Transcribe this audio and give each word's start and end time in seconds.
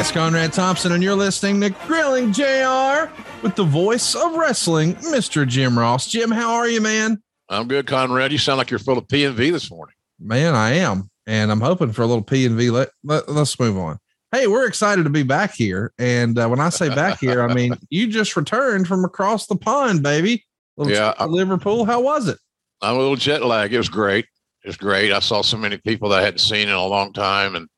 It's 0.00 0.10
Conrad 0.10 0.52
Thompson, 0.54 0.92
and 0.92 1.02
you're 1.02 1.14
listening 1.14 1.60
to 1.60 1.68
Grilling 1.86 2.32
JR 2.32 3.12
with 3.42 3.54
the 3.54 3.64
voice 3.64 4.14
of 4.14 4.34
wrestling, 4.34 4.94
Mr. 4.96 5.46
Jim 5.46 5.78
Ross. 5.78 6.06
Jim, 6.06 6.30
how 6.30 6.54
are 6.54 6.66
you, 6.66 6.80
man? 6.80 7.22
I'm 7.50 7.68
good, 7.68 7.86
Conrad. 7.86 8.32
You 8.32 8.38
sound 8.38 8.56
like 8.56 8.70
you're 8.70 8.78
full 8.78 8.96
of 8.96 9.06
P 9.08 9.26
and 9.26 9.36
V 9.36 9.50
this 9.50 9.70
morning. 9.70 9.94
Man, 10.18 10.54
I 10.54 10.72
am, 10.76 11.10
and 11.26 11.52
I'm 11.52 11.60
hoping 11.60 11.92
for 11.92 12.00
a 12.00 12.06
little 12.06 12.22
P 12.22 12.46
and 12.46 12.56
V. 12.56 12.70
Let, 12.70 12.88
let 13.04 13.28
us 13.28 13.60
move 13.60 13.76
on. 13.76 13.98
Hey, 14.32 14.46
we're 14.46 14.66
excited 14.66 15.02
to 15.04 15.10
be 15.10 15.22
back 15.22 15.54
here, 15.54 15.92
and 15.98 16.38
uh, 16.38 16.48
when 16.48 16.60
I 16.60 16.70
say 16.70 16.88
back 16.88 17.18
here, 17.20 17.42
I 17.42 17.52
mean 17.52 17.74
you 17.90 18.06
just 18.06 18.34
returned 18.36 18.88
from 18.88 19.04
across 19.04 19.48
the 19.48 19.56
pond, 19.56 20.02
baby. 20.02 20.46
Little 20.78 20.94
Yeah, 20.94 21.12
I- 21.18 21.26
Liverpool. 21.26 21.84
How 21.84 22.00
was 22.00 22.26
it? 22.26 22.38
I'm 22.80 22.94
a 22.96 22.98
little 22.98 23.16
jet 23.16 23.44
lag. 23.44 23.74
It 23.74 23.78
was 23.78 23.90
great. 23.90 24.24
It 24.64 24.68
was 24.68 24.78
great. 24.78 25.12
I 25.12 25.18
saw 25.18 25.42
so 25.42 25.58
many 25.58 25.76
people 25.76 26.08
that 26.08 26.20
I 26.20 26.22
hadn't 26.24 26.38
seen 26.38 26.68
in 26.68 26.74
a 26.74 26.86
long 26.86 27.12
time, 27.12 27.54
and 27.54 27.68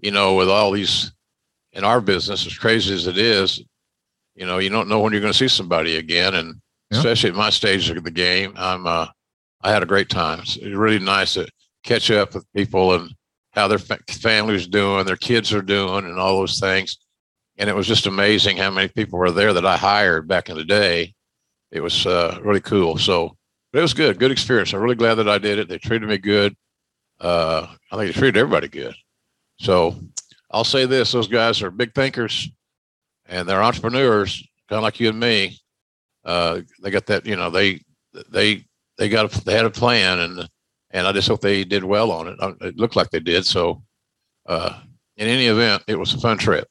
you 0.00 0.10
know, 0.10 0.34
with 0.34 0.50
all 0.50 0.72
these 0.72 1.12
in 1.72 1.84
our 1.84 2.00
business, 2.00 2.46
as 2.46 2.56
crazy 2.58 2.92
as 2.94 3.06
it 3.06 3.18
is, 3.18 3.62
you 4.34 4.46
know, 4.46 4.58
you 4.58 4.70
don't 4.70 4.88
know 4.88 5.00
when 5.00 5.12
you're 5.12 5.20
going 5.20 5.32
to 5.32 5.38
see 5.38 5.48
somebody 5.48 5.96
again, 5.96 6.34
and 6.34 6.60
Yeah. 6.90 6.98
especially 6.98 7.30
at 7.30 7.36
my 7.36 7.50
stage 7.50 7.88
of 7.90 8.02
the 8.02 8.10
game, 8.10 8.52
I'm 8.56 8.86
uh, 8.86 9.06
I 9.62 9.70
had 9.70 9.82
a 9.82 9.86
great 9.86 10.08
time. 10.08 10.40
It's 10.40 10.56
really 10.58 10.98
nice 10.98 11.34
to 11.34 11.46
catch 11.84 12.10
up 12.10 12.34
with 12.34 12.46
people 12.54 12.94
and 12.94 13.10
how 13.52 13.68
their 13.68 13.78
fa- 13.78 13.98
families 14.08 14.66
doing, 14.66 15.04
their 15.04 15.16
kids 15.16 15.52
are 15.52 15.62
doing, 15.62 16.04
and 16.06 16.18
all 16.18 16.38
those 16.38 16.58
things. 16.58 16.98
And 17.58 17.68
it 17.68 17.76
was 17.76 17.86
just 17.86 18.06
amazing 18.06 18.56
how 18.56 18.70
many 18.70 18.88
people 18.88 19.18
were 19.18 19.30
there 19.30 19.52
that 19.52 19.66
I 19.66 19.76
hired 19.76 20.26
back 20.26 20.48
in 20.48 20.56
the 20.56 20.64
day. 20.64 21.12
It 21.70 21.80
was 21.82 22.06
uh, 22.06 22.38
really 22.42 22.60
cool. 22.60 22.96
So 22.98 23.36
but 23.72 23.78
it 23.80 23.82
was 23.82 23.94
good, 23.94 24.18
good 24.18 24.32
experience. 24.32 24.72
I'm 24.72 24.80
really 24.80 24.96
glad 24.96 25.14
that 25.16 25.28
I 25.28 25.38
did 25.38 25.58
it. 25.58 25.68
They 25.68 25.78
treated 25.78 26.08
me 26.08 26.18
good. 26.18 26.56
Uh, 27.20 27.66
I 27.92 27.96
think 27.96 28.12
they 28.14 28.18
treated 28.18 28.38
everybody 28.38 28.66
good. 28.66 28.94
So 29.60 29.94
I'll 30.50 30.64
say 30.64 30.86
this: 30.86 31.12
those 31.12 31.28
guys 31.28 31.62
are 31.62 31.70
big 31.70 31.94
thinkers, 31.94 32.50
and 33.26 33.48
they're 33.48 33.62
entrepreneurs, 33.62 34.46
kind 34.68 34.78
of 34.78 34.82
like 34.82 35.00
you 35.00 35.08
and 35.10 35.20
me. 35.20 35.58
Uh, 36.24 36.60
they 36.82 36.90
got 36.90 37.06
that, 37.06 37.24
you 37.26 37.36
know, 37.36 37.50
they 37.50 37.80
they 38.30 38.64
they 38.98 39.08
got 39.08 39.34
a, 39.34 39.44
they 39.44 39.54
had 39.54 39.64
a 39.64 39.70
plan, 39.70 40.18
and 40.18 40.48
and 40.90 41.06
I 41.06 41.12
just 41.12 41.28
hope 41.28 41.40
they 41.40 41.64
did 41.64 41.84
well 41.84 42.10
on 42.10 42.28
it. 42.28 42.36
Uh, 42.40 42.52
It 42.60 42.76
looked 42.76 42.96
like 42.96 43.10
they 43.10 43.20
did. 43.20 43.46
So, 43.46 43.82
uh, 44.46 44.80
in 45.16 45.28
any 45.28 45.46
event, 45.46 45.82
it 45.86 45.98
was 45.98 46.12
a 46.14 46.18
fun 46.18 46.36
trip. 46.36 46.66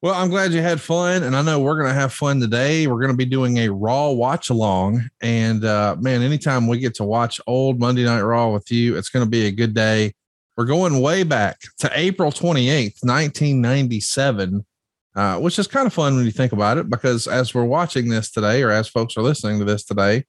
Well, 0.00 0.14
I'm 0.14 0.30
glad 0.30 0.52
you 0.52 0.62
had 0.62 0.80
fun, 0.80 1.24
and 1.24 1.34
I 1.34 1.42
know 1.42 1.58
we're 1.58 1.76
going 1.76 1.92
to 1.92 2.00
have 2.00 2.12
fun 2.12 2.38
today. 2.38 2.86
We're 2.86 3.00
going 3.00 3.10
to 3.10 3.16
be 3.16 3.24
doing 3.24 3.56
a 3.58 3.68
Raw 3.68 4.10
watch 4.10 4.48
along, 4.48 5.08
and 5.20 5.64
uh, 5.64 5.96
man, 5.98 6.22
anytime 6.22 6.68
we 6.68 6.78
get 6.78 6.94
to 6.96 7.04
watch 7.04 7.40
old 7.48 7.80
Monday 7.80 8.04
Night 8.04 8.20
Raw 8.20 8.50
with 8.50 8.70
you, 8.70 8.96
it's 8.96 9.08
going 9.08 9.24
to 9.24 9.30
be 9.30 9.46
a 9.46 9.50
good 9.50 9.74
day. 9.74 10.12
We're 10.58 10.64
going 10.64 11.00
way 11.00 11.22
back 11.22 11.60
to 11.78 11.90
April 11.94 12.32
28th, 12.32 13.04
1997, 13.04 14.66
uh, 15.14 15.38
which 15.38 15.56
is 15.56 15.68
kind 15.68 15.86
of 15.86 15.92
fun 15.92 16.16
when 16.16 16.24
you 16.24 16.32
think 16.32 16.50
about 16.50 16.78
it, 16.78 16.90
because 16.90 17.28
as 17.28 17.54
we're 17.54 17.62
watching 17.62 18.08
this 18.08 18.28
today, 18.32 18.64
or 18.64 18.72
as 18.72 18.88
folks 18.88 19.16
are 19.16 19.22
listening 19.22 19.60
to 19.60 19.64
this 19.64 19.84
today, 19.84 20.24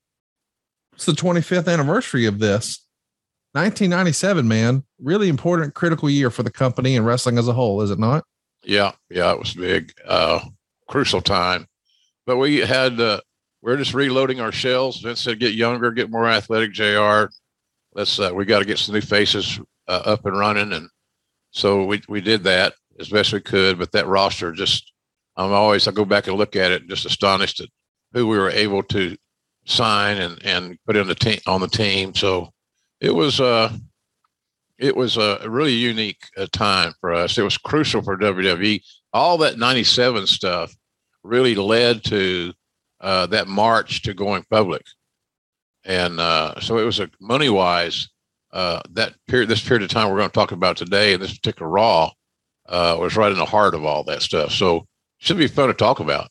it's 0.94 1.08
the 1.08 1.14
25th 1.14 1.68
anniversary 1.68 2.28
of 2.28 2.38
this. 2.38 2.86
1997, 3.54 4.48
man, 4.48 4.84
really 5.02 5.30
important, 5.30 5.74
critical 5.74 6.08
year 6.08 6.30
for 6.30 6.44
the 6.44 6.52
company 6.52 6.96
and 6.96 7.08
wrestling 7.08 7.40
as 7.40 7.48
a 7.48 7.54
whole, 7.54 7.82
is 7.82 7.90
it 7.90 7.98
not? 7.98 8.24
Yeah, 8.64 8.92
yeah, 9.10 9.32
it 9.32 9.40
was 9.40 9.56
big, 9.56 9.94
uh, 10.08 10.42
crucial 10.88 11.22
time. 11.22 11.66
But 12.28 12.38
we 12.38 12.58
had 12.58 13.02
uh, 13.02 13.22
we're 13.64 13.78
just 13.78 13.96
reloading 13.96 14.42
our 14.42 14.52
shells. 14.52 15.00
Vince 15.00 15.22
said, 15.22 15.40
"Get 15.40 15.56
younger, 15.56 15.90
get 15.90 16.12
more 16.12 16.30
athletic." 16.30 16.72
Jr. 16.72 17.34
Let's 17.96 18.20
uh, 18.20 18.30
we 18.32 18.46
got 18.46 18.60
to 18.60 18.66
get 18.66 18.78
some 18.78 18.94
new 18.94 19.02
faces 19.02 19.60
uh, 19.90 20.04
up 20.06 20.26
and 20.26 20.38
running, 20.38 20.72
and 20.74 20.90
so 21.52 21.84
we 21.84 22.02
we 22.08 22.22
did 22.22 22.44
that 22.46 22.74
as 23.00 23.10
best 23.10 23.34
we 23.34 23.42
could. 23.42 23.78
But 23.78 23.92
that 23.92 24.08
roster 24.08 24.52
just, 24.52 24.94
I'm 25.36 25.52
always 25.52 25.88
I 25.88 25.92
go 25.92 26.06
back 26.06 26.28
and 26.28 26.38
look 26.38 26.56
at 26.56 26.72
it, 26.72 26.88
just 26.88 27.06
astonished 27.06 27.60
at 27.60 27.70
who 28.14 28.28
we 28.28 28.38
were 28.38 28.52
able 28.52 28.84
to 28.84 29.18
sign 29.66 30.18
and 30.18 30.42
and 30.46 30.78
put 30.86 30.96
in 30.96 31.08
the 31.08 31.16
team 31.16 31.40
on 31.48 31.62
the 31.62 31.68
team. 31.68 32.16
So 32.16 32.52
it 33.02 33.14
was 33.14 33.42
uh 33.42 33.72
it 34.80 34.96
was 34.96 35.18
a 35.18 35.40
really 35.46 35.74
unique 35.74 36.22
uh, 36.38 36.48
time 36.54 36.94
for 37.02 37.14
us. 37.14 37.38
It 37.38 37.44
was 37.44 37.58
crucial 37.58 38.02
for 38.02 38.18
WWE. 38.18 38.82
All 39.12 39.38
that 39.40 39.58
97 39.58 40.26
stuff 40.26 40.74
really 41.24 41.54
led 41.54 42.04
to 42.06 42.54
uh, 43.02 43.26
that 43.28 43.48
march 43.48 44.02
to 44.04 44.14
going 44.14 44.46
public. 44.50 44.84
And 45.84 46.20
uh, 46.20 46.60
so 46.62 46.78
it 46.78 46.84
was 46.84 47.00
a 47.00 47.10
money 47.20 47.50
wise, 47.50 48.10
uh, 48.52 48.82
that 48.92 49.14
period, 49.28 49.50
this 49.50 49.66
period 49.66 49.84
of 49.84 49.90
time 49.90 50.10
we're 50.10 50.18
going 50.18 50.30
to 50.30 50.34
talk 50.34 50.52
about 50.52 50.78
today, 50.78 51.14
and 51.14 51.22
this 51.22 51.38
particular 51.38 51.70
Raw 51.70 52.12
uh, 52.68 52.98
was 53.00 53.16
right 53.16 53.32
in 53.32 53.38
the 53.38 53.46
heart 53.46 53.74
of 53.74 53.86
all 53.86 54.04
that 54.06 54.22
stuff. 54.22 54.52
So 54.52 54.86
should 55.18 55.38
be 55.38 55.48
fun 55.48 55.68
to 55.68 55.74
talk 55.74 56.00
about. 56.00 56.30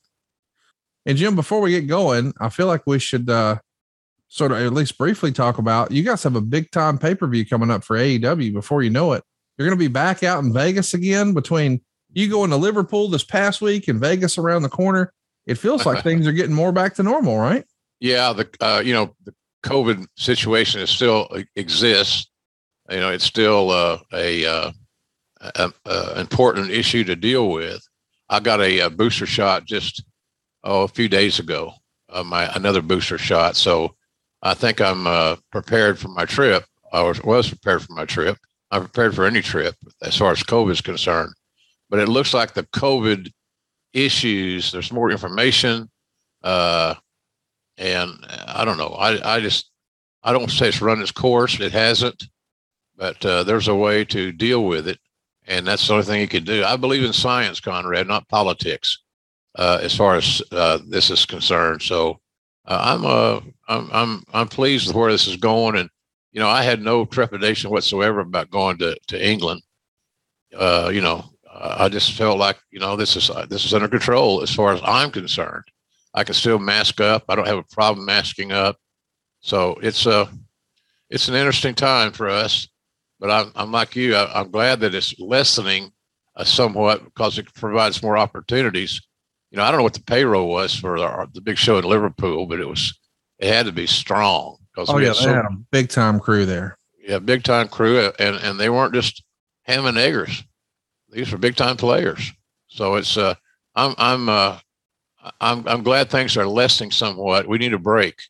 And 1.06 1.16
Jim, 1.16 1.36
before 1.36 1.60
we 1.60 1.70
get 1.70 1.86
going, 1.86 2.34
I 2.40 2.48
feel 2.48 2.66
like 2.66 2.82
we 2.86 2.98
should 2.98 3.30
uh, 3.30 3.58
sort 4.28 4.52
of 4.52 4.58
at 4.58 4.72
least 4.72 4.98
briefly 4.98 5.32
talk 5.32 5.58
about 5.58 5.90
you 5.90 6.02
guys 6.02 6.22
have 6.22 6.36
a 6.36 6.40
big 6.40 6.70
time 6.70 6.98
pay 6.98 7.14
per 7.14 7.26
view 7.26 7.46
coming 7.46 7.70
up 7.70 7.84
for 7.84 7.96
AEW. 7.96 8.52
Before 8.52 8.82
you 8.82 8.90
know 8.90 9.12
it, 9.12 9.24
you're 9.56 9.66
going 9.66 9.78
to 9.78 9.82
be 9.82 9.88
back 9.88 10.22
out 10.22 10.42
in 10.42 10.52
Vegas 10.52 10.94
again. 10.94 11.34
Between 11.34 11.80
you 12.12 12.28
going 12.28 12.50
to 12.50 12.56
Liverpool 12.56 13.08
this 13.08 13.24
past 13.24 13.60
week 13.60 13.88
and 13.88 14.00
Vegas 14.00 14.38
around 14.38 14.62
the 14.62 14.68
corner, 14.68 15.12
it 15.46 15.56
feels 15.56 15.86
like 15.86 16.02
things 16.04 16.26
are 16.26 16.32
getting 16.32 16.54
more 16.54 16.72
back 16.72 16.94
to 16.96 17.02
normal, 17.02 17.38
right? 17.38 17.64
Yeah, 18.00 18.32
the 18.32 18.48
uh, 18.60 18.82
you 18.84 18.92
know 18.92 19.14
the 19.24 19.34
COVID 19.68 20.06
situation 20.16 20.80
is 20.80 20.90
still 20.90 21.28
uh, 21.30 21.42
exists. 21.56 22.30
You 22.90 23.00
know, 23.00 23.10
it's 23.10 23.24
still 23.24 23.70
uh, 23.70 23.98
a, 24.14 24.46
uh, 24.46 24.72
a, 25.40 25.72
a 25.84 26.20
important 26.20 26.70
issue 26.70 27.04
to 27.04 27.14
deal 27.14 27.50
with. 27.50 27.86
I 28.30 28.40
got 28.40 28.60
a, 28.60 28.80
a 28.80 28.90
booster 28.90 29.26
shot 29.26 29.66
just 29.66 30.02
oh 30.64 30.82
a 30.82 30.88
few 30.88 31.08
days 31.08 31.38
ago. 31.38 31.72
Uh, 32.08 32.24
my 32.24 32.50
another 32.54 32.80
booster 32.80 33.18
shot, 33.18 33.56
so 33.56 33.94
I 34.42 34.54
think 34.54 34.80
I'm 34.80 35.06
uh, 35.06 35.36
prepared 35.52 35.98
for 35.98 36.08
my 36.08 36.24
trip. 36.24 36.64
I 36.92 37.02
was 37.02 37.22
was 37.22 37.48
prepared 37.48 37.82
for 37.82 37.92
my 37.92 38.06
trip. 38.06 38.38
I'm 38.70 38.82
prepared 38.82 39.14
for 39.14 39.26
any 39.26 39.42
trip 39.42 39.74
as 40.02 40.16
far 40.16 40.32
as 40.32 40.42
COVID 40.42 40.72
is 40.72 40.80
concerned. 40.80 41.34
But 41.90 42.00
it 42.00 42.08
looks 42.08 42.32
like 42.32 42.54
the 42.54 42.64
COVID 42.64 43.30
issues. 43.92 44.72
There's 44.72 44.92
more 44.92 45.10
information. 45.10 45.90
Uh, 46.42 46.94
and 47.78 48.26
I, 48.46 48.64
don't 48.64 48.76
know. 48.76 48.88
I, 48.88 49.36
I 49.36 49.40
just, 49.40 49.70
I 50.22 50.32
don't 50.32 50.50
say 50.50 50.68
it's 50.68 50.82
run 50.82 51.00
its 51.00 51.12
course. 51.12 51.58
It 51.60 51.72
hasn't, 51.72 52.28
but 52.96 53.24
uh, 53.24 53.44
there's 53.44 53.68
a 53.68 53.74
way 53.74 54.04
to 54.06 54.32
deal 54.32 54.64
with 54.64 54.88
it. 54.88 54.98
And 55.46 55.66
that's 55.66 55.86
the 55.86 55.94
only 55.94 56.04
thing 56.04 56.20
you 56.20 56.28
can 56.28 56.44
do. 56.44 56.64
I 56.64 56.76
believe 56.76 57.04
in 57.04 57.12
science, 57.12 57.60
Conrad, 57.60 58.06
not 58.06 58.28
politics, 58.28 58.98
uh, 59.56 59.78
as 59.80 59.96
far 59.96 60.16
as 60.16 60.42
uh, 60.52 60.78
this 60.86 61.10
is 61.10 61.24
concerned. 61.24 61.80
So 61.80 62.20
uh, 62.66 62.80
I'm, 62.82 63.06
uh, 63.06 63.40
I'm, 63.68 63.90
I'm, 63.92 64.24
I'm 64.34 64.48
pleased 64.48 64.88
with 64.88 64.96
where 64.96 65.10
this 65.10 65.26
is 65.26 65.36
going. 65.36 65.76
And, 65.76 65.88
you 66.32 66.40
know, 66.40 66.48
I 66.48 66.62
had 66.62 66.82
no 66.82 67.06
trepidation 67.06 67.70
whatsoever 67.70 68.20
about 68.20 68.50
going 68.50 68.76
to, 68.78 68.96
to 69.06 69.26
England. 69.26 69.62
Uh, 70.54 70.90
you 70.92 71.00
know, 71.00 71.24
I 71.50 71.88
just 71.88 72.12
felt 72.12 72.38
like, 72.38 72.58
you 72.70 72.78
know, 72.78 72.96
this 72.96 73.16
is, 73.16 73.30
this 73.48 73.64
is 73.64 73.72
under 73.72 73.88
control 73.88 74.42
as 74.42 74.54
far 74.54 74.72
as 74.72 74.80
I'm 74.84 75.10
concerned. 75.10 75.64
I 76.18 76.24
can 76.24 76.34
still 76.34 76.58
mask 76.58 77.00
up. 77.00 77.24
I 77.28 77.36
don't 77.36 77.46
have 77.46 77.58
a 77.58 77.74
problem 77.74 78.04
masking 78.04 78.50
up. 78.50 78.76
So 79.40 79.78
it's 79.82 80.04
a, 80.04 80.28
it's 81.10 81.28
an 81.28 81.36
interesting 81.36 81.76
time 81.76 82.10
for 82.10 82.28
us. 82.28 82.68
But 83.20 83.30
I'm, 83.30 83.52
I'm 83.54 83.70
like 83.70 83.94
you. 83.94 84.16
I, 84.16 84.40
am 84.40 84.50
glad 84.50 84.80
that 84.80 84.96
it's 84.96 85.18
lessening 85.20 85.92
uh, 86.34 86.42
somewhat 86.42 87.04
because 87.04 87.38
it 87.38 87.52
provides 87.54 88.02
more 88.02 88.18
opportunities. 88.18 89.00
You 89.50 89.58
know, 89.58 89.64
I 89.64 89.70
don't 89.70 89.78
know 89.78 89.84
what 89.84 89.94
the 89.94 90.02
payroll 90.02 90.48
was 90.48 90.74
for 90.74 90.98
the, 90.98 91.28
the 91.34 91.40
big 91.40 91.56
show 91.56 91.78
in 91.78 91.84
Liverpool, 91.84 92.46
but 92.46 92.60
it 92.60 92.68
was 92.68 92.98
it 93.38 93.52
had 93.52 93.66
to 93.66 93.72
be 93.72 93.86
strong 93.86 94.56
because 94.72 94.90
oh 94.90 94.98
yeah, 94.98 95.08
they 95.08 95.14
so, 95.14 95.34
had 95.34 95.44
a 95.44 95.56
big 95.70 95.88
time 95.88 96.20
crew 96.20 96.46
there. 96.46 96.76
Yeah, 97.00 97.18
big 97.20 97.44
time 97.44 97.68
crew, 97.68 97.98
uh, 97.98 98.12
and 98.18 98.36
and 98.36 98.58
they 98.58 98.70
weren't 98.70 98.94
just 98.94 99.22
ham 99.62 99.86
and 99.86 99.96
eggers; 99.96 100.44
these 101.10 101.30
were 101.32 101.38
big 101.38 101.56
time 101.56 101.76
players. 101.76 102.32
So 102.68 102.96
it's 102.96 103.16
uh, 103.16 103.34
I'm 103.74 103.94
I'm 103.98 104.28
uh, 104.28 104.58
I'm 105.40 105.66
I'm 105.66 105.82
glad 105.82 106.10
things 106.10 106.36
are 106.36 106.46
lessening 106.46 106.90
somewhat. 106.90 107.48
We 107.48 107.58
need 107.58 107.74
a 107.74 107.78
break, 107.78 108.20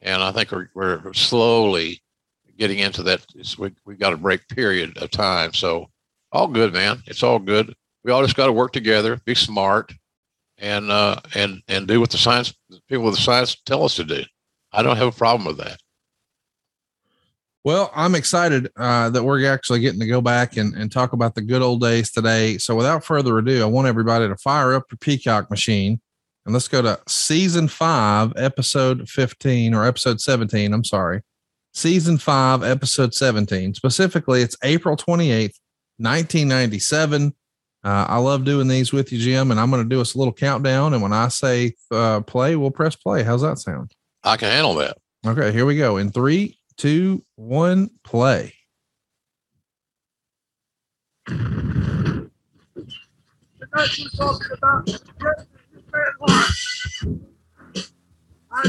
and 0.00 0.22
I 0.22 0.32
think 0.32 0.50
we're 0.52 0.68
we're 0.74 1.12
slowly 1.12 2.02
getting 2.58 2.78
into 2.78 3.02
that. 3.04 3.24
we 3.58 3.72
we 3.84 3.96
got 3.96 4.12
a 4.12 4.16
break 4.16 4.46
period 4.48 4.96
of 4.98 5.10
time. 5.10 5.52
So 5.52 5.88
all 6.30 6.48
good, 6.48 6.72
man. 6.72 7.02
It's 7.06 7.22
all 7.22 7.38
good. 7.38 7.74
We 8.04 8.12
all 8.12 8.22
just 8.22 8.36
got 8.36 8.46
to 8.46 8.52
work 8.52 8.72
together, 8.72 9.20
be 9.24 9.34
smart, 9.34 9.92
and 10.58 10.90
uh, 10.90 11.20
and 11.34 11.62
and 11.68 11.86
do 11.86 12.00
what 12.00 12.10
the 12.10 12.18
science 12.18 12.54
people 12.88 13.04
with 13.04 13.16
the 13.16 13.20
science 13.20 13.56
tell 13.66 13.84
us 13.84 13.96
to 13.96 14.04
do. 14.04 14.22
I 14.72 14.82
don't 14.82 14.96
have 14.96 15.08
a 15.08 15.12
problem 15.12 15.46
with 15.46 15.58
that. 15.58 15.78
Well, 17.64 17.92
I'm 17.94 18.16
excited 18.16 18.70
uh, 18.76 19.10
that 19.10 19.22
we're 19.22 19.46
actually 19.46 19.80
getting 19.80 20.00
to 20.00 20.06
go 20.06 20.20
back 20.20 20.56
and, 20.56 20.74
and 20.74 20.90
talk 20.90 21.12
about 21.12 21.36
the 21.36 21.42
good 21.42 21.62
old 21.62 21.80
days 21.80 22.10
today. 22.10 22.58
So, 22.58 22.74
without 22.74 23.04
further 23.04 23.38
ado, 23.38 23.62
I 23.62 23.66
want 23.66 23.86
everybody 23.86 24.26
to 24.26 24.36
fire 24.36 24.74
up 24.74 24.84
your 24.90 24.98
Peacock 24.98 25.48
machine 25.48 26.00
and 26.44 26.52
let's 26.52 26.68
go 26.68 26.82
to 26.82 27.00
season 27.08 27.68
five, 27.68 28.32
episode 28.36 29.08
15 29.08 29.74
or 29.74 29.86
episode 29.86 30.20
17. 30.20 30.72
I'm 30.72 30.84
sorry 30.84 31.22
season 31.72 32.18
five, 32.18 32.62
episode 32.62 33.14
17. 33.14 33.74
Specifically, 33.74 34.42
it's 34.42 34.56
April 34.62 34.96
28th, 34.96 35.58
1997. 35.98 37.34
Uh, 37.84 38.06
I 38.08 38.18
love 38.18 38.44
doing 38.44 38.68
these 38.68 38.92
with 38.92 39.12
you, 39.12 39.18
Jim, 39.18 39.50
and 39.50 39.58
I'm 39.58 39.70
going 39.70 39.82
to 39.82 39.88
do 39.88 40.00
us 40.00 40.14
a 40.14 40.18
little 40.18 40.32
countdown. 40.32 40.94
And 40.94 41.02
when 41.02 41.12
I 41.12 41.26
say 41.28 41.74
uh, 41.90 42.20
play, 42.20 42.54
we'll 42.54 42.70
press 42.70 42.94
play. 42.94 43.24
How's 43.24 43.42
that 43.42 43.58
sound? 43.58 43.92
I 44.22 44.36
can 44.36 44.50
handle 44.50 44.74
that. 44.76 44.98
Okay, 45.26 45.50
here 45.52 45.66
we 45.66 45.76
go. 45.76 45.96
In 45.96 46.10
three, 46.10 46.58
two, 46.76 47.24
one, 47.34 47.90
play. 48.04 48.54
I 55.94 56.24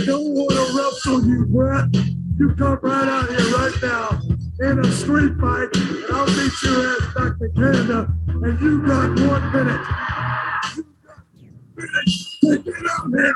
don't 0.05 0.33
want 0.33 0.51
to 0.51 0.77
wrestle 0.77 1.25
you, 1.25 1.45
Bret. 1.45 1.85
You 2.37 2.53
come 2.55 2.79
right 2.81 3.07
out 3.07 3.29
here 3.29 3.55
right 3.55 3.73
now 3.81 4.21
in 4.59 4.79
a 4.79 4.91
street 4.91 5.37
fight, 5.39 5.69
and 5.75 6.05
I'll 6.11 6.25
beat 6.25 6.63
your 6.63 6.87
ass 6.89 7.13
back 7.13 7.37
to 7.39 7.49
Canada, 7.55 8.13
and 8.27 8.61
you 8.61 8.85
got 8.85 9.09
one 9.19 9.51
minute. 9.51 9.81
You 11.77 11.87
got 11.87 12.05
Get 12.65 12.85
out 12.89 13.07
here. 13.09 13.35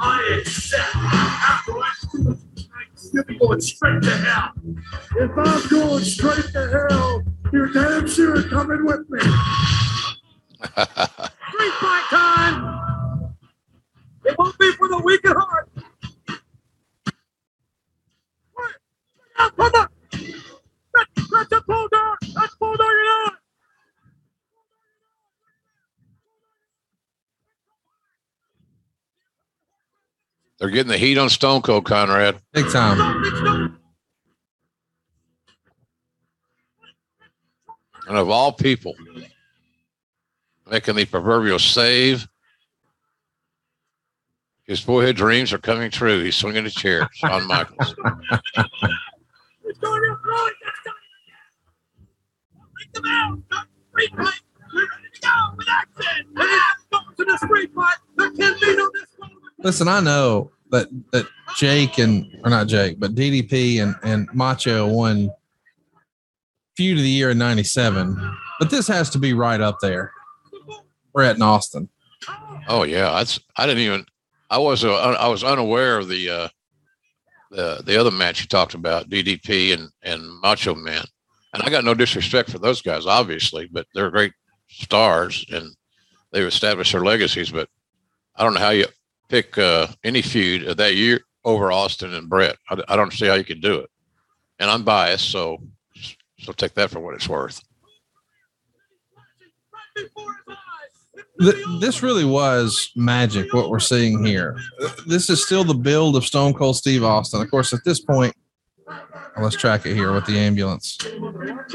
I 0.00 0.38
accept. 0.40 0.96
After 0.96 1.72
I 1.72 1.92
you're 3.12 3.24
going 3.38 3.60
straight 3.60 4.02
to 4.02 4.10
hell. 4.10 4.52
If 5.16 5.30
I'm 5.36 5.68
going 5.68 6.04
straight 6.04 6.52
to 6.52 6.86
hell, 6.90 7.22
you're 7.52 7.72
damn 7.72 8.08
sure 8.08 8.42
coming 8.48 8.84
with 8.84 9.08
me. 9.08 9.20
Street 9.20 9.32
fight 11.80 12.04
time! 12.10 13.34
It 14.24 14.36
won't 14.38 14.58
be 14.58 14.72
for 14.72 14.88
the 14.88 15.00
weak 15.04 15.24
at 15.24 15.36
heart. 15.36 15.70
Come 19.36 19.52
on! 19.60 19.88
That's, 20.12 21.30
that's 21.30 21.52
a 21.52 21.62
bulldog! 21.66 22.16
That's 22.34 22.54
bulldog 22.56 22.80
it 22.80 23.26
out! 23.26 23.32
They're 30.58 30.70
getting 30.70 30.88
the 30.88 30.96
heat 30.96 31.18
on 31.18 31.28
Stone 31.28 31.60
Cold, 31.62 31.84
Conrad. 31.84 32.40
Big 32.52 32.68
time. 32.70 33.78
And 38.06 38.16
of 38.16 38.30
all 38.30 38.52
people, 38.52 38.94
making 40.70 40.96
the 40.96 41.04
proverbial 41.04 41.58
save. 41.58 42.26
His 44.64 44.80
boyhood 44.80 45.16
dreams 45.16 45.52
are 45.52 45.58
coming 45.58 45.90
true. 45.90 46.24
He's 46.24 46.36
swinging 46.36 46.66
a 46.66 46.70
chair, 46.70 47.08
Shawn 47.12 47.46
Michaels. 47.46 47.94
Listen, 59.58 59.88
I 59.88 60.00
know 60.00 60.50
that 60.70 60.88
that 61.12 61.26
Jake 61.56 61.98
and 61.98 62.26
or 62.44 62.50
not 62.50 62.66
Jake, 62.66 62.98
but 62.98 63.14
DDP 63.14 63.82
and 63.82 63.94
and 64.02 64.28
Macho 64.32 64.86
won 64.88 65.30
feud 66.76 66.98
of 66.98 67.02
the 67.04 67.10
year 67.10 67.30
in 67.30 67.38
'97, 67.38 68.36
but 68.58 68.70
this 68.70 68.88
has 68.88 69.10
to 69.10 69.18
be 69.18 69.32
right 69.32 69.60
up 69.60 69.78
there. 69.80 70.12
Bret 71.12 71.34
and 71.34 71.42
Austin. 71.42 71.88
Oh 72.68 72.82
yeah, 72.82 73.10
that's 73.10 73.40
I 73.56 73.66
didn't 73.66 73.82
even 73.82 74.06
I 74.50 74.58
was 74.58 74.84
uh, 74.84 74.94
I 74.94 75.28
was 75.28 75.44
unaware 75.44 75.98
of 75.98 76.08
the 76.08 76.30
uh, 76.30 76.48
the 77.50 77.82
the 77.84 77.96
other 77.96 78.10
match 78.10 78.40
you 78.40 78.46
talked 78.46 78.74
about 78.74 79.08
DDP 79.08 79.74
and 79.74 79.88
and 80.02 80.22
Macho 80.40 80.74
Man, 80.74 81.04
and 81.52 81.62
I 81.62 81.70
got 81.70 81.84
no 81.84 81.94
disrespect 81.94 82.50
for 82.50 82.58
those 82.58 82.82
guys, 82.82 83.06
obviously, 83.06 83.66
but 83.66 83.86
they're 83.94 84.10
great 84.10 84.32
stars 84.68 85.44
and 85.50 85.74
they've 86.32 86.46
established 86.46 86.92
their 86.92 87.04
legacies. 87.04 87.50
But 87.50 87.68
I 88.36 88.44
don't 88.44 88.54
know 88.54 88.60
how 88.60 88.70
you 88.70 88.86
pick 89.28 89.56
uh, 89.58 89.88
any 90.04 90.22
feud 90.22 90.64
of 90.68 90.76
that 90.76 90.94
year 90.94 91.20
over 91.44 91.72
Austin 91.72 92.14
and 92.14 92.28
Bret. 92.28 92.56
I, 92.68 92.82
I 92.88 92.96
don't 92.96 93.12
see 93.12 93.26
how 93.26 93.34
you 93.34 93.44
could 93.44 93.62
do 93.62 93.78
it, 93.78 93.90
and 94.58 94.70
I'm 94.70 94.84
biased, 94.84 95.30
so 95.30 95.58
so 96.46 96.52
take 96.52 96.74
that 96.74 96.90
for 96.90 97.00
what 97.00 97.14
it's 97.14 97.28
worth 97.28 97.62
this 101.80 102.02
really 102.02 102.24
was 102.24 102.90
magic 102.96 103.52
what 103.52 103.70
we're 103.70 103.78
seeing 103.78 104.24
here. 104.24 104.56
This 105.06 105.28
is 105.30 105.44
still 105.44 105.64
the 105.64 105.74
build 105.74 106.16
of 106.16 106.24
Stone 106.24 106.54
Cold 106.54 106.76
Steve 106.76 107.04
Austin. 107.04 107.42
Of 107.42 107.50
course, 107.50 107.72
at 107.72 107.84
this 107.84 108.00
point, 108.00 108.34
let's 109.40 109.56
track 109.56 109.86
it 109.86 109.94
here 109.94 110.12
with 110.12 110.26
the 110.26 110.38
ambulance. 110.38 110.98
Let's 111.02 111.74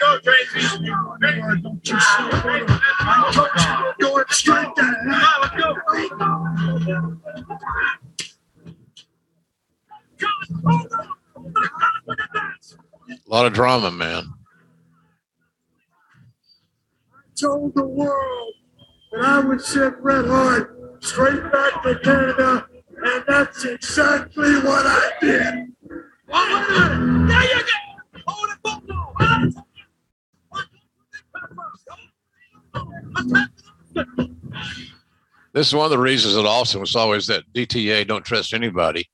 go, 0.00 0.18
Tracy. 0.20 0.78
Going 4.00 4.24
straight 4.30 4.68
Let's 4.76 5.56
go. 5.56 5.74
A 13.10 13.16
lot 13.26 13.46
of 13.46 13.52
drama, 13.52 13.90
man 13.90 14.24
I 17.12 17.40
told 17.40 17.74
the 17.74 17.86
world 17.86 18.54
that 19.12 19.24
I 19.24 19.40
would 19.40 19.64
ship 19.64 20.00
Bret 20.00 20.26
Hart 20.26 20.96
straight 21.00 21.42
back 21.52 21.82
to 21.82 21.98
Canada, 22.02 22.66
and 22.96 23.24
that's 23.26 23.64
exactly 23.64 24.54
what 24.60 24.86
I 24.86 25.10
did. 25.20 25.74
Wait 25.90 26.32
a 26.32 26.66
minute. 26.70 27.28
There 27.28 27.42
you 27.42 27.62
go. 27.62 28.22
Hold 28.26 28.50
it, 28.50 28.58
This 35.52 35.68
is 35.68 35.74
one 35.74 35.84
of 35.84 35.90
the 35.90 35.98
reasons 35.98 36.34
that 36.34 36.46
Austin 36.46 36.80
was 36.80 36.96
always 36.96 37.26
that 37.26 37.44
DTA 37.54 38.06
don't 38.06 38.24
trust 38.24 38.54
anybody. 38.54 39.08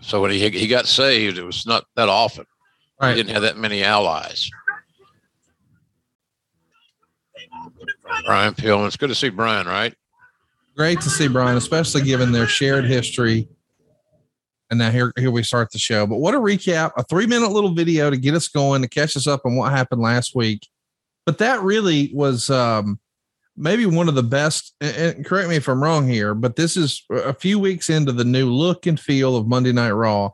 So 0.00 0.20
when 0.20 0.30
he 0.30 0.50
he 0.50 0.66
got 0.66 0.86
saved, 0.86 1.38
it 1.38 1.44
was 1.44 1.66
not 1.66 1.84
that 1.96 2.08
often. 2.08 2.44
Right. 3.00 3.10
He 3.10 3.16
didn't 3.16 3.30
have 3.30 3.42
that 3.42 3.56
many 3.56 3.84
allies. 3.84 4.50
Brian 8.24 8.54
Pillman. 8.54 8.86
It's 8.86 8.96
good 8.96 9.08
to 9.08 9.14
see 9.14 9.28
Brian, 9.28 9.66
right? 9.66 9.94
Great 10.76 11.00
to 11.00 11.10
see 11.10 11.28
Brian, 11.28 11.56
especially 11.56 12.02
given 12.02 12.32
their 12.32 12.46
shared 12.46 12.84
history. 12.84 13.48
And 14.70 14.78
now 14.78 14.90
here, 14.90 15.12
here 15.16 15.30
we 15.30 15.42
start 15.42 15.70
the 15.70 15.78
show. 15.78 16.06
But 16.06 16.16
what 16.16 16.34
a 16.34 16.38
recap, 16.38 16.92
a 16.96 17.02
three 17.04 17.26
minute 17.26 17.50
little 17.50 17.72
video 17.72 18.10
to 18.10 18.16
get 18.16 18.34
us 18.34 18.48
going, 18.48 18.82
to 18.82 18.88
catch 18.88 19.16
us 19.16 19.26
up 19.26 19.42
on 19.44 19.56
what 19.56 19.72
happened 19.72 20.02
last 20.02 20.34
week. 20.34 20.66
But 21.24 21.38
that 21.38 21.62
really 21.62 22.10
was 22.12 22.50
um, 22.50 22.98
maybe 23.56 23.86
one 23.86 24.08
of 24.08 24.14
the 24.14 24.22
best. 24.22 24.74
And 24.80 25.24
correct 25.24 25.48
me 25.48 25.56
if 25.56 25.68
I'm 25.68 25.82
wrong 25.82 26.06
here, 26.06 26.34
but 26.34 26.56
this 26.56 26.76
is 26.76 27.02
a 27.10 27.34
few 27.34 27.58
weeks 27.58 27.90
into 27.90 28.12
the 28.12 28.24
new 28.24 28.50
look 28.52 28.86
and 28.86 28.98
feel 28.98 29.36
of 29.36 29.46
Monday 29.46 29.72
Night 29.72 29.90
Raw. 29.90 30.30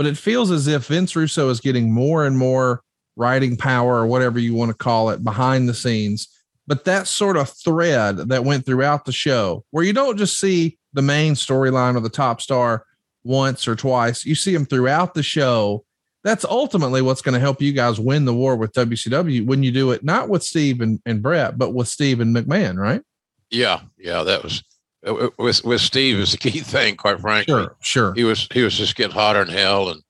But 0.00 0.06
it 0.06 0.16
feels 0.16 0.50
as 0.50 0.66
if 0.66 0.86
Vince 0.86 1.14
Russo 1.14 1.50
is 1.50 1.60
getting 1.60 1.92
more 1.92 2.24
and 2.24 2.38
more 2.38 2.80
writing 3.16 3.54
power 3.54 3.96
or 3.96 4.06
whatever 4.06 4.38
you 4.38 4.54
want 4.54 4.70
to 4.70 4.74
call 4.74 5.10
it 5.10 5.22
behind 5.22 5.68
the 5.68 5.74
scenes. 5.74 6.26
But 6.66 6.86
that 6.86 7.06
sort 7.06 7.36
of 7.36 7.50
thread 7.50 8.16
that 8.16 8.42
went 8.42 8.64
throughout 8.64 9.04
the 9.04 9.12
show, 9.12 9.62
where 9.72 9.84
you 9.84 9.92
don't 9.92 10.16
just 10.16 10.40
see 10.40 10.78
the 10.94 11.02
main 11.02 11.34
storyline 11.34 11.98
of 11.98 12.02
the 12.02 12.08
top 12.08 12.40
star 12.40 12.86
once 13.24 13.68
or 13.68 13.76
twice, 13.76 14.24
you 14.24 14.34
see 14.34 14.54
them 14.54 14.64
throughout 14.64 15.12
the 15.12 15.22
show. 15.22 15.84
That's 16.24 16.46
ultimately 16.46 17.02
what's 17.02 17.20
going 17.20 17.34
to 17.34 17.38
help 17.38 17.60
you 17.60 17.72
guys 17.72 18.00
win 18.00 18.24
the 18.24 18.32
war 18.32 18.56
with 18.56 18.72
WCW 18.72 19.44
when 19.44 19.62
you 19.62 19.70
do 19.70 19.90
it 19.90 20.02
not 20.02 20.30
with 20.30 20.42
Steve 20.42 20.80
and, 20.80 20.98
and 21.04 21.20
Bret, 21.20 21.58
but 21.58 21.74
with 21.74 21.88
Steve 21.88 22.20
and 22.20 22.34
McMahon, 22.34 22.78
right? 22.78 23.02
Yeah, 23.50 23.82
yeah, 23.98 24.22
that 24.22 24.42
was 24.42 24.62
with 25.02 25.64
with 25.64 25.80
Steve 25.80 26.18
is 26.18 26.32
the 26.32 26.38
key 26.38 26.60
thing. 26.60 26.96
Quite 26.96 27.20
frankly, 27.20 27.52
sure, 27.52 27.76
sure. 27.80 28.14
He 28.14 28.24
was 28.24 28.46
he 28.52 28.62
was 28.62 28.76
just 28.76 28.96
getting 28.96 29.14
hotter 29.14 29.44
than 29.44 29.54
hell, 29.54 29.90
and 29.90 30.02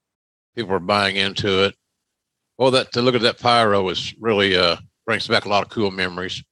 people 0.55 0.71
were 0.71 0.81
buying 0.81 1.17
into 1.17 1.65
it. 1.65 1.75
Well, 2.59 2.71
that 2.73 2.93
to 2.93 3.03
look 3.03 3.15
at 3.15 3.23
that 3.23 3.39
pyro 3.39 3.83
was 3.83 4.15
really 4.19 4.57
uh 4.57 4.77
brings 5.07 5.27
back 5.27 5.45
a 5.45 5.49
lot 5.49 5.63
of 5.63 5.71
cool 5.71 5.91
memories. 5.91 6.43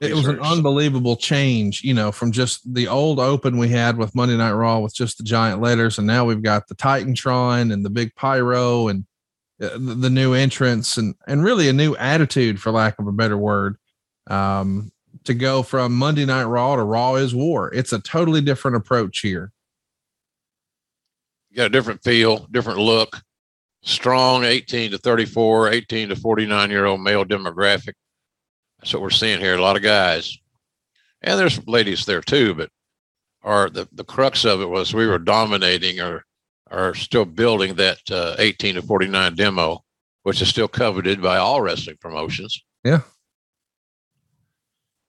It 0.00 0.14
was 0.14 0.26
an 0.26 0.40
unbelievable 0.40 1.14
change, 1.14 1.84
you 1.84 1.94
know, 1.94 2.10
from 2.10 2.32
just 2.32 2.74
the 2.74 2.88
old 2.88 3.20
open 3.20 3.56
we 3.56 3.68
had 3.68 3.96
with 3.96 4.16
Monday 4.16 4.36
Night 4.36 4.50
Raw 4.50 4.80
with 4.80 4.92
just 4.92 5.16
the 5.16 5.22
giant 5.22 5.60
letters, 5.60 5.96
and 5.96 6.08
now 6.08 6.24
we've 6.24 6.42
got 6.42 6.66
the 6.66 6.74
Titantron 6.74 7.72
and 7.72 7.84
the 7.84 7.90
big 7.90 8.12
pyro 8.16 8.88
and 8.88 9.06
uh, 9.62 9.68
the, 9.74 9.94
the 9.94 10.10
new 10.10 10.34
entrance 10.34 10.96
and 10.96 11.14
and 11.28 11.44
really 11.44 11.68
a 11.68 11.72
new 11.72 11.94
attitude, 11.94 12.60
for 12.60 12.72
lack 12.72 12.98
of 12.98 13.06
a 13.06 13.12
better 13.12 13.38
word, 13.38 13.76
um, 14.26 14.90
to 15.24 15.34
go 15.34 15.62
from 15.62 15.92
Monday 15.92 16.24
Night 16.24 16.44
Raw 16.44 16.76
to 16.76 16.82
Raw 16.82 17.14
is 17.14 17.34
War. 17.34 17.72
It's 17.72 17.92
a 17.92 18.00
totally 18.00 18.40
different 18.40 18.76
approach 18.76 19.20
here. 19.20 19.52
You 21.50 21.56
got 21.56 21.66
a 21.66 21.70
different 21.70 22.02
feel, 22.02 22.46
different 22.50 22.78
look 22.78 23.22
strong 23.82 24.44
18 24.44 24.92
to 24.92 24.98
34, 24.98 25.70
18 25.70 26.08
to 26.10 26.16
49 26.16 26.70
year 26.70 26.86
old 26.86 27.00
male 27.00 27.24
demographic. 27.24 27.94
That's 28.78 28.92
what 28.94 29.02
we're 29.02 29.10
seeing 29.10 29.40
here. 29.40 29.54
A 29.54 29.62
lot 29.62 29.76
of 29.76 29.82
guys, 29.82 30.36
and 31.20 31.38
there's 31.38 31.64
ladies 31.66 32.04
there 32.04 32.20
too. 32.20 32.54
But 32.54 32.70
our 33.42 33.70
the, 33.70 33.88
the 33.92 34.04
crux 34.04 34.44
of 34.44 34.60
it 34.60 34.68
was 34.68 34.94
we 34.94 35.06
were 35.06 35.18
dominating 35.18 36.00
or 36.00 36.24
or 36.70 36.94
still 36.94 37.24
building 37.24 37.74
that 37.74 37.98
uh, 38.10 38.34
18 38.38 38.76
to 38.76 38.82
49 38.82 39.34
demo, 39.34 39.84
which 40.22 40.40
is 40.40 40.48
still 40.48 40.68
coveted 40.68 41.20
by 41.20 41.36
all 41.36 41.60
wrestling 41.60 41.98
promotions. 42.00 42.60
Yeah, 42.82 43.02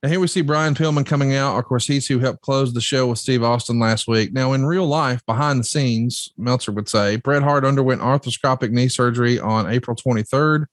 and 0.04 0.12
here 0.12 0.20
we 0.20 0.28
see 0.28 0.42
Brian 0.42 0.76
Pillman 0.76 1.06
coming 1.06 1.34
out. 1.34 1.58
Of 1.58 1.64
course, 1.64 1.88
he's 1.88 2.08
who 2.08 2.20
helped 2.20 2.42
close 2.42 2.74
the 2.74 2.82
show 2.82 3.08
with 3.08 3.20
Steve 3.20 3.42
Austin 3.42 3.80
last 3.80 4.06
week. 4.06 4.34
Now, 4.34 4.52
in 4.52 4.66
real 4.66 4.86
life, 4.86 5.26
behind 5.26 5.62
the 5.62 5.64
scenes, 5.64 6.28
Meltzer 6.38 6.74
would 6.74 6.90
say 6.90 7.16
Bret 7.16 7.42
Hart 7.42 7.64
underwent 7.64 8.02
arthroscopic 8.02 8.72
knee 8.72 8.90
surgery 8.90 9.40
on 9.40 9.72
April 9.72 9.96
23rd 9.96 10.66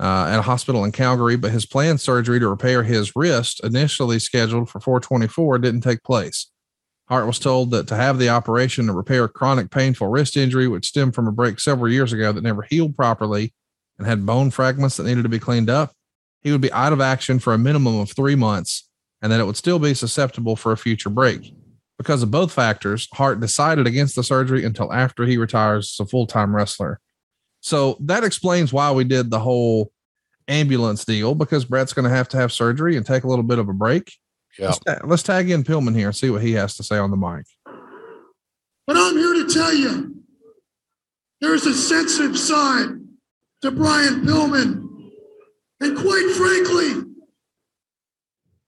uh, 0.00 0.28
at 0.30 0.38
a 0.38 0.42
hospital 0.42 0.82
in 0.82 0.92
Calgary, 0.92 1.36
but 1.36 1.52
his 1.52 1.66
planned 1.66 2.00
surgery 2.00 2.40
to 2.40 2.48
repair 2.48 2.82
his 2.82 3.14
wrist, 3.14 3.62
initially 3.62 4.18
scheduled 4.18 4.70
for 4.70 4.80
424, 4.80 5.58
didn't 5.58 5.82
take 5.82 6.02
place. 6.02 6.50
Hart 7.10 7.26
was 7.26 7.38
told 7.38 7.70
that 7.72 7.86
to 7.88 7.96
have 7.96 8.18
the 8.18 8.30
operation 8.30 8.86
to 8.86 8.94
repair 8.94 9.24
a 9.24 9.28
chronic 9.28 9.70
painful 9.70 10.08
wrist 10.08 10.38
injury, 10.38 10.68
which 10.68 10.86
stemmed 10.86 11.14
from 11.14 11.28
a 11.28 11.32
break 11.32 11.60
several 11.60 11.92
years 11.92 12.14
ago 12.14 12.32
that 12.32 12.42
never 12.42 12.62
healed 12.62 12.96
properly 12.96 13.52
and 13.98 14.06
had 14.06 14.24
bone 14.24 14.50
fragments 14.50 14.96
that 14.96 15.04
needed 15.04 15.22
to 15.24 15.28
be 15.28 15.38
cleaned 15.38 15.68
up, 15.68 15.92
he 16.44 16.52
would 16.52 16.60
be 16.60 16.72
out 16.72 16.92
of 16.92 17.00
action 17.00 17.38
for 17.38 17.54
a 17.54 17.58
minimum 17.58 17.98
of 17.98 18.12
three 18.12 18.36
months 18.36 18.88
and 19.22 19.32
that 19.32 19.40
it 19.40 19.44
would 19.44 19.56
still 19.56 19.78
be 19.78 19.94
susceptible 19.94 20.54
for 20.54 20.70
a 20.70 20.76
future 20.76 21.08
break. 21.08 21.54
Because 21.96 22.22
of 22.22 22.30
both 22.30 22.52
factors, 22.52 23.08
Hart 23.14 23.40
decided 23.40 23.86
against 23.86 24.14
the 24.14 24.22
surgery 24.22 24.64
until 24.64 24.92
after 24.92 25.24
he 25.24 25.38
retires 25.38 25.96
as 25.98 26.06
a 26.06 26.08
full 26.08 26.26
time 26.26 26.54
wrestler. 26.54 27.00
So 27.60 27.96
that 28.00 28.24
explains 28.24 28.72
why 28.72 28.92
we 28.92 29.04
did 29.04 29.30
the 29.30 29.38
whole 29.38 29.90
ambulance 30.46 31.06
deal 31.06 31.34
because 31.34 31.64
Bret's 31.64 31.94
going 31.94 32.04
to 32.04 32.14
have 32.14 32.28
to 32.28 32.36
have 32.36 32.52
surgery 32.52 32.96
and 32.96 33.06
take 33.06 33.24
a 33.24 33.28
little 33.28 33.44
bit 33.44 33.58
of 33.58 33.70
a 33.70 33.72
break. 33.72 34.12
Yeah. 34.58 34.66
Let's, 34.66 34.78
ta- 34.80 35.00
let's 35.04 35.22
tag 35.22 35.48
in 35.48 35.64
Pillman 35.64 35.96
here 35.96 36.08
and 36.08 36.16
see 36.16 36.28
what 36.28 36.42
he 36.42 36.52
has 36.52 36.76
to 36.76 36.82
say 36.82 36.98
on 36.98 37.10
the 37.10 37.16
mic. 37.16 37.46
But 38.86 38.96
I'm 38.98 39.16
here 39.16 39.32
to 39.32 39.48
tell 39.48 39.72
you 39.72 40.16
there's 41.40 41.64
a 41.64 41.72
sensitive 41.72 42.38
side 42.38 42.88
to 43.62 43.70
Brian 43.70 44.26
Pillman 44.26 44.83
and 45.80 45.96
quite 45.96 46.34
frankly, 46.36 47.10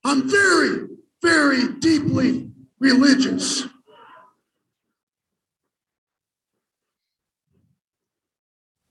I'm 0.04 0.28
very, 0.28 0.86
very 1.22 1.72
deeply 1.80 2.50
religious. 2.78 3.64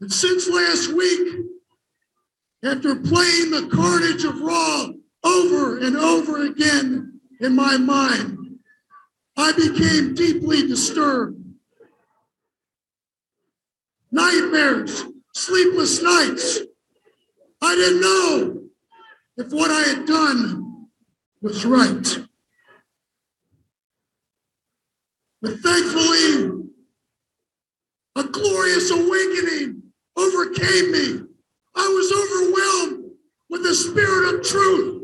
And 0.02 0.12
since 0.12 0.48
last 0.48 0.94
week, 0.94 1.46
after 2.64 2.96
playing 2.96 3.52
the 3.52 3.70
carnage 3.72 4.24
of 4.24 4.42
Raw 4.42 4.88
over 5.24 5.78
and 5.80 5.96
over 5.96 6.46
again 6.46 7.20
in 7.40 7.56
my 7.56 7.78
mind, 7.78 8.60
I 9.38 9.52
became 9.52 10.14
deeply 10.14 10.68
disturbed. 10.68 11.44
Nightmares, 14.12 15.06
sleepless 15.34 16.02
nights, 16.02 16.60
I 17.66 17.74
didn't 17.74 18.02
know 18.02 18.62
if 19.38 19.52
what 19.52 19.72
I 19.72 19.82
had 19.82 20.06
done 20.06 20.88
was 21.42 21.66
right. 21.66 22.20
But 25.42 25.58
thankfully, 25.62 26.62
a 28.16 28.24
glorious 28.24 28.92
awakening 28.92 29.82
overcame 30.16 30.92
me. 30.92 31.22
I 31.76 31.88
was 31.88 32.12
overwhelmed 32.22 33.12
with 33.50 33.64
the 33.64 33.74
spirit 33.74 34.36
of 34.36 34.46
truth. 34.46 35.04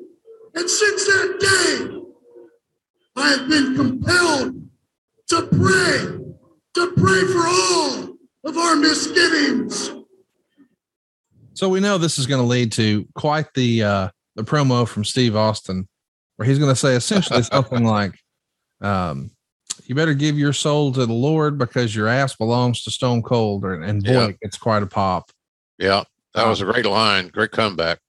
And 0.54 0.70
since 0.70 1.06
that 1.08 1.40
day, 1.40 1.98
I 3.16 3.30
have 3.30 3.50
been 3.50 3.76
compelled 3.76 4.70
to 5.30 5.48
pray, 5.48 6.36
to 6.76 6.92
pray 6.96 7.22
for 7.22 7.44
all 7.48 8.18
of 8.44 8.58
our 8.58 8.76
misgivings 8.76 10.01
so 11.54 11.70
we 11.70 11.80
know 11.80 11.98
this 11.98 12.18
is 12.18 12.28
going 12.28 12.42
to 12.42 12.48
lead 12.48 12.72
to 12.74 13.08
quite 13.16 13.54
the 13.54 13.84
uh, 13.84 14.10
the 14.36 14.44
promo 14.44 14.88
from 14.88 15.04
Steve 15.04 15.36
Austin, 15.36 15.88
where 16.36 16.48
he's 16.48 16.60
going 16.60 16.72
to 16.72 16.76
say 16.76 16.96
essentially 16.96 17.44
something 17.44 17.84
like, 17.84 18.18
um, 18.82 19.32
"You 19.86 19.96
better 19.96 20.14
give 20.14 20.38
your 20.38 20.54
soul 20.54 20.92
to 20.94 21.06
the 21.06 21.14
Lord 21.14 21.58
because 21.58 21.96
your 21.96 22.08
ass 22.08 22.36
belongs 22.36 22.84
to 22.84 22.92
Stone 22.92 23.24
Cold." 23.24 23.66
Or, 23.66 23.82
and 23.82 24.04
boy, 24.04 24.28
yeah. 24.28 24.32
it's 24.42 24.58
quite 24.58 24.84
a 24.84 24.88
pop. 24.88 25.32
Yeah, 25.78 26.04
that 26.34 26.48
was 26.48 26.62
a 26.62 26.66
great 26.66 26.86
line, 26.86 27.28
great 27.28 27.52
comeback. 27.52 28.00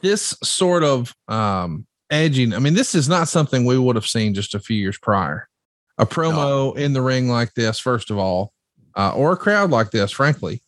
This 0.00 0.36
sort 0.42 0.82
of 0.82 1.14
um, 1.28 1.86
edging. 2.10 2.52
I 2.52 2.58
mean, 2.58 2.74
this 2.74 2.94
is 2.94 3.08
not 3.08 3.28
something 3.28 3.64
we 3.64 3.78
would 3.78 3.96
have 3.96 4.06
seen 4.06 4.34
just 4.34 4.54
a 4.54 4.60
few 4.60 4.76
years 4.76 4.98
prior. 4.98 5.48
A 5.96 6.06
promo 6.06 6.32
no. 6.32 6.72
in 6.74 6.92
the 6.92 7.02
ring 7.02 7.28
like 7.28 7.54
this, 7.54 7.78
first 7.78 8.10
of 8.10 8.18
all, 8.18 8.52
uh, 8.94 9.12
or 9.14 9.32
a 9.32 9.36
crowd 9.36 9.70
like 9.70 9.90
this, 9.90 10.12
frankly 10.12 10.62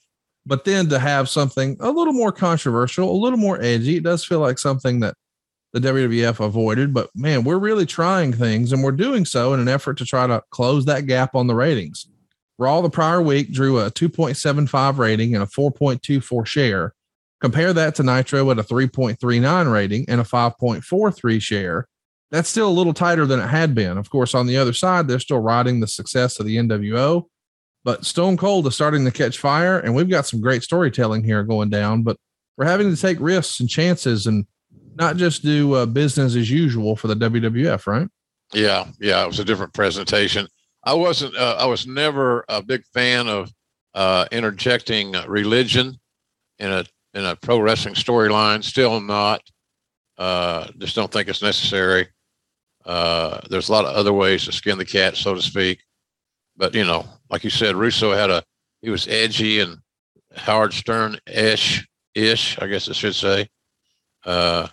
but 0.50 0.64
then 0.64 0.88
to 0.88 0.98
have 0.98 1.28
something 1.28 1.76
a 1.78 1.92
little 1.92 2.12
more 2.12 2.32
controversial, 2.32 3.08
a 3.08 3.14
little 3.14 3.38
more 3.38 3.62
edgy, 3.62 3.98
it 3.98 4.02
does 4.02 4.24
feel 4.24 4.40
like 4.40 4.58
something 4.58 4.98
that 4.98 5.14
the 5.72 5.78
WWF 5.78 6.44
avoided. 6.44 6.92
But 6.92 7.08
man, 7.14 7.44
we're 7.44 7.60
really 7.60 7.86
trying 7.86 8.32
things 8.32 8.72
and 8.72 8.82
we're 8.82 8.90
doing 8.90 9.24
so 9.24 9.54
in 9.54 9.60
an 9.60 9.68
effort 9.68 9.96
to 9.98 10.04
try 10.04 10.26
to 10.26 10.42
close 10.50 10.86
that 10.86 11.06
gap 11.06 11.36
on 11.36 11.46
the 11.46 11.54
ratings. 11.54 12.08
Raw 12.58 12.80
the 12.80 12.90
prior 12.90 13.22
week 13.22 13.52
drew 13.52 13.78
a 13.78 13.92
2.75 13.92 14.98
rating 14.98 15.36
and 15.36 15.44
a 15.44 15.46
4.24 15.46 16.44
share. 16.44 16.94
Compare 17.40 17.72
that 17.72 17.94
to 17.94 18.02
Nitro 18.02 18.50
at 18.50 18.58
a 18.58 18.64
3.39 18.64 19.72
rating 19.72 20.04
and 20.08 20.20
a 20.20 20.24
5.43 20.24 21.40
share. 21.40 21.86
That's 22.32 22.48
still 22.48 22.68
a 22.68 22.70
little 22.70 22.92
tighter 22.92 23.24
than 23.24 23.38
it 23.38 23.46
had 23.46 23.72
been. 23.72 23.98
Of 23.98 24.10
course, 24.10 24.34
on 24.34 24.48
the 24.48 24.56
other 24.56 24.72
side, 24.72 25.06
they're 25.06 25.20
still 25.20 25.38
riding 25.38 25.78
the 25.78 25.86
success 25.86 26.40
of 26.40 26.46
the 26.46 26.56
NWO 26.56 27.26
but 27.84 28.04
Stone 28.04 28.36
Cold 28.36 28.66
is 28.66 28.74
starting 28.74 29.04
to 29.04 29.10
catch 29.10 29.38
fire, 29.38 29.78
and 29.78 29.94
we've 29.94 30.10
got 30.10 30.26
some 30.26 30.40
great 30.40 30.62
storytelling 30.62 31.24
here 31.24 31.42
going 31.42 31.70
down. 31.70 32.02
But 32.02 32.16
we're 32.56 32.66
having 32.66 32.94
to 32.94 33.00
take 33.00 33.18
risks 33.20 33.60
and 33.60 33.68
chances, 33.68 34.26
and 34.26 34.46
not 34.96 35.16
just 35.16 35.42
do 35.42 35.74
uh, 35.74 35.86
business 35.86 36.36
as 36.36 36.50
usual 36.50 36.96
for 36.96 37.08
the 37.08 37.16
WWF, 37.16 37.86
right? 37.86 38.08
Yeah, 38.52 38.86
yeah, 39.00 39.22
it 39.22 39.26
was 39.26 39.38
a 39.38 39.44
different 39.44 39.72
presentation. 39.72 40.46
I 40.84 40.94
wasn't. 40.94 41.36
Uh, 41.36 41.56
I 41.58 41.66
was 41.66 41.86
never 41.86 42.44
a 42.48 42.62
big 42.62 42.84
fan 42.92 43.28
of 43.28 43.52
uh, 43.94 44.26
interjecting 44.32 45.12
religion 45.26 45.98
in 46.58 46.70
a 46.70 46.84
in 47.14 47.24
a 47.24 47.36
pro 47.36 47.60
wrestling 47.60 47.94
storyline. 47.94 48.62
Still 48.62 49.00
not. 49.00 49.42
Uh, 50.18 50.68
just 50.78 50.94
don't 50.94 51.10
think 51.10 51.28
it's 51.28 51.42
necessary. 51.42 52.08
Uh, 52.84 53.40
there's 53.48 53.68
a 53.68 53.72
lot 53.72 53.84
of 53.84 53.94
other 53.94 54.12
ways 54.12 54.44
to 54.44 54.52
skin 54.52 54.78
the 54.78 54.84
cat, 54.84 55.16
so 55.16 55.34
to 55.34 55.42
speak. 55.42 55.80
But 56.60 56.74
you 56.74 56.84
know, 56.84 57.06
like 57.30 57.42
you 57.42 57.48
said, 57.48 57.74
Russo 57.74 58.12
had 58.12 58.28
a 58.28 58.44
he 58.82 58.90
was 58.90 59.08
edgy 59.08 59.60
and 59.60 59.78
Howard 60.36 60.74
Stern 60.74 61.18
ish 61.26 61.88
ish, 62.14 62.58
I 62.60 62.66
guess 62.66 62.86
I 62.86 62.92
should 62.92 63.14
say. 63.14 63.48
Uh, 64.26 64.68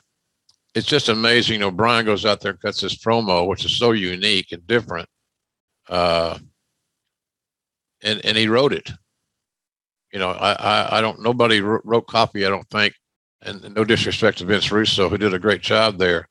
it's 0.76 0.86
just 0.86 1.08
amazing. 1.08 1.54
You 1.54 1.60
know, 1.60 1.72
Brian 1.72 2.06
goes 2.06 2.26
out 2.26 2.42
there 2.42 2.52
and 2.52 2.62
cuts 2.62 2.82
this 2.82 2.98
promo, 2.98 3.48
which 3.48 3.64
is 3.64 3.78
so 3.78 3.94
unique 3.94 4.52
and 4.52 4.68
different. 4.68 5.08
Uh, 5.88 6.38
and 8.04 8.24
and 8.26 8.38
he 8.38 8.50
wrote 8.50 8.74
it. 8.74 8.92
You 10.12 10.20
know, 10.20 10.32
I 10.32 10.52
I, 10.52 10.98
I 10.98 11.02
don't. 11.02 11.22
Nobody 11.22 11.62
wrote 11.62 12.08
copy. 12.08 12.46
I 12.46 12.50
don't 12.50 12.70
think. 12.70 12.96
And 13.44 13.74
no 13.74 13.86
disrespect 13.86 14.40
to 14.40 14.46
Vince 14.46 14.74
Russo, 14.74 15.08
who 15.08 15.18
did 15.18 15.34
a 15.34 15.40
great 15.40 15.62
job 15.62 15.98
there. 15.98 16.28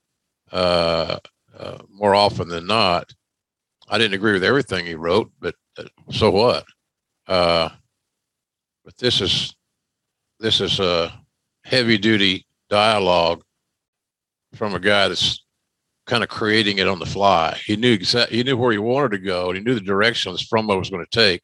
Uh, 0.52 1.16
uh, 1.58 1.78
more 1.90 2.14
often 2.14 2.48
than 2.48 2.66
not, 2.66 3.10
I 3.88 3.98
didn't 3.98 4.14
agree 4.14 4.32
with 4.32 4.44
everything 4.44 4.86
he 4.86 4.94
wrote, 4.94 5.30
but 5.40 5.54
uh, 5.78 5.84
so 6.10 6.30
what? 6.30 6.64
Uh, 7.26 7.68
but 8.84 8.96
this 8.98 9.20
is 9.20 9.54
this 10.38 10.60
is 10.60 10.80
a 10.80 11.12
heavy 11.64 11.98
duty 11.98 12.46
dialogue 12.68 13.42
from 14.54 14.74
a 14.74 14.80
guy 14.80 15.08
that's 15.08 15.44
kind 16.06 16.22
of 16.22 16.28
creating 16.28 16.78
it 16.78 16.88
on 16.88 16.98
the 16.98 17.06
fly. 17.06 17.58
He 17.64 17.76
knew 17.76 17.92
exactly 17.92 18.36
he 18.36 18.42
knew 18.42 18.56
where 18.56 18.72
he 18.72 18.78
wanted 18.78 19.12
to 19.12 19.18
go, 19.18 19.48
and 19.48 19.58
he 19.58 19.64
knew 19.64 19.74
the 19.74 19.80
direction 19.80 20.32
this 20.32 20.48
promo 20.48 20.78
was 20.78 20.90
going 20.90 21.04
to 21.04 21.10
take. 21.10 21.42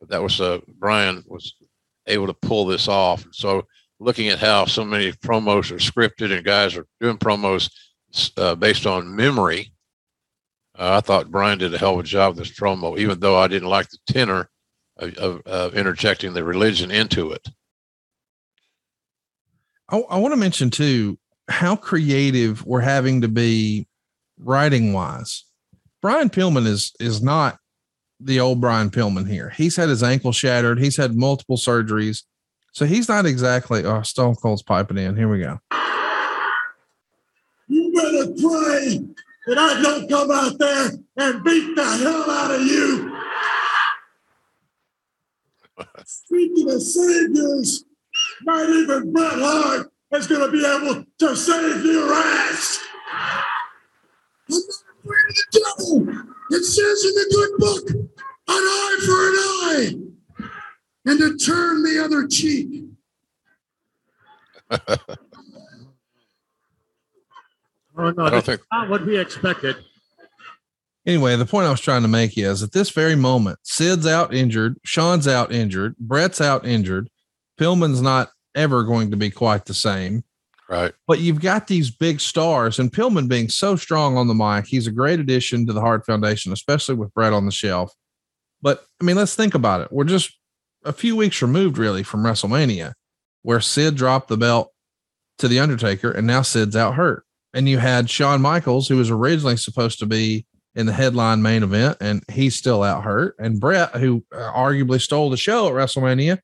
But 0.00 0.10
that 0.10 0.22
was 0.22 0.40
uh, 0.40 0.60
Brian 0.78 1.22
was 1.26 1.54
able 2.06 2.26
to 2.26 2.34
pull 2.34 2.66
this 2.66 2.88
off. 2.88 3.24
So 3.32 3.66
looking 4.00 4.28
at 4.28 4.38
how 4.38 4.66
so 4.66 4.84
many 4.84 5.12
promos 5.12 5.70
are 5.70 5.76
scripted 5.76 6.34
and 6.34 6.44
guys 6.44 6.76
are 6.76 6.86
doing 7.00 7.16
promos 7.16 7.70
uh, 8.36 8.54
based 8.54 8.86
on 8.86 9.14
memory, 9.14 9.72
uh, 10.78 10.96
I 10.96 11.00
thought 11.00 11.30
Brian 11.30 11.58
did 11.58 11.72
a 11.72 11.78
hell 11.78 11.94
of 11.94 12.00
a 12.00 12.02
job 12.02 12.36
with 12.36 12.46
this 12.46 12.58
promo, 12.58 12.98
even 12.98 13.20
though 13.20 13.36
I 13.36 13.48
didn't 13.48 13.68
like 13.68 13.90
the 13.90 13.98
tenor 14.06 14.48
of, 14.96 15.14
of, 15.14 15.40
of 15.46 15.74
interjecting 15.74 16.34
the 16.34 16.44
religion 16.44 16.90
into 16.90 17.30
it. 17.32 17.48
I, 19.88 19.98
I 19.98 20.18
want 20.18 20.32
to 20.32 20.36
mention 20.36 20.70
too 20.70 21.18
how 21.48 21.76
creative 21.76 22.64
we're 22.66 22.80
having 22.80 23.20
to 23.20 23.28
be 23.28 23.86
writing 24.38 24.92
wise. 24.92 25.44
Brian 26.02 26.30
Pillman 26.30 26.66
is 26.66 26.92
is 26.98 27.22
not 27.22 27.58
the 28.20 28.40
old 28.40 28.60
Brian 28.60 28.90
Pillman 28.90 29.28
here. 29.28 29.50
He's 29.50 29.76
had 29.76 29.88
his 29.88 30.02
ankle 30.02 30.32
shattered. 30.32 30.78
He's 30.78 30.96
had 30.96 31.16
multiple 31.16 31.56
surgeries. 31.56 32.22
So 32.72 32.84
he's 32.84 33.08
not 33.08 33.26
exactly 33.26 33.84
oh 33.84 34.02
Stone 34.02 34.36
Cold's 34.36 34.62
piping 34.62 34.98
in. 34.98 35.16
Here 35.16 35.28
we 35.28 35.40
go. 35.40 35.60
You 37.68 37.92
better 37.94 38.32
pray 38.40 39.14
that 39.46 39.58
I 39.58 39.82
don't 39.82 40.08
come 40.08 40.30
out 40.30 40.58
there 40.58 40.90
and 41.16 41.44
beat 41.44 41.76
the 41.76 41.84
hell 41.84 42.30
out 42.30 42.54
of 42.54 42.62
you. 42.62 43.20
Speaking 46.04 46.70
of 46.70 46.82
saviors, 46.82 47.84
not 48.42 48.68
even 48.68 49.12
Bret 49.12 49.32
Hart 49.34 49.92
is 50.12 50.26
going 50.26 50.40
to 50.40 50.52
be 50.52 50.64
able 50.64 51.04
to 51.18 51.36
save 51.36 51.84
your 51.84 52.12
ass. 52.12 52.80
I'm 54.50 54.54
not 54.54 54.62
afraid 55.00 55.28
of 55.28 55.34
the 55.34 55.46
devil. 55.78 56.24
It 56.50 56.64
says 56.64 57.04
in 57.04 57.14
the 57.14 57.26
good 57.34 57.52
book, 57.58 57.90
an 57.90 58.10
eye 58.48 58.98
for 59.04 59.28
an 59.28 59.36
eye, 59.64 59.94
and 61.06 61.18
to 61.18 61.36
turn 61.36 61.82
the 61.82 62.02
other 62.02 62.26
cheek. 62.26 62.84
Oh 67.96 68.10
no, 68.10 68.30
that's 68.30 68.46
think- 68.46 68.62
not 68.72 68.88
what 68.88 69.06
we 69.06 69.18
expected. 69.18 69.76
Anyway, 71.06 71.36
the 71.36 71.44
point 71.44 71.66
I 71.66 71.70
was 71.70 71.80
trying 71.80 72.02
to 72.02 72.08
make 72.08 72.38
is 72.38 72.62
at 72.62 72.72
this 72.72 72.88
very 72.88 73.14
moment, 73.14 73.58
Sid's 73.62 74.06
out 74.06 74.32
injured, 74.32 74.78
Shawn's 74.84 75.28
out 75.28 75.52
injured, 75.52 75.96
Bret's 75.98 76.40
out 76.40 76.66
injured, 76.66 77.10
Pillman's 77.60 78.00
not 78.00 78.30
ever 78.54 78.84
going 78.84 79.10
to 79.10 79.16
be 79.16 79.30
quite 79.30 79.66
the 79.66 79.74
same. 79.74 80.24
Right. 80.68 80.94
But 81.06 81.20
you've 81.20 81.42
got 81.42 81.66
these 81.66 81.90
big 81.90 82.20
stars, 82.20 82.78
and 82.78 82.90
Pillman 82.90 83.28
being 83.28 83.50
so 83.50 83.76
strong 83.76 84.16
on 84.16 84.28
the 84.28 84.34
mic, 84.34 84.66
he's 84.66 84.86
a 84.86 84.92
great 84.92 85.20
addition 85.20 85.66
to 85.66 85.74
the 85.74 85.80
Hart 85.82 86.06
Foundation, 86.06 86.52
especially 86.52 86.94
with 86.94 87.12
Bret 87.12 87.34
on 87.34 87.44
the 87.44 87.52
shelf. 87.52 87.92
But 88.62 88.86
I 88.98 89.04
mean, 89.04 89.16
let's 89.16 89.34
think 89.34 89.54
about 89.54 89.82
it. 89.82 89.92
We're 89.92 90.04
just 90.04 90.32
a 90.84 90.92
few 90.92 91.16
weeks 91.16 91.42
removed, 91.42 91.76
really, 91.76 92.02
from 92.02 92.22
WrestleMania, 92.22 92.94
where 93.42 93.60
Sid 93.60 93.94
dropped 93.94 94.28
the 94.28 94.38
belt 94.38 94.72
to 95.38 95.48
The 95.48 95.60
Undertaker, 95.60 96.10
and 96.10 96.26
now 96.26 96.40
Sid's 96.40 96.76
out 96.76 96.94
hurt. 96.94 97.24
And 97.54 97.68
you 97.68 97.78
had 97.78 98.10
Shawn 98.10 98.42
Michaels, 98.42 98.88
who 98.88 98.96
was 98.96 99.10
originally 99.10 99.56
supposed 99.56 99.98
to 100.00 100.06
be 100.06 100.44
in 100.74 100.86
the 100.86 100.92
headline 100.92 101.40
main 101.40 101.62
event, 101.62 101.98
and 102.00 102.22
he's 102.30 102.56
still 102.56 102.82
out 102.82 103.04
hurt. 103.04 103.36
And 103.38 103.60
Bret, 103.60 103.94
who 103.94 104.24
uh, 104.32 104.52
arguably 104.52 105.00
stole 105.00 105.30
the 105.30 105.36
show 105.36 105.68
at 105.68 105.72
WrestleMania, 105.72 106.40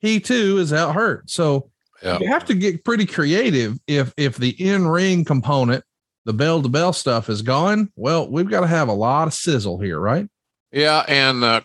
he 0.00 0.20
too 0.20 0.58
is 0.58 0.72
out 0.72 0.94
hurt. 0.94 1.30
So 1.30 1.70
yeah. 2.02 2.18
you 2.20 2.28
have 2.28 2.44
to 2.46 2.54
get 2.54 2.84
pretty 2.84 3.06
creative. 3.06 3.78
If 3.86 4.12
if 4.16 4.36
the 4.36 4.50
in 4.50 4.88
ring 4.88 5.24
component, 5.24 5.84
the 6.24 6.32
bell 6.32 6.60
to 6.62 6.68
bell 6.68 6.92
stuff 6.92 7.28
is 7.28 7.42
gone, 7.42 7.92
well, 7.96 8.28
we've 8.28 8.50
got 8.50 8.60
to 8.60 8.66
have 8.66 8.88
a 8.88 8.92
lot 8.92 9.28
of 9.28 9.34
sizzle 9.34 9.78
here, 9.78 9.98
right? 9.98 10.28
Yeah, 10.72 11.04
and 11.08 11.44
uh, 11.44 11.60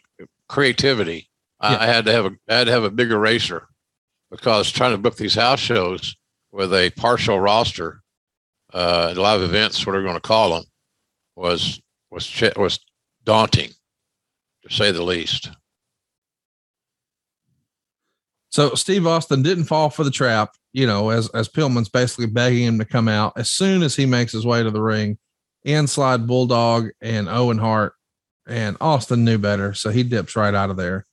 creativity. 0.47 1.29
Yeah. 1.61 1.77
I 1.79 1.85
had 1.85 2.05
to 2.05 2.11
have 2.11 2.25
a 2.25 2.31
I 2.47 2.55
had 2.55 2.67
to 2.67 2.73
have 2.73 2.83
a 2.83 2.91
bigger 2.91 3.17
racer 3.17 3.67
because 4.29 4.71
trying 4.71 4.91
to 4.91 4.97
book 4.97 5.17
these 5.17 5.35
house 5.35 5.59
shows 5.59 6.15
with 6.51 6.73
a 6.73 6.91
partial 6.91 7.39
roster, 7.39 8.02
uh, 8.73 9.13
live 9.15 9.41
events, 9.41 9.85
what 9.85 9.95
are 9.95 9.99
we 9.99 10.05
going 10.05 10.15
to 10.15 10.21
call 10.21 10.55
them, 10.55 10.63
was 11.35 11.81
was 12.11 12.41
was 12.55 12.79
daunting, 13.23 13.71
to 14.67 14.73
say 14.73 14.91
the 14.91 15.03
least. 15.03 15.51
So 18.49 18.75
Steve 18.75 19.07
Austin 19.07 19.41
didn't 19.41 19.63
fall 19.63 19.89
for 19.89 20.03
the 20.03 20.11
trap, 20.11 20.51
you 20.73 20.85
know, 20.85 21.09
as 21.09 21.29
as 21.29 21.49
Pillman's 21.49 21.89
basically 21.89 22.27
begging 22.27 22.65
him 22.65 22.79
to 22.79 22.85
come 22.85 23.07
out. 23.07 23.33
As 23.35 23.51
soon 23.51 23.83
as 23.83 23.95
he 23.95 24.05
makes 24.05 24.31
his 24.31 24.45
way 24.45 24.63
to 24.63 24.71
the 24.71 24.81
ring, 24.81 25.17
in 25.63 25.87
slide 25.87 26.27
Bulldog 26.27 26.89
and 27.01 27.29
Owen 27.29 27.57
Hart, 27.57 27.93
and 28.47 28.77
Austin 28.81 29.23
knew 29.23 29.37
better, 29.37 29.73
so 29.73 29.89
he 29.89 30.03
dips 30.03 30.35
right 30.35 30.53
out 30.53 30.69
of 30.69 30.75
there. 30.77 31.05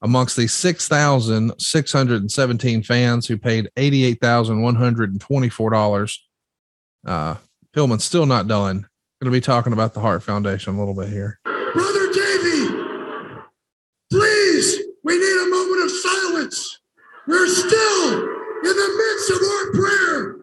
Amongst 0.00 0.36
the 0.36 0.46
6,617 0.46 2.82
fans 2.84 3.26
who 3.26 3.36
paid 3.36 3.68
$88,124, 3.76 6.18
uh, 7.06 7.36
Pillman's 7.74 8.04
still 8.04 8.26
not 8.26 8.48
done 8.48 8.86
going 9.20 9.32
to 9.32 9.36
be 9.36 9.40
talking 9.40 9.72
about 9.72 9.94
the 9.94 10.00
Hart 10.00 10.22
Foundation 10.22 10.76
a 10.76 10.78
little 10.78 10.94
bit 10.94 11.08
here. 11.08 11.40
Brother 11.44 12.12
Davy, 12.12 12.68
please, 14.12 14.78
we 15.02 15.18
need 15.18 15.42
a 15.42 15.50
moment 15.50 15.84
of 15.84 15.90
silence. 15.90 16.80
We're 17.26 17.48
still 17.48 18.12
in 18.12 18.76
the 18.76 18.90
midst 18.96 19.30
of 19.30 19.38
our 19.42 19.72
prayer. 19.72 20.36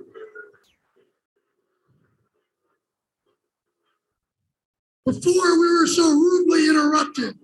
Before 5.05 5.59
we 5.59 5.77
were 5.77 5.87
so 5.87 6.09
rudely 6.09 6.67
interrupted, 6.67 7.39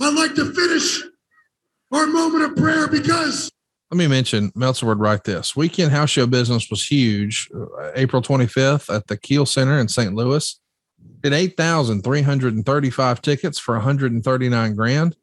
I'd 0.00 0.14
like 0.14 0.34
to 0.34 0.52
finish 0.52 1.00
our 1.92 2.06
moment 2.06 2.44
of 2.44 2.56
prayer 2.56 2.88
because 2.88 3.49
let 3.90 3.98
me 3.98 4.06
mention 4.06 4.52
Meltzer 4.54 4.86
would 4.86 5.00
write 5.00 5.24
this 5.24 5.56
weekend 5.56 5.90
house 5.90 6.10
show 6.10 6.26
business 6.26 6.70
was 6.70 6.86
huge. 6.86 7.48
Uh, 7.54 7.90
April 7.94 8.20
25th 8.22 8.94
at 8.94 9.08
the 9.08 9.16
Kiel 9.16 9.46
Center 9.46 9.80
in 9.80 9.88
St. 9.88 10.14
Louis 10.14 10.60
did 11.22 11.32
8,335 11.32 13.22
tickets 13.22 13.58
for 13.58 13.74
139 13.74 14.76
grand. 14.76 15.16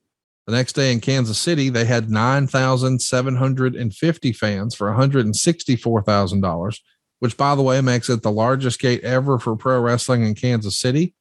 The 0.47 0.53
next 0.53 0.73
day 0.73 0.91
in 0.91 0.99
Kansas 0.99 1.39
City, 1.39 1.69
they 1.69 1.85
had 1.85 2.09
9,750 2.09 4.33
fans 4.33 4.75
for 4.75 4.91
$164,000, 4.91 6.79
which, 7.19 7.37
by 7.37 7.55
the 7.55 7.63
way, 7.63 7.79
makes 7.81 8.09
it 8.09 8.21
the 8.21 8.31
largest 8.31 8.79
gate 8.79 9.03
ever 9.03 9.39
for 9.39 9.55
pro 9.55 9.79
wrestling 9.79 10.25
in 10.25 10.35
Kansas 10.35 10.77
City 10.77 11.15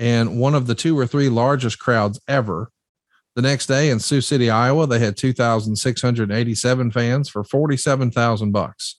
and 0.00 0.40
one 0.40 0.54
of 0.54 0.66
the 0.66 0.74
two 0.74 0.98
or 0.98 1.06
three 1.06 1.28
largest 1.28 1.78
crowds 1.78 2.18
ever 2.26 2.72
the 3.36 3.42
next 3.42 3.66
day 3.66 3.90
in 3.90 4.00
Sioux 4.00 4.20
City, 4.20 4.50
Iowa, 4.50 4.86
they 4.86 4.98
had 4.98 5.16
2,687 5.16 6.90
fans 6.90 7.28
for 7.28 7.44
47,000 7.44 8.50
bucks. 8.50 8.96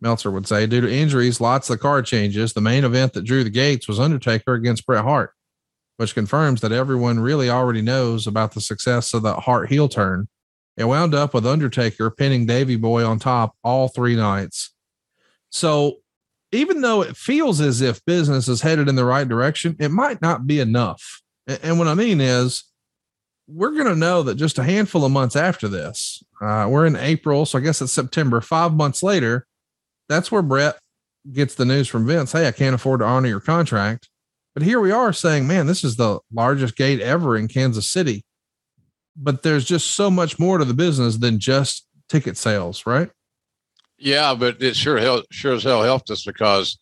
Meltzer 0.00 0.30
would 0.30 0.48
say, 0.48 0.66
due 0.66 0.80
to 0.80 0.92
injuries, 0.92 1.40
lots 1.40 1.70
of 1.70 1.80
card 1.80 2.06
changes. 2.06 2.52
The 2.52 2.60
main 2.60 2.84
event 2.84 3.12
that 3.12 3.24
drew 3.24 3.44
the 3.44 3.50
gates 3.50 3.88
was 3.88 4.00
Undertaker 4.00 4.54
against 4.54 4.84
Bret 4.84 5.04
Hart, 5.04 5.32
which 5.96 6.14
confirms 6.14 6.60
that 6.60 6.72
everyone 6.72 7.20
really 7.20 7.48
already 7.48 7.82
knows 7.82 8.26
about 8.26 8.52
the 8.52 8.60
success 8.60 9.14
of 9.14 9.22
the 9.22 9.34
Hart 9.34 9.68
heel 9.68 9.88
turn. 9.88 10.28
It 10.76 10.84
wound 10.84 11.14
up 11.14 11.34
with 11.34 11.46
Undertaker 11.46 12.10
pinning 12.10 12.46
Davy 12.46 12.76
Boy 12.76 13.06
on 13.06 13.18
top 13.18 13.54
all 13.62 13.88
three 13.88 14.16
nights. 14.16 14.74
So 15.50 15.98
even 16.50 16.80
though 16.80 17.02
it 17.02 17.16
feels 17.16 17.60
as 17.60 17.80
if 17.80 18.04
business 18.04 18.48
is 18.48 18.60
headed 18.60 18.88
in 18.88 18.96
the 18.96 19.04
right 19.04 19.28
direction, 19.28 19.76
it 19.78 19.90
might 19.90 20.20
not 20.20 20.46
be 20.46 20.60
enough. 20.60 21.22
And 21.46 21.78
what 21.78 21.88
I 21.88 21.94
mean 21.94 22.20
is, 22.20 22.64
we're 23.52 23.72
going 23.72 23.86
to 23.86 23.96
know 23.96 24.22
that 24.22 24.36
just 24.36 24.58
a 24.58 24.64
handful 24.64 25.04
of 25.04 25.12
months 25.12 25.36
after 25.36 25.68
this, 25.68 26.22
uh, 26.40 26.66
we're 26.68 26.86
in 26.86 26.96
April, 26.96 27.44
so 27.44 27.58
I 27.58 27.60
guess 27.60 27.82
it's 27.82 27.92
September, 27.92 28.40
five 28.40 28.72
months 28.72 29.02
later, 29.02 29.46
that's 30.08 30.32
where 30.32 30.42
Bret 30.42 30.76
gets 31.30 31.54
the 31.54 31.64
news 31.64 31.88
from 31.88 32.06
Vince, 32.06 32.32
hey, 32.32 32.48
I 32.48 32.52
can't 32.52 32.74
afford 32.74 33.00
to 33.00 33.06
honor 33.06 33.28
your 33.28 33.40
contract. 33.40 34.08
But 34.54 34.64
here 34.64 34.80
we 34.80 34.90
are 34.90 35.12
saying, 35.12 35.46
man, 35.46 35.66
this 35.66 35.84
is 35.84 35.96
the 35.96 36.20
largest 36.32 36.76
gate 36.76 37.00
ever 37.00 37.36
in 37.36 37.48
Kansas 37.48 37.88
City. 37.88 38.24
But 39.16 39.42
there's 39.42 39.64
just 39.64 39.92
so 39.92 40.10
much 40.10 40.38
more 40.38 40.58
to 40.58 40.64
the 40.64 40.74
business 40.74 41.16
than 41.16 41.38
just 41.38 41.86
ticket 42.08 42.36
sales, 42.36 42.84
right? 42.86 43.10
Yeah, 43.98 44.34
but 44.34 44.62
it 44.62 44.74
sure 44.74 45.22
sure 45.30 45.54
as 45.54 45.62
hell 45.62 45.82
helped 45.82 46.10
us 46.10 46.24
because, 46.24 46.78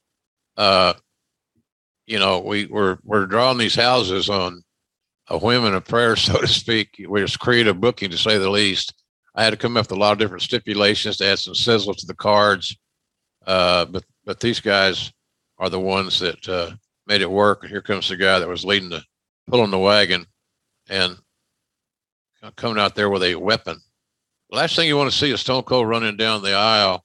uh, 0.56 0.94
you 2.06 2.18
know, 2.18 2.38
we 2.40 2.66
we're 2.66 2.98
we're 3.04 3.26
drawing 3.26 3.58
these 3.58 3.74
houses 3.74 4.28
on 4.30 4.62
a 5.30 5.38
whim 5.38 5.64
and 5.64 5.76
a 5.76 5.80
prayer, 5.80 6.16
so 6.16 6.38
to 6.40 6.48
speak. 6.48 7.00
Created 7.38 7.68
a 7.68 7.74
booking 7.74 8.10
to 8.10 8.18
say 8.18 8.36
the 8.38 8.50
least. 8.50 8.94
I 9.34 9.44
had 9.44 9.50
to 9.50 9.56
come 9.56 9.76
up 9.76 9.84
with 9.84 9.92
a 9.92 10.00
lot 10.00 10.12
of 10.12 10.18
different 10.18 10.42
stipulations 10.42 11.16
to 11.18 11.26
add 11.26 11.38
some 11.38 11.54
sizzle 11.54 11.94
to 11.94 12.06
the 12.06 12.14
cards. 12.14 12.76
Uh, 13.46 13.84
but 13.86 14.04
but 14.24 14.40
these 14.40 14.60
guys 14.60 15.12
are 15.58 15.70
the 15.70 15.80
ones 15.80 16.18
that 16.20 16.46
uh, 16.48 16.72
made 17.06 17.22
it 17.22 17.30
work. 17.30 17.62
And 17.62 17.70
here 17.70 17.80
comes 17.80 18.08
the 18.08 18.16
guy 18.16 18.38
that 18.38 18.48
was 18.48 18.64
leading 18.64 18.90
the 18.90 19.02
pulling 19.48 19.70
the 19.70 19.78
wagon 19.78 20.26
and 20.88 21.16
coming 22.56 22.80
out 22.80 22.94
there 22.94 23.10
with 23.10 23.22
a 23.22 23.34
weapon. 23.36 23.80
Last 24.50 24.74
thing 24.74 24.88
you 24.88 24.96
want 24.96 25.10
to 25.10 25.16
see 25.16 25.30
is 25.30 25.40
Stone 25.40 25.62
Cold 25.62 25.88
running 25.88 26.16
down 26.16 26.42
the 26.42 26.54
aisle 26.54 27.04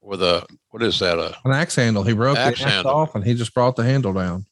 with 0.00 0.22
a 0.22 0.46
what 0.70 0.82
is 0.82 0.98
that? 1.00 1.18
A 1.18 1.36
an 1.44 1.52
axe 1.52 1.76
handle. 1.76 2.02
He 2.02 2.14
broke 2.14 2.38
axe 2.38 2.58
the 2.58 2.64
axe 2.64 2.74
handle. 2.74 2.92
off 2.92 3.14
and 3.14 3.24
he 3.24 3.34
just 3.34 3.52
brought 3.52 3.76
the 3.76 3.84
handle 3.84 4.12
down. 4.12 4.46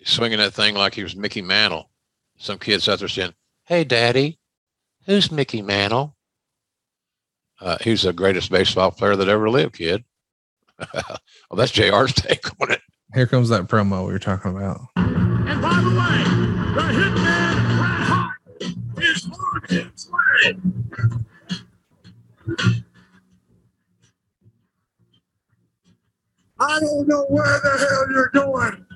He's 0.00 0.08
swinging 0.08 0.38
that 0.38 0.54
thing 0.54 0.74
like 0.74 0.94
he 0.94 1.02
was 1.02 1.14
Mickey 1.14 1.42
Mantle. 1.42 1.90
Some 2.38 2.58
kids 2.58 2.88
out 2.88 3.00
there 3.00 3.08
saying, 3.08 3.34
"Hey, 3.64 3.84
Daddy, 3.84 4.38
who's 5.04 5.30
Mickey 5.30 5.60
Mantle?" 5.60 6.16
Uh, 7.60 7.76
he's 7.82 8.02
the 8.02 8.12
greatest 8.14 8.50
baseball 8.50 8.90
player 8.90 9.14
that 9.14 9.28
ever 9.28 9.50
lived, 9.50 9.76
kid. 9.76 10.04
well, 10.94 11.18
that's 11.52 11.72
JR's 11.72 12.14
take 12.14 12.48
on 12.62 12.72
it. 12.72 12.80
Here 13.12 13.26
comes 13.26 13.50
that 13.50 13.68
promo 13.68 14.06
we 14.06 14.12
were 14.12 14.18
talking 14.18 14.56
about. 14.56 14.80
And 14.96 15.60
by 15.60 15.80
the 15.82 15.90
way, 15.90 16.24
the 16.74 16.80
hitman 16.96 17.54
Bret 17.76 18.00
Hart 18.08 18.38
is 18.96 19.28
on 19.28 19.62
his 19.68 20.08
way. 20.10 20.56
I 26.58 26.80
don't 26.80 27.06
know 27.06 27.26
where 27.28 27.60
the 27.60 27.78
hell 27.78 28.06
you're 28.10 28.28
going, 28.28 28.86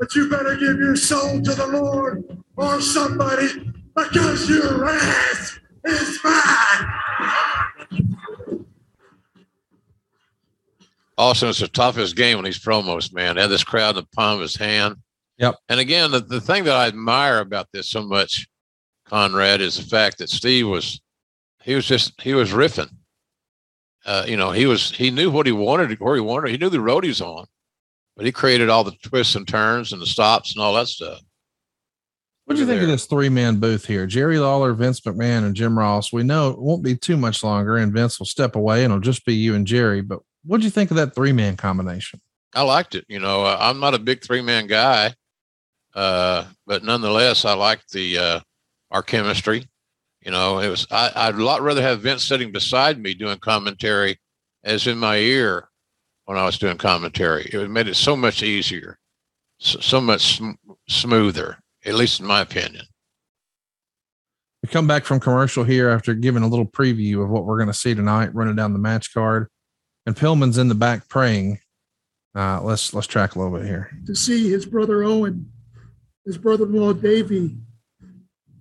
but 0.00 0.14
you 0.14 0.30
better 0.30 0.56
give 0.56 0.78
your 0.78 0.96
soul 0.96 1.42
to 1.42 1.54
the 1.54 1.66
Lord 1.66 2.42
or 2.56 2.80
somebody 2.80 3.72
because 3.94 4.48
your 4.48 4.88
ass 4.88 5.60
is 5.84 6.18
mine. 6.24 8.06
Austin, 11.18 11.50
it's 11.50 11.60
the 11.60 11.68
toughest 11.68 12.16
game 12.16 12.38
when 12.38 12.46
he's 12.46 12.58
promos, 12.58 13.12
man. 13.12 13.36
Had 13.36 13.50
this 13.50 13.62
crowd 13.62 13.90
in 13.90 13.96
the 13.96 14.08
palm 14.16 14.36
of 14.36 14.40
his 14.40 14.56
hand. 14.56 14.96
Yep. 15.36 15.56
And 15.68 15.78
again, 15.78 16.10
the, 16.10 16.20
the 16.20 16.40
thing 16.40 16.64
that 16.64 16.74
I 16.74 16.86
admire 16.86 17.40
about 17.40 17.68
this 17.72 17.90
so 17.90 18.02
much, 18.02 18.48
Conrad, 19.04 19.60
is 19.60 19.76
the 19.76 19.82
fact 19.82 20.16
that 20.18 20.30
Steve 20.30 20.66
was, 20.66 21.02
he 21.62 21.74
was 21.74 21.84
just, 21.84 22.18
he 22.22 22.32
was 22.32 22.52
riffing. 22.52 22.90
Uh, 24.06 24.24
you 24.26 24.38
know, 24.38 24.50
he 24.50 24.64
was, 24.64 24.92
he 24.92 25.10
knew 25.10 25.30
what 25.30 25.44
he 25.44 25.52
wanted, 25.52 26.00
where 26.00 26.14
he 26.14 26.22
wanted. 26.22 26.52
He 26.52 26.56
knew 26.56 26.70
the 26.70 26.80
road 26.80 27.04
he 27.04 27.10
was 27.10 27.20
on, 27.20 27.44
but 28.20 28.26
he 28.26 28.32
created 28.32 28.68
all 28.68 28.84
the 28.84 28.92
twists 29.02 29.34
and 29.34 29.48
turns 29.48 29.94
and 29.94 30.02
the 30.02 30.06
stops 30.06 30.52
and 30.52 30.62
all 30.62 30.74
that 30.74 30.88
stuff. 30.88 31.22
What 32.44 32.56
do 32.56 32.60
you 32.60 32.66
think 32.66 32.80
there. 32.80 32.84
of 32.84 32.90
this 32.90 33.06
three 33.06 33.30
man 33.30 33.58
booth 33.60 33.86
here? 33.86 34.06
Jerry 34.06 34.38
Lawler, 34.38 34.74
Vince 34.74 35.00
McMahon, 35.00 35.46
and 35.46 35.54
Jim 35.54 35.78
Ross. 35.78 36.12
We 36.12 36.22
know 36.22 36.50
it 36.50 36.58
won't 36.58 36.82
be 36.82 36.94
too 36.94 37.16
much 37.16 37.42
longer, 37.42 37.78
and 37.78 37.94
Vince 37.94 38.18
will 38.18 38.26
step 38.26 38.56
away, 38.56 38.84
and 38.84 38.92
it'll 38.92 39.00
just 39.00 39.24
be 39.24 39.32
you 39.32 39.54
and 39.54 39.66
Jerry. 39.66 40.02
But 40.02 40.20
what 40.44 40.58
do 40.58 40.64
you 40.64 40.70
think 40.70 40.90
of 40.90 40.98
that 40.98 41.14
three 41.14 41.32
man 41.32 41.56
combination? 41.56 42.20
I 42.54 42.60
liked 42.60 42.94
it. 42.94 43.06
You 43.08 43.20
know, 43.20 43.42
uh, 43.42 43.56
I'm 43.58 43.80
not 43.80 43.94
a 43.94 43.98
big 43.98 44.22
three 44.22 44.42
man 44.42 44.66
guy, 44.66 45.14
uh, 45.94 46.44
but 46.66 46.84
nonetheless, 46.84 47.46
I 47.46 47.54
liked 47.54 47.90
the 47.90 48.18
uh, 48.18 48.40
our 48.90 49.02
chemistry. 49.02 49.66
You 50.20 50.30
know, 50.30 50.58
it 50.58 50.68
was 50.68 50.86
I, 50.90 51.10
I'd 51.16 51.36
a 51.36 51.42
lot 51.42 51.62
rather 51.62 51.80
have 51.80 52.02
Vince 52.02 52.22
sitting 52.22 52.52
beside 52.52 53.00
me 53.00 53.14
doing 53.14 53.38
commentary, 53.38 54.20
as 54.62 54.86
in 54.86 54.98
my 54.98 55.16
ear 55.16 55.69
when 56.30 56.38
I 56.38 56.46
was 56.46 56.58
doing 56.58 56.78
commentary. 56.78 57.50
It 57.52 57.68
made 57.72 57.88
it 57.88 57.96
so 57.96 58.14
much 58.14 58.44
easier, 58.44 59.00
so, 59.58 59.80
so 59.80 60.00
much 60.00 60.36
sm- 60.36 60.52
smoother, 60.88 61.58
at 61.84 61.94
least 61.94 62.20
in 62.20 62.26
my 62.26 62.40
opinion. 62.40 62.84
We 64.62 64.68
come 64.68 64.86
back 64.86 65.04
from 65.04 65.18
commercial 65.18 65.64
here 65.64 65.88
after 65.88 66.14
giving 66.14 66.44
a 66.44 66.46
little 66.46 66.66
preview 66.66 67.24
of 67.24 67.30
what 67.30 67.46
we're 67.46 67.56
going 67.56 67.66
to 67.66 67.74
see 67.74 67.96
tonight, 67.96 68.32
running 68.32 68.54
down 68.54 68.72
the 68.72 68.78
match 68.78 69.12
card 69.12 69.48
and 70.06 70.14
Pillman's 70.14 70.56
in 70.56 70.68
the 70.68 70.74
back 70.76 71.08
praying. 71.08 71.58
Uh, 72.32 72.62
let's 72.62 72.94
let's 72.94 73.08
track 73.08 73.34
a 73.34 73.38
little 73.40 73.58
bit 73.58 73.66
here. 73.66 73.90
To 74.06 74.14
see 74.14 74.48
his 74.48 74.66
brother 74.66 75.02
Owen, 75.02 75.50
his 76.24 76.38
brother-in-law 76.38 76.92
Davey, 76.92 77.56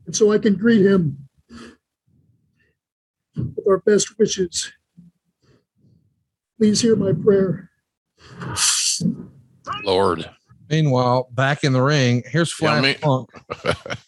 and 0.08 0.16
so 0.16 0.32
I 0.32 0.40
can 0.40 0.56
greet 0.56 0.84
him 0.84 1.30
with 3.36 3.68
our 3.68 3.78
best 3.78 4.18
wishes. 4.18 4.72
Please 6.60 6.82
hear 6.82 6.98
my 6.98 7.14
prayer. 7.14 7.72
Lord. 9.86 10.30
Meanwhile, 10.70 11.30
back 11.32 11.64
in 11.64 11.72
the 11.72 11.82
ring, 11.82 12.22
here's 12.28 12.52
Flash 12.52 12.84
yeah, 12.84 12.94
Funk, 12.94 13.30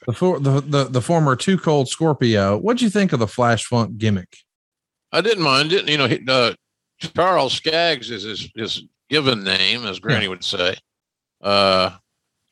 the, 0.05 0.13
for, 0.13 0.39
the, 0.39 0.59
the 0.59 0.83
the 0.83 1.01
former 1.01 1.35
Two 1.37 1.57
Cold 1.57 1.87
Scorpio. 1.87 2.57
What'd 2.57 2.81
you 2.81 2.89
think 2.89 3.13
of 3.13 3.19
the 3.19 3.27
Flash 3.27 3.65
Funk 3.65 3.97
gimmick? 3.97 4.37
I 5.13 5.21
didn't 5.21 5.43
mind 5.43 5.71
it. 5.71 5.89
You 5.89 5.97
know, 5.97 6.07
he, 6.07 6.19
uh, 6.27 6.53
Charles 6.99 7.53
Scaggs 7.53 8.11
is 8.11 8.23
his, 8.23 8.49
his 8.53 8.83
given 9.09 9.43
name, 9.45 9.85
as 9.85 9.99
Granny 9.99 10.25
yeah. 10.25 10.29
would 10.29 10.43
say. 10.43 10.75
Uh, 11.39 11.91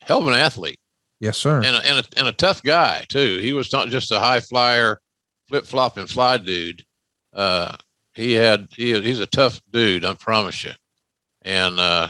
hell 0.00 0.22
of 0.22 0.26
an 0.26 0.34
athlete. 0.34 0.80
Yes, 1.20 1.36
sir. 1.36 1.58
And 1.58 1.76
a, 1.76 1.86
and, 1.86 1.98
a, 1.98 2.18
and 2.18 2.28
a 2.28 2.32
tough 2.32 2.62
guy, 2.62 3.04
too. 3.08 3.38
He 3.38 3.52
was 3.52 3.70
not 3.72 3.88
just 3.88 4.10
a 4.10 4.18
high 4.18 4.40
flyer, 4.40 5.00
flip 5.48 5.66
flop 5.66 5.98
and 5.98 6.08
fly 6.08 6.38
dude. 6.38 6.84
Uh, 7.32 7.76
he 8.14 8.32
had, 8.32 8.68
he, 8.76 9.00
he's 9.00 9.20
a 9.20 9.26
tough 9.26 9.60
dude, 9.70 10.04
I 10.04 10.14
promise 10.14 10.64
you. 10.64 10.72
And 11.42 11.78
uh, 11.78 12.08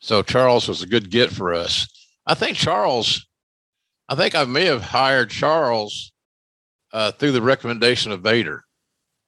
so 0.00 0.22
Charles 0.22 0.68
was 0.68 0.82
a 0.82 0.86
good 0.86 1.10
get 1.10 1.30
for 1.30 1.54
us. 1.54 1.86
I 2.26 2.34
think 2.34 2.56
Charles, 2.56 3.26
I 4.08 4.14
think 4.14 4.34
I 4.34 4.44
may 4.44 4.64
have 4.64 4.82
hired 4.82 5.30
Charles 5.30 6.12
uh, 6.92 7.12
through 7.12 7.32
the 7.32 7.42
recommendation 7.42 8.12
of 8.12 8.22
Vader, 8.22 8.64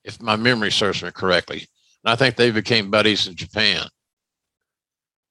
if 0.04 0.20
my 0.20 0.37
memory 0.37 0.70
serves 0.70 1.02
me 1.02 1.11
correctly. 1.11 1.66
And 2.04 2.12
I 2.12 2.16
think 2.16 2.37
they 2.37 2.50
became 2.50 2.90
buddies 2.90 3.26
in 3.26 3.35
Japan. 3.35 3.87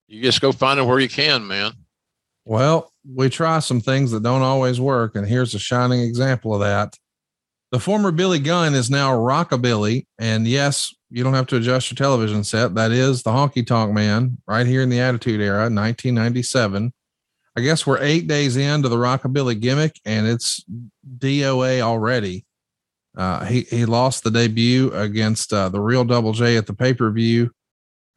You 0.08 0.22
just 0.22 0.42
go 0.42 0.52
find 0.52 0.80
them 0.80 0.88
where 0.88 1.00
you 1.00 1.10
can, 1.10 1.48
man. 1.48 1.74
Well, 2.46 2.94
we 3.06 3.30
try 3.30 3.60
some 3.60 3.82
things 3.82 4.12
that 4.12 4.24
don't 4.24 4.42
always 4.42 4.80
work, 4.80 5.16
and 5.16 5.28
here's 5.28 5.54
a 5.54 5.60
shining 5.60 6.02
example 6.02 6.54
of 6.54 6.62
that. 6.62 6.96
The 7.72 7.80
former 7.80 8.12
Billy 8.12 8.40
Gunn 8.40 8.76
is 8.76 8.90
now 8.90 9.12
Rockabilly, 9.12 10.06
and 10.18 10.48
yes, 10.48 10.94
you 11.10 11.24
don't 11.24 11.34
have 11.34 11.48
to 11.48 11.58
adjust 11.58 11.92
your 11.92 11.98
television 11.98 12.44
set. 12.44 12.76
That 12.76 12.92
is 12.92 13.24
the 13.24 13.32
Honky 13.32 13.66
Tonk 13.66 13.94
Man 13.94 14.38
right 14.48 14.66
here 14.66 14.82
in 14.82 14.90
the 14.90 15.02
Attitude 15.02 15.42
Era, 15.42 15.64
1997. 15.64 16.94
I 17.58 17.62
guess 17.62 17.86
we're 17.86 18.02
eight 18.02 18.28
days 18.28 18.56
into 18.56 18.88
the 18.88 18.96
Rockabilly 18.98 19.60
gimmick, 19.60 20.00
and 20.06 20.28
it's 20.28 20.64
DOA 21.18 21.82
already. 21.82 22.46
Uh, 23.18 23.44
he 23.46 23.62
he 23.62 23.86
lost 23.86 24.24
the 24.24 24.32
debut 24.32 24.92
against 24.94 25.52
uh, 25.52 25.68
the 25.68 25.80
real 25.80 26.06
Double 26.06 26.34
J 26.34 26.56
at 26.56 26.68
the 26.68 26.74
pay 26.74 26.94
per 26.94 27.10
view, 27.12 27.52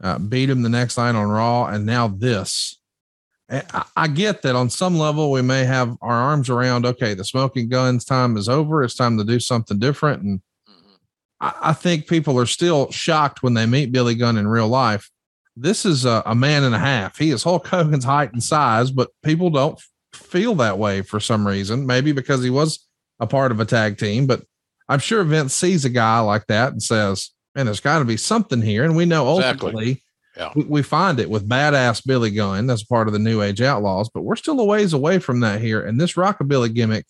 uh, 0.02 0.18
beat 0.18 0.50
him 0.50 0.62
the 0.62 0.68
next 0.68 0.98
night 0.98 1.14
on 1.14 1.28
Raw, 1.28 1.66
and 1.66 1.86
now 1.86 2.06
this. 2.06 2.79
I, 3.96 4.06
get 4.06 4.42
that 4.42 4.54
on 4.54 4.70
some 4.70 4.96
level 4.96 5.30
we 5.32 5.42
may 5.42 5.64
have 5.64 5.96
our 6.00 6.12
arms 6.12 6.48
around. 6.48 6.86
Okay, 6.86 7.14
the 7.14 7.24
smoking 7.24 7.68
guns 7.68 8.04
time 8.04 8.36
is 8.36 8.48
over. 8.48 8.84
It's 8.84 8.94
time 8.94 9.18
to 9.18 9.24
do 9.24 9.40
something 9.40 9.78
different, 9.78 10.22
and 10.22 10.40
mm-hmm. 10.68 10.94
I, 11.40 11.54
I, 11.62 11.72
think 11.72 12.06
people 12.06 12.38
are 12.38 12.46
still 12.46 12.90
shocked 12.92 13.42
when 13.42 13.54
they 13.54 13.66
meet 13.66 13.90
Billy 13.90 14.14
Gunn 14.14 14.36
in 14.36 14.46
real 14.46 14.68
life. 14.68 15.10
This 15.56 15.84
is 15.84 16.04
a, 16.04 16.22
a 16.26 16.34
man 16.34 16.62
and 16.62 16.74
a 16.74 16.78
half. 16.78 17.18
He 17.18 17.30
is 17.30 17.42
Hulk 17.42 17.66
Hogan's 17.66 18.04
height 18.04 18.32
and 18.32 18.42
size, 18.42 18.92
but 18.92 19.10
people 19.24 19.50
don't 19.50 19.80
feel 20.14 20.54
that 20.56 20.78
way 20.78 21.02
for 21.02 21.18
some 21.18 21.46
reason. 21.46 21.86
Maybe 21.86 22.12
because 22.12 22.44
he 22.44 22.50
was 22.50 22.86
a 23.18 23.26
part 23.26 23.50
of 23.50 23.58
a 23.58 23.64
tag 23.64 23.98
team, 23.98 24.26
but 24.26 24.42
I'm 24.88 25.00
sure 25.00 25.22
Vince 25.24 25.54
sees 25.54 25.84
a 25.84 25.90
guy 25.90 26.20
like 26.20 26.46
that 26.46 26.72
and 26.72 26.82
says, 26.82 27.30
man, 27.54 27.66
there's 27.66 27.80
got 27.80 27.98
to 27.98 28.04
be 28.04 28.16
something 28.16 28.62
here. 28.62 28.84
And 28.84 28.96
we 28.96 29.06
know 29.06 29.26
ultimately 29.26 29.90
exactly. 29.90 30.02
Yeah. 30.40 30.52
we, 30.54 30.64
we, 30.64 30.82
find 30.82 31.20
it 31.20 31.28
with 31.28 31.48
badass 31.48 32.04
Billy 32.06 32.30
Gunn. 32.30 32.66
That's 32.66 32.82
part 32.82 33.06
of 33.06 33.12
the 33.12 33.18
New 33.18 33.42
Age 33.42 33.60
Outlaws, 33.60 34.08
but 34.08 34.22
we're 34.22 34.36
still 34.36 34.58
a 34.58 34.64
ways 34.64 34.92
away 34.92 35.18
from 35.18 35.40
that 35.40 35.60
here. 35.60 35.82
And 35.82 36.00
this 36.00 36.14
Rockabilly 36.14 36.74
gimmick, 36.74 37.06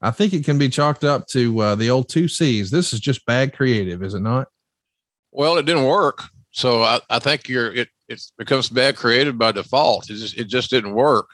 I 0.00 0.10
think 0.10 0.32
it 0.32 0.44
can 0.44 0.58
be 0.58 0.68
chalked 0.68 1.04
up 1.04 1.26
to 1.28 1.60
uh, 1.60 1.74
the 1.74 1.90
old 1.90 2.08
two 2.08 2.26
C's. 2.26 2.70
This 2.70 2.92
is 2.92 3.00
just 3.00 3.26
bad 3.26 3.54
creative, 3.54 4.02
is 4.02 4.14
it 4.14 4.20
not? 4.20 4.48
Well, 5.30 5.58
it 5.58 5.66
didn't 5.66 5.84
work. 5.84 6.24
So 6.50 6.82
I, 6.82 7.00
I 7.10 7.18
think 7.18 7.48
you're 7.48 7.72
it 7.72 7.88
it 8.08 8.22
becomes 8.38 8.68
bad 8.68 8.96
creative 8.96 9.36
by 9.36 9.52
default. 9.52 10.08
It 10.10 10.14
just 10.14 10.36
it 10.38 10.48
just 10.48 10.70
didn't 10.70 10.94
work. 10.94 11.28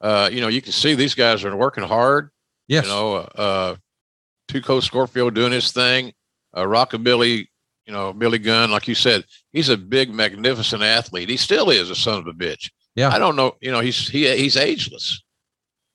Uh, 0.00 0.28
you 0.30 0.40
know, 0.40 0.48
you 0.48 0.60
can 0.60 0.72
see 0.72 0.94
these 0.94 1.14
guys 1.14 1.44
are 1.44 1.56
working 1.56 1.84
hard. 1.84 2.30
Yes. 2.68 2.84
You 2.84 2.90
know, 2.90 3.16
uh, 3.16 3.76
Two 4.48 4.60
Cold 4.60 4.84
Scorpio 4.84 5.30
doing 5.30 5.52
his 5.52 5.72
thing. 5.72 6.12
Uh, 6.54 6.64
Rockabilly 6.64 7.46
You 7.86 7.92
know, 7.92 8.12
Billy 8.12 8.38
Gunn, 8.38 8.70
like 8.70 8.86
you 8.86 8.94
said, 8.94 9.24
he's 9.52 9.68
a 9.68 9.76
big, 9.76 10.12
magnificent 10.12 10.82
athlete. 10.82 11.28
He 11.28 11.36
still 11.36 11.70
is 11.70 11.90
a 11.90 11.96
son 11.96 12.18
of 12.18 12.26
a 12.26 12.32
bitch. 12.32 12.70
Yeah. 12.94 13.08
I 13.08 13.18
don't 13.18 13.36
know. 13.36 13.56
You 13.60 13.72
know, 13.72 13.80
he's 13.80 14.08
he 14.08 14.28
he's 14.36 14.56
ageless. 14.56 15.22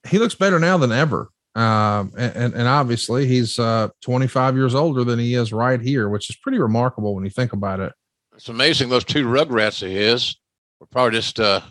He 0.07 0.19
looks 0.19 0.35
better 0.35 0.59
now 0.59 0.77
than 0.77 0.91
ever. 0.91 1.29
Um, 1.55 2.11
and, 2.17 2.53
and 2.53 2.67
obviously 2.67 3.27
he's 3.27 3.57
uh, 3.59 3.87
25 4.01 4.57
years 4.57 4.75
older 4.75 5.05
than 5.05 5.17
he 5.17 5.35
is 5.35 5.53
right 5.53 5.79
here, 5.79 6.09
which 6.09 6.29
is 6.29 6.35
pretty 6.35 6.59
remarkable 6.59 7.15
when 7.15 7.23
you 7.23 7.29
think 7.29 7.53
about 7.53 7.79
it. 7.79 7.93
It's 8.35 8.49
amazing 8.49 8.89
those 8.89 9.05
two 9.05 9.25
rugrats 9.25 9.81
of 9.81 9.89
his 9.89 10.35
were 10.81 10.87
probably 10.87 11.17
just, 11.17 11.39
uh, 11.39 11.61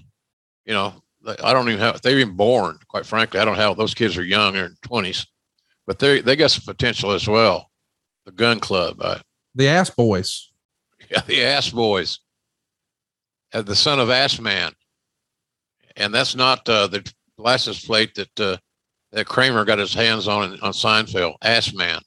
you 0.65 0.73
know, 0.73 0.95
I 1.43 1.53
don't 1.53 1.69
even 1.69 1.81
have 1.81 2.01
they're 2.03 2.19
even 2.19 2.37
born. 2.37 2.79
Quite 2.89 3.07
frankly, 3.07 3.41
I 3.41 3.45
don't 3.45 3.57
have 3.57 3.77
those 3.77 3.95
kids 3.95 4.17
are 4.17 4.25
young, 4.25 4.55
they're 4.55 4.67
in 4.67 4.77
twenties, 4.83 5.27
but 5.87 5.99
they 5.99 6.21
they 6.21 6.37
got 6.37 6.51
some 6.51 6.65
potential 6.67 7.13
as 7.13 7.27
well. 7.27 7.71
The 8.27 8.33
Gunn 8.33 8.61
Club, 8.61 8.97
uh, 9.01 9.19
the 9.55 9.69
Ass 9.69 9.91
Boys, 9.91 10.51
yeah, 11.11 11.23
the 11.27 11.45
Ass 11.45 11.71
Boys, 11.71 12.21
uh, 13.53 13.63
the 13.63 13.77
son 13.77 14.01
of 14.01 14.11
Ass 14.11 14.41
Man, 14.41 14.73
and 15.97 16.15
that's 16.15 16.35
not 16.35 16.69
uh, 16.69 16.87
the 16.87 17.11
license 17.39 17.85
plate 17.85 18.15
that 18.15 18.41
uh, 18.41 18.57
that 19.13 19.27
Kramer 19.27 19.65
got 19.65 19.79
his 19.79 19.95
hands 19.95 20.29
on 20.29 20.53
on 20.61 20.73
Seinfeld. 20.73 21.37
Ass 21.43 21.73
Man. 21.73 22.01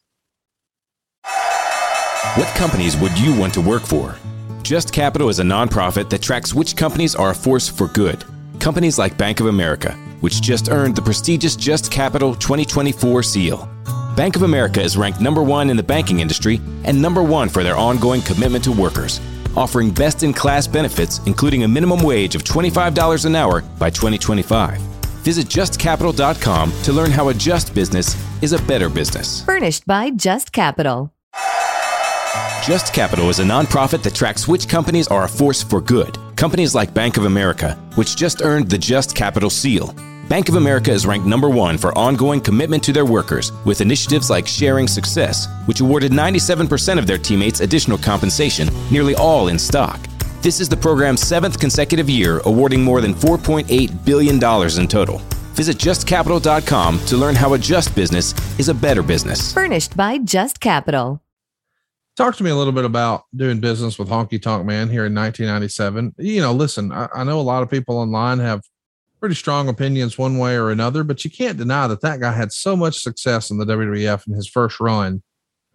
What 2.36 2.53
companies 2.55 2.95
would 2.97 3.17
you 3.17 3.38
want 3.38 3.53
to 3.55 3.62
work 3.62 3.83
for? 3.83 4.15
Just 4.62 4.91
Capital 4.91 5.29
is 5.29 5.39
a 5.39 5.43
nonprofit 5.43 6.10
that 6.10 6.21
tracks 6.21 6.53
which 6.53 6.75
companies 6.75 7.15
are 7.15 7.31
a 7.31 7.36
force 7.36 7.69
for 7.69 7.88
good. 7.88 8.23
Companies 8.60 8.99
like 8.99 9.17
Bank 9.17 9.39
of 9.39 9.47
America, 9.47 9.93
which 10.19 10.41
just 10.41 10.69
earned 10.69 10.95
the 10.95 11.01
prestigious 11.01 11.55
Just 11.55 11.91
Capital 11.91 12.36
2024 12.36 13.23
seal. 13.23 13.69
Bank 14.17 14.36
of 14.36 14.41
America 14.41 14.82
is 14.82 14.97
ranked 14.97 15.21
number 15.21 15.43
one 15.43 15.69
in 15.69 15.77
the 15.77 15.84
banking 15.84 16.21
industry 16.21 16.60
and 16.86 16.99
number 16.99 17.21
one 17.21 17.49
for 17.49 17.63
their 17.63 17.75
ongoing 17.75 18.19
commitment 18.23 18.63
to 18.63 18.71
workers, 18.71 19.21
offering 19.56 19.91
best 19.91 20.23
in 20.23 20.34
class 20.34 20.65
benefits, 20.65 21.19
including 21.27 21.63
a 21.63 21.67
minimum 21.67 22.01
wage 22.01 22.34
of 22.34 22.43
$25 22.43 23.25
an 23.25 23.36
hour 23.36 23.62
by 23.77 23.91
2025. 23.91 24.82
Visit 25.21 25.45
justcapital.com 25.45 26.71
to 26.82 26.93
learn 26.93 27.12
how 27.12 27.30
a 27.30 27.34
just 27.36 27.75
business 27.75 28.17
is 28.41 28.53
a 28.53 28.62
better 28.63 28.89
business. 28.89 29.45
Furnished 29.45 29.86
by 29.86 30.10
Just 30.10 30.51
Capital. 30.51 31.13
Just 32.63 32.95
Capital 32.95 33.30
is 33.30 33.38
a 33.38 33.43
nonprofit 33.43 34.01
that 34.01 34.15
tracks 34.15 34.47
which 34.47 34.67
companies 34.67 35.08
are 35.10 35.25
a 35.25 35.30
force 35.30 35.62
for 35.62 35.80
good. 35.80 36.17
Companies 36.36 36.73
like 36.73 36.91
Bank 36.91 37.17
of 37.17 37.25
America, 37.25 37.75
which 37.93 38.15
just 38.15 38.41
earned 38.41 38.67
the 38.67 38.80
Just 38.80 39.15
Capital 39.15 39.51
seal. 39.51 39.93
Bank 40.30 40.50
of 40.50 40.56
America 40.56 40.92
is 40.92 41.06
ranked 41.06 41.26
number 41.26 41.50
one 41.50 41.78
for 41.78 41.98
ongoing 41.98 42.42
commitment 42.42 42.84
to 42.84 42.92
their 42.92 43.06
workers 43.06 43.54
with 43.63 43.80
initiatives 43.80 44.30
like 44.30 44.46
Sharing 44.46 44.86
Success, 44.86 45.48
which 45.68 45.80
awarded 45.80 46.12
97% 46.12 47.00
of 47.00 47.08
their 47.08 47.18
teammates 47.18 47.62
additional 47.62 47.98
compensation, 47.98 48.68
nearly 48.92 49.16
all 49.16 49.48
in 49.48 49.58
stock. 49.58 50.06
This 50.42 50.60
is 50.60 50.68
the 50.68 50.76
program's 50.76 51.22
seventh 51.22 51.58
consecutive 51.62 52.10
year, 52.10 52.42
awarding 52.44 52.84
more 52.84 53.00
than 53.00 53.13
$4.8 53.13 54.04
billion 54.04 54.36
in 54.36 54.88
total. 54.90 55.20
Visit 55.56 55.78
justcapital.com 55.78 57.00
to 57.06 57.18
learn 57.18 57.36
how 57.36 57.54
a 57.54 57.58
just 57.58 57.96
business 57.96 58.34
is 58.60 58.68
a 58.68 58.74
better 58.74 59.02
business. 59.02 59.54
Furnished 59.54 59.96
by 59.96 60.18
Just 60.18 60.60
Capital. 60.60 61.22
Talk 62.18 62.36
to 62.36 62.44
me 62.44 62.50
a 62.50 62.56
little 62.56 62.74
bit 62.74 62.84
about 62.84 63.24
doing 63.34 63.62
business 63.62 63.98
with 63.98 64.10
Honky 64.10 64.42
Tonk 64.42 64.66
Man 64.66 64.90
here 64.90 65.06
in 65.06 65.16
1997. 65.16 66.16
You 66.18 66.42
know, 66.42 66.52
listen, 66.52 66.92
I, 66.92 67.08
I 67.16 67.24
know 67.24 67.40
a 67.40 67.42
lot 67.42 67.63
of 67.63 67.70
people 67.70 67.98
online 67.98 68.40
have 68.40 68.62
pretty 69.19 69.36
strong 69.36 69.67
opinions 69.67 70.17
one 70.17 70.38
way 70.38 70.56
or 70.56 70.71
another, 70.71 71.03
but 71.03 71.23
you 71.23 71.32
can't 71.32 71.58
deny 71.58 71.88
that 71.88 72.01
that 72.01 72.19
guy 72.19 72.32
had 72.32 72.51
so 72.51 72.75
much 72.75 73.01
success 73.01 73.49
in 73.49 73.58
the 73.58 73.65
WWF 73.65 74.27
in 74.27 74.34
his 74.34 74.47
first 74.47 74.80
run. 74.80 75.21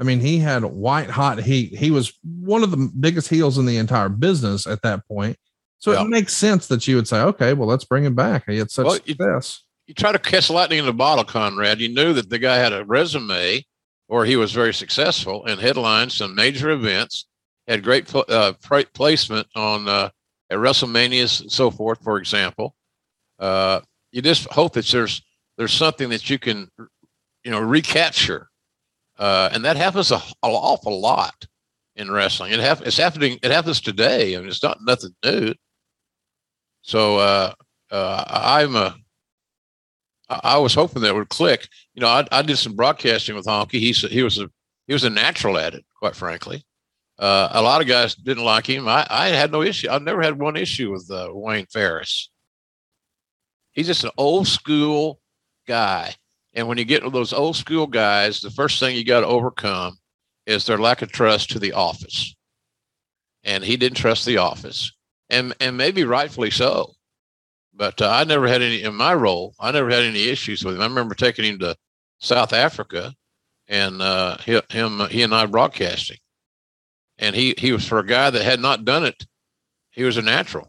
I 0.01 0.05
mean, 0.05 0.21
he 0.21 0.39
had 0.39 0.65
white 0.65 1.11
hot 1.11 1.41
heat. 1.43 1.77
He 1.77 1.91
was 1.91 2.19
one 2.25 2.63
of 2.63 2.71
the 2.71 2.91
biggest 2.99 3.29
heels 3.29 3.59
in 3.59 3.67
the 3.67 3.77
entire 3.77 4.09
business 4.09 4.67
at 4.67 4.83
that 4.83 5.07
point. 5.07 5.37
So 5.79 5.93
yeah. 5.93 6.03
it 6.03 6.09
makes 6.09 6.33
sense 6.33 6.69
that 6.69 6.87
you 6.87 6.97
would 6.97 7.09
say, 7.09 7.21
okay, 7.21 7.55
well, 7.55 7.69
let's 7.69 7.85
bring 7.85 8.05
him 8.05 8.15
back. 8.15 8.45
He 8.47 8.59
had 8.59 8.71
such 8.71 8.87
well, 8.87 8.95
success. 8.95 9.63
You, 9.87 9.93
you 9.93 9.95
try 9.95 10.13
to 10.13 10.19
catch 10.19 10.49
lightning 10.49 10.79
in 10.79 10.89
a 10.89 10.93
bottle, 10.93 11.25
Conrad. 11.25 11.81
You 11.81 11.89
knew 11.89 12.13
that 12.15 12.31
the 12.31 12.39
guy 12.39 12.57
had 12.57 12.73
a 12.73 12.85
resume 12.85 13.65
or 14.09 14.25
he 14.25 14.37
was 14.37 14.53
very 14.53 14.75
successful 14.75 15.45
and 15.47 15.61
headlined 15.61 16.13
some 16.13 16.35
major 16.35 16.71
events, 16.71 17.27
had 17.67 17.83
great 17.83 18.15
uh, 18.15 18.53
placement 18.93 19.47
on 19.57 19.89
uh, 19.89 20.11
at 20.51 20.59
WrestleManias 20.59 21.41
and 21.41 21.51
so 21.51 21.71
forth, 21.71 22.03
for 22.03 22.19
example. 22.19 22.75
Uh, 23.43 23.81
you 24.13 24.23
just 24.23 24.49
hope 24.53 24.75
that 24.75 24.87
there's 24.87 25.21
there's 25.59 25.73
something 25.73 26.09
that 26.11 26.31
you 26.31 26.39
can, 26.39 26.69
you 27.45 27.51
know, 27.51 27.61
recapture, 27.61 28.49
uh, 29.19 29.51
and 29.53 29.65
that 29.65 29.77
happens 29.77 30.13
a, 30.13 30.17
an 30.17 30.23
awful 30.43 31.01
lot 31.01 31.47
in 31.97 32.11
wrestling. 32.11 32.53
It 32.53 32.61
ha- 32.61 32.83
it's 32.87 32.97
happening. 32.97 33.41
It 33.43 33.51
happens 33.51 33.81
today. 33.81 34.37
I 34.37 34.39
mean, 34.39 34.49
it's 34.49 34.63
not 34.63 34.79
nothing 34.83 35.15
new. 35.25 35.55
So 36.83 37.17
uh, 37.17 37.55
uh, 37.91 38.25
I'm 38.29 38.77
a 38.77 38.97
I 40.29 40.59
was 40.59 40.75
hoping 40.75 41.03
that 41.03 41.15
would 41.15 41.29
click. 41.29 41.69
You 41.95 42.03
know, 42.03 42.09
I, 42.09 42.27
I 42.31 42.43
did 42.43 42.59
some 42.59 42.77
broadcasting 42.77 43.35
with 43.35 43.47
Honky. 43.47 43.81
He 43.81 43.93
he 43.93 44.23
was 44.23 44.39
a 44.39 44.49
he 44.87 44.93
was 44.93 45.05
a 45.05 45.11
natural 45.11 45.59
at 45.59 45.75
it, 45.75 45.85
quite 45.99 46.17
frankly. 46.17 46.65
Uh, 47.19 47.49
a 47.53 47.63
lot 47.63 47.81
of 47.81 47.87
guys 47.87 48.15
didn't 48.15 48.45
like 48.45 48.67
him. 48.67 48.89
I, 48.89 49.07
I 49.09 49.29
had 49.29 49.53
no 49.53 49.63
issue. 49.63 49.89
I've 49.91 50.03
never 50.03 50.23
had 50.23 50.41
one 50.41 50.57
issue 50.57 50.91
with 50.91 51.11
uh, 51.11 51.29
Wayne 51.31 51.67
Farris. 51.67 52.31
He's 53.73 53.87
just 53.87 54.05
an 54.05 54.11
old 54.17 54.47
school 54.47 55.21
guy. 55.67 56.15
And 56.55 56.69
when 56.69 56.79
you 56.79 56.85
get 56.85 57.03
to 57.03 57.11
those 57.11 57.33
old 57.33 57.57
school 57.57 57.87
guys, 57.87 58.41
the 58.41 58.51
first 58.51 58.79
thing 58.79 58.95
you 58.95 59.05
got 59.05 59.21
to 59.21 59.27
overcome 59.27 59.99
is 60.47 60.67
their 60.67 60.79
lack 60.79 61.03
of 61.03 61.11
trust 61.11 61.51
to 61.51 61.59
the 61.59 61.73
office. 61.73 62.35
And 63.45 63.65
he 63.65 63.77
didn't 63.77 63.97
trust 63.97 64.25
the 64.25 64.37
office, 64.37 64.93
and 65.29 65.53
and 65.59 65.77
maybe 65.77 66.05
rightfully 66.05 66.51
so. 66.51 66.95
But 67.75 68.01
uh, 68.01 68.09
I 68.09 68.23
never 68.23 68.47
had 68.47 68.63
any 68.63 68.83
in 68.83 68.95
my 68.95 69.15
role. 69.15 69.55
I 69.59 69.73
never 69.73 69.91
had 69.91 70.05
any 70.05 70.29
issues 70.29 70.65
with 70.65 70.77
him. 70.77 70.81
I 70.81 70.87
remember 70.87 71.17
taking 71.17 71.45
him 71.45 71.59
to 71.59 71.77
South 72.19 72.53
Africa, 72.53 73.13
and 73.67 74.01
uh, 74.01 74.37
he, 74.39 74.61
him 74.71 75.01
he 75.11 75.23
and 75.23 75.35
I 75.35 75.47
broadcasting, 75.47 76.19
and 77.19 77.35
he 77.35 77.55
he 77.59 77.73
was 77.73 77.85
for 77.85 77.99
a 77.99 78.07
guy 78.07 78.31
that 78.31 78.43
had 78.43 78.61
not 78.61 78.85
done 78.85 79.05
it. 79.05 79.27
He 79.91 80.05
was 80.05 80.17
a 80.17 80.23
natural. 80.23 80.69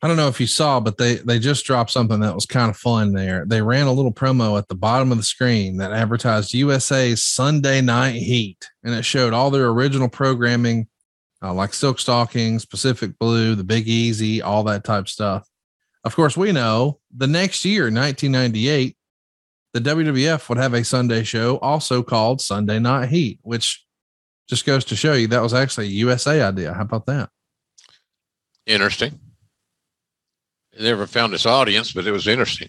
I 0.00 0.06
don't 0.06 0.16
know 0.16 0.28
if 0.28 0.40
you 0.40 0.46
saw, 0.46 0.78
but 0.78 0.96
they 0.96 1.16
they 1.16 1.40
just 1.40 1.64
dropped 1.64 1.90
something 1.90 2.20
that 2.20 2.34
was 2.34 2.46
kind 2.46 2.70
of 2.70 2.76
fun 2.76 3.12
there. 3.12 3.44
They 3.44 3.62
ran 3.62 3.88
a 3.88 3.92
little 3.92 4.12
promo 4.12 4.56
at 4.56 4.68
the 4.68 4.76
bottom 4.76 5.10
of 5.10 5.18
the 5.18 5.24
screen 5.24 5.78
that 5.78 5.92
advertised 5.92 6.54
USA's 6.54 7.24
Sunday 7.24 7.80
Night 7.80 8.14
Heat, 8.14 8.68
and 8.84 8.94
it 8.94 9.04
showed 9.04 9.32
all 9.32 9.50
their 9.50 9.68
original 9.68 10.08
programming 10.08 10.86
uh, 11.42 11.52
like 11.52 11.74
Silk 11.74 11.98
Stockings, 11.98 12.64
Pacific 12.64 13.18
Blue, 13.18 13.54
The 13.54 13.64
Big 13.64 13.88
Easy, 13.88 14.40
all 14.40 14.62
that 14.64 14.84
type 14.84 15.08
stuff. 15.08 15.48
Of 16.04 16.14
course, 16.14 16.36
we 16.36 16.52
know 16.52 17.00
the 17.14 17.26
next 17.26 17.64
year, 17.64 17.84
1998, 17.84 18.96
the 19.74 19.80
WWF 19.80 20.48
would 20.48 20.58
have 20.58 20.74
a 20.74 20.84
Sunday 20.84 21.24
show 21.24 21.58
also 21.58 22.02
called 22.02 22.40
Sunday 22.40 22.78
Night 22.78 23.08
Heat, 23.08 23.40
which 23.42 23.84
just 24.48 24.64
goes 24.64 24.84
to 24.86 24.96
show 24.96 25.12
you 25.12 25.26
that 25.28 25.42
was 25.42 25.54
actually 25.54 25.86
a 25.86 25.90
USA 25.90 26.40
idea. 26.40 26.72
How 26.72 26.82
about 26.82 27.06
that? 27.06 27.30
Interesting. 28.66 29.18
Never 30.78 31.06
found 31.06 31.34
its 31.34 31.46
audience, 31.46 31.92
but 31.92 32.06
it 32.06 32.12
was 32.12 32.28
interesting. 32.28 32.68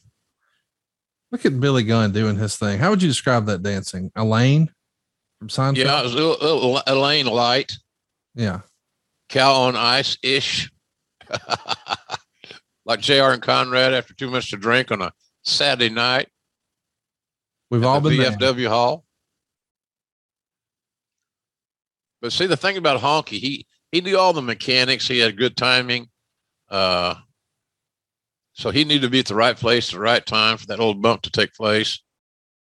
Look 1.32 1.45
at 1.45 1.60
Billy 1.60 1.84
Gunn 1.84 2.12
doing 2.12 2.38
his 2.38 2.56
thing. 2.56 2.80
How 2.80 2.89
would 2.89 3.04
you 3.04 3.08
describe 3.08 3.45
that 3.45 3.62
dancing? 3.62 4.12
Elaine 4.15 4.72
from 5.38 5.50
Seinfeld? 5.50 5.78
Yeah, 5.78 6.00
it 6.00 6.04
was 6.04 6.13
a 6.13 6.17
little, 6.17 6.78
a 6.78 6.84
Elaine 6.88 7.28
light. 7.28 7.72
Yeah. 8.34 8.62
Cow 9.30 9.54
on 9.54 9.76
ice 9.76 10.17
ish. 10.24 10.72
like 12.86 13.02
JR 13.02 13.32
and 13.32 13.41
Conrad 13.41 13.93
after 13.93 14.15
too 14.15 14.32
much 14.32 14.50
to 14.50 14.58
drink 14.58 14.91
on 14.91 15.04
a 15.04 15.12
Saturday 15.43 15.93
night. 15.93 16.28
We've 17.69 17.84
all 17.84 18.02
been 18.02 18.13
VFW 18.13 18.56
there. 18.56 18.69
Hall. 18.69 19.06
But 22.22 22.34
see, 22.34 22.48
the 22.48 22.58
thing 22.58 22.78
about 22.78 23.00
Honky, 23.00 23.39
he 23.39 23.67
he 23.91 24.02
knew 24.02 24.17
all 24.17 24.34
the 24.34 24.41
mechanics. 24.41 25.08
He 25.08 25.19
had 25.19 25.38
good 25.38 25.56
timing. 25.56 26.10
Uh, 26.69 27.15
so 28.60 28.72
he 28.72 28.84
needed 28.84 29.04
to 29.04 29.10
be 29.10 29.19
at 29.19 29.26
the 29.26 29.36
right 29.36 29.56
place 29.56 29.88
at 29.88 29.93
the 29.93 30.02
right 30.02 30.26
time 30.26 30.58
for 30.58 30.65
that 30.65 30.82
old 30.82 31.02
bump 31.02 31.22
to 31.22 31.32
take 31.32 31.54
place, 31.54 32.02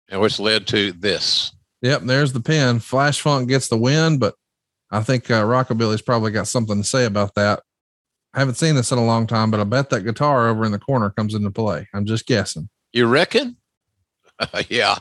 and 0.08 0.22
which 0.22 0.40
led 0.40 0.66
to 0.68 0.94
this. 0.94 1.52
Yep, 1.82 2.04
there's 2.04 2.32
the 2.32 2.40
pin. 2.40 2.80
Flash 2.80 3.20
Funk 3.20 3.50
gets 3.50 3.68
the 3.68 3.76
win, 3.76 4.18
but 4.18 4.36
I 4.90 5.02
think 5.02 5.30
uh, 5.30 5.44
Rockabilly's 5.44 6.02
probably 6.02 6.32
got 6.32 6.48
something 6.48 6.82
to 6.82 6.88
say 6.88 7.04
about 7.04 7.36
that. 7.36 7.62
I 8.34 8.40
haven't 8.40 8.56
seen 8.56 8.76
this 8.76 8.94
in 8.94 9.00
a 9.00 9.06
long 9.06 9.28
time, 9.28 9.52
but 9.52 9.60
I 9.60 9.66
bet 9.66 9.90
that 9.90 10.04
guitar 10.04 10.48
over 10.48 10.64
in 10.64 10.72
the 10.72 10.80
corner 10.80 11.10
comes 11.10 11.34
into 11.34 11.52
play. 11.52 11.90
I'm 11.94 12.06
just 12.06 12.26
guessing. 12.26 12.70
You 12.94 13.08
reckon? 13.08 13.58
yeah. 14.70 14.96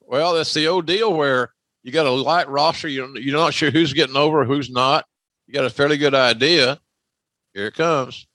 Well, 0.00 0.34
that's 0.34 0.52
the 0.52 0.66
old 0.66 0.86
deal 0.86 1.14
where 1.14 1.52
you 1.84 1.92
got 1.92 2.06
a 2.06 2.10
light 2.10 2.48
roster. 2.48 2.88
You're, 2.88 3.16
you're 3.16 3.38
not 3.38 3.54
sure 3.54 3.70
who's 3.70 3.92
getting 3.92 4.16
over, 4.16 4.44
who's 4.44 4.70
not. 4.70 5.04
You 5.46 5.54
got 5.54 5.66
a 5.66 5.70
fairly 5.70 5.98
good 5.98 6.16
idea. 6.16 6.80
Here 7.54 7.68
it 7.68 7.74
comes. 7.74 8.26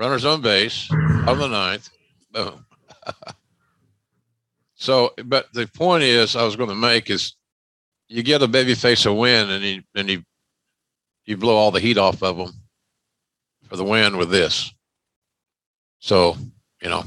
Runners 0.00 0.24
on 0.24 0.40
base 0.40 0.90
on 0.90 1.38
the 1.38 1.46
ninth. 1.46 1.90
Boom. 2.32 2.64
so, 4.74 5.12
but 5.26 5.52
the 5.52 5.66
point 5.66 6.02
is, 6.04 6.36
I 6.36 6.42
was 6.42 6.56
going 6.56 6.70
to 6.70 6.74
make 6.74 7.10
is 7.10 7.36
you 8.08 8.22
get 8.22 8.40
a 8.40 8.48
baby 8.48 8.74
face 8.74 9.04
a 9.04 9.12
win 9.12 9.50
and 9.50 9.62
you 9.62 9.82
and 9.94 10.08
you 10.08 10.22
you 11.26 11.36
blow 11.36 11.54
all 11.54 11.70
the 11.70 11.80
heat 11.80 11.98
off 11.98 12.22
of 12.22 12.38
them 12.38 12.50
for 13.68 13.76
the 13.76 13.84
win 13.84 14.16
with 14.16 14.30
this. 14.30 14.72
So, 15.98 16.34
you 16.80 16.88
know. 16.88 17.04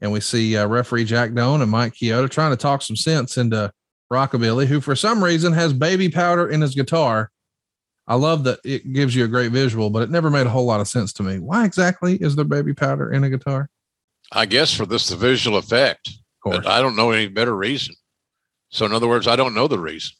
And 0.00 0.10
we 0.10 0.18
see 0.18 0.56
uh, 0.56 0.66
referee 0.66 1.04
Jack 1.04 1.32
Doan 1.32 1.62
and 1.62 1.70
Mike 1.70 1.94
Chioda 1.94 2.28
trying 2.28 2.50
to 2.50 2.56
talk 2.56 2.82
some 2.82 2.96
sense 2.96 3.38
into 3.38 3.72
Rockabilly, 4.12 4.66
who 4.66 4.80
for 4.80 4.96
some 4.96 5.22
reason 5.22 5.52
has 5.52 5.72
baby 5.72 6.08
powder 6.08 6.48
in 6.48 6.60
his 6.60 6.74
guitar. 6.74 7.30
I 8.06 8.16
love 8.16 8.44
that 8.44 8.58
it 8.64 8.92
gives 8.92 9.14
you 9.14 9.24
a 9.24 9.28
great 9.28 9.52
visual, 9.52 9.90
but 9.90 10.02
it 10.02 10.10
never 10.10 10.30
made 10.30 10.46
a 10.46 10.50
whole 10.50 10.66
lot 10.66 10.80
of 10.80 10.88
sense 10.88 11.12
to 11.14 11.22
me. 11.22 11.38
Why 11.38 11.64
exactly 11.64 12.16
is 12.16 12.34
there 12.34 12.44
baby 12.44 12.74
powder 12.74 13.12
in 13.12 13.24
a 13.24 13.30
guitar? 13.30 13.70
I 14.32 14.46
guess 14.46 14.74
for 14.74 14.86
this 14.86 15.08
the 15.08 15.16
visual 15.16 15.56
effect. 15.56 16.10
But 16.44 16.66
I 16.66 16.80
don't 16.80 16.96
know 16.96 17.12
any 17.12 17.28
better 17.28 17.54
reason. 17.54 17.94
So 18.70 18.84
in 18.86 18.92
other 18.92 19.06
words, 19.06 19.28
I 19.28 19.36
don't 19.36 19.54
know 19.54 19.68
the 19.68 19.78
reason. 19.78 20.12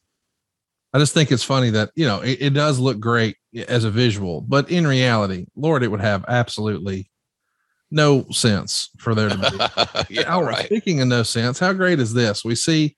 I 0.93 0.99
just 0.99 1.15
think 1.15 1.33
it's 1.33 1.43
funny 1.43 1.71
that 1.71 1.91
you 1.95 2.07
know 2.07 2.21
it, 2.21 2.39
it, 2.41 2.51
does 2.55 2.79
look 2.79 3.01
great 3.01 3.37
as 3.67 3.85
a 3.85 3.91
visual, 3.91 4.43
but 4.43 4.71
in 4.71 4.87
reality, 4.87 5.47
Lord, 5.57 5.83
it 5.83 5.89
would 5.89 6.03
have 6.03 6.25
absolutely 6.29 7.11
no 7.91 8.27
sense 8.31 8.91
for 8.99 9.15
there 9.15 9.31
to 9.31 9.39
be. 9.39 10.15
yeah, 10.15 10.35
oh, 10.35 10.43
right. 10.43 10.67
Speaking 10.67 11.01
of 11.01 11.09
no 11.09 11.23
sense, 11.23 11.59
how 11.59 11.73
great 11.73 11.99
is 11.99 12.13
this? 12.13 12.45
We 12.45 12.55
see 12.55 12.97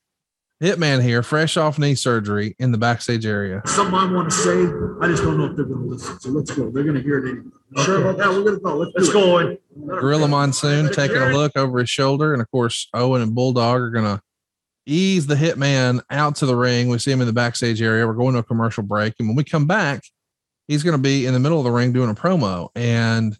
Hitman 0.65 1.03
here, 1.03 1.23
fresh 1.23 1.59
off 1.59 1.79
knee 1.79 1.95
surgery 1.95 2.57
in 2.59 2.73
the 2.73 2.79
backstage 2.79 3.27
area. 3.27 3.61
Something 3.67 3.95
I 3.95 4.11
want 4.11 4.31
to 4.31 4.35
say, 4.35 4.65
I 5.03 5.11
just 5.11 5.23
don't 5.23 5.37
know 5.37 5.45
if 5.45 5.57
they're 5.57 5.67
going 5.67 5.83
to 5.83 5.87
listen. 5.87 6.19
So 6.19 6.31
let's 6.31 6.51
go. 6.53 6.71
They're 6.71 6.85
going 6.85 6.97
to 6.97 7.03
hear 7.03 7.19
it 7.19 7.31
anyway. 7.31 7.85
Sure 7.85 8.01
about 8.01 8.17
that? 8.17 8.31
We're 8.31 8.45
going 8.45 8.55
to 8.55 8.61
go. 8.61 8.77
Let's, 8.77 8.93
let's 8.97 9.13
go. 9.13 9.57
Gorilla 9.87 10.27
Monsoon 10.27 10.91
taking 10.91 11.19
a 11.19 11.29
look 11.35 11.55
over 11.55 11.81
his 11.81 11.91
shoulder, 11.91 12.33
and 12.33 12.41
of 12.41 12.51
course, 12.51 12.89
Owen 12.95 13.21
and 13.21 13.35
Bulldog 13.35 13.79
are 13.79 13.91
going 13.91 14.07
to 14.07 14.23
ease 14.87 15.27
the 15.27 15.35
hitman 15.35 16.01
out 16.09 16.37
to 16.37 16.47
the 16.47 16.57
ring. 16.57 16.89
We 16.89 16.99
see 16.99 17.13
him 17.13 17.21
in 17.21 17.27
the 17.27 17.35
backstage 17.35 17.83
area. 17.83 18.07
We're 18.07 18.15
going 18.15 18.33
to 18.33 18.41
a 18.41 18.43
commercial 18.45 18.85
break. 18.85 19.15
And 19.19 19.29
when 19.29 19.37
we 19.37 19.45
come 19.45 19.67
back, 19.67 20.03
he's 20.67 20.83
going 20.83 20.97
to 20.97 21.03
be 21.03 21.27
in 21.27 21.35
the 21.35 21.41
middle 21.41 21.59
of 21.59 21.65
the 21.65 21.71
ring 21.73 21.93
doing 21.93 22.09
a 22.09 22.15
promo. 22.15 22.71
And 22.75 23.37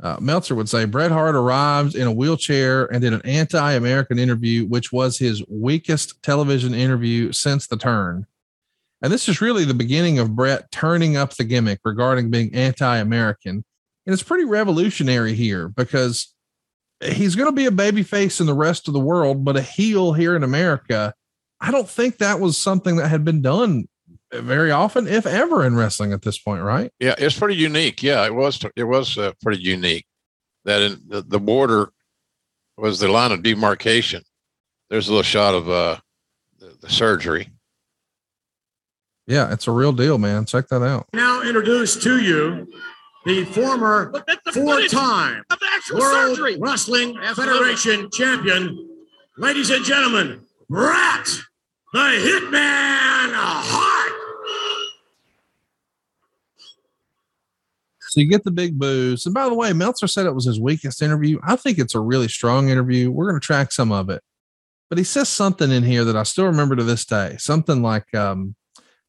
uh, 0.00 0.16
Meltzer 0.20 0.54
would 0.54 0.68
say 0.68 0.84
Bret 0.84 1.10
Hart 1.10 1.34
arrived 1.34 1.96
in 1.96 2.06
a 2.06 2.12
wheelchair 2.12 2.86
and 2.86 3.00
did 3.00 3.12
an 3.12 3.22
anti 3.24 3.72
American 3.72 4.18
interview, 4.18 4.64
which 4.66 4.92
was 4.92 5.18
his 5.18 5.42
weakest 5.48 6.22
television 6.22 6.72
interview 6.72 7.32
since 7.32 7.66
the 7.66 7.76
turn. 7.76 8.26
And 9.02 9.12
this 9.12 9.28
is 9.28 9.40
really 9.40 9.64
the 9.64 9.74
beginning 9.74 10.18
of 10.18 10.36
Bret 10.36 10.70
turning 10.70 11.16
up 11.16 11.34
the 11.34 11.44
gimmick 11.44 11.80
regarding 11.84 12.30
being 12.30 12.54
anti 12.54 12.96
American. 12.96 13.64
And 14.06 14.12
it's 14.12 14.22
pretty 14.22 14.44
revolutionary 14.44 15.34
here 15.34 15.68
because 15.68 16.32
he's 17.00 17.34
going 17.34 17.48
to 17.48 17.56
be 17.56 17.66
a 17.66 17.72
baby 17.72 18.02
face 18.02 18.40
in 18.40 18.46
the 18.46 18.54
rest 18.54 18.88
of 18.88 18.94
the 18.94 19.00
world, 19.00 19.44
but 19.44 19.56
a 19.56 19.62
heel 19.62 20.12
here 20.12 20.36
in 20.36 20.44
America. 20.44 21.12
I 21.60 21.72
don't 21.72 21.88
think 21.88 22.18
that 22.18 22.38
was 22.38 22.56
something 22.56 22.96
that 22.96 23.08
had 23.08 23.24
been 23.24 23.42
done 23.42 23.88
very 24.32 24.70
often, 24.70 25.06
if 25.06 25.26
ever, 25.26 25.64
in 25.64 25.76
wrestling 25.76 26.12
at 26.12 26.22
this 26.22 26.38
point, 26.38 26.62
right? 26.62 26.92
Yeah, 27.00 27.14
it's 27.18 27.38
pretty 27.38 27.56
unique. 27.56 28.02
Yeah, 28.02 28.24
it 28.26 28.34
was. 28.34 28.64
It 28.76 28.84
was 28.84 29.16
uh, 29.16 29.32
pretty 29.42 29.62
unique 29.62 30.06
that 30.64 30.82
in 30.82 31.00
the, 31.06 31.22
the 31.22 31.40
border 31.40 31.90
was 32.76 33.00
the 33.00 33.08
line 33.08 33.32
of 33.32 33.42
demarcation. 33.42 34.22
There's 34.90 35.08
a 35.08 35.10
little 35.10 35.22
shot 35.22 35.54
of 35.54 35.68
uh, 35.68 35.98
the, 36.58 36.76
the 36.80 36.88
surgery. 36.88 37.50
Yeah, 39.26 39.52
it's 39.52 39.66
a 39.66 39.72
real 39.72 39.92
deal, 39.92 40.16
man. 40.18 40.46
Check 40.46 40.68
that 40.68 40.82
out. 40.82 41.06
Now 41.12 41.42
introduce 41.42 41.96
to 42.02 42.22
you 42.22 42.72
the 43.26 43.44
former 43.44 44.12
four-time 44.52 45.42
World 45.92 46.36
surgery. 46.36 46.56
Wrestling 46.58 47.18
Federation 47.34 48.10
champion, 48.10 48.88
ladies 49.36 49.70
and 49.70 49.84
gentlemen, 49.84 50.40
Bret, 50.70 51.26
the 51.92 51.98
Hitman 51.98 53.32
Hart. 53.34 54.07
You 58.18 58.26
get 58.26 58.44
the 58.44 58.50
big 58.50 58.78
boost. 58.78 59.26
And 59.26 59.34
by 59.34 59.48
the 59.48 59.54
way, 59.54 59.72
Meltzer 59.72 60.06
said 60.06 60.26
it 60.26 60.34
was 60.34 60.46
his 60.46 60.60
weakest 60.60 61.02
interview. 61.02 61.38
I 61.42 61.56
think 61.56 61.78
it's 61.78 61.94
a 61.94 62.00
really 62.00 62.28
strong 62.28 62.68
interview. 62.68 63.10
We're 63.10 63.28
going 63.28 63.40
to 63.40 63.46
track 63.46 63.72
some 63.72 63.92
of 63.92 64.10
it. 64.10 64.22
But 64.88 64.98
he 64.98 65.04
says 65.04 65.28
something 65.28 65.70
in 65.70 65.82
here 65.82 66.04
that 66.04 66.16
I 66.16 66.22
still 66.22 66.46
remember 66.46 66.76
to 66.76 66.84
this 66.84 67.04
day. 67.04 67.36
Something 67.38 67.82
like, 67.82 68.12
um, 68.14 68.54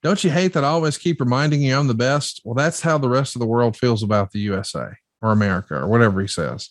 don't 0.04 0.24
you 0.24 0.30
hate 0.30 0.54
that 0.54 0.64
I 0.64 0.68
always 0.68 0.98
keep 0.98 1.20
reminding 1.20 1.62
you 1.62 1.78
I'm 1.78 1.88
the 1.88 1.94
best? 1.94 2.42
Well, 2.44 2.56
that's 2.56 2.82
how 2.82 2.98
the 2.98 3.10
rest 3.10 3.36
of 3.36 3.40
the 3.40 3.48
world 3.48 3.78
feels 3.78 4.04
about 4.04 4.32
the 4.32 4.40
USA 4.40 4.92
or 5.22 5.32
America 5.32 5.76
or 5.76 5.88
whatever 5.88 6.22
he 6.22 6.28
says. 6.28 6.70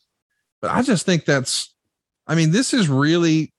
But 0.60 0.70
I 0.72 0.82
just 0.82 1.06
think 1.06 1.24
that's, 1.24 1.74
I 2.26 2.34
mean, 2.34 2.50
this 2.50 2.74
is 2.74 2.88
really 2.88 3.52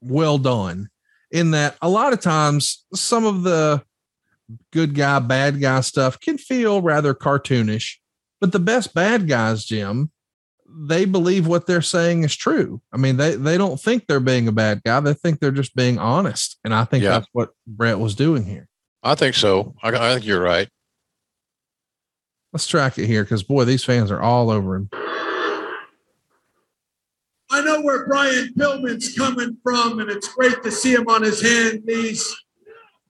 well 0.00 0.38
done 0.38 0.88
in 1.30 1.52
that 1.52 1.76
a 1.82 1.88
lot 1.88 2.12
of 2.12 2.20
times 2.20 2.84
some 2.94 3.24
of 3.24 3.42
the 3.42 3.82
good 4.72 4.94
guy, 4.94 5.18
bad 5.18 5.60
guy 5.60 5.80
stuff 5.80 6.20
can 6.20 6.38
feel 6.38 6.82
rather 6.82 7.14
cartoonish, 7.14 7.96
but 8.40 8.52
the 8.52 8.58
best 8.58 8.94
bad 8.94 9.28
guys, 9.28 9.64
Jim, 9.64 10.10
they 10.68 11.04
believe 11.04 11.46
what 11.46 11.66
they're 11.66 11.82
saying 11.82 12.24
is 12.24 12.34
true. 12.34 12.80
I 12.92 12.96
mean, 12.96 13.16
they, 13.16 13.36
they 13.36 13.56
don't 13.56 13.80
think 13.80 14.06
they're 14.06 14.20
being 14.20 14.48
a 14.48 14.52
bad 14.52 14.82
guy. 14.84 15.00
They 15.00 15.14
think 15.14 15.40
they're 15.40 15.50
just 15.50 15.74
being 15.74 15.98
honest. 15.98 16.58
And 16.64 16.74
I 16.74 16.84
think 16.84 17.04
yeah. 17.04 17.10
that's 17.10 17.28
what 17.32 17.50
Bret 17.66 17.98
was 17.98 18.14
doing 18.14 18.44
here. 18.44 18.68
I 19.02 19.14
think 19.14 19.34
so. 19.34 19.74
I, 19.82 19.88
I 19.90 20.14
think 20.14 20.26
you're 20.26 20.42
right. 20.42 20.68
Let's 22.52 22.66
track 22.66 22.98
it 22.98 23.06
here 23.06 23.22
because 23.22 23.42
boy, 23.42 23.64
these 23.64 23.84
fans 23.84 24.10
are 24.10 24.20
all 24.20 24.50
over 24.50 24.76
him. 24.76 24.88
I 27.48 27.62
know 27.62 27.80
where 27.80 28.06
Brian 28.06 28.52
Pillman's 28.54 29.16
coming 29.16 29.56
from, 29.62 30.00
and 30.00 30.10
it's 30.10 30.28
great 30.34 30.62
to 30.64 30.72
see 30.72 30.92
him 30.92 31.08
on 31.08 31.22
his 31.22 31.40
hand, 31.40 31.84
knees, 31.84 32.34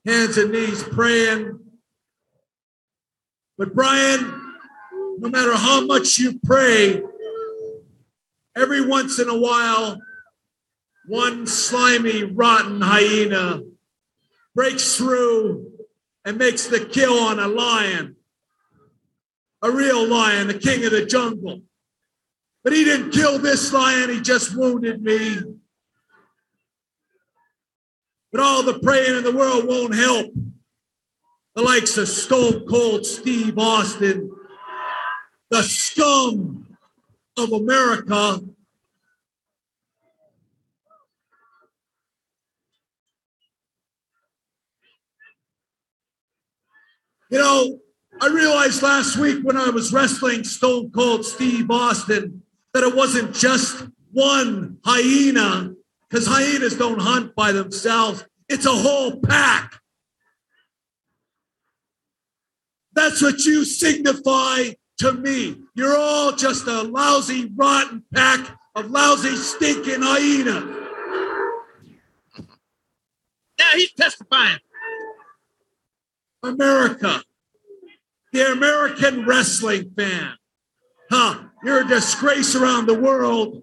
hands 0.04 0.36
and 0.36 0.52
knees 0.52 0.82
praying. 0.82 1.58
But 3.56 3.74
Brian, 3.74 4.45
no 5.18 5.29
matter 5.29 5.55
how 5.55 5.85
much 5.85 6.18
you 6.18 6.38
pray, 6.44 7.02
every 8.57 8.87
once 8.87 9.18
in 9.18 9.29
a 9.29 9.38
while, 9.38 9.98
one 11.07 11.46
slimy, 11.46 12.24
rotten 12.24 12.81
hyena 12.81 13.62
breaks 14.55 14.96
through 14.96 15.70
and 16.24 16.38
makes 16.38 16.66
the 16.66 16.85
kill 16.85 17.18
on 17.18 17.38
a 17.38 17.46
lion, 17.46 18.16
a 19.62 19.70
real 19.70 20.07
lion, 20.07 20.48
the 20.48 20.55
king 20.55 20.85
of 20.85 20.90
the 20.90 21.07
jungle. 21.07 21.61
But 22.64 22.72
he 22.72 22.85
didn't 22.85 23.12
kill 23.12 23.38
this 23.38 23.72
lion, 23.72 24.11
he 24.11 24.20
just 24.20 24.57
wounded 24.57 25.02
me. 25.02 25.38
But 28.33 28.40
all 28.40 28.62
the 28.64 28.81
praying 28.81 29.16
in 29.16 29.24
the 29.24 29.33
world 29.33 29.66
won't 29.66 29.94
help. 29.94 30.33
The 31.55 31.62
likes 31.62 31.96
of 31.96 32.09
Stone 32.09 32.66
Cold 32.68 33.07
Steve 33.07 33.57
Austin, 33.57 34.36
the 35.50 35.62
scum 35.62 36.66
of 37.37 37.52
America, 37.52 38.40
You 47.28 47.38
know, 47.38 47.80
I 48.20 48.28
realized 48.28 48.82
last 48.82 49.16
week 49.16 49.42
when 49.42 49.56
I 49.56 49.70
was 49.70 49.92
wrestling 49.92 50.44
Stone 50.44 50.90
Cold 50.92 51.24
Steve 51.24 51.70
Austin 51.70 52.42
that 52.72 52.85
it 52.85 52.94
wasn't 52.94 53.35
just 53.35 53.85
one 54.12 54.78
hyena, 54.85 55.74
because 56.09 56.26
hyenas 56.26 56.76
don't 56.76 57.00
hunt 57.00 57.35
by 57.35 57.52
themselves, 57.52 58.24
it's 58.48 58.64
a 58.64 58.70
whole 58.70 59.20
pack. 59.20 59.80
That's 62.92 63.20
what 63.20 63.44
you 63.44 63.64
signify 63.64 64.70
to 64.98 65.12
me. 65.12 65.56
You're 65.74 65.96
all 65.96 66.32
just 66.32 66.66
a 66.66 66.82
lousy, 66.82 67.50
rotten 67.54 68.04
pack 68.14 68.59
of 68.74 68.90
lousy, 68.90 69.36
stinking 69.36 70.03
hyenas. 70.03 70.64
Now 73.59 73.70
he's 73.74 73.92
testifying. 73.92 74.59
America, 76.42 77.22
the 78.32 78.53
American 78.53 79.24
wrestling 79.26 79.90
fan. 79.97 80.34
Huh, 81.11 81.44
you're 81.64 81.82
a 81.82 81.88
disgrace 81.88 82.55
around 82.55 82.86
the 82.86 82.99
world. 82.99 83.62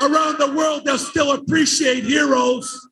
Around 0.00 0.38
the 0.38 0.52
world, 0.52 0.84
they'll 0.84 0.96
still 0.96 1.32
appreciate 1.32 2.04
heroes 2.04 2.88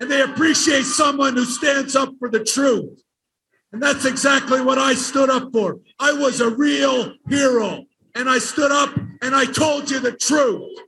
and 0.00 0.10
they 0.10 0.22
appreciate 0.22 0.84
someone 0.84 1.34
who 1.34 1.44
stands 1.44 1.96
up 1.96 2.10
for 2.18 2.30
the 2.30 2.44
truth. 2.44 3.02
And 3.72 3.82
that's 3.82 4.04
exactly 4.04 4.60
what 4.60 4.78
I 4.78 4.94
stood 4.94 5.30
up 5.30 5.52
for. 5.52 5.78
I 6.00 6.12
was 6.12 6.40
a 6.40 6.50
real 6.50 7.12
hero 7.28 7.84
and 8.14 8.28
I 8.28 8.38
stood 8.38 8.72
up 8.72 8.96
and 9.22 9.34
I 9.34 9.44
told 9.44 9.90
you 9.90 10.00
the 10.00 10.12
truth. 10.12 10.78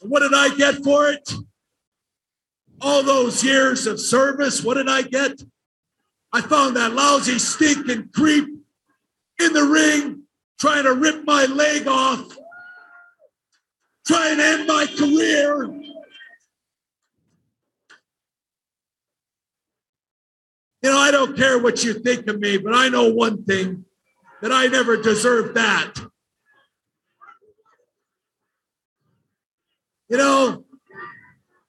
What 0.00 0.20
did 0.20 0.32
I 0.34 0.54
get 0.56 0.82
for 0.82 1.10
it? 1.10 1.30
all 2.80 3.02
those 3.02 3.44
years 3.44 3.86
of 3.86 4.00
service, 4.00 4.64
what 4.64 4.74
did 4.74 4.88
I 4.88 5.02
get? 5.02 5.42
I 6.32 6.40
found 6.40 6.76
that 6.76 6.92
lousy 6.92 7.38
stinking 7.38 8.10
creep 8.14 8.46
in 9.38 9.52
the 9.52 9.64
ring 9.64 10.22
trying 10.58 10.84
to 10.84 10.94
rip 10.94 11.24
my 11.24 11.46
leg 11.46 11.86
off, 11.86 12.36
trying 14.06 14.36
to 14.36 14.44
end 14.44 14.66
my 14.66 14.86
career. 14.86 15.79
You 20.82 20.90
know, 20.90 20.98
I 20.98 21.10
don't 21.10 21.36
care 21.36 21.58
what 21.58 21.84
you 21.84 21.94
think 21.94 22.26
of 22.26 22.40
me, 22.40 22.56
but 22.56 22.74
I 22.74 22.88
know 22.88 23.12
one 23.12 23.44
thing 23.44 23.84
that 24.40 24.50
I 24.50 24.66
never 24.66 24.96
deserved 24.96 25.54
that. 25.54 25.94
You 30.08 30.16
know, 30.16 30.64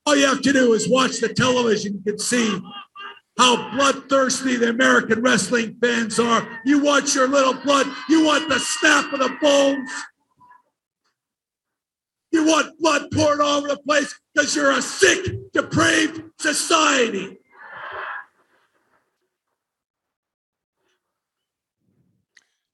all 0.06 0.16
you 0.16 0.26
have 0.26 0.42
to 0.42 0.54
do 0.54 0.74
is 0.74 0.90
watch 0.90 1.20
the 1.20 1.30
television. 1.30 1.94
You 1.94 2.14
can 2.14 2.20
see 2.20 2.60
how 3.38 3.76
bloodthirsty 3.76 4.56
the 4.56 4.70
American 4.70 5.22
wrestling 5.22 5.76
fans 5.82 6.20
are. 6.20 6.48
You 6.66 6.84
want 6.84 7.14
your 7.14 7.28
little 7.28 7.54
blood, 7.54 7.88
you 8.10 8.26
want 8.26 8.50
the 8.50 8.60
snap 8.60 9.12
of 9.14 9.20
the 9.20 9.36
bones. 9.42 9.90
You 12.32 12.46
want 12.46 12.80
blood 12.80 13.12
poured 13.14 13.42
all 13.42 13.58
over 13.58 13.68
the 13.68 13.78
place 13.78 14.18
because 14.34 14.56
you're 14.56 14.72
a 14.72 14.82
sick, 14.82 15.52
depraved 15.52 16.24
society. 16.40 17.41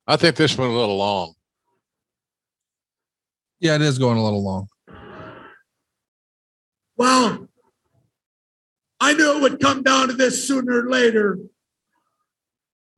I 0.07 0.15
think 0.15 0.37
this 0.37 0.57
went 0.57 0.71
a 0.71 0.75
little 0.75 0.97
long. 0.97 1.33
Yeah, 3.59 3.75
it 3.75 3.81
is 3.81 3.99
going 3.99 4.17
a 4.17 4.23
little 4.23 4.43
long. 4.43 4.67
Well, 6.95 7.49
I 8.99 9.13
knew 9.13 9.37
it 9.37 9.41
would 9.41 9.59
come 9.59 9.83
down 9.83 10.07
to 10.07 10.13
this 10.13 10.47
sooner 10.47 10.85
or 10.85 10.89
later. 10.89 11.39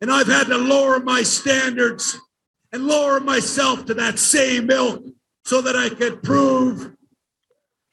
And 0.01 0.11
I've 0.11 0.27
had 0.27 0.47
to 0.47 0.57
lower 0.57 0.99
my 0.99 1.23
standards 1.23 2.17
and 2.71 2.85
lower 2.85 3.19
myself 3.19 3.85
to 3.85 3.93
that 3.95 4.19
same 4.19 4.69
ilk 4.69 5.03
so 5.45 5.61
that 5.61 5.75
I 5.75 5.89
could 5.89 6.21
prove, 6.21 6.93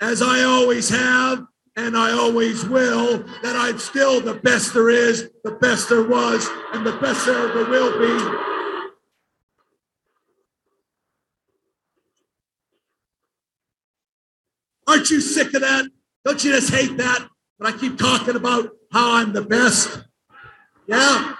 as 0.00 0.20
I 0.20 0.42
always 0.42 0.88
have 0.90 1.46
and 1.74 1.96
I 1.96 2.12
always 2.12 2.64
will, 2.66 3.18
that 3.42 3.56
I'm 3.56 3.78
still 3.78 4.20
the 4.20 4.34
best 4.34 4.74
there 4.74 4.90
is, 4.90 5.30
the 5.42 5.52
best 5.52 5.88
there 5.88 6.06
was, 6.06 6.48
and 6.72 6.86
the 6.86 6.96
best 6.98 7.26
there 7.26 7.48
ever 7.48 7.64
will 7.64 7.98
be. 7.98 8.55
Aren't 14.86 15.10
you 15.10 15.20
sick 15.20 15.52
of 15.54 15.62
that? 15.62 15.86
Don't 16.24 16.42
you 16.44 16.52
just 16.52 16.72
hate 16.72 16.96
that? 16.98 17.26
But 17.58 17.74
I 17.74 17.78
keep 17.78 17.98
talking 17.98 18.36
about 18.36 18.70
how 18.92 19.14
I'm 19.14 19.32
the 19.32 19.42
best. 19.42 20.04
Yeah. 20.86 21.34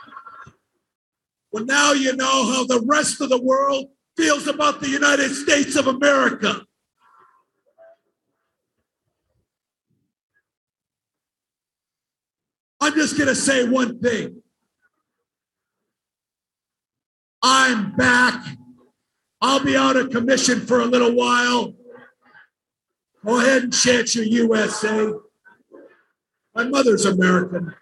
Well, 1.53 1.64
now 1.64 1.92
you 1.92 2.16
know 2.16 2.53
how 2.53 2.64
the 2.66 2.82
rest 2.86 3.20
of 3.20 3.28
the 3.28 3.40
world 3.40 3.86
feels 4.16 4.47
about 4.47 4.80
the 4.80 4.88
United 4.88 5.30
States 5.34 5.76
of 5.76 5.86
America. 5.86 6.62
I'm 12.80 12.94
just 12.94 13.16
going 13.16 13.28
to 13.28 13.34
say 13.34 13.66
one 13.68 14.01
thing. 14.01 14.42
I'm 17.42 17.94
back. 17.97 18.44
I'll 19.40 19.64
be 19.64 19.76
out 19.76 19.97
of 19.97 20.11
commission 20.11 20.61
for 20.61 20.80
a 20.80 20.84
little 20.84 21.14
while. 21.14 21.74
Go 23.27 23.41
ahead 23.41 23.64
and 23.64 23.74
chant 23.74 24.14
your 24.14 24.24
USA. 24.24 25.12
My 26.55 26.62
mother's 26.62 27.07
American. 27.07 27.74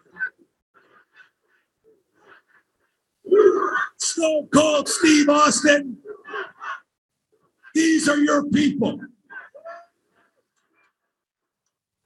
Stone 3.99 4.49
Cold 4.55 4.89
Steve 4.89 5.29
Austin. 5.29 5.99
These 7.75 8.09
are 8.09 8.17
your 8.17 8.49
people. 8.49 8.99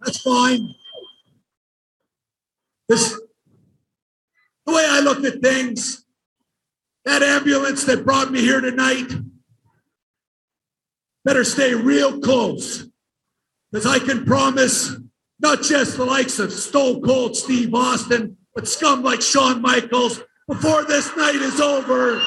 That's 0.01 0.21
fine. 0.21 0.75
This, 2.89 3.21
the 4.67 4.73
way 4.73 4.85
I 4.89 4.99
look 4.99 5.23
at 5.23 5.41
things, 5.41 6.05
that 7.05 7.23
ambulance 7.23 7.85
that 7.85 8.05
brought 8.05 8.33
me 8.33 8.41
here 8.41 8.61
tonight 8.61 9.13
better 11.25 11.45
stay 11.45 11.75
real 11.75 12.21
close 12.21 12.88
because 13.71 13.87
I 13.87 13.99
can 13.99 14.25
promise 14.25 14.97
not 15.41 15.63
just 15.63 15.97
the 15.97 16.05
likes 16.05 16.39
of 16.39 16.53
Stone 16.53 17.03
Cold 17.03 17.37
Steve 17.37 17.75
Austin, 17.75 18.37
but 18.55 18.67
scum 18.67 19.03
like 19.03 19.23
Shawn 19.23 19.63
Michaels 19.63 20.21
before 20.49 20.85
this 20.85 21.15
night 21.17 21.37
is 21.37 21.61
over. 21.61 22.21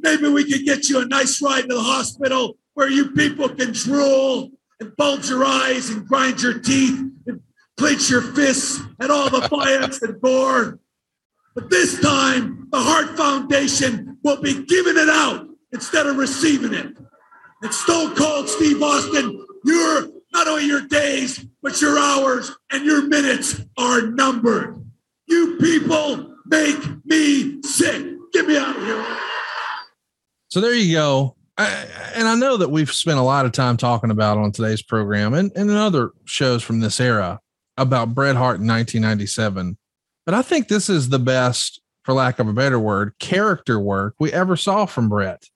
Maybe 0.00 0.28
we 0.28 0.50
could 0.50 0.64
get 0.64 0.88
you 0.88 1.00
a 1.00 1.06
nice 1.06 1.40
ride 1.40 1.68
to 1.68 1.74
the 1.74 1.82
hospital 1.82 2.58
where 2.74 2.90
you 2.90 3.10
people 3.12 3.48
can 3.48 3.72
drool 3.72 4.50
and 4.80 4.96
bulge 4.96 5.28
your 5.28 5.44
eyes 5.44 5.90
and 5.90 6.06
grind 6.06 6.42
your 6.42 6.58
teeth 6.58 7.00
and 7.26 7.40
clench 7.76 8.10
your 8.10 8.22
fists 8.22 8.80
at 8.98 9.10
all 9.10 9.30
the 9.30 9.46
violence 9.48 10.02
and 10.02 10.20
gore. 10.20 10.78
But 11.54 11.70
this 11.70 12.00
time, 12.00 12.68
the 12.70 12.80
Hart 12.80 13.16
Foundation 13.16 14.18
will 14.22 14.40
be 14.40 14.64
giving 14.64 14.96
it 14.96 15.08
out 15.08 15.46
instead 15.72 16.06
of 16.06 16.16
receiving 16.16 16.74
it. 16.74 16.96
And 17.62 17.74
Stone 17.74 18.14
Cold 18.16 18.48
Steve 18.48 18.82
Austin, 18.82 19.46
your 19.64 20.08
not 20.32 20.48
only 20.48 20.66
your 20.66 20.86
days, 20.86 21.44
but 21.62 21.80
your 21.80 21.98
hours 21.98 22.52
and 22.70 22.84
your 22.84 23.06
minutes 23.06 23.60
are 23.76 24.02
numbered. 24.02 24.82
You 25.26 25.56
people 25.58 26.34
make 26.46 26.78
me 27.04 27.60
sick. 27.62 28.06
Get 28.32 28.46
me 28.46 28.56
out 28.56 28.76
of 28.76 28.82
here. 28.82 29.04
So 30.48 30.60
there 30.60 30.74
you 30.74 30.94
go. 30.94 31.36
I, 31.58 31.86
and 32.14 32.26
I 32.26 32.34
know 32.34 32.56
that 32.56 32.70
we've 32.70 32.90
spent 32.90 33.18
a 33.18 33.22
lot 33.22 33.44
of 33.44 33.52
time 33.52 33.76
talking 33.76 34.10
about 34.10 34.38
on 34.38 34.52
today's 34.52 34.82
program 34.82 35.34
and, 35.34 35.52
and 35.54 35.70
in 35.70 35.76
other 35.76 36.12
shows 36.24 36.62
from 36.62 36.80
this 36.80 36.98
era 36.98 37.40
about 37.76 38.14
Bret 38.14 38.36
Hart 38.36 38.60
in 38.60 38.66
1997. 38.66 39.76
But 40.24 40.34
I 40.34 40.42
think 40.42 40.68
this 40.68 40.88
is 40.88 41.08
the 41.10 41.18
best, 41.18 41.80
for 42.04 42.14
lack 42.14 42.38
of 42.38 42.48
a 42.48 42.52
better 42.52 42.78
word, 42.78 43.12
character 43.18 43.78
work 43.78 44.14
we 44.18 44.32
ever 44.32 44.56
saw 44.56 44.86
from 44.86 45.08
Bret. 45.08 45.48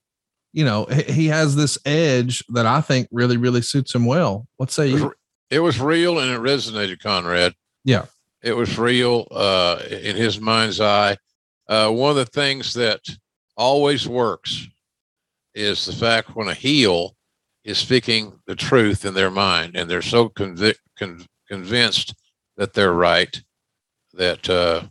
You 0.55 0.65
know, 0.65 0.87
he 0.87 1.27
has 1.27 1.57
this 1.57 1.77
edge 1.85 2.43
that 2.49 2.65
I 2.65 2.81
think 2.81 3.09
really, 3.11 3.37
really 3.37 3.61
suits 3.61 3.95
him 3.95 4.07
well. 4.07 4.47
What 4.57 4.71
say 4.71 4.89
you? 4.89 5.13
It 5.51 5.59
was 5.59 5.79
real 5.81 6.19
and 6.21 6.31
it 6.31 6.41
resonated, 6.41 7.01
Conrad. 7.01 7.55
Yeah. 7.85 8.07
It 8.43 8.57
was 8.57 8.79
real 8.79 9.27
uh, 9.31 9.83
in 9.91 10.17
his 10.17 10.41
mind's 10.41 10.81
eye. 10.81 11.17
Uh, 11.69 11.91
one 11.91 12.11
of 12.11 12.17
the 12.17 12.27
things 12.27 12.73
that 12.75 13.01
always 13.57 14.09
works 14.09 14.69
is 15.55 15.85
the 15.87 15.93
fact 15.93 16.35
when 16.37 16.49
a 16.49 16.55
heel 16.55 17.17
is 17.65 17.79
speaking 17.79 18.39
the 18.47 18.57
truth 18.57 19.05
in 19.05 19.15
their 19.15 19.31
mind 19.31 19.75
and 19.75 19.91
they're 19.91 20.03
so 20.03 20.29
convic- 20.29 20.77
con- 20.99 21.27
convinced 21.49 22.15
that 22.57 22.75
they're 22.75 22.93
right 22.93 23.43
that 24.13 24.49
uh, 24.49 24.83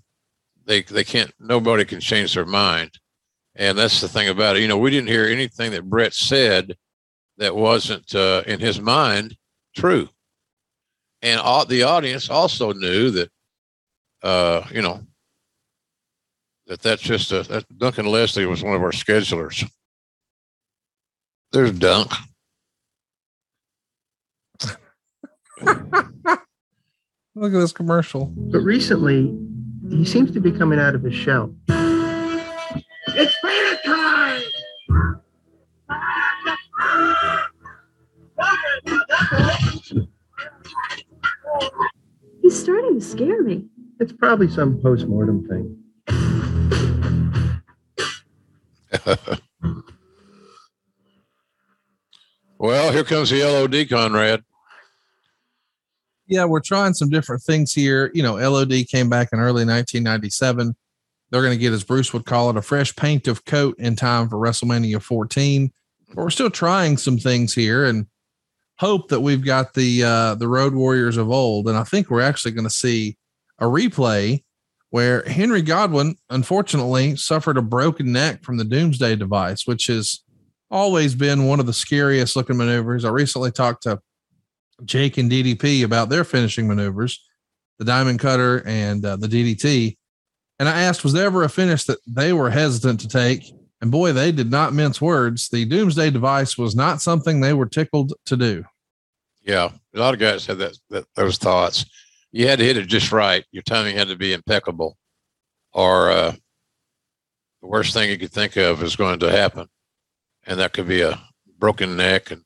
they 0.66 0.82
they 0.82 1.04
can't 1.04 1.32
nobody 1.40 1.86
can 1.86 2.00
change 2.00 2.34
their 2.34 2.46
mind 2.46 2.92
and 3.56 3.78
that's 3.78 4.02
the 4.02 4.08
thing 4.08 4.30
about 4.30 4.56
it 4.56 4.62
you 4.62 4.68
know 4.68 4.78
we 4.78 4.90
didn't 4.90 5.10
hear 5.10 5.26
anything 5.26 5.72
that 5.72 5.90
Bret 5.90 6.14
said 6.14 6.76
that 7.38 7.56
wasn't 7.56 8.14
uh, 8.16 8.44
in 8.46 8.60
his 8.60 8.80
mind 8.80 9.36
true 9.76 10.08
and 11.22 11.40
all, 11.40 11.66
the 11.66 11.84
audience 11.84 12.30
also 12.30 12.74
knew 12.74 13.12
that 13.12 13.30
uh, 14.24 14.64
you 14.72 14.82
know 14.82 15.02
that 16.68 16.82
that's 16.82 17.02
just 17.02 17.32
a 17.32 17.44
that 17.44 17.66
duncan 17.78 18.06
leslie 18.06 18.46
was 18.46 18.64
one 18.64 18.76
of 18.76 18.82
our 18.82 18.92
schedulers 18.92 19.70
there's 21.52 21.72
dunk 21.72 22.12
Look 27.36 27.52
at 27.52 27.60
this 27.60 27.72
commercial. 27.72 28.32
But 28.36 28.60
recently, 28.60 29.36
he 29.90 30.06
seems 30.06 30.32
to 30.32 30.40
be 30.40 30.52
coming 30.52 30.80
out 30.80 30.94
of 30.94 31.04
his 31.04 31.16
shell. 31.16 31.54
He's 42.42 42.60
starting 42.60 43.00
to 43.00 43.06
scare 43.06 43.44
me. 43.44 43.66
It's 44.00 44.14
probably 44.14 44.48
some 44.50 44.80
post-mortem 44.82 45.48
thing. 45.48 45.80
well 52.60 52.92
here 52.92 53.04
comes 53.04 53.32
the 53.32 53.44
lod 53.44 53.90
conrad 53.90 54.44
yeah, 56.28 56.46
we're 56.46 56.62
trying 56.62 56.94
some 56.94 57.10
different 57.10 57.44
things 57.44 57.74
here. 57.74 58.12
You 58.14 58.24
know, 58.24 58.36
LOD 58.36 58.88
came 58.90 59.10
back 59.10 59.30
in 59.32 59.40
early 59.40 59.66
1997. 59.66 60.76
They're 61.30 61.42
going 61.42 61.54
to 61.54 61.60
get, 61.60 61.74
as 61.74 61.84
Bruce 61.84 62.14
would 62.14 62.26
call 62.26 62.50
it, 62.50 62.58
a 62.58 62.62
fresh 62.62 62.96
paint 62.96 63.28
of 63.28 63.46
coat 63.46 63.78
in 63.80 63.96
time 63.96 64.30
for 64.30 64.38
WrestleMania 64.38 65.02
14. 65.02 65.72
But 66.10 66.18
we're 66.18 66.30
still 66.30 66.50
trying 66.50 66.98
some 66.98 67.18
things 67.18 67.54
here 67.54 67.86
and 67.86 68.08
hope 68.80 69.10
that 69.10 69.22
we've 69.22 69.46
got 69.46 69.74
the 69.74 70.04
uh, 70.04 70.36
the 70.36 70.48
Road 70.48 70.74
Warriors 70.74 71.18
of 71.18 71.30
old. 71.30 71.68
And 71.68 71.78
I 71.78 71.84
think 71.84 72.10
we're 72.10 72.22
actually 72.22 72.52
going 72.52 72.68
to 72.68 72.70
see 72.70 73.18
a 73.60 73.66
replay 73.66 74.44
where 74.94 75.24
Henry 75.24 75.64
Godwinn 75.64 76.16
unfortunately, 76.30 77.16
suffered 77.16 77.58
a 77.58 77.64
broken 77.64 78.12
neck 78.12 78.44
from 78.44 78.58
the 78.58 78.64
Doomsday 78.64 79.16
device, 79.16 79.66
which 79.66 79.90
is 79.90 80.24
always 80.70 81.16
been 81.16 81.48
one 81.48 81.60
of 81.60 81.66
the 81.66 81.74
scariest 81.74 82.36
looking 82.36 82.58
maneuvers. 82.58 83.04
I 83.04 83.10
recently 83.10 83.52
talked 83.52 83.84
to 83.84 84.00
Jake 84.86 85.18
and 85.18 85.32
DDP 85.32 85.84
about 85.84 86.10
their 86.10 86.24
finishing 86.24 86.68
maneuvers, 86.68 87.24
the 87.80 87.86
diamond 87.86 88.20
cutter 88.20 88.62
and 88.68 89.04
uh, 89.04 89.16
the 89.16 89.28
DDT. 89.28 89.98
And 90.60 90.70
I 90.70 90.82
asked, 90.82 91.04
was 91.04 91.14
there 91.14 91.26
ever 91.26 91.44
a 91.44 91.50
finish 91.50 91.86
that 91.86 91.98
they 92.06 92.34
were 92.34 92.52
hesitant 92.52 93.00
to 93.00 93.08
take? 93.08 93.52
And 93.84 93.92
boy, 93.92 94.14
they 94.14 94.32
did 94.32 94.50
not 94.50 94.74
mince 94.74 95.02
words. 95.02 95.50
The 95.50 95.66
Doomsday 95.66 96.10
device 96.10 96.58
was 96.58 96.74
not 96.74 97.02
something 97.02 97.42
they 97.42 97.52
were 97.52 97.66
tickled 97.66 98.14
to 98.28 98.38
do. 98.38 98.64
Yeah, 99.42 99.72
a 99.94 100.00
lot 100.00 100.14
of 100.14 100.22
guys 100.22 100.46
had 100.46 100.60
that, 100.60 100.78
that 100.90 101.04
those 101.16 101.38
thoughts. 101.38 101.84
You 102.32 102.48
had 102.48 102.60
to 102.60 102.66
hit 102.66 102.78
it 102.78 102.86
just 102.86 103.12
right. 103.12 103.44
Your 103.52 103.62
timing 103.62 103.98
had 103.98 104.08
to 104.08 104.16
be 104.16 104.32
impeccable, 104.32 104.96
or 105.74 106.10
uh, 106.10 106.32
the 107.62 107.68
worst 107.68 107.94
thing 107.94 108.10
you 108.10 108.18
could 108.18 108.32
think 108.32 108.56
of 108.56 108.82
is 108.82 108.96
going 108.96 109.20
to 109.20 109.30
happen, 109.30 109.68
and 110.48 110.62
that 110.62 110.72
could 110.72 110.88
be 110.88 111.02
a 111.02 111.22
broken 111.60 111.98
neck. 111.98 112.32
And 112.32 112.42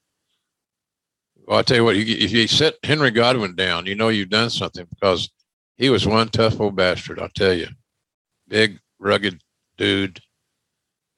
well, 1.45 1.59
I 1.59 1.61
tell 1.61 1.77
you 1.77 1.83
what, 1.83 1.97
if 1.97 2.31
you 2.31 2.47
set 2.47 2.77
Henry 2.81 3.11
Godwinn 3.11 3.55
down, 3.55 3.85
you 3.85 3.93
know 3.93 4.09
you've 4.09 4.31
done 4.31 4.49
something 4.49 4.87
because 4.89 5.29
he 5.75 5.91
was 5.91 6.07
one 6.07 6.29
tough 6.29 6.59
old 6.59 6.75
bastard. 6.75 7.19
I'll 7.19 7.29
tell 7.29 7.53
you, 7.53 7.67
big, 8.47 8.79
rugged 8.97 9.39
dude. 9.77 10.19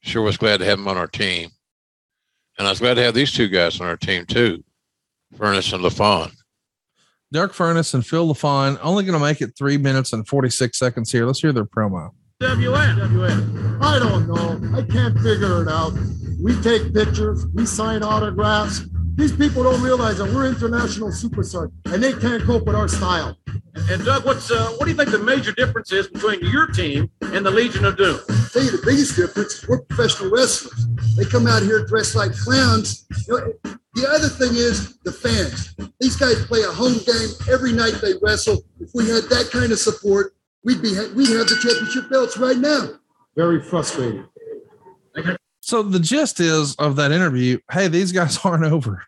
Sure 0.02 0.22
was 0.22 0.38
glad 0.38 0.58
to 0.58 0.66
have 0.66 0.80
him 0.80 0.88
on 0.88 0.97
our 0.97 1.08
team, 1.08 1.50
and 2.58 2.68
I 2.68 2.70
was 2.70 2.80
glad 2.80 2.95
to 2.95 3.04
have 3.04 3.14
these 3.14 3.32
two 3.32 3.47
guys 3.47 3.80
on 3.82 3.88
our 3.88 3.97
team 3.97 4.26
too. 4.26 4.64
Furnas 5.36 5.74
and 5.74 5.84
LaFon. 5.84 6.32
Dirk 7.32 7.54
Furnas 7.54 7.93
and 7.93 8.06
Phil 8.06 8.34
LaFon 8.34 8.80
only 8.82 9.04
going 9.04 9.18
to 9.18 9.24
make 9.24 9.41
it 9.41 9.56
three 9.56 9.78
minutes 9.78 10.14
and 10.14 10.28
46 10.28 10.78
seconds 10.78 11.12
here. 11.12 11.26
Let's 11.26 11.41
hear 11.41 11.54
their 11.54 11.66
promo. 11.66 12.10
WN. 12.41 12.95
WN. 12.95 13.78
I 13.82 14.00
don't 14.00 14.28
know. 14.28 14.78
I 14.78 14.82
can't 14.82 15.16
figure 15.20 15.62
it 15.62 15.68
out. 15.68 15.93
We 16.41 16.60
take 16.62 16.93
pictures, 16.93 17.45
we 17.54 17.66
sign 17.66 18.02
autographs. 18.02 18.82
These 19.20 19.36
people 19.36 19.63
don't 19.63 19.82
realize 19.82 20.20
that 20.20 20.34
we're 20.34 20.47
international 20.47 21.09
superstars 21.09 21.74
and 21.91 22.01
they 22.01 22.13
can't 22.13 22.41
cope 22.43 22.65
with 22.65 22.74
our 22.78 22.88
style. 22.88 23.38
And 23.89 24.05
Doug, 24.05 24.24
what's 24.26 24.49
uh, 24.49 24.70
what 24.78 24.86
do 24.86 24.91
you 24.91 24.95
think 24.95 25.11
the 25.11 25.20
major 25.20 25.51
difference 25.51 25.91
is 25.91 26.07
between 26.07 26.39
your 26.39 26.67
team 26.67 27.11
and 27.20 27.45
the 27.45 27.51
Legion 27.51 27.84
of 27.84 27.97
Doom? 27.97 28.17
I'll 28.30 28.47
tell 28.47 28.63
you 28.63 28.72
the 28.72 28.82
biggest 28.86 29.17
difference 29.17 29.55
is 29.55 29.67
we're 29.67 29.82
professional 29.82 30.32
wrestlers. 30.32 30.88
They 31.17 31.26
come 31.26 31.47
out 31.47 31.63
here 31.63 31.86
dressed 31.86 32.15
like 32.15 32.32
clowns. 32.32 33.05
You 33.28 33.34
know, 33.34 33.74
the 33.93 34.07
other 34.07 34.30
thing 34.30 34.55
is 34.55 34.97
the 34.99 35.11
fans. 35.11 35.76
These 35.99 36.15
guys 36.15 36.45
play 36.45 36.61
a 36.61 36.72
home 36.72 36.99
game 37.05 37.30
every 37.51 37.74
night 37.74 37.95
they 38.01 38.13
wrestle. 38.22 38.63
If 38.80 38.91
we 38.93 39.09
had 39.09 39.24
that 39.24 39.49
kind 39.51 39.74
of 39.74 39.80
support, 39.80 40.34
we'd 40.63 40.82
be 40.82 40.95
we'd 41.13 41.36
have 41.36 41.49
the 41.51 41.59
championship 41.61 42.09
belts 42.09 42.38
right 42.38 42.57
now. 42.57 42.88
Very 43.36 43.61
frustrating. 43.61 44.30
So 45.70 45.84
the 45.84 45.99
gist 45.99 46.39
is 46.39 46.74
of 46.78 46.95
that 46.95 47.11
interview, 47.11 47.59
hey, 47.70 47.89
these 47.89 48.11
guys 48.11 48.39
aren't 48.45 48.63
over. 48.63 49.03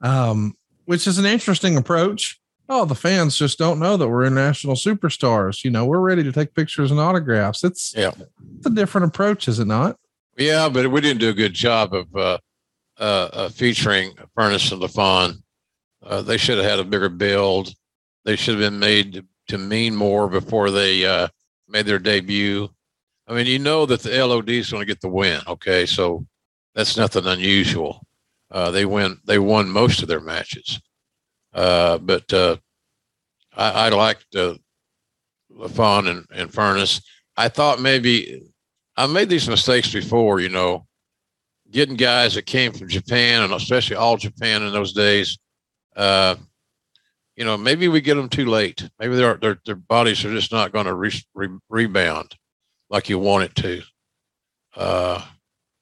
Um, 0.00 0.54
which 0.84 1.06
is 1.06 1.18
an 1.18 1.26
interesting 1.26 1.76
approach. 1.76 2.40
Oh, 2.70 2.84
the 2.84 2.94
fans 2.94 3.36
just 3.36 3.58
don't 3.58 3.78
know 3.78 3.96
that 3.96 4.08
we're 4.08 4.24
international 4.24 4.74
superstars. 4.74 5.64
You 5.64 5.70
know, 5.70 5.86
we're 5.86 6.00
ready 6.00 6.22
to 6.22 6.32
take 6.32 6.54
pictures 6.54 6.90
and 6.90 7.00
autographs. 7.00 7.64
It's 7.64 7.94
yeah, 7.96 8.12
it's 8.56 8.66
a 8.66 8.70
different 8.70 9.06
approach, 9.06 9.48
is 9.48 9.58
it 9.58 9.66
not? 9.66 9.96
Yeah, 10.36 10.68
but 10.68 10.90
we 10.90 11.00
didn't 11.00 11.20
do 11.20 11.30
a 11.30 11.34
good 11.34 11.54
job 11.54 11.94
of 11.94 12.14
uh, 12.14 12.38
uh, 12.98 13.28
uh, 13.32 13.48
featuring 13.48 14.12
Furnas 14.36 14.72
and 14.72 14.82
LaFon. 14.82 15.42
Uh, 16.02 16.22
they 16.22 16.36
should 16.36 16.58
have 16.58 16.66
had 16.66 16.78
a 16.78 16.84
bigger 16.84 17.08
build. 17.08 17.72
They 18.24 18.36
should 18.36 18.60
have 18.60 18.70
been 18.70 18.78
made 18.78 19.14
to, 19.14 19.24
to 19.48 19.58
mean 19.58 19.96
more 19.96 20.28
before 20.28 20.70
they 20.70 21.04
uh, 21.04 21.28
made 21.68 21.86
their 21.86 21.98
debut. 21.98 22.68
I 23.26 23.34
mean, 23.34 23.46
you 23.46 23.58
know 23.58 23.84
that 23.86 24.00
the 24.00 24.24
LOD 24.24 24.50
is 24.50 24.70
going 24.70 24.80
to 24.80 24.86
get 24.86 25.00
the 25.00 25.08
win. 25.08 25.40
Okay, 25.46 25.86
so 25.86 26.26
that's 26.74 26.96
nothing 26.96 27.26
unusual. 27.26 28.06
Uh, 28.50 28.70
they 28.70 28.84
win. 28.84 29.18
They 29.24 29.38
won 29.38 29.68
most 29.68 30.02
of 30.02 30.08
their 30.08 30.20
matches, 30.20 30.80
uh, 31.54 31.98
but 31.98 32.32
uh, 32.32 32.56
I, 33.56 33.70
I 33.70 33.88
liked 33.90 34.34
uh, 34.34 34.54
LaFon 35.52 36.08
and, 36.08 36.26
and 36.32 36.50
Furnas. 36.50 37.02
I 37.36 37.48
thought 37.48 37.80
maybe 37.80 38.42
I 38.96 39.06
made 39.06 39.28
these 39.28 39.48
mistakes 39.48 39.92
before. 39.92 40.40
You 40.40 40.48
know, 40.48 40.86
getting 41.70 41.96
guys 41.96 42.34
that 42.34 42.46
came 42.46 42.72
from 42.72 42.88
Japan 42.88 43.42
and 43.42 43.52
especially 43.52 43.96
all 43.96 44.16
Japan 44.16 44.62
in 44.62 44.72
those 44.72 44.92
days. 44.92 45.38
Uh, 45.94 46.36
you 47.36 47.44
know, 47.44 47.56
maybe 47.56 47.86
we 47.86 48.00
get 48.00 48.14
them 48.14 48.28
too 48.28 48.46
late. 48.46 48.88
Maybe 48.98 49.14
their 49.14 49.36
their 49.36 49.60
their 49.64 49.76
bodies 49.76 50.24
are 50.24 50.32
just 50.32 50.52
not 50.52 50.72
going 50.72 50.86
to 50.86 50.94
re- 50.94 51.22
re- 51.34 51.58
rebound 51.68 52.34
like 52.90 53.08
you 53.08 53.18
want 53.18 53.44
it 53.44 53.54
to. 53.56 53.82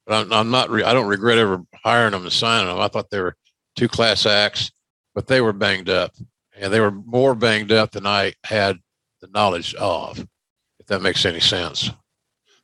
But 0.07 0.27
I'm, 0.27 0.33
I'm 0.33 0.51
not. 0.51 0.71
Re- 0.71 0.85
I 0.85 0.93
don't 0.93 1.09
regret 1.09 1.39
ever 1.39 1.63
hiring 1.83 2.13
them 2.13 2.23
and 2.23 2.33
signing 2.33 2.69
them. 2.69 2.81
I 2.81 2.89
thought 2.89 3.11
they 3.11 3.21
were 3.21 3.37
two 3.75 3.89
class 3.89 4.25
acts, 4.25 4.71
but 5.15 5.27
they 5.27 5.41
were 5.41 5.53
banged 5.53 5.89
up, 5.89 6.13
and 6.57 6.73
they 6.73 6.81
were 6.81 6.93
more 6.93 7.35
banged 7.35 7.73
up 7.73 7.93
than 7.93 8.07
I 8.07 8.35
had 8.45 8.79
the 9.21 9.29
knowledge 9.29 9.75
of. 9.75 10.19
If 10.79 10.87
that 10.87 11.03
makes 11.03 11.25
any 11.25 11.41
sense, 11.41 11.91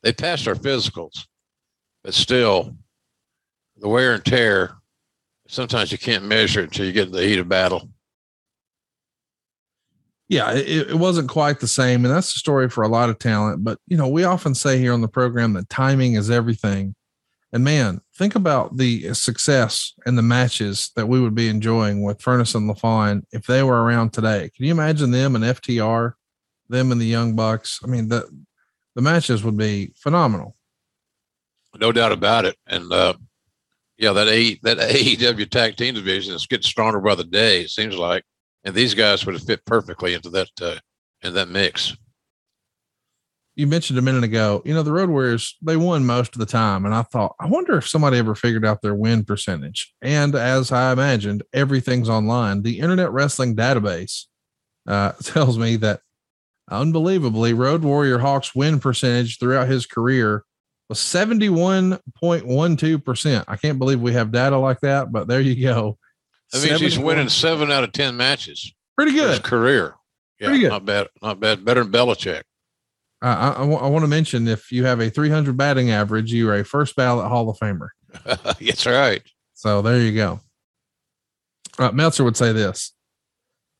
they 0.02 0.12
passed 0.12 0.46
our 0.46 0.54
physicals, 0.54 1.26
but 2.04 2.14
still, 2.14 2.76
the 3.78 3.88
wear 3.88 4.14
and 4.14 4.24
tear. 4.24 4.76
Sometimes 5.48 5.90
you 5.92 5.98
can't 5.98 6.24
measure 6.24 6.60
it 6.60 6.64
until 6.64 6.86
you 6.86 6.92
get 6.92 7.08
in 7.08 7.12
the 7.12 7.26
heat 7.26 7.38
of 7.38 7.48
battle. 7.48 7.88
Yeah, 10.28 10.52
it, 10.52 10.90
it 10.90 10.94
wasn't 10.94 11.28
quite 11.28 11.60
the 11.60 11.68
same, 11.68 12.04
and 12.04 12.14
that's 12.14 12.32
the 12.32 12.38
story 12.38 12.70
for 12.70 12.84
a 12.84 12.88
lot 12.88 13.10
of 13.10 13.18
talent. 13.18 13.64
But 13.64 13.78
you 13.86 13.96
know, 13.96 14.08
we 14.08 14.24
often 14.24 14.54
say 14.54 14.78
here 14.78 14.92
on 14.92 15.02
the 15.02 15.08
program 15.08 15.52
that 15.54 15.68
timing 15.68 16.14
is 16.14 16.30
everything. 16.30 16.94
And 17.52 17.64
man, 17.64 18.00
think 18.16 18.34
about 18.34 18.78
the 18.78 19.12
success 19.12 19.92
and 20.06 20.16
the 20.16 20.22
matches 20.22 20.90
that 20.96 21.06
we 21.06 21.20
would 21.20 21.34
be 21.34 21.48
enjoying 21.48 22.02
with 22.02 22.18
Furnas 22.18 22.54
and 22.54 22.68
LaFon 22.68 23.24
if 23.30 23.46
they 23.46 23.62
were 23.62 23.82
around 23.82 24.12
today. 24.12 24.50
Can 24.56 24.64
you 24.64 24.70
imagine 24.70 25.10
them 25.10 25.36
and 25.36 25.44
FTR, 25.44 26.14
them 26.70 26.92
and 26.92 27.00
the 27.00 27.06
Young 27.06 27.36
Bucks? 27.36 27.80
I 27.84 27.88
mean, 27.88 28.08
the 28.08 28.26
the 28.94 29.02
matches 29.02 29.44
would 29.44 29.56
be 29.56 29.92
phenomenal. 29.96 30.56
No 31.78 31.92
doubt 31.92 32.12
about 32.12 32.44
it. 32.44 32.56
And 32.66 32.90
uh, 32.92 33.14
yeah, 33.98 34.12
that 34.12 34.28
A 34.28 34.54
that 34.62 34.78
AEW 34.78 35.50
tag 35.50 35.76
team 35.76 35.94
division 35.94 36.34
is 36.34 36.46
getting 36.46 36.62
stronger 36.62 37.00
by 37.00 37.14
the 37.14 37.24
day. 37.24 37.62
It 37.62 37.70
seems 37.70 37.96
like, 37.96 38.24
and 38.64 38.74
these 38.74 38.94
guys 38.94 39.26
would 39.26 39.34
have 39.34 39.44
fit 39.44 39.64
perfectly 39.66 40.14
into 40.14 40.30
that 40.30 40.50
uh, 40.60 40.76
in 41.22 41.34
that 41.34 41.48
mix 41.48 41.96
you 43.54 43.66
mentioned 43.66 43.98
a 43.98 44.02
minute 44.02 44.24
ago, 44.24 44.62
you 44.64 44.72
know, 44.72 44.82
the 44.82 44.92
Road 44.92 45.10
Warriors, 45.10 45.58
they 45.60 45.76
won 45.76 46.06
most 46.06 46.34
of 46.34 46.38
the 46.38 46.46
time. 46.46 46.86
And 46.86 46.94
I 46.94 47.02
thought, 47.02 47.36
I 47.38 47.46
wonder 47.46 47.76
if 47.76 47.86
somebody 47.86 48.16
ever 48.18 48.34
figured 48.34 48.64
out 48.64 48.80
their 48.80 48.94
win 48.94 49.24
percentage. 49.24 49.92
And 50.00 50.34
as 50.34 50.72
I 50.72 50.90
imagined, 50.92 51.42
everything's 51.52 52.08
online. 52.08 52.62
The 52.62 52.80
Internet 52.80 53.12
Wrestling 53.12 53.54
Database 53.54 54.24
uh, 54.86 55.12
tells 55.22 55.58
me 55.58 55.76
that 55.76 56.00
unbelievably, 56.70 57.52
Road 57.52 57.82
Warrior 57.82 58.16
Hawk's 58.18 58.54
win 58.54 58.80
percentage 58.80 59.38
throughout 59.38 59.68
his 59.68 59.84
career 59.84 60.44
was 60.88 60.98
71.12%. 60.98 63.44
I 63.48 63.56
can't 63.56 63.78
believe 63.78 64.00
we 64.00 64.14
have 64.14 64.32
data 64.32 64.56
like 64.56 64.80
that, 64.80 65.12
but 65.12 65.28
there 65.28 65.40
you 65.40 65.62
go. 65.62 65.98
That 66.52 66.64
means 66.64 66.80
he's 66.80 66.98
winning 66.98 67.28
seven 67.28 67.70
out 67.70 67.84
of 67.84 67.92
10 67.92 68.16
matches. 68.16 68.72
Pretty 68.96 69.12
good. 69.12 69.28
His 69.30 69.38
career. 69.40 69.96
Yeah, 70.38 70.46
Pretty 70.48 70.62
good. 70.62 70.70
Not 70.70 70.86
bad. 70.86 71.08
Not 71.22 71.40
bad. 71.40 71.64
Better 71.64 71.84
than 71.84 71.92
Belichick. 71.92 72.42
I, 73.22 73.52
I 73.52 73.86
want 73.86 74.02
to 74.02 74.08
mention 74.08 74.48
if 74.48 74.72
you 74.72 74.84
have 74.84 75.00
a 75.00 75.08
300 75.08 75.56
batting 75.56 75.90
average, 75.90 76.32
you 76.32 76.48
are 76.50 76.56
a 76.56 76.64
first 76.64 76.96
ballot 76.96 77.28
Hall 77.28 77.48
of 77.48 77.56
Famer. 77.58 77.88
That's 78.24 78.84
right. 78.84 79.22
So 79.54 79.80
there 79.80 80.00
you 80.00 80.14
go. 80.14 80.40
Uh, 81.78 81.92
Meltzer 81.92 82.24
would 82.24 82.36
say 82.36 82.52
this 82.52 82.92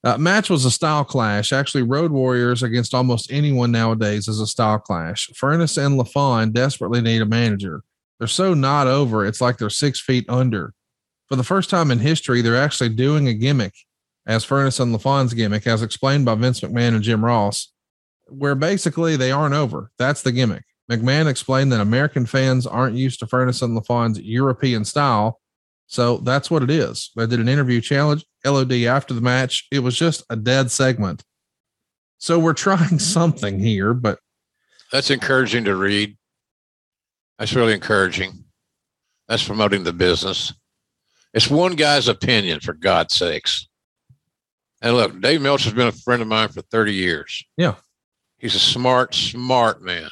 uh, 0.04 0.16
match 0.16 0.48
was 0.48 0.64
a 0.64 0.70
style 0.70 1.04
clash. 1.04 1.52
Actually, 1.52 1.82
Road 1.82 2.12
Warriors 2.12 2.62
against 2.62 2.94
almost 2.94 3.32
anyone 3.32 3.72
nowadays 3.72 4.28
is 4.28 4.40
a 4.40 4.46
style 4.46 4.78
clash. 4.78 5.28
Furnas 5.30 5.84
and 5.84 5.98
LaFon 5.98 6.52
desperately 6.52 7.00
need 7.00 7.22
a 7.22 7.26
manager. 7.26 7.82
They're 8.18 8.28
so 8.28 8.54
not 8.54 8.86
over, 8.86 9.26
it's 9.26 9.40
like 9.40 9.58
they're 9.58 9.70
six 9.70 10.00
feet 10.00 10.24
under. 10.28 10.74
For 11.28 11.36
the 11.36 11.44
first 11.44 11.70
time 11.70 11.90
in 11.90 11.98
history, 11.98 12.42
they're 12.42 12.56
actually 12.56 12.90
doing 12.90 13.26
a 13.26 13.34
gimmick 13.34 13.74
as 14.26 14.46
Furnas 14.46 14.78
and 14.78 14.94
LaFon's 14.94 15.34
gimmick, 15.34 15.66
as 15.66 15.82
explained 15.82 16.24
by 16.24 16.36
Vince 16.36 16.60
McMahon 16.60 16.94
and 16.94 17.02
Jim 17.02 17.24
Ross 17.24 17.72
where 18.32 18.54
basically 18.54 19.16
they 19.16 19.30
aren't 19.30 19.54
over. 19.54 19.90
That's 19.98 20.22
the 20.22 20.32
gimmick. 20.32 20.64
McMahon 20.90 21.26
explained 21.26 21.72
that 21.72 21.80
American 21.80 22.26
fans 22.26 22.66
aren't 22.66 22.96
used 22.96 23.20
to 23.20 23.26
Furnas 23.26 23.62
and 23.62 23.74
LaFon's 23.74 24.20
European 24.20 24.84
style. 24.84 25.40
So 25.86 26.18
that's 26.18 26.50
what 26.50 26.62
it 26.62 26.70
is. 26.70 27.10
They 27.16 27.26
did 27.26 27.40
an 27.40 27.48
interview 27.48 27.80
challenge, 27.80 28.24
LOD 28.44 28.72
after 28.72 29.14
the 29.14 29.20
match. 29.20 29.66
It 29.70 29.80
was 29.80 29.96
just 29.96 30.24
a 30.30 30.36
dead 30.36 30.70
segment. 30.70 31.22
So 32.18 32.38
we're 32.38 32.54
trying 32.54 32.98
something 32.98 33.58
here, 33.58 33.94
but 33.94 34.18
that's 34.90 35.10
encouraging 35.10 35.64
to 35.64 35.76
read. 35.76 36.16
That's 37.38 37.54
really 37.54 37.74
encouraging. 37.74 38.44
That's 39.28 39.44
promoting 39.46 39.84
the 39.84 39.92
business. 39.92 40.52
It's 41.34 41.48
one 41.48 41.74
guy's 41.74 42.08
opinion, 42.08 42.60
for 42.60 42.74
God's 42.74 43.14
sakes. 43.14 43.66
And 44.82 44.96
look, 44.96 45.20
Dave 45.20 45.40
Meltzer's 45.40 45.72
been 45.72 45.86
a 45.88 45.92
friend 45.92 46.20
of 46.20 46.28
mine 46.28 46.48
for 46.48 46.60
30 46.60 46.92
years. 46.92 47.44
Yeah. 47.56 47.76
He's 48.42 48.56
a 48.56 48.58
smart, 48.58 49.14
smart 49.14 49.82
man 49.82 50.10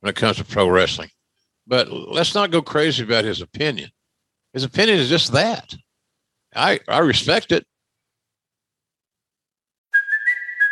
when 0.00 0.10
it 0.10 0.16
comes 0.16 0.36
to 0.38 0.44
pro 0.44 0.68
wrestling. 0.68 1.10
but 1.66 1.90
let's 1.90 2.34
not 2.34 2.52
go 2.52 2.62
crazy 2.62 3.02
about 3.02 3.24
his 3.24 3.40
opinion. 3.40 3.90
His 4.54 4.64
opinion 4.64 4.98
is 4.98 5.08
just 5.08 5.32
that. 5.32 5.74
I 6.54 6.80
I 6.88 6.98
respect 6.98 7.52
it. 7.52 7.66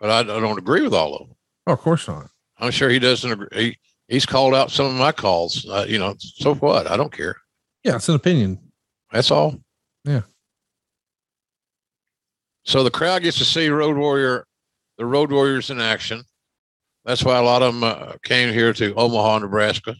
But 0.00 0.10
I, 0.10 0.20
I 0.20 0.40
don't 0.40 0.58
agree 0.58 0.82
with 0.82 0.94
all 0.94 1.14
of 1.14 1.28
them. 1.28 1.36
Oh, 1.66 1.72
of 1.72 1.80
course 1.80 2.08
not. 2.08 2.28
I'm 2.58 2.70
sure 2.70 2.88
he 2.88 2.98
doesn't 2.98 3.30
agree. 3.30 3.48
He, 3.52 3.78
he's 4.08 4.26
called 4.26 4.54
out 4.54 4.70
some 4.70 4.86
of 4.86 4.94
my 4.94 5.12
calls. 5.12 5.66
Uh, 5.68 5.86
you 5.88 5.98
know, 5.98 6.14
so 6.18 6.54
what? 6.54 6.90
I 6.90 6.96
don't 6.96 7.12
care. 7.12 7.36
Yeah, 7.82 7.96
it's 7.96 8.08
an 8.08 8.14
opinion. 8.14 8.58
That's 9.12 9.30
all. 9.30 9.58
Yeah. 10.04 10.22
So 12.64 12.82
the 12.82 12.90
crowd 12.90 13.22
gets 13.22 13.38
to 13.38 13.44
see 13.44 13.68
Road 13.68 13.96
Warrior, 13.96 14.46
the 14.98 15.04
Road 15.04 15.30
Warriors 15.30 15.70
in 15.70 15.80
action. 15.80 16.24
That's 17.04 17.22
why 17.22 17.38
a 17.38 17.42
lot 17.42 17.62
of 17.62 17.74
them 17.74 17.84
uh, 17.84 18.12
came 18.22 18.52
here 18.52 18.72
to 18.72 18.94
Omaha, 18.94 19.40
Nebraska. 19.40 19.94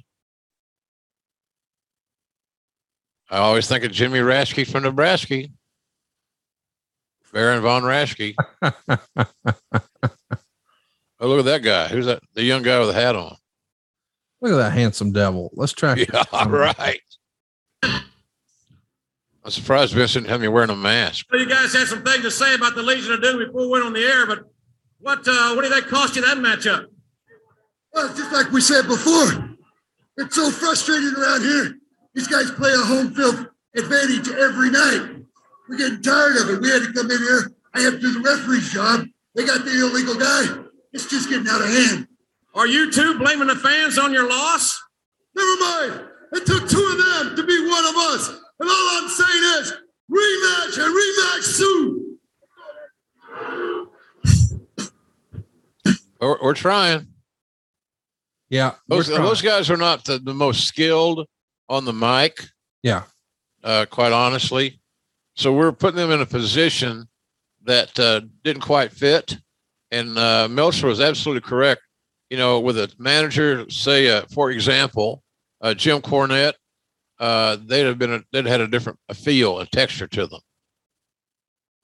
I 3.30 3.38
always 3.38 3.68
think 3.68 3.84
of 3.84 3.92
Jimmy 3.92 4.20
Rasky 4.20 4.66
from 4.66 4.84
Nebraska. 4.84 5.44
Baron 7.34 7.60
von 7.62 7.82
Raschke. 7.82 8.34
oh, 8.62 8.68
look 11.20 11.40
at 11.40 11.44
that 11.46 11.62
guy. 11.62 11.88
Who's 11.88 12.06
that? 12.06 12.22
The 12.34 12.44
young 12.44 12.62
guy 12.62 12.78
with 12.78 12.88
the 12.88 12.94
hat 12.94 13.16
on. 13.16 13.36
Look 14.40 14.52
at 14.52 14.56
that 14.56 14.72
handsome 14.72 15.10
devil. 15.10 15.50
Let's 15.54 15.72
track. 15.72 15.98
Yeah, 15.98 16.22
right. 16.46 17.00
I'm 17.82 19.50
surprised 19.50 19.94
Vincent 19.94 20.28
had 20.28 20.40
me 20.40 20.48
wearing 20.48 20.70
a 20.70 20.76
mask. 20.76 21.26
You 21.32 21.46
guys 21.46 21.74
had 21.74 21.88
some 21.88 22.04
things 22.04 22.22
to 22.22 22.30
say 22.30 22.54
about 22.54 22.76
the 22.76 22.82
Legion 22.82 23.12
of 23.12 23.20
Doom 23.20 23.38
before 23.38 23.62
we 23.62 23.68
went 23.68 23.84
on 23.84 23.92
the 23.92 24.04
air, 24.04 24.26
but 24.26 24.44
what 25.00 25.26
uh, 25.26 25.54
what 25.54 25.62
did 25.62 25.72
that 25.72 25.88
cost 25.88 26.14
you 26.14 26.22
that 26.22 26.38
matchup? 26.38 26.86
Well, 27.92 28.14
just 28.14 28.32
like 28.32 28.52
we 28.52 28.60
said 28.60 28.86
before, 28.86 29.56
it's 30.18 30.36
so 30.36 30.50
frustrating 30.50 31.12
around 31.18 31.42
here. 31.42 31.74
These 32.14 32.28
guys 32.28 32.50
play 32.52 32.72
a 32.72 32.78
home 32.78 33.12
field 33.12 33.48
advantage 33.74 34.28
every 34.30 34.70
night. 34.70 35.13
We're 35.68 35.76
getting 35.78 36.02
tired 36.02 36.36
of 36.36 36.50
it. 36.50 36.60
We 36.60 36.68
had 36.70 36.82
to 36.82 36.92
come 36.92 37.10
in 37.10 37.18
here. 37.18 37.52
I 37.74 37.80
have 37.80 37.94
to 37.94 38.00
do 38.00 38.12
the 38.12 38.20
referee's 38.20 38.70
job. 38.72 39.06
They 39.34 39.44
got 39.46 39.64
the 39.64 39.70
illegal 39.72 40.14
guy. 40.14 40.64
It's 40.92 41.06
just 41.08 41.28
getting 41.28 41.48
out 41.48 41.60
of 41.60 41.68
hand. 41.68 42.06
Are 42.54 42.66
you 42.66 42.90
two 42.92 43.18
blaming 43.18 43.48
the 43.48 43.56
fans 43.56 43.98
on 43.98 44.12
your 44.12 44.28
loss? 44.28 44.80
Never 45.34 45.56
mind. 45.60 46.08
It 46.32 46.46
took 46.46 46.68
two 46.68 46.86
of 46.86 47.26
them 47.26 47.36
to 47.36 47.44
be 47.44 47.68
one 47.68 47.84
of 47.86 47.96
us. 47.96 48.28
And 48.60 48.68
all 48.70 48.88
I'm 48.92 49.08
saying 49.08 49.44
is 49.58 49.72
rematch 50.10 50.78
and 50.84 50.94
rematch 50.94 51.42
soon. 51.42 52.18
We're, 56.20 56.38
we're 56.42 56.54
trying. 56.54 57.08
Yeah. 58.48 58.74
Those, 58.88 59.08
we're 59.08 59.16
trying. 59.16 59.26
those 59.28 59.42
guys 59.42 59.70
are 59.70 59.76
not 59.76 60.04
the, 60.04 60.18
the 60.18 60.32
most 60.34 60.66
skilled 60.66 61.26
on 61.68 61.84
the 61.84 61.92
mic, 61.92 62.46
Yeah. 62.82 63.02
uh, 63.62 63.86
quite 63.90 64.12
honestly. 64.12 64.80
So 65.36 65.52
we're 65.52 65.72
putting 65.72 65.96
them 65.96 66.10
in 66.10 66.20
a 66.20 66.26
position 66.26 67.08
that 67.64 67.98
uh, 67.98 68.20
didn't 68.42 68.62
quite 68.62 68.92
fit. 68.92 69.36
And 69.90 70.18
uh, 70.18 70.48
Meltzer 70.48 70.86
was 70.86 71.00
absolutely 71.00 71.40
correct. 71.48 71.82
You 72.30 72.38
know, 72.38 72.60
with 72.60 72.78
a 72.78 72.92
manager, 72.98 73.68
say, 73.70 74.08
uh, 74.10 74.22
for 74.32 74.50
example, 74.50 75.22
uh, 75.60 75.74
Jim 75.74 76.00
Cornette, 76.00 76.54
uh, 77.20 77.56
they'd 77.64 77.84
have 77.86 77.98
been 77.98 78.12
a, 78.14 78.22
they'd 78.32 78.46
had 78.46 78.60
a 78.60 78.66
different 78.66 78.98
a 79.08 79.14
feel 79.14 79.60
and 79.60 79.70
texture 79.70 80.06
to 80.08 80.26
them. 80.26 80.40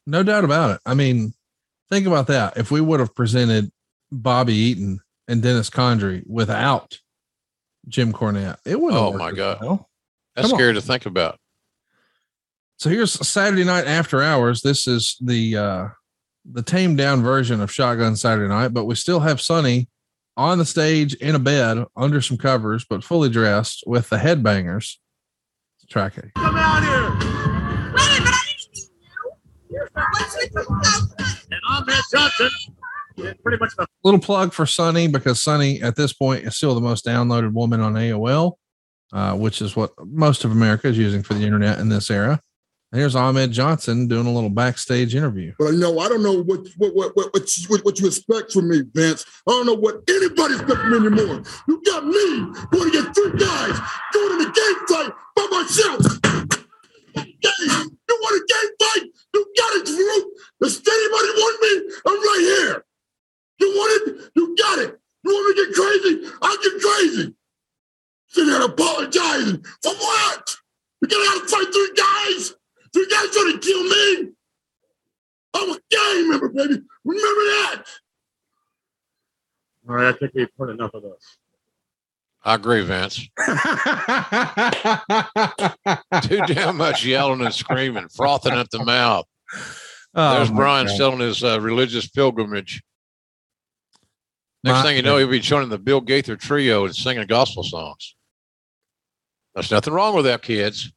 No 0.07 0.23
doubt 0.23 0.45
about 0.45 0.71
it. 0.73 0.81
I 0.87 0.95
mean, 0.95 1.35
think 1.91 2.07
about 2.07 2.27
that. 2.29 2.57
If 2.57 2.71
we 2.71 2.81
would 2.81 3.01
have 3.01 3.15
presented 3.15 3.71
Bobby 4.11 4.55
Eaton 4.55 5.01
and 5.29 5.43
Dennis 5.43 5.71
Condrey 5.71 6.27
without 6.27 6.99
Jim 7.87 8.13
Cornette, 8.13 8.59
it 8.65 8.81
would 8.81 8.95
Oh 8.95 9.13
my 9.13 9.31
God. 9.31 9.59
well. 9.61 9.89
That's 10.35 10.49
Come 10.49 10.55
on. 10.55 10.59
scary 10.59 10.75
to 10.75 10.81
think 10.81 11.07
about. 11.07 11.39
So 12.81 12.89
here's 12.89 13.13
Saturday 13.29 13.63
night 13.63 13.87
after 13.87 14.23
hours. 14.23 14.63
This 14.63 14.87
is 14.87 15.19
the 15.21 15.55
uh 15.55 15.89
the 16.51 16.63
tamed 16.63 16.97
down 16.97 17.23
version 17.23 17.61
of 17.61 17.71
Shotgun 17.71 18.17
Saturday 18.17 18.49
Night, 18.49 18.69
but 18.69 18.87
we 18.87 18.95
still 18.95 19.21
have 19.21 19.39
Sunny 19.39 19.91
on 20.35 20.57
the 20.57 20.65
stage 20.65 21.13
in 21.17 21.35
a 21.35 21.39
bed 21.39 21.85
under 21.95 22.23
some 22.23 22.39
covers, 22.39 22.87
but 22.89 23.05
fully 23.05 23.29
dressed 23.29 23.85
with 23.87 24.09
the 24.09 24.17
headbangers. 24.17 24.97
Track 25.91 26.17
it. 26.17 26.31
Come 26.37 26.57
out 26.57 26.83
here. 26.83 27.05
And 31.51 31.61
Ahmed 31.69 31.95
Johnson 32.11 32.51
is 33.19 33.35
pretty 33.43 33.59
much 33.59 33.77
the 33.77 33.87
Little 34.05 34.21
plug 34.21 34.55
for 34.55 34.65
Sunny 34.65 35.07
because 35.07 35.43
Sunny 35.43 35.83
at 35.83 35.97
this 35.97 36.15
point 36.15 36.47
is 36.47 36.57
still 36.57 36.75
the 36.75 36.81
most 36.81 37.05
downloaded 37.05 37.53
woman 37.53 37.83
on 37.83 37.93
AOL, 37.93 38.55
uh, 39.13 39.37
which 39.37 39.61
is 39.61 39.77
what 39.77 39.91
most 40.03 40.45
of 40.45 40.53
America 40.53 40.89
is 40.89 40.97
using 40.97 41.23
for 41.23 41.35
the 41.35 41.45
internet 41.45 41.79
in 41.79 41.91
this 41.91 42.11
era. 42.11 42.41
Here's 42.93 43.15
Ahmed 43.15 43.53
Johnson 43.53 44.09
doing 44.09 44.27
a 44.27 44.33
little 44.33 44.51
backstage 44.51 45.15
interview. 45.15 45.55
But 45.61 45.75
no, 45.75 46.01
I 46.01 46.09
don't 46.09 46.25
know 46.25 46.43
what 46.43 46.67
what 46.77 46.93
what 46.93 47.17
what 47.17 47.33
what 47.33 47.57
you, 47.57 47.79
what, 47.85 48.01
you 48.01 48.09
expect 48.09 48.51
from 48.51 48.69
me, 48.69 48.83
Vince. 48.93 49.25
I 49.47 49.53
don't 49.53 49.67
know 49.67 49.77
what 49.77 50.03
anybody 50.09 50.55
expects 50.55 50.81
from 50.81 50.91
me 50.91 51.07
anymore. 51.07 51.45
You 51.69 51.81
got 51.87 52.05
me 52.05 52.51
going 52.73 52.91
get 52.91 53.15
three 53.15 53.39
guys 53.39 53.79
going 54.13 54.41
in 54.41 54.49
a 54.49 54.51
game 54.51 54.87
fight 54.89 55.13
by 55.37 55.47
myself. 55.53 56.03
Game. 57.15 57.97
You 58.11 58.19
want 58.23 58.43
a 58.43 58.53
game 58.53 58.71
fight? 58.83 59.11
You 59.35 59.47
got 59.57 59.77
it, 59.77 59.87
Drew. 59.87 60.33
Does 60.61 60.79
anybody 60.79 61.31
want 61.39 61.63
me? 61.63 61.95
I'm 62.07 62.19
right 62.19 62.41
here. 62.41 62.85
You 63.61 63.69
want 63.69 64.09
it? 64.09 64.31
You 64.35 64.57
got 64.57 64.79
it. 64.81 64.99
You 65.23 65.33
want 65.33 65.57
me 65.57 65.63
to 65.63 65.67
get 65.67 65.75
crazy? 65.77 66.37
I'll 66.43 66.59
get 66.59 66.83
crazy. 66.83 67.35
Sitting 68.27 68.51
there 68.51 68.65
apologizing 68.65 69.65
for 69.81 69.93
what? 69.93 70.57
You 71.03 71.09
gotta 71.09 71.49
fight 71.49 71.73
three 71.73 71.93
guys. 71.97 72.55
Three 72.93 73.07
guys 73.09 73.31
trying 73.31 73.53
to 73.53 73.59
kill 73.61 73.85
me. 73.85 74.31
I'm 75.55 75.71
a 75.71 75.79
gang 75.91 76.29
member, 76.31 76.49
baby. 76.49 76.81
Remember 77.05 77.45
that. 77.45 77.83
All 79.89 79.95
right, 79.97 80.15
I 80.15 80.19
think 80.19 80.33
we've 80.35 80.49
heard 80.59 80.71
enough 80.71 80.93
of 80.95 81.03
this. 81.03 81.37
I 82.43 82.55
agree, 82.55 82.81
Vince. 82.83 83.17
Too 86.23 86.41
damn 86.47 86.77
much 86.79 87.05
yelling 87.05 87.43
and 87.43 87.53
screaming, 87.55 88.09
frothing 88.09 88.55
at 88.55 88.71
the 88.71 88.83
mouth. 88.85 89.27
Oh, 90.15 90.35
There's 90.37 90.51
Brian 90.51 90.87
God. 90.87 90.95
still 90.95 91.13
on 91.13 91.21
his 91.21 91.45
uh, 91.45 91.61
religious 91.61 92.09
pilgrimage. 92.09 92.83
Next 94.65 94.79
My- 94.79 94.83
thing 94.83 94.97
you 94.97 95.03
know, 95.03 95.19
he'll 95.19 95.29
be 95.29 95.39
joining 95.41 95.69
the 95.69 95.79
Bill 95.79 96.01
Gaither 96.01 96.37
trio 96.37 96.85
and 96.87 96.97
singing 96.97 97.27
gospel 97.27 97.63
songs. 97.63 98.15
There's 99.55 99.71
nothing 99.71 99.93
wrong 99.93 100.15
with 100.15 100.25
that, 100.27 100.43
kids. 100.43 100.91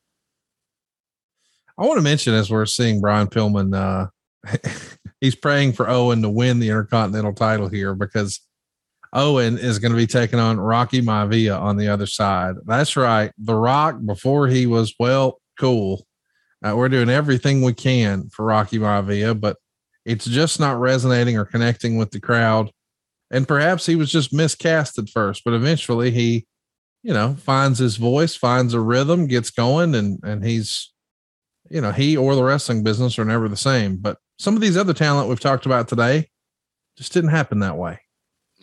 I 1.78 1.86
want 1.86 1.98
to 1.98 2.04
mention 2.04 2.34
as 2.34 2.52
we're 2.52 2.66
seeing 2.66 3.02
Brian 3.02 3.28
Pillman, 3.28 3.76
uh, 3.76 4.08
he's 5.22 5.36
praying 5.36 5.74
for 5.74 5.90
Owen 5.90 6.22
to 6.22 6.30
win 6.30 6.60
the 6.60 6.70
Intercontinental 6.70 7.34
title 7.34 7.68
here 7.68 7.96
because 7.96 8.42
Owen 9.12 9.58
is 9.58 9.80
going 9.80 9.92
to 9.92 9.98
be 9.98 10.08
taking 10.08 10.40
on 10.40 10.60
Rocky 10.60 11.02
Maivia 11.02 11.60
on 11.60 11.78
the 11.78 11.88
other 11.88 12.06
side. 12.06 12.56
That's 12.66 12.96
right. 12.96 13.32
The 13.38 13.56
Rock, 13.56 13.98
before 14.06 14.48
he 14.48 14.66
was, 14.66 14.94
well, 15.00 15.40
cool. 15.60 16.06
Uh, 16.64 16.76
we're 16.76 16.90
doing 16.90 17.10
everything 17.10 17.62
we 17.62 17.74
can 17.74 18.30
for 18.30 18.46
Rocky 18.46 18.80
Maivia, 18.80 19.40
but 19.40 19.58
it's 20.06 20.26
just 20.26 20.60
not 20.60 20.80
resonating 20.80 21.38
or 21.38 21.46
connecting 21.46 21.98
with 21.98 22.12
the 22.12 22.20
crowd. 22.20 22.72
And 23.32 23.48
perhaps 23.48 23.86
he 23.86 23.96
was 23.96 24.12
just 24.12 24.34
miscast 24.34 25.00
at 25.00 25.10
first, 25.10 25.44
but 25.44 25.54
eventually 25.54 26.12
he 26.12 26.46
you 27.04 27.14
know, 27.14 27.36
finds 27.36 27.80
his 27.80 27.98
voice, 27.98 28.36
finds 28.36 28.74
a 28.74 28.80
rhythm, 28.80 29.28
gets 29.28 29.52
going, 29.52 29.94
and 29.94 30.20
and 30.24 30.44
he's, 30.44 30.93
you 31.70 31.82
know, 31.82 31.91
he 31.91 32.18
or 32.18 32.36
the 32.36 32.43
wrestling 32.43 32.84
business 32.84 33.18
are 33.20 33.26
never 33.26 33.47
the 33.49 33.57
same. 33.57 33.97
But 33.97 34.18
some 34.38 34.55
of 34.55 34.61
these 34.61 34.78
other 34.78 34.93
talent 34.93 35.30
we've 35.30 35.39
talked 35.39 35.66
about 35.66 35.88
today 35.88 36.30
just 36.97 37.14
didn't 37.14 37.30
happen 37.32 37.59
that 37.59 37.78
way. 37.78 37.99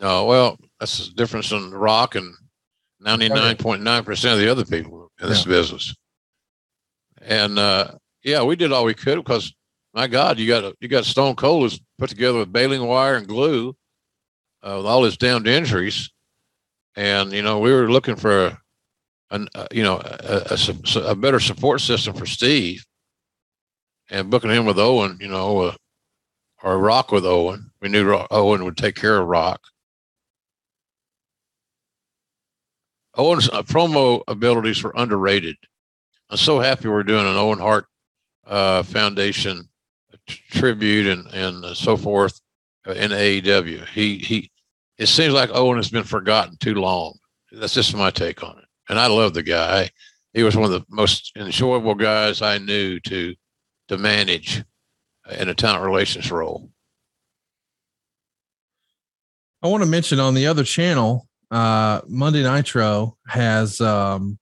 No, 0.01 0.25
well, 0.27 0.59
that's 0.79 1.09
the 1.09 1.15
difference 1.15 1.51
in 1.53 1.71
Rock 1.73 2.15
and 2.15 2.35
ninety 3.01 3.29
nine 3.29 3.57
point 3.57 3.83
nine 3.83 4.05
percent 4.05 4.35
of 4.35 4.41
the 4.41 4.49
other 4.51 4.65
people 4.65 5.11
in 5.21 5.29
this 5.29 5.45
Yeah. 5.45 5.51
business. 5.53 5.95
And 7.23 7.59
uh, 7.59 7.93
yeah, 8.23 8.43
we 8.43 8.57
did 8.57 8.73
all 8.73 8.85
we 8.85 8.95
could 8.95 9.17
because 9.17 9.53
my 9.93 10.07
God, 10.07 10.39
you 10.39 10.47
got 10.47 10.65
a, 10.65 10.75
you 10.81 10.89
got 10.89 11.05
Stone 11.05 11.37
Cold 11.37 11.63
who's 11.63 11.81
put 11.99 12.11
together 12.11 12.39
with 12.39 12.53
baling 12.53 12.87
wire 12.87 13.17
and 13.17 13.27
glue, 13.27 13.77
uh, 14.63 14.75
with 14.79 14.87
all 14.87 15.03
his 15.03 15.17
damned 15.17 15.49
injuries, 15.49 16.11
and 16.97 17.33
you 17.33 17.43
know 17.43 17.59
we 17.59 17.73
were 17.73 17.91
looking 17.91 18.17
for 18.17 18.47
a, 18.47 18.59
an 19.33 19.49
uh, 19.55 19.67
you 19.73 19.83
know 19.83 19.97
a, 20.03 20.57
a, 20.97 21.01
a 21.11 21.15
better 21.15 21.41
support 21.41 21.81
system 21.81 22.15
for 22.15 22.25
Steve, 22.25 22.85
and 24.11 24.31
booking 24.31 24.51
him 24.51 24.67
with 24.67 24.79
Owen, 24.79 25.19
you 25.21 25.29
know, 25.29 25.59
uh, 25.61 25.75
or 26.63 26.79
Rock 26.79 27.13
with 27.13 27.25
Owen. 27.25 27.71
We 27.81 27.89
knew 27.89 28.05
Ro- 28.05 28.27
Owen 28.31 28.65
would 28.65 28.77
take 28.77 28.97
care 28.97 29.19
of 29.19 29.29
Rock. 29.29 29.61
Owen's 33.15 33.49
uh, 33.49 33.63
promo 33.63 34.23
abilities 34.29 34.83
were 34.83 34.93
underrated. 34.97 35.57
I'm 36.29 36.37
so 36.37 36.61
happy 36.61 36.89
we're 36.89 37.03
doing 37.03 37.27
an 37.27 37.37
Owen 37.37 37.59
Hart 37.59 37.87
uh, 38.47 38.83
Foundation 38.83 39.69
t- 40.29 40.41
tribute 40.51 41.07
and 41.07 41.27
and 41.35 41.77
so 41.77 41.97
forth 41.97 42.41
uh, 42.87 42.93
in 42.93 43.11
AEW. 43.11 43.87
He 43.89 44.19
he. 44.19 44.51
It 44.99 45.07
seems 45.07 45.33
like 45.33 45.51
Owen 45.53 45.79
has 45.79 45.91
been 45.91 46.05
forgotten 46.05 46.57
too 46.59 46.75
long. 46.75 47.19
That's 47.53 47.75
just 47.75 47.97
my 47.97 48.11
take 48.11 48.43
on 48.43 48.59
it. 48.59 48.65
And 48.91 48.99
I 48.99 49.07
love 49.07 49.33
the 49.35 49.43
guy. 49.43 49.89
He 50.35 50.43
was 50.43 50.57
one 50.57 50.67
of 50.67 50.71
the 50.71 50.85
most 50.91 51.33
enjoyable 51.37 51.95
guys 51.95 52.43
I 52.43 52.59
knew 52.59 53.01
to 53.01 53.35
to 53.91 53.99
manage 53.99 54.63
in 55.37 55.49
a 55.49 55.55
talent 55.55 55.85
relations 55.85 56.31
role. 56.31 56.71
I 59.63 59.67
want 59.67 59.83
to 59.83 59.89
mention 59.89 60.21
on 60.21 60.35
the 60.35 60.47
other 60.47 60.63
channel, 60.63 61.27
uh, 61.51 62.01
Monday 62.07 62.45
Nitro 62.45 63.17
has 63.27 63.81
um, 63.81 64.39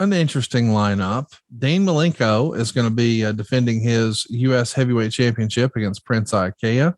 an 0.00 0.14
interesting 0.14 0.68
lineup. 0.68 1.26
Dean 1.58 1.84
Malenko 1.84 2.58
is 2.58 2.72
going 2.72 2.88
to 2.88 2.94
be 2.94 3.26
uh, 3.26 3.32
defending 3.32 3.80
his 3.80 4.26
U.S. 4.30 4.72
Heavyweight 4.72 5.12
Championship 5.12 5.76
against 5.76 6.06
Prince 6.06 6.32
Iaukea. 6.32 6.94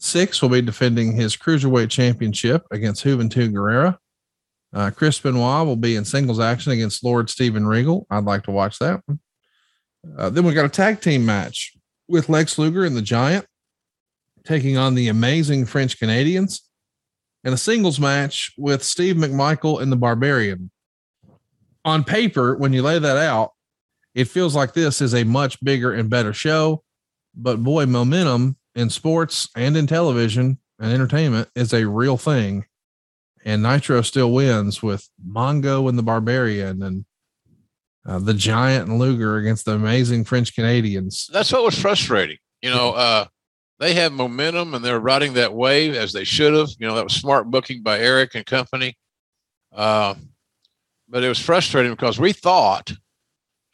Syxx 0.00 0.42
will 0.42 0.48
be 0.48 0.60
defending 0.60 1.12
his 1.12 1.36
Cruiserweight 1.36 1.88
Championship 1.88 2.66
against 2.72 3.04
Juventud 3.04 3.52
Guerrera. 3.52 3.96
Uh, 4.74 4.90
Chris 4.90 5.20
Benoit 5.20 5.66
will 5.66 5.76
be 5.76 5.94
in 5.94 6.04
singles 6.04 6.40
action 6.40 6.72
against 6.72 7.04
Lord 7.04 7.30
Steven 7.30 7.64
Regal. 7.64 8.08
I'd 8.10 8.24
like 8.24 8.42
to 8.44 8.50
watch 8.50 8.80
that 8.80 9.02
one. 9.06 9.20
Uh, 10.16 10.30
then 10.30 10.44
we 10.44 10.54
got 10.54 10.64
a 10.64 10.68
tag 10.68 11.00
team 11.00 11.24
match 11.24 11.74
with 12.08 12.28
Lex 12.28 12.58
Luger 12.58 12.84
and 12.84 12.96
the 12.96 13.02
Giant 13.02 13.46
taking 14.44 14.76
on 14.76 14.94
the 14.94 15.08
amazing 15.08 15.66
French 15.66 15.98
Canadians 15.98 16.68
and 17.44 17.54
a 17.54 17.58
singles 17.58 18.00
match 18.00 18.52
with 18.56 18.82
Steve 18.82 19.16
McMichael 19.16 19.80
and 19.80 19.90
the 19.90 19.96
Barbarian. 19.96 20.70
On 21.84 22.04
paper, 22.04 22.56
when 22.56 22.72
you 22.72 22.82
lay 22.82 22.98
that 22.98 23.16
out, 23.16 23.52
it 24.14 24.28
feels 24.28 24.54
like 24.54 24.72
this 24.72 25.00
is 25.00 25.14
a 25.14 25.24
much 25.24 25.62
bigger 25.64 25.92
and 25.92 26.10
better 26.10 26.32
show. 26.32 26.82
But 27.34 27.62
boy, 27.62 27.86
momentum 27.86 28.56
in 28.74 28.90
sports 28.90 29.48
and 29.56 29.76
in 29.76 29.86
television 29.86 30.58
and 30.78 30.92
entertainment 30.92 31.48
is 31.54 31.72
a 31.72 31.88
real 31.88 32.16
thing. 32.16 32.66
And 33.44 33.62
Nitro 33.62 34.02
still 34.02 34.32
wins 34.32 34.82
with 34.82 35.08
Mongo 35.26 35.88
and 35.88 35.98
the 35.98 36.02
Barbarian 36.02 36.82
and 36.82 37.04
uh, 38.06 38.18
the 38.18 38.34
Giant 38.34 38.88
and 38.88 38.98
Luger 38.98 39.36
against 39.36 39.64
the 39.64 39.72
amazing 39.72 40.24
French 40.24 40.54
Canadians. 40.54 41.28
That's 41.32 41.52
what 41.52 41.62
was 41.62 41.78
frustrating. 41.78 42.38
You 42.60 42.70
know, 42.70 42.90
uh, 42.92 43.26
they 43.78 43.94
have 43.94 44.12
momentum 44.12 44.74
and 44.74 44.84
they're 44.84 45.00
riding 45.00 45.34
that 45.34 45.54
wave 45.54 45.94
as 45.94 46.12
they 46.12 46.24
should 46.24 46.54
have. 46.54 46.70
You 46.78 46.86
know, 46.86 46.94
that 46.94 47.04
was 47.04 47.14
smart 47.14 47.50
booking 47.50 47.82
by 47.82 47.98
Eric 47.98 48.34
and 48.34 48.46
company. 48.46 48.96
Uh, 49.74 50.14
but 51.08 51.22
it 51.22 51.28
was 51.28 51.38
frustrating 51.38 51.92
because 51.92 52.18
we 52.18 52.32
thought, 52.32 52.92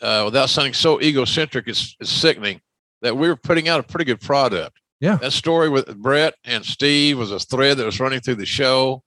uh, 0.01 0.23
without 0.25 0.49
sounding 0.49 0.75
so 0.75 1.01
egocentric, 1.01 1.69
it's, 1.69 1.97
it's 2.01 2.11
sickening 2.11 2.61
that 3.03 3.17
we 3.17 3.29
were 3.29 3.37
putting 3.37 3.69
out 3.69 3.81
a 3.81 3.83
pretty 3.83 4.05
good 4.05 4.21
product. 4.21 4.79
Yeah. 5.01 5.17
That 5.17 5.33
story 5.33 5.69
with 5.69 5.97
Bret 5.97 6.35
and 6.45 6.65
Steve 6.65 7.19
was 7.19 7.31
a 7.31 7.39
thread 7.39 7.77
that 7.77 7.85
was 7.85 8.01
running 8.01 8.21
through 8.21 8.37
the 8.37 8.47
show. 8.47 9.03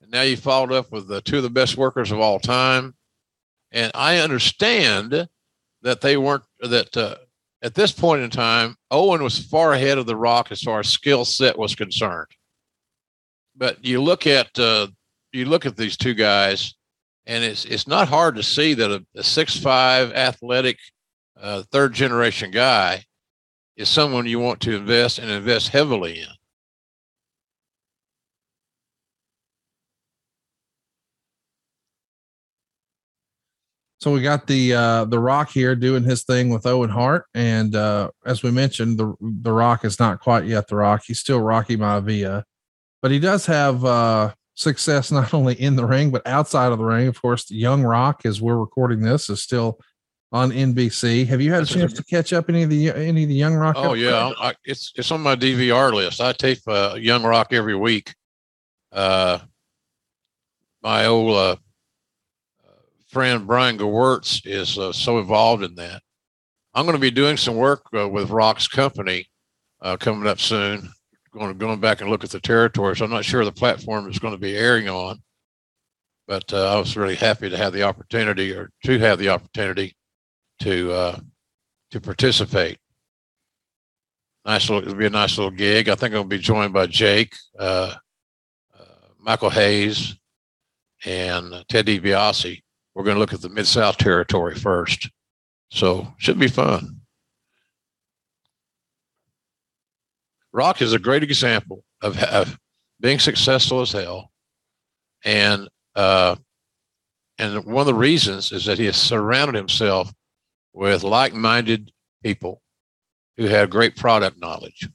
And 0.00 0.10
now 0.10 0.22
you 0.22 0.36
followed 0.36 0.72
up 0.72 0.92
with 0.92 1.08
the 1.08 1.20
two 1.20 1.38
of 1.38 1.42
the 1.42 1.50
best 1.50 1.76
workers 1.76 2.12
of 2.12 2.20
all 2.20 2.38
time. 2.38 2.94
And 3.74 3.92
I 3.94 4.18
understand 4.18 5.28
that 5.82 6.00
they 6.00 6.16
weren't, 6.16 6.44
that 6.60 6.96
uh, 6.96 7.16
at 7.60 7.74
this 7.74 7.92
point 7.92 8.22
in 8.22 8.30
time, 8.30 8.76
Owen 8.90 9.22
was 9.22 9.38
far 9.38 9.74
ahead 9.74 9.98
of 9.98 10.06
The 10.06 10.16
Rock 10.16 10.50
as 10.50 10.62
far 10.62 10.80
as 10.80 10.88
skill 10.88 11.26
set 11.26 11.58
was 11.58 11.74
concerned. 11.74 12.28
But 13.56 13.84
you 13.84 14.00
look 14.00 14.26
at, 14.26 14.58
uh, 14.58 14.86
you 15.32 15.44
look 15.44 15.66
at 15.66 15.76
these 15.76 15.96
two 15.96 16.14
guys, 16.14 16.74
and 17.26 17.42
it's 17.42 17.64
it's 17.64 17.88
not 17.88 18.08
hard 18.08 18.36
to 18.36 18.42
see 18.42 18.74
that 18.74 18.90
a, 18.90 19.04
a 19.16 19.22
six 19.22 19.56
five 19.58 20.12
athletic 20.12 20.78
uh, 21.40 21.62
third 21.72 21.94
generation 21.94 22.50
guy 22.50 23.04
is 23.76 23.88
someone 23.88 24.26
you 24.26 24.38
want 24.38 24.60
to 24.60 24.76
invest 24.76 25.18
and 25.18 25.30
invest 25.30 25.68
heavily 25.68 26.20
in. 26.20 26.28
So 34.04 34.10
we 34.10 34.20
got 34.20 34.46
the 34.46 34.74
uh 34.74 35.04
the 35.06 35.18
Rock 35.18 35.48
here 35.48 35.74
doing 35.74 36.04
his 36.04 36.24
thing 36.24 36.50
with 36.50 36.66
Owen 36.66 36.90
Hart, 36.90 37.24
and 37.32 37.74
uh 37.74 38.10
as 38.26 38.42
we 38.42 38.50
mentioned, 38.50 38.98
the 38.98 39.14
the 39.18 39.50
Rock 39.50 39.82
is 39.82 39.98
not 39.98 40.20
quite 40.20 40.44
yet 40.44 40.68
the 40.68 40.76
Rock. 40.76 41.04
He's 41.06 41.20
still 41.20 41.40
Rocky 41.40 41.78
Maivia, 41.78 42.42
but 43.00 43.10
he 43.10 43.18
does 43.18 43.46
have 43.46 43.82
uh 43.82 44.34
success 44.56 45.10
not 45.10 45.32
only 45.32 45.54
in 45.54 45.74
the 45.74 45.86
ring 45.86 46.10
but 46.10 46.20
outside 46.26 46.70
of 46.70 46.76
the 46.76 46.84
ring. 46.84 47.08
Of 47.08 47.22
course, 47.22 47.46
the 47.46 47.54
Young 47.54 47.82
Rock, 47.82 48.26
as 48.26 48.42
we're 48.42 48.58
recording 48.58 49.00
this, 49.00 49.30
is 49.30 49.42
still 49.42 49.78
on 50.32 50.50
NBC. 50.50 51.26
Have 51.28 51.40
you 51.40 51.54
had 51.54 51.62
a 51.62 51.66
chance 51.66 51.94
to 51.94 52.04
catch 52.04 52.34
up 52.34 52.50
any 52.50 52.62
of 52.62 52.68
the 52.68 52.90
any 52.90 53.22
of 53.22 53.30
the 53.30 53.34
Young 53.34 53.54
Rock? 53.54 53.76
Oh 53.78 53.94
yeah, 53.94 54.32
I, 54.38 54.52
it's 54.66 54.92
it's 54.96 55.12
on 55.12 55.22
my 55.22 55.34
DVR 55.34 55.94
list. 55.94 56.20
I 56.20 56.32
tape 56.32 56.60
uh, 56.66 56.98
Young 57.00 57.22
Rock 57.22 57.54
every 57.54 57.74
week. 57.74 58.14
Uh, 58.92 59.38
my 60.82 61.06
old 61.06 61.34
uh, 61.34 61.56
friend 63.14 63.46
Brian 63.46 63.78
Gewirtz 63.78 64.42
is 64.44 64.76
uh, 64.76 64.92
so 64.92 65.20
involved 65.20 65.62
in 65.62 65.76
that. 65.76 66.02
I'm 66.74 66.84
going 66.84 66.96
to 66.96 67.00
be 67.00 67.12
doing 67.12 67.36
some 67.36 67.54
work 67.54 67.86
uh, 67.96 68.08
with 68.08 68.30
Rock's 68.30 68.66
company 68.66 69.26
uh, 69.80 69.96
coming 69.96 70.26
up 70.26 70.40
soon. 70.40 70.90
Going 71.32 71.48
to 71.48 71.54
going 71.54 71.80
back 71.80 72.00
and 72.00 72.10
look 72.10 72.24
at 72.24 72.30
the 72.30 72.40
territory. 72.40 72.96
So 72.96 73.04
I'm 73.04 73.12
not 73.12 73.24
sure 73.24 73.44
the 73.44 73.52
platform 73.52 74.10
is 74.10 74.18
going 74.18 74.34
to 74.34 74.38
be 74.38 74.56
airing 74.56 74.88
on, 74.88 75.20
but 76.26 76.52
uh, 76.52 76.74
I 76.74 76.78
was 76.78 76.96
really 76.96 77.14
happy 77.14 77.48
to 77.48 77.56
have 77.56 77.72
the 77.72 77.84
opportunity 77.84 78.52
or 78.52 78.70
to 78.84 78.98
have 78.98 79.18
the 79.18 79.28
opportunity 79.28 79.96
to 80.60 80.92
uh, 80.92 81.18
to 81.92 82.00
participate. 82.00 82.78
Nice 84.44 84.68
little, 84.68 84.82
it'll 84.82 84.98
be 84.98 85.06
a 85.06 85.10
nice 85.10 85.38
little 85.38 85.50
gig. 85.50 85.88
I 85.88 85.94
think 85.94 86.14
I'll 86.14 86.24
be 86.24 86.38
joined 86.38 86.72
by 86.72 86.86
Jake, 86.86 87.34
uh, 87.58 87.94
Michael 89.20 89.50
Hayes, 89.50 90.16
and 91.04 91.64
Ted 91.68 91.86
DiBiase. 91.86 92.62
We're 92.94 93.04
going 93.04 93.16
to 93.16 93.20
look 93.20 93.32
at 93.32 93.40
the 93.42 93.48
Mid 93.48 93.66
South 93.66 93.96
territory 93.96 94.54
first, 94.54 95.10
so 95.70 96.06
should 96.18 96.38
be 96.38 96.48
fun. 96.48 97.00
Rock 100.52 100.80
is 100.80 100.92
a 100.92 100.98
great 100.98 101.24
example 101.24 101.84
of, 102.00 102.22
of 102.22 102.58
being 103.00 103.18
successful 103.18 103.80
as 103.80 103.90
hell, 103.90 104.30
and 105.24 105.68
uh, 105.96 106.36
and 107.38 107.64
one 107.64 107.80
of 107.80 107.86
the 107.86 107.94
reasons 107.94 108.52
is 108.52 108.64
that 108.66 108.78
he 108.78 108.86
has 108.86 108.96
surrounded 108.96 109.56
himself 109.56 110.12
with 110.72 111.02
like-minded 111.02 111.90
people 112.22 112.62
who 113.36 113.46
have 113.46 113.70
great 113.70 113.96
product 113.96 114.38
knowledge. 114.38 114.88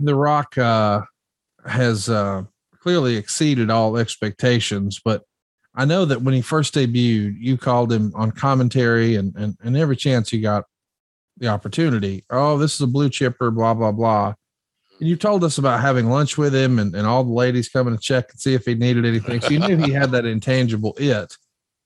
the 0.00 0.14
Rock 0.14 0.56
uh, 0.58 1.02
has 1.66 2.08
uh, 2.08 2.42
clearly 2.84 3.16
exceeded 3.16 3.70
all 3.70 3.96
expectations, 3.96 5.00
but 5.02 5.22
I 5.74 5.86
know 5.86 6.04
that 6.04 6.20
when 6.20 6.34
he 6.34 6.42
first 6.42 6.74
debuted, 6.74 7.36
you 7.40 7.56
called 7.56 7.90
him 7.90 8.12
on 8.14 8.30
commentary 8.30 9.16
and, 9.16 9.34
and, 9.36 9.56
and 9.64 9.74
every 9.74 9.96
chance 9.96 10.34
you 10.34 10.42
got 10.42 10.64
the 11.38 11.48
opportunity. 11.48 12.26
Oh, 12.28 12.58
this 12.58 12.74
is 12.74 12.82
a 12.82 12.86
blue 12.86 13.08
chipper, 13.08 13.50
blah, 13.50 13.72
blah, 13.72 13.90
blah. 13.90 14.34
And 15.00 15.08
you 15.08 15.16
told 15.16 15.44
us 15.44 15.56
about 15.56 15.80
having 15.80 16.10
lunch 16.10 16.36
with 16.36 16.54
him 16.54 16.78
and, 16.78 16.94
and 16.94 17.06
all 17.06 17.24
the 17.24 17.32
ladies 17.32 17.70
coming 17.70 17.96
to 17.96 18.00
check 18.00 18.30
and 18.30 18.38
see 18.38 18.52
if 18.52 18.66
he 18.66 18.74
needed 18.74 19.06
anything. 19.06 19.40
So 19.40 19.48
you 19.48 19.60
knew 19.60 19.78
he 19.78 19.90
had 19.90 20.10
that 20.10 20.26
intangible 20.26 20.94
it. 20.98 21.34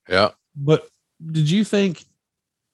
Yeah. 0.09 0.31
But 0.53 0.85
did 1.25 1.49
you 1.49 1.63
think 1.63 2.03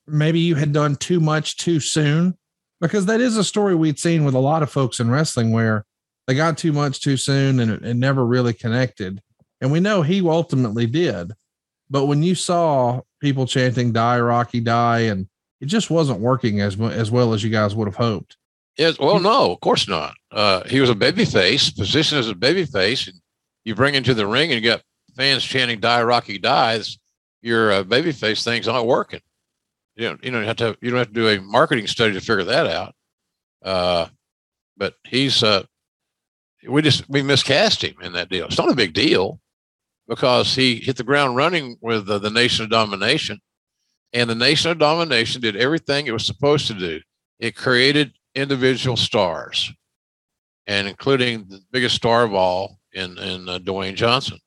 maybe 0.08 0.40
you 0.40 0.56
had 0.56 0.74
done 0.74 0.96
too 0.96 1.20
much 1.20 1.58
too 1.58 1.80
soon? 1.80 2.40
Because 2.82 3.06
that 3.06 3.22
is 3.22 3.38
a 3.38 3.44
story 3.44 3.76
we'd 3.76 4.00
seen 4.00 4.26
with 4.26 4.34
a 4.34 4.40
lot 4.40 4.64
of 4.64 4.72
folks 4.72 5.00
in 5.00 5.12
wrestling 5.12 5.52
where 5.52 5.86
they 6.28 6.36
got 6.36 6.58
too 6.58 6.74
much 6.74 7.02
too 7.02 7.18
soon 7.18 7.60
and 7.60 7.72
it, 7.72 7.84
it 7.84 7.94
never 7.96 8.26
really 8.26 8.54
connected. 8.54 9.22
And 9.62 9.72
we 9.72 9.80
know 9.80 10.02
he 10.02 10.28
ultimately 10.28 10.86
did. 10.86 11.34
But 11.90 12.06
when 12.06 12.24
you 12.24 12.36
saw 12.36 13.02
people 13.20 13.46
chanting 13.46 13.92
"Die 13.92 14.20
Rocky 14.20 14.60
Die," 14.60 15.00
and 15.02 15.28
it 15.62 15.68
just 15.68 15.90
wasn't 15.90 16.20
working 16.20 16.62
as 16.62 16.80
as 16.80 17.12
well 17.12 17.34
as 17.34 17.44
you 17.44 17.50
guys 17.50 17.76
would 17.76 17.88
have 17.88 17.96
hoped. 17.96 18.38
Yes, 18.78 19.00
well, 19.00 19.20
no, 19.20 19.52
of 19.52 19.60
course 19.62 19.88
not. 19.88 20.16
Uh, 20.32 20.64
he 20.66 20.82
was 20.82 20.90
a 20.90 20.96
baby 20.96 21.24
face, 21.26 21.70
positioned 21.70 22.20
as 22.20 22.28
a 22.28 22.36
baby 22.36 22.66
face, 22.66 23.08
and 23.08 23.22
you 23.64 23.74
bring 23.74 23.96
into 23.96 24.14
the 24.14 24.28
ring 24.28 24.52
and 24.52 24.62
you 24.62 24.70
got 24.70 24.82
fans 25.16 25.44
chanting 25.44 25.80
"Die 25.80 26.04
Rocky 26.04 26.38
Die." 26.38 26.82
Your 27.42 27.72
uh, 27.72 27.84
baby 27.84 28.12
face 28.12 28.44
thing's 28.44 28.66
not 28.66 28.88
working. 28.88 29.22
You 29.96 30.10
know, 30.10 30.18
you 30.24 30.32
don't 30.32 30.44
have 30.44 30.58
to. 30.58 30.76
You 30.82 30.90
don't 30.90 31.00
have 31.00 31.08
to 31.10 31.14
do 31.14 31.30
a 31.30 31.40
marketing 31.40 31.88
study 31.88 32.14
to 32.14 32.20
figure 32.20 32.44
that 32.46 32.68
out. 32.68 32.96
Uh, 33.62 34.08
but 34.78 34.96
he's 35.06 35.44
uh, 35.44 35.64
we 36.68 36.82
just 36.82 37.08
we 37.10 37.22
miscast 37.22 37.84
him 37.84 37.96
in 38.02 38.14
that 38.14 38.30
deal. 38.30 38.46
It's 38.46 38.58
not 38.58 38.72
a 38.72 38.76
big 38.76 38.94
deal 38.94 39.40
because 40.08 40.56
he 40.56 40.76
hit 40.76 40.98
the 40.98 41.04
ground 41.04 41.36
running 41.36 41.78
with 41.82 42.10
uh, 42.10 42.20
the 42.20 42.30
Nation 42.30 42.64
of 42.64 42.72
Domination, 42.72 43.40
and 44.14 44.30
the 44.30 44.36
Nation 44.36 44.72
of 44.72 44.78
Domination 44.78 45.42
did 45.42 45.56
everything 45.56 46.06
it 46.06 46.12
was 46.12 46.26
supposed 46.26 46.68
to 46.68 46.74
do. 46.74 47.02
It 47.40 47.56
created 47.56 48.14
individual 48.34 48.98
stars, 48.98 49.72
and 50.68 50.88
including 50.88 51.46
the 51.48 51.62
biggest 51.72 51.96
star 51.96 52.24
of 52.24 52.34
all 52.34 52.80
in 52.94 53.18
in 53.18 53.50
uh, 53.50 53.60
Dwayne 53.60 53.96
Johnson. 53.96 54.40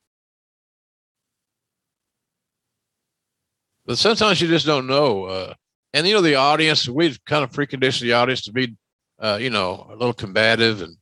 But 3.85 3.97
sometimes 3.97 4.39
you 4.39 4.47
just 4.47 4.67
don't 4.67 4.85
know. 4.85 5.25
Uh, 5.25 5.53
and 5.93 6.07
you 6.07 6.13
know 6.13 6.21
the 6.21 6.35
audience, 6.35 6.87
we've 6.87 7.19
kind 7.25 7.43
of 7.43 7.51
preconditioned 7.51 8.01
the 8.01 8.13
audience 8.13 8.41
to 8.43 8.51
be, 8.51 8.75
uh, 9.17 9.39
you 9.41 9.49
know, 9.49 9.87
a 9.89 9.95
little 9.95 10.13
combative 10.13 10.83
and 10.83 10.95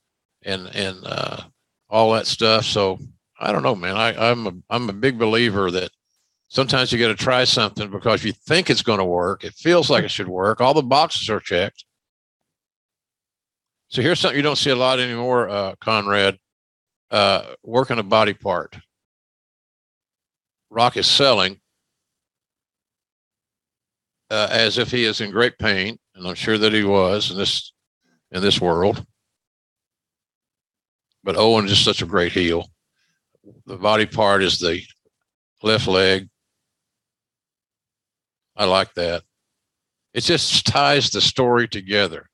and 0.47 0.73
and 0.75 1.05
uh, 1.05 1.41
all 1.89 2.13
that 2.13 2.25
stuff. 2.25 2.65
So 2.65 2.97
I 3.39 3.51
don't 3.51 3.63
know, 3.63 3.75
man. 3.75 3.95
I, 3.95 4.31
I'm 4.31 4.47
a 4.47 4.53
I'm 4.69 4.89
a 4.89 4.93
big 4.93 5.19
believer 5.19 5.69
that 5.69 5.91
sometimes 6.47 6.91
you 6.91 6.97
got 6.97 7.09
to 7.09 7.15
try 7.15 7.43
something 7.43 7.91
because 7.91 8.23
you 8.23 8.31
think 8.31 8.69
it's 8.69 8.81
going 8.81 8.99
to 8.99 9.05
work. 9.05 9.43
It 9.43 9.53
feels 9.53 9.89
like 9.91 10.03
it 10.03 10.11
should 10.11 10.29
work. 10.29 10.61
All 10.61 10.73
the 10.73 10.81
boxes 10.81 11.29
are 11.29 11.39
checked. 11.39 11.85
So 13.89 14.01
here's 14.01 14.19
something 14.19 14.37
you 14.37 14.43
don't 14.43 14.57
see 14.57 14.71
a 14.71 14.75
lot 14.75 14.99
anymore, 14.99 15.49
uh, 15.49 15.75
Conrad. 15.79 16.39
Uh, 17.09 17.53
working 17.63 17.99
a 17.99 18.03
body 18.03 18.33
part. 18.33 18.75
Rock 20.69 20.97
is 20.97 21.07
selling 21.07 21.61
uh, 24.29 24.49
as 24.51 24.77
if 24.77 24.91
he 24.91 25.05
is 25.05 25.21
in 25.21 25.31
great 25.31 25.57
pain, 25.57 25.97
and 26.15 26.27
I'm 26.27 26.35
sure 26.35 26.57
that 26.57 26.73
he 26.73 26.83
was 26.83 27.31
in 27.31 27.37
this 27.37 27.71
in 28.31 28.41
this 28.41 28.59
world. 28.59 29.05
But 31.27 31.35
Owen 31.35 31.65
is 31.65 31.77
such 31.77 32.01
a 32.01 32.05
great 32.05 32.31
heel. 32.31 32.71
The 33.65 33.75
body 33.75 34.05
part 34.05 34.41
is 34.41 34.59
the 34.59 34.81
left 35.61 35.85
leg. 35.85 36.29
I 38.55 38.63
like 38.63 38.93
that. 38.93 39.23
It 40.13 40.21
just 40.21 40.65
ties 40.67 41.09
the 41.09 41.19
story 41.19 41.67
together. 41.67 42.29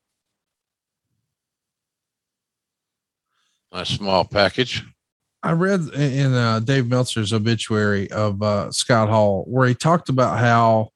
Nice 3.72 3.88
small 3.88 4.24
package. 4.24 4.84
I 5.42 5.50
read 5.50 5.80
in 5.94 6.32
uh, 6.32 6.60
Dave 6.60 6.86
Meltzer's 6.86 7.32
obituary 7.32 8.08
of 8.12 8.40
uh, 8.44 8.70
Scott 8.70 9.08
Hall 9.08 9.42
where 9.48 9.66
he 9.66 9.74
talked 9.74 10.08
about 10.08 10.38
how 10.38 10.90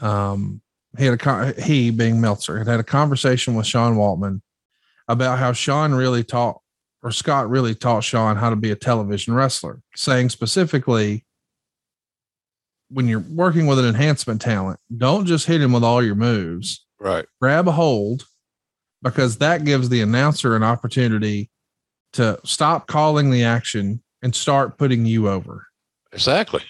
um, 0.00 0.60
he 0.98 1.04
had 1.04 1.24
a 1.24 1.62
he 1.62 1.92
being 1.92 2.20
Meltzer 2.20 2.58
had 2.58 2.66
had 2.66 2.80
a 2.80 2.84
conversation 2.84 3.54
with 3.54 3.64
Sean 3.64 3.94
Waltman 3.94 4.40
about 5.06 5.38
how 5.38 5.52
Sean 5.52 5.94
really 5.94 6.24
taught 6.24 6.61
or 7.02 7.10
Scott 7.10 7.50
really 7.50 7.74
taught 7.74 8.04
Sean 8.04 8.36
how 8.36 8.50
to 8.50 8.56
be 8.56 8.70
a 8.70 8.76
television 8.76 9.34
wrestler, 9.34 9.80
saying 9.96 10.30
specifically 10.30 11.24
when 12.90 13.08
you're 13.08 13.24
working 13.30 13.66
with 13.66 13.78
an 13.78 13.86
enhancement 13.86 14.40
talent, 14.40 14.78
don't 14.96 15.26
just 15.26 15.46
hit 15.46 15.60
him 15.60 15.72
with 15.72 15.82
all 15.82 16.02
your 16.02 16.14
moves. 16.14 16.84
Right. 17.00 17.24
Grab 17.40 17.66
a 17.66 17.72
hold 17.72 18.24
because 19.02 19.38
that 19.38 19.64
gives 19.64 19.88
the 19.88 20.02
announcer 20.02 20.54
an 20.54 20.62
opportunity 20.62 21.50
to 22.12 22.38
stop 22.44 22.86
calling 22.86 23.30
the 23.30 23.42
action 23.42 24.02
and 24.22 24.34
start 24.34 24.78
putting 24.78 25.06
you 25.06 25.28
over. 25.28 25.66
Exactly. 26.12 26.62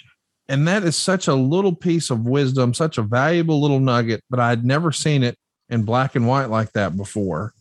And 0.48 0.66
that 0.68 0.84
is 0.84 0.96
such 0.96 1.28
a 1.28 1.34
little 1.34 1.74
piece 1.74 2.10
of 2.10 2.24
wisdom, 2.24 2.72
such 2.72 2.98
a 2.98 3.02
valuable 3.02 3.60
little 3.60 3.80
nugget, 3.80 4.22
but 4.30 4.40
I'd 4.40 4.64
never 4.64 4.92
seen 4.92 5.22
it 5.22 5.36
in 5.68 5.82
black 5.82 6.14
and 6.14 6.26
white 6.26 6.50
like 6.50 6.72
that 6.72 6.96
before. 6.96 7.52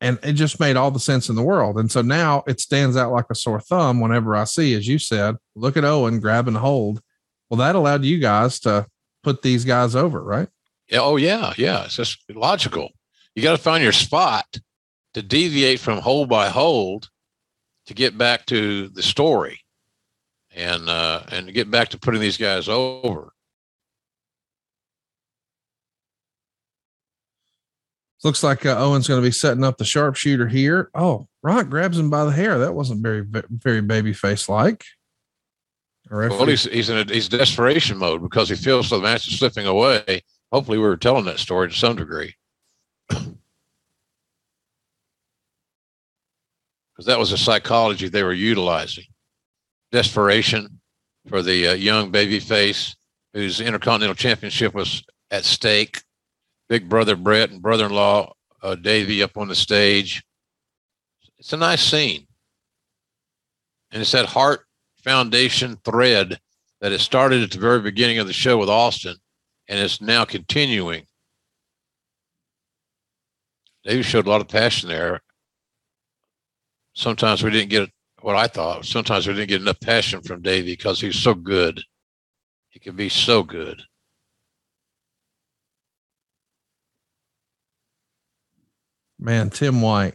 And 0.00 0.18
it 0.22 0.34
just 0.34 0.60
made 0.60 0.76
all 0.76 0.90
the 0.90 1.00
sense 1.00 1.28
in 1.28 1.34
the 1.34 1.42
world. 1.42 1.78
And 1.78 1.90
so 1.90 2.02
now 2.02 2.44
it 2.46 2.60
stands 2.60 2.96
out 2.96 3.12
like 3.12 3.26
a 3.30 3.34
sore 3.34 3.60
thumb 3.60 4.00
whenever 4.00 4.36
I 4.36 4.44
see, 4.44 4.74
as 4.74 4.86
you 4.86 4.98
said, 4.98 5.36
look 5.56 5.76
at 5.76 5.84
Owen 5.84 6.20
grabbing 6.20 6.54
hold. 6.54 7.00
Well, 7.50 7.58
that 7.58 7.74
allowed 7.74 8.04
you 8.04 8.18
guys 8.18 8.60
to 8.60 8.86
put 9.24 9.42
these 9.42 9.64
guys 9.64 9.96
over, 9.96 10.22
right? 10.22 10.48
Yeah. 10.88 11.00
Oh, 11.00 11.16
yeah. 11.16 11.52
Yeah. 11.56 11.84
It's 11.84 11.96
just 11.96 12.18
logical. 12.32 12.90
You 13.34 13.42
got 13.42 13.56
to 13.56 13.62
find 13.62 13.82
your 13.82 13.92
spot 13.92 14.46
to 15.14 15.22
deviate 15.22 15.80
from 15.80 15.98
hold 15.98 16.28
by 16.28 16.48
hold 16.48 17.08
to 17.86 17.94
get 17.94 18.16
back 18.16 18.46
to 18.46 18.88
the 18.88 19.02
story 19.02 19.60
and 20.54 20.88
uh, 20.88 21.22
and 21.30 21.52
get 21.52 21.70
back 21.70 21.88
to 21.88 21.98
putting 21.98 22.20
these 22.20 22.36
guys 22.36 22.68
over. 22.68 23.32
Looks 28.24 28.42
like 28.42 28.66
uh, 28.66 28.76
Owen's 28.78 29.06
going 29.06 29.20
to 29.22 29.26
be 29.26 29.32
setting 29.32 29.62
up 29.62 29.78
the 29.78 29.84
sharpshooter 29.84 30.48
here. 30.48 30.90
Oh, 30.94 31.28
Rock 31.42 31.68
grabs 31.68 31.98
him 31.98 32.10
by 32.10 32.24
the 32.24 32.32
hair. 32.32 32.58
That 32.58 32.74
wasn't 32.74 33.00
very, 33.00 33.24
very 33.48 33.80
baby 33.80 34.12
face 34.12 34.48
like. 34.48 34.84
Well, 36.10 36.46
he's 36.46 36.64
he's 36.64 36.88
in 36.88 36.98
a, 36.98 37.12
he's 37.12 37.28
desperation 37.28 37.98
mode 37.98 38.22
because 38.22 38.48
he 38.48 38.56
feels 38.56 38.88
the 38.90 38.98
match 38.98 39.28
is 39.28 39.38
slipping 39.38 39.66
away. 39.66 40.22
Hopefully, 40.50 40.78
we 40.78 40.84
were 40.84 40.96
telling 40.96 41.26
that 41.26 41.38
story 41.38 41.68
to 41.68 41.74
some 41.74 41.96
degree. 41.96 42.34
Because 46.92 47.06
that 47.06 47.20
was 47.20 47.30
a 47.30 47.38
psychology 47.38 48.08
they 48.08 48.24
were 48.24 48.32
utilizing 48.32 49.04
desperation 49.92 50.80
for 51.28 51.42
the 51.42 51.68
uh, 51.68 51.72
young 51.74 52.10
baby 52.10 52.40
face 52.40 52.96
whose 53.32 53.60
intercontinental 53.60 54.16
championship 54.16 54.74
was 54.74 55.04
at 55.30 55.44
stake. 55.44 56.02
Big 56.68 56.88
brother 56.88 57.16
Bret 57.16 57.50
and 57.50 57.62
brother-in-law 57.62 58.32
uh, 58.62 58.74
Davey 58.74 59.22
up 59.22 59.36
on 59.36 59.48
the 59.48 59.54
stage. 59.54 60.22
It's 61.38 61.52
a 61.52 61.56
nice 61.56 61.82
scene, 61.82 62.26
and 63.90 64.02
it's 64.02 64.12
that 64.12 64.26
Hart 64.26 64.66
Foundation 65.04 65.78
thread 65.84 66.38
that 66.80 66.92
it 66.92 67.00
started 67.00 67.42
at 67.42 67.50
the 67.50 67.58
very 67.58 67.80
beginning 67.80 68.18
of 68.18 68.26
the 68.26 68.32
show 68.32 68.58
with 68.58 68.68
Austin, 68.68 69.16
and 69.68 69.78
it's 69.78 70.00
now 70.00 70.24
continuing. 70.24 71.06
Davey 73.84 74.02
showed 74.02 74.26
a 74.26 74.30
lot 74.30 74.40
of 74.40 74.48
passion 74.48 74.88
there. 74.88 75.20
Sometimes 76.94 77.42
we 77.42 77.50
didn't 77.50 77.70
get 77.70 77.88
what 78.20 78.36
I 78.36 78.48
thought. 78.48 78.84
Sometimes 78.84 79.26
we 79.26 79.34
didn't 79.34 79.48
get 79.48 79.62
enough 79.62 79.80
passion 79.80 80.20
from 80.20 80.42
Davey 80.42 80.72
because 80.72 81.00
he's 81.00 81.18
so 81.18 81.34
good. 81.34 81.80
He 82.70 82.80
can 82.80 82.96
be 82.96 83.08
so 83.08 83.42
good. 83.42 83.80
Man, 89.18 89.50
Tim 89.50 89.80
White. 89.80 90.14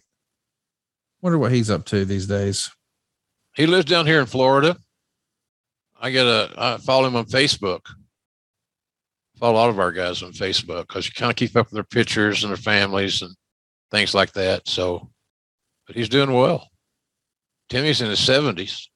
Wonder 1.21 1.37
what 1.37 1.51
he's 1.51 1.69
up 1.69 1.85
to 1.85 2.05
these 2.05 2.27
days. 2.27 2.69
He 3.55 3.65
lives 3.65 3.85
down 3.85 4.05
here 4.05 4.19
in 4.19 4.25
Florida. 4.25 4.77
I 5.99 6.09
get 6.09 6.25
a 6.25 6.53
I 6.57 6.77
follow 6.77 7.07
him 7.07 7.15
on 7.15 7.25
Facebook. 7.25 7.81
Follow 9.39 9.53
a 9.53 9.55
lot 9.55 9.69
of 9.69 9.79
our 9.79 9.91
guys 9.91 10.21
on 10.21 10.31
Facebook 10.31 10.87
because 10.87 11.05
you 11.05 11.13
kind 11.13 11.29
of 11.29 11.35
keep 11.35 11.55
up 11.55 11.67
with 11.67 11.73
their 11.73 11.83
pictures 11.83 12.43
and 12.43 12.51
their 12.51 12.57
families 12.57 13.21
and 13.21 13.33
things 13.91 14.13
like 14.13 14.33
that. 14.33 14.67
So, 14.67 15.09
but 15.87 15.95
he's 15.95 16.09
doing 16.09 16.33
well. 16.33 16.69
Timmy's 17.69 18.01
in 18.01 18.09
his 18.09 18.19
70s. 18.19 18.87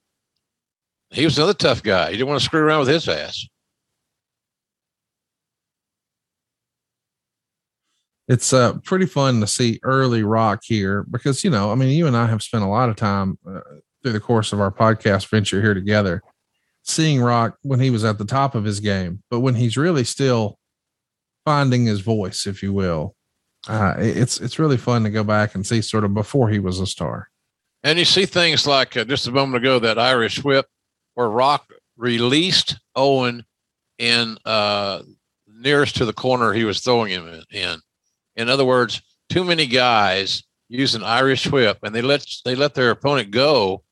He 1.10 1.26
was 1.26 1.38
another 1.38 1.54
tough 1.54 1.82
guy. 1.82 2.12
He 2.12 2.18
didn't 2.18 2.28
want 2.28 2.40
to 2.40 2.46
screw 2.46 2.62
around 2.62 2.82
with 2.82 2.90
his 2.90 3.08
ass. 3.08 3.48
It's 8.28 8.52
uh, 8.52 8.74
pretty 8.84 9.06
fun 9.06 9.40
to 9.40 9.48
see 9.48 9.80
early 9.84 10.24
rock 10.24 10.62
here 10.64 11.06
because, 11.10 11.44
you 11.44 11.50
know, 11.50 11.72
I 11.72 11.76
mean, 11.76 11.90
you 11.90 12.08
and 12.08 12.18
I 12.18 12.28
have 12.28 12.44
spent 12.44 12.64
a 12.64 12.68
lot 12.68 12.90
of 12.90 12.96
time 12.98 13.38
uh, 13.50 13.62
through 14.04 14.12
the 14.12 14.20
course 14.20 14.52
of 14.52 14.60
our 14.60 14.72
podcast 14.72 15.30
venture 15.30 15.62
here 15.62 15.74
together 15.74 16.22
seeing 16.88 17.22
rock 17.22 17.58
when 17.62 17.80
he 17.80 17.90
was 17.90 18.04
at 18.04 18.18
the 18.18 18.26
top 18.26 18.56
of 18.56 18.64
his 18.64 18.80
game, 18.80 19.22
but 19.30 19.42
when 19.42 19.56
he's 19.56 19.78
really 19.78 20.04
still 20.04 20.58
finding 21.46 21.86
his 21.86 22.00
voice, 22.00 22.48
if 22.48 22.64
you 22.64 22.74
will. 22.74 23.16
Uh, 23.68 23.96
it's 23.98 24.40
it's 24.40 24.60
really 24.60 24.78
fun 24.78 25.04
to 25.04 25.10
go 25.10 25.24
back 25.24 25.56
and 25.56 25.66
see 25.66 25.82
sort 25.82 26.06
of 26.06 26.14
before 26.14 26.50
he 26.50 26.60
was 26.60 26.80
a 26.80 26.88
star. 26.88 27.30
And 27.84 28.00
you 28.00 28.06
see 28.06 28.26
things 28.26 28.66
like 28.66 28.96
uh, 28.96 29.04
just 29.04 29.28
a 29.28 29.32
moment 29.32 29.64
ago 29.64 29.80
that 29.80 30.00
Irish 30.00 30.44
whip 30.44 30.68
where 31.16 31.30
Rock 31.30 31.72
released 31.98 32.80
Owen 32.96 33.44
in 33.98 34.38
uh, 34.46 35.02
nearest 35.48 35.96
to 35.98 36.06
the 36.06 36.14
corner 36.14 36.54
he 36.54 36.64
was 36.64 36.80
throwing 36.80 37.12
him 37.12 37.44
in. 37.52 37.80
In 38.38 38.50
other 38.50 38.66
words, 38.66 39.02
too 39.30 39.44
many 39.44 39.66
guys 39.66 40.44
use 40.70 40.96
an 40.96 41.04
Irish 41.04 41.52
whip, 41.52 41.80
and 41.84 41.94
they 41.94 42.02
let 42.02 42.26
they 42.46 42.56
let 42.56 42.74
their 42.74 42.92
opponent 42.92 43.32
go 43.32 43.84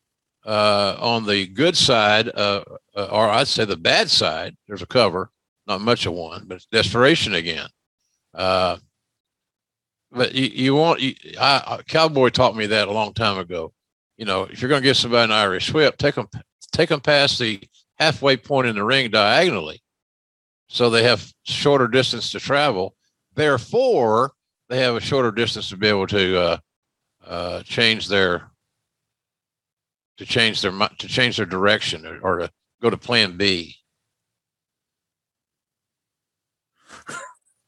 uh, 0.45 0.95
on 0.99 1.25
the 1.25 1.47
good 1.47 1.75
side, 1.75 2.29
uh, 2.29 2.63
uh, 2.95 3.07
or 3.11 3.29
I'd 3.29 3.47
say 3.47 3.65
the 3.65 3.75
bad 3.75 4.09
side. 4.09 4.55
There's 4.67 4.81
a 4.83 4.87
cover, 4.87 5.31
not 5.67 5.81
much 5.81 6.05
of 6.05 6.13
one, 6.13 6.45
but 6.47 6.55
it's 6.55 6.67
desperation 6.67 7.33
again. 7.33 7.67
Uh, 8.33 8.77
but 10.11 10.33
you, 10.33 10.45
you 10.45 10.75
want 10.75 11.01
you, 11.01 11.15
I, 11.39 11.79
Cowboy 11.87 12.29
taught 12.29 12.55
me 12.55 12.67
that 12.67 12.87
a 12.87 12.93
long 12.93 13.13
time 13.13 13.37
ago. 13.37 13.73
You 14.17 14.25
know, 14.25 14.43
if 14.43 14.61
you're 14.61 14.69
going 14.69 14.81
to 14.81 14.87
give 14.87 14.97
somebody 14.97 15.25
an 15.25 15.31
Irish 15.31 15.73
whip, 15.73 15.97
take 15.97 16.15
them 16.15 16.29
take 16.71 16.89
them 16.89 17.01
past 17.01 17.39
the 17.39 17.59
halfway 17.95 18.37
point 18.37 18.67
in 18.67 18.75
the 18.75 18.83
ring 18.83 19.09
diagonally, 19.09 19.81
so 20.69 20.89
they 20.89 21.03
have 21.03 21.33
shorter 21.43 21.87
distance 21.87 22.31
to 22.31 22.39
travel. 22.39 22.95
Therefore, 23.33 24.31
they 24.69 24.79
have 24.79 24.95
a 24.95 25.01
shorter 25.01 25.31
distance 25.31 25.69
to 25.69 25.77
be 25.77 25.87
able 25.87 26.07
to 26.07 26.37
uh, 26.37 26.57
uh, 27.25 27.63
change 27.63 28.07
their 28.07 28.51
to 30.17 30.25
change 30.25 30.61
their 30.61 30.71
to 30.71 31.07
change 31.07 31.37
their 31.37 31.45
direction 31.45 32.05
or, 32.05 32.19
or 32.21 32.39
to 32.39 32.51
go 32.81 32.89
to 32.89 32.97
Plan 32.97 33.37
B. 33.37 33.75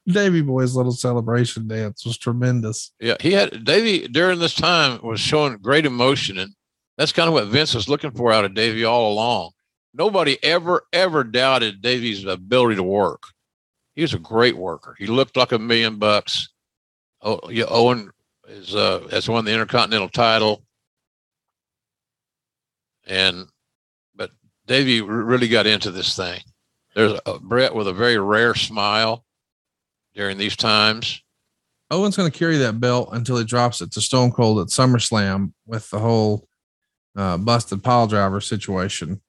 Davy 0.08 0.42
Boy's 0.42 0.74
little 0.74 0.92
celebration 0.92 1.68
dance 1.68 2.04
was 2.04 2.16
tremendous. 2.16 2.92
Yeah, 3.00 3.16
he 3.20 3.32
had 3.32 3.64
Davy 3.64 4.08
during 4.08 4.38
this 4.38 4.54
time 4.54 5.00
was 5.02 5.20
showing 5.20 5.58
great 5.58 5.86
emotion, 5.86 6.38
and 6.38 6.52
that's 6.96 7.12
kind 7.12 7.28
of 7.28 7.34
what 7.34 7.48
Vince 7.48 7.74
was 7.74 7.88
looking 7.88 8.12
for 8.12 8.32
out 8.32 8.44
of 8.44 8.54
Davy 8.54 8.84
all 8.84 9.12
along. 9.12 9.50
Nobody 9.94 10.42
ever 10.42 10.82
ever 10.92 11.24
doubted 11.24 11.82
Davy's 11.82 12.24
ability 12.24 12.76
to 12.76 12.82
work. 12.82 13.22
He 13.94 14.02
was 14.02 14.14
a 14.14 14.18
great 14.18 14.56
worker. 14.56 14.94
He 14.98 15.06
looked 15.06 15.36
like 15.36 15.52
a 15.52 15.58
million 15.58 15.98
bucks. 15.98 16.48
Oh, 17.22 17.50
yeah, 17.50 17.64
Owen 17.68 18.10
is 18.46 18.74
uh, 18.74 19.06
has 19.10 19.28
won 19.28 19.44
the 19.44 19.52
Intercontinental 19.52 20.08
title, 20.08 20.62
and 23.06 23.46
but 24.14 24.30
Davey 24.66 25.00
really 25.00 25.48
got 25.48 25.66
into 25.66 25.90
this 25.90 26.16
thing. 26.16 26.40
There's 26.94 27.18
a 27.26 27.38
Bret 27.38 27.74
with 27.74 27.88
a 27.88 27.92
very 27.92 28.18
rare 28.18 28.54
smile 28.54 29.24
during 30.14 30.38
these 30.38 30.56
times. 30.56 31.22
Owen's 31.90 32.16
going 32.16 32.30
to 32.30 32.38
carry 32.38 32.58
that 32.58 32.80
belt 32.80 33.10
until 33.12 33.38
he 33.38 33.44
drops 33.44 33.80
it 33.80 33.92
to 33.92 34.00
Stone 34.00 34.32
Cold 34.32 34.60
at 34.60 34.68
SummerSlam 34.68 35.52
with 35.66 35.88
the 35.90 35.98
whole 35.98 36.46
uh, 37.16 37.38
busted 37.38 37.82
pile 37.82 38.06
driver 38.06 38.40
situation. 38.40 39.20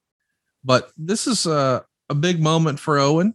But 0.62 0.90
this 0.96 1.26
is 1.26 1.46
a, 1.46 1.84
a 2.08 2.14
big 2.14 2.40
moment 2.40 2.78
for 2.78 2.98
Owen, 2.98 3.34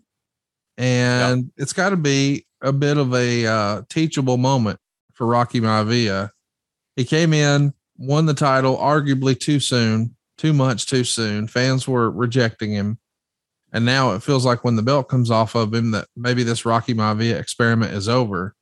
and 0.77 1.43
yep. 1.43 1.51
it's 1.57 1.73
got 1.73 1.89
to 1.89 1.97
be 1.97 2.44
a 2.61 2.71
bit 2.71 2.97
of 2.97 3.13
a 3.13 3.45
uh, 3.45 3.81
teachable 3.89 4.37
moment 4.37 4.79
for 5.13 5.27
Rocky 5.27 5.61
Maivia. 5.61 6.31
He 6.95 7.05
came 7.05 7.33
in, 7.33 7.73
won 7.97 8.25
the 8.25 8.33
title, 8.33 8.77
arguably 8.77 9.39
too 9.39 9.59
soon, 9.59 10.15
too 10.37 10.53
much 10.53 10.85
too 10.85 11.03
soon. 11.03 11.47
Fans 11.47 11.87
were 11.87 12.09
rejecting 12.09 12.71
him. 12.71 12.99
And 13.71 13.85
now 13.85 14.13
it 14.13 14.23
feels 14.23 14.45
like 14.45 14.63
when 14.63 14.77
the 14.77 14.81
belt 14.81 15.09
comes 15.09 15.29
off 15.29 15.55
of 15.55 15.73
him 15.73 15.91
that 15.91 16.07
maybe 16.15 16.43
this 16.43 16.65
Rocky 16.65 16.93
Maivia 16.93 17.37
experiment 17.37 17.93
is 17.93 18.07
over. 18.07 18.55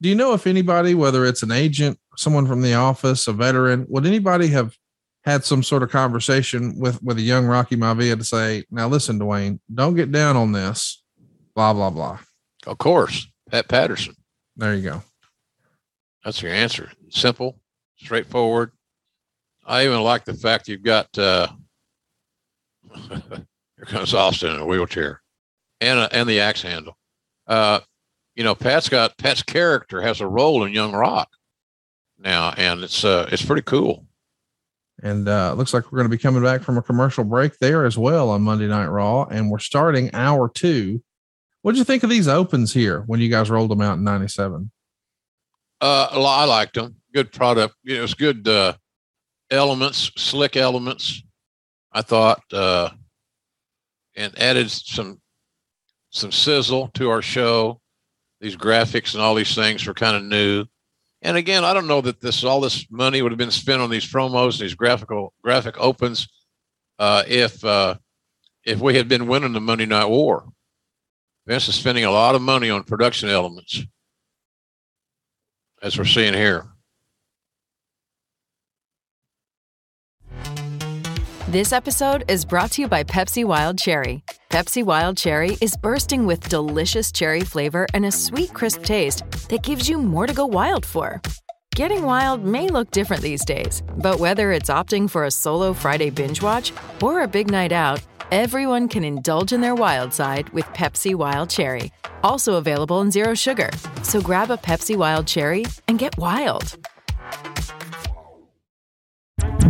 Do 0.00 0.08
you 0.08 0.14
know 0.14 0.34
if 0.34 0.46
anybody, 0.46 0.94
whether 0.94 1.24
it's 1.24 1.42
an 1.42 1.52
agent, 1.52 1.98
someone 2.16 2.46
from 2.46 2.60
the 2.60 2.74
office, 2.74 3.28
a 3.28 3.32
veteran, 3.32 3.86
would 3.88 4.04
anybody 4.04 4.48
have 4.48 4.76
had 5.24 5.44
some 5.44 5.62
sort 5.62 5.82
of 5.82 5.90
conversation 5.90 6.78
with 6.78 7.02
with 7.02 7.18
a 7.18 7.22
young 7.22 7.46
Rocky 7.46 7.76
Maivia 7.76 8.18
to 8.18 8.24
say, 8.24 8.64
"Now 8.70 8.88
listen, 8.88 9.18
Dwayne, 9.18 9.60
don't 9.72 9.94
get 9.94 10.10
down 10.10 10.36
on 10.36 10.52
this," 10.52 11.02
blah 11.54 11.72
blah 11.72 11.90
blah. 11.90 12.18
Of 12.66 12.78
course, 12.78 13.26
Pat 13.50 13.68
Patterson. 13.68 14.14
There 14.56 14.74
you 14.74 14.82
go. 14.82 15.02
That's 16.24 16.42
your 16.42 16.52
answer. 16.52 16.90
Simple, 17.10 17.58
straightforward. 17.96 18.72
I 19.64 19.84
even 19.84 20.00
like 20.02 20.24
the 20.24 20.34
fact 20.34 20.68
you've 20.68 20.82
got 20.82 21.16
uh, 21.18 21.48
here 23.08 23.86
comes 23.86 24.14
Austin 24.14 24.54
in 24.54 24.60
a 24.60 24.66
wheelchair 24.66 25.22
and 25.80 25.98
a, 25.98 26.14
and 26.14 26.28
the 26.28 26.40
axe 26.40 26.62
handle. 26.62 26.96
Uh, 27.46 27.80
you 28.34 28.44
know, 28.44 28.54
Pat's 28.54 28.88
got 28.88 29.16
Pat's 29.18 29.42
character 29.42 30.00
has 30.00 30.20
a 30.20 30.26
role 30.26 30.64
in 30.64 30.72
Young 30.72 30.92
Rock 30.92 31.28
now, 32.18 32.54
and 32.56 32.82
it's 32.82 33.04
uh, 33.04 33.28
it's 33.30 33.44
pretty 33.44 33.62
cool. 33.62 34.06
And 35.02 35.28
uh, 35.28 35.54
looks 35.54 35.74
like 35.74 35.90
we're 35.90 35.98
going 35.98 36.10
to 36.10 36.16
be 36.16 36.22
coming 36.22 36.42
back 36.42 36.62
from 36.62 36.78
a 36.78 36.82
commercial 36.82 37.24
break 37.24 37.58
there 37.58 37.84
as 37.84 37.98
well 37.98 38.30
on 38.30 38.42
Monday 38.42 38.68
Night 38.68 38.86
Raw, 38.86 39.24
and 39.24 39.50
we're 39.50 39.58
starting 39.58 40.14
hour 40.14 40.48
two. 40.48 41.02
What 41.62 41.72
did 41.72 41.78
you 41.78 41.84
think 41.84 42.02
of 42.02 42.10
these 42.10 42.28
opens 42.28 42.72
here 42.72 43.02
when 43.06 43.20
you 43.20 43.28
guys 43.28 43.50
rolled 43.50 43.70
them 43.70 43.80
out 43.80 43.98
in 43.98 44.04
'97? 44.04 44.70
Uh, 45.80 46.08
I 46.12 46.44
liked 46.44 46.74
them. 46.74 46.96
Good 47.14 47.32
product. 47.32 47.74
It 47.84 48.00
was 48.00 48.14
good 48.14 48.46
uh, 48.46 48.74
elements, 49.50 50.10
slick 50.16 50.56
elements. 50.56 51.22
I 51.92 52.02
thought, 52.02 52.42
uh, 52.52 52.90
and 54.16 54.36
added 54.38 54.70
some 54.70 55.20
some 56.10 56.32
sizzle 56.32 56.88
to 56.94 57.10
our 57.10 57.22
show. 57.22 57.80
These 58.40 58.56
graphics 58.56 59.14
and 59.14 59.22
all 59.22 59.34
these 59.34 59.54
things 59.54 59.86
were 59.86 59.94
kind 59.94 60.16
of 60.16 60.24
new. 60.24 60.66
And 61.22 61.36
again, 61.36 61.64
I 61.64 61.72
don't 61.72 61.86
know 61.86 62.00
that 62.00 62.20
this 62.20 62.42
all 62.42 62.60
this 62.60 62.86
money 62.90 63.22
would 63.22 63.30
have 63.30 63.38
been 63.38 63.52
spent 63.52 63.80
on 63.80 63.90
these 63.90 64.10
promos 64.10 64.58
these 64.58 64.74
graphical 64.74 65.32
graphic 65.42 65.76
opens 65.78 66.28
uh, 66.98 67.22
if 67.28 67.64
uh, 67.64 67.94
if 68.64 68.80
we 68.80 68.96
had 68.96 69.08
been 69.08 69.28
winning 69.28 69.52
the 69.52 69.60
Monday 69.60 69.86
Night 69.86 70.08
War. 70.08 70.44
Vince 71.46 71.68
is 71.68 71.74
spending 71.74 72.04
a 72.04 72.10
lot 72.10 72.34
of 72.34 72.42
money 72.42 72.70
on 72.70 72.84
production 72.84 73.28
elements 73.28 73.82
as 75.82 75.98
we're 75.98 76.04
seeing 76.04 76.34
here. 76.34 76.66
This 81.48 81.72
episode 81.72 82.24
is 82.28 82.44
brought 82.44 82.70
to 82.72 82.82
you 82.82 82.88
by 82.88 83.02
Pepsi 83.02 83.44
Wild 83.44 83.76
Cherry. 83.76 84.22
Pepsi 84.50 84.84
Wild 84.84 85.16
Cherry 85.16 85.58
is 85.60 85.76
bursting 85.76 86.24
with 86.26 86.48
delicious 86.48 87.10
cherry 87.10 87.42
flavor 87.42 87.86
and 87.92 88.06
a 88.06 88.12
sweet, 88.12 88.54
crisp 88.54 88.84
taste 88.84 89.28
that 89.48 89.62
gives 89.62 89.88
you 89.88 89.98
more 89.98 90.26
to 90.26 90.32
go 90.32 90.46
wild 90.46 90.86
for. 90.86 91.20
Getting 91.74 92.04
wild 92.04 92.44
may 92.44 92.68
look 92.68 92.90
different 92.90 93.22
these 93.22 93.44
days, 93.44 93.82
but 93.98 94.18
whether 94.18 94.52
it's 94.52 94.70
opting 94.70 95.10
for 95.10 95.24
a 95.24 95.30
solo 95.30 95.72
Friday 95.72 96.10
binge 96.10 96.40
watch 96.40 96.72
or 97.02 97.22
a 97.22 97.28
big 97.28 97.50
night 97.50 97.72
out, 97.72 98.00
everyone 98.32 98.88
can 98.88 99.04
indulge 99.04 99.52
in 99.52 99.60
their 99.60 99.74
wild 99.74 100.14
side 100.14 100.48
with 100.54 100.64
Pepsi 100.68 101.14
Wild 101.14 101.50
Cherry, 101.50 101.92
also 102.22 102.54
available 102.54 103.02
in 103.02 103.10
Zero 103.10 103.34
Sugar. 103.34 103.68
So 104.02 104.22
grab 104.22 104.50
a 104.50 104.56
Pepsi 104.56 104.96
Wild 104.96 105.26
Cherry 105.26 105.66
and 105.86 105.98
get 105.98 106.16
wild. 106.16 106.78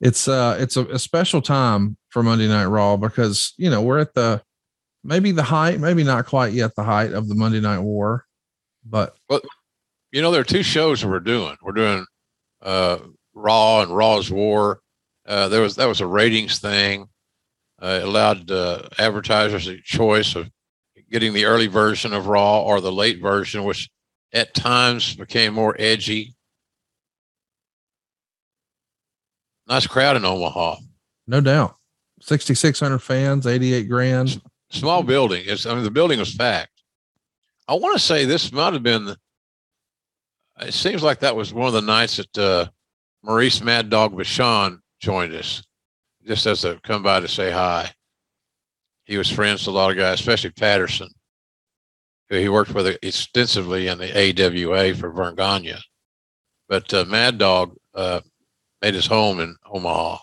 It's 0.00 0.28
uh 0.28 0.56
it's 0.60 0.76
a, 0.76 0.84
a, 0.86 0.98
special 0.98 1.40
time 1.40 1.96
for 2.10 2.22
Monday 2.22 2.48
Night 2.48 2.66
Raw 2.66 2.96
because 2.96 3.54
you 3.56 3.70
know 3.70 3.82
we're 3.82 3.98
at 3.98 4.14
the 4.14 4.42
maybe 5.02 5.32
the 5.32 5.42
height, 5.42 5.80
maybe 5.80 6.04
not 6.04 6.26
quite 6.26 6.52
yet 6.52 6.74
the 6.74 6.82
height 6.82 7.12
of 7.12 7.28
the 7.28 7.34
Monday 7.34 7.60
Night 7.60 7.80
War, 7.80 8.24
but 8.84 9.16
well, 9.28 9.40
you 10.12 10.20
know 10.20 10.30
there 10.30 10.40
are 10.40 10.44
two 10.44 10.62
shows 10.62 11.00
that 11.00 11.08
we're 11.08 11.20
doing. 11.20 11.56
We're 11.62 11.72
doing 11.72 12.04
uh 12.62 12.98
Raw 13.34 13.82
and 13.82 13.94
Raw's 13.94 14.30
War. 14.30 14.80
Uh, 15.26 15.48
there 15.48 15.60
was 15.60 15.76
that 15.76 15.86
was 15.86 16.00
a 16.00 16.06
ratings 16.06 16.58
thing. 16.58 17.08
Uh, 17.80 18.00
allowed 18.02 18.50
uh, 18.50 18.88
advertisers 18.98 19.66
a 19.68 19.78
choice 19.82 20.34
of 20.34 20.50
getting 21.10 21.34
the 21.34 21.44
early 21.44 21.66
version 21.66 22.14
of 22.14 22.26
Raw 22.26 22.62
or 22.62 22.80
the 22.80 22.92
late 22.92 23.20
version, 23.20 23.64
which 23.64 23.90
at 24.32 24.54
times 24.54 25.14
became 25.14 25.52
more 25.52 25.76
edgy 25.78 26.35
nice 29.68 29.86
crowd 29.86 30.16
in 30.16 30.24
Omaha. 30.24 30.76
No 31.26 31.40
doubt. 31.40 31.76
6,600 32.20 32.98
fans, 32.98 33.46
88 33.46 33.88
grand. 33.88 34.40
Small 34.70 35.02
building. 35.02 35.42
It's, 35.46 35.66
I 35.66 35.74
mean, 35.74 35.84
the 35.84 35.90
building 35.90 36.18
was 36.18 36.34
packed. 36.34 36.70
I 37.68 37.74
want 37.74 37.94
to 37.94 38.04
say 38.04 38.24
this 38.24 38.52
might 38.52 38.72
have 38.72 38.82
been, 38.82 39.14
it 40.60 40.72
seems 40.72 41.02
like 41.02 41.20
that 41.20 41.36
was 41.36 41.52
one 41.52 41.66
of 41.66 41.72
the 41.72 41.82
nights 41.82 42.16
that 42.16 42.38
uh, 42.38 42.66
Maurice 43.22 43.60
Mad 43.60 43.90
Dog 43.90 44.14
Vachon 44.14 44.78
joined 45.00 45.34
us, 45.34 45.62
just 46.26 46.46
as 46.46 46.64
a 46.64 46.80
come 46.82 47.02
by 47.02 47.20
to 47.20 47.28
say 47.28 47.50
hi. 47.50 47.90
He 49.04 49.18
was 49.18 49.30
friends 49.30 49.62
with 49.66 49.74
a 49.74 49.78
lot 49.78 49.90
of 49.90 49.96
guys, 49.96 50.18
especially 50.20 50.50
Patterson. 50.50 51.08
who 52.28 52.36
he 52.36 52.48
worked 52.48 52.74
with 52.74 52.98
extensively 53.02 53.88
in 53.88 53.98
the 53.98 54.10
AWA 54.12 54.94
for 54.94 55.10
Verne 55.10 55.36
Gagne. 55.36 55.74
But 56.68 56.92
uh, 56.94 57.04
Mad 57.04 57.38
Dog 57.38 57.76
uh, 57.94 58.20
made 58.82 58.94
his 58.94 59.06
home 59.06 59.40
in 59.40 59.56
Omaha. 59.70 60.18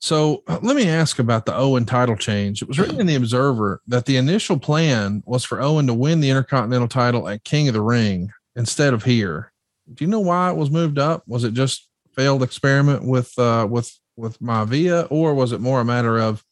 So 0.00 0.44
let 0.46 0.76
me 0.76 0.88
ask 0.88 1.18
about 1.18 1.46
the 1.46 1.56
Owen 1.56 1.84
title 1.84 2.16
change. 2.16 2.62
It 2.62 2.68
was 2.68 2.78
written 2.78 3.00
in 3.00 3.06
the 3.06 3.16
Observer 3.16 3.80
that 3.88 4.06
the 4.06 4.16
initial 4.18 4.58
plan 4.58 5.22
was 5.26 5.44
for 5.44 5.60
Owen 5.60 5.86
to 5.88 5.94
win 5.94 6.20
the 6.20 6.30
Intercontinental 6.30 6.86
title 6.86 7.28
at 7.28 7.44
King 7.44 7.66
of 7.68 7.74
the 7.74 7.80
Ring 7.80 8.30
instead 8.54 8.94
of 8.94 9.04
here. 9.04 9.52
Do 9.92 10.04
you 10.04 10.10
know 10.10 10.20
why 10.20 10.50
it 10.50 10.56
was 10.56 10.70
moved 10.70 10.98
up? 10.98 11.24
Was 11.26 11.44
it 11.44 11.54
just 11.54 11.88
failed 12.14 12.42
experiment 12.42 13.04
with 13.04 13.36
uh, 13.38 13.66
with 13.68 13.92
with 14.16 14.38
Maivia, 14.38 15.06
or 15.10 15.34
was 15.34 15.52
it 15.52 15.60
more 15.60 15.80
a 15.80 15.84
matter 15.84 16.18
of, 16.18 16.44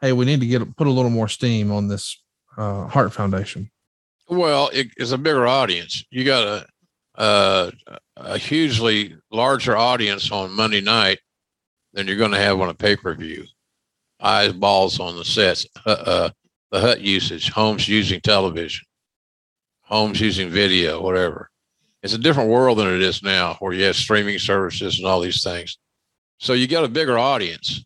hey, 0.00 0.12
we 0.12 0.24
need 0.24 0.40
to 0.40 0.46
get 0.46 0.76
put 0.76 0.86
a 0.86 0.90
little 0.90 1.10
more 1.10 1.28
steam 1.28 1.72
on 1.72 1.88
this 1.88 2.20
uh, 2.56 2.86
Hart 2.86 3.12
Foundation? 3.12 3.70
Well, 4.28 4.70
it, 4.72 4.88
it's 4.96 5.12
a 5.12 5.18
bigger 5.18 5.46
audience. 5.46 6.04
You 6.10 6.24
got 6.24 6.46
a 6.46 6.66
uh, 7.18 7.70
a 8.16 8.38
hugely 8.38 9.16
larger 9.30 9.76
audience 9.76 10.30
on 10.30 10.52
Monday 10.52 10.80
night 10.80 11.18
than 11.92 12.06
you're 12.06 12.16
going 12.16 12.30
to 12.30 12.38
have 12.38 12.60
on 12.60 12.68
a 12.68 12.74
pay 12.74 12.96
per 12.96 13.14
view. 13.14 13.44
Eyes, 14.20 14.52
balls 14.52 14.98
on 14.98 15.16
the 15.16 15.24
sets, 15.24 15.66
uh, 15.84 15.90
uh, 15.90 16.30
the 16.70 16.80
hut 16.80 17.00
usage, 17.00 17.50
homes 17.50 17.88
using 17.88 18.20
television, 18.20 18.86
homes 19.82 20.20
using 20.20 20.48
video, 20.48 21.00
whatever. 21.00 21.50
It's 22.02 22.14
a 22.14 22.18
different 22.18 22.50
world 22.50 22.78
than 22.78 22.94
it 22.94 23.02
is 23.02 23.22
now, 23.22 23.56
where 23.58 23.72
you 23.72 23.84
have 23.84 23.96
streaming 23.96 24.38
services 24.38 24.98
and 24.98 25.06
all 25.06 25.20
these 25.20 25.42
things. 25.42 25.78
So 26.38 26.52
you 26.52 26.68
got 26.68 26.84
a 26.84 26.88
bigger 26.88 27.18
audience. 27.18 27.84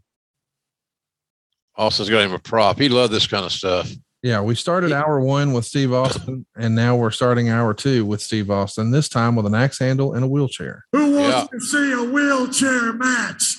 Austin's 1.76 2.11
got 2.11 2.22
him 2.22 2.33
a 2.33 2.39
prop. 2.39 2.78
He 2.78 2.91
loved 2.91 3.12
this 3.12 3.26
kind 3.26 3.47
of 3.47 3.53
stuff. 3.53 3.91
Yeah, 4.23 4.41
we 4.41 4.55
started 4.55 4.93
hour 4.93 5.18
one 5.20 5.53
with 5.53 5.64
Steve 5.64 5.93
Austin, 5.93 6.47
and 6.57 6.77
now 6.77 6.95
we're 6.95 7.11
starting 7.11 7.49
hour 7.49 7.75
two 7.75 8.07
with 8.07 8.23
Steve 8.23 8.53
Austin. 8.53 8.93
This 8.93 9.09
time 9.09 9.35
with 9.35 9.47
an 9.47 9.55
axe 9.55 9.81
handle 9.81 10.14
and 10.14 10.25
a 10.25 10.29
wheelchair. 10.29 10.85
Who 10.93 11.16
wants 11.16 11.49
yeah. 11.53 11.59
to 11.59 11.61
see 11.61 11.93
a 11.93 12.05
wheelchair 12.05 12.93
match? 12.93 13.57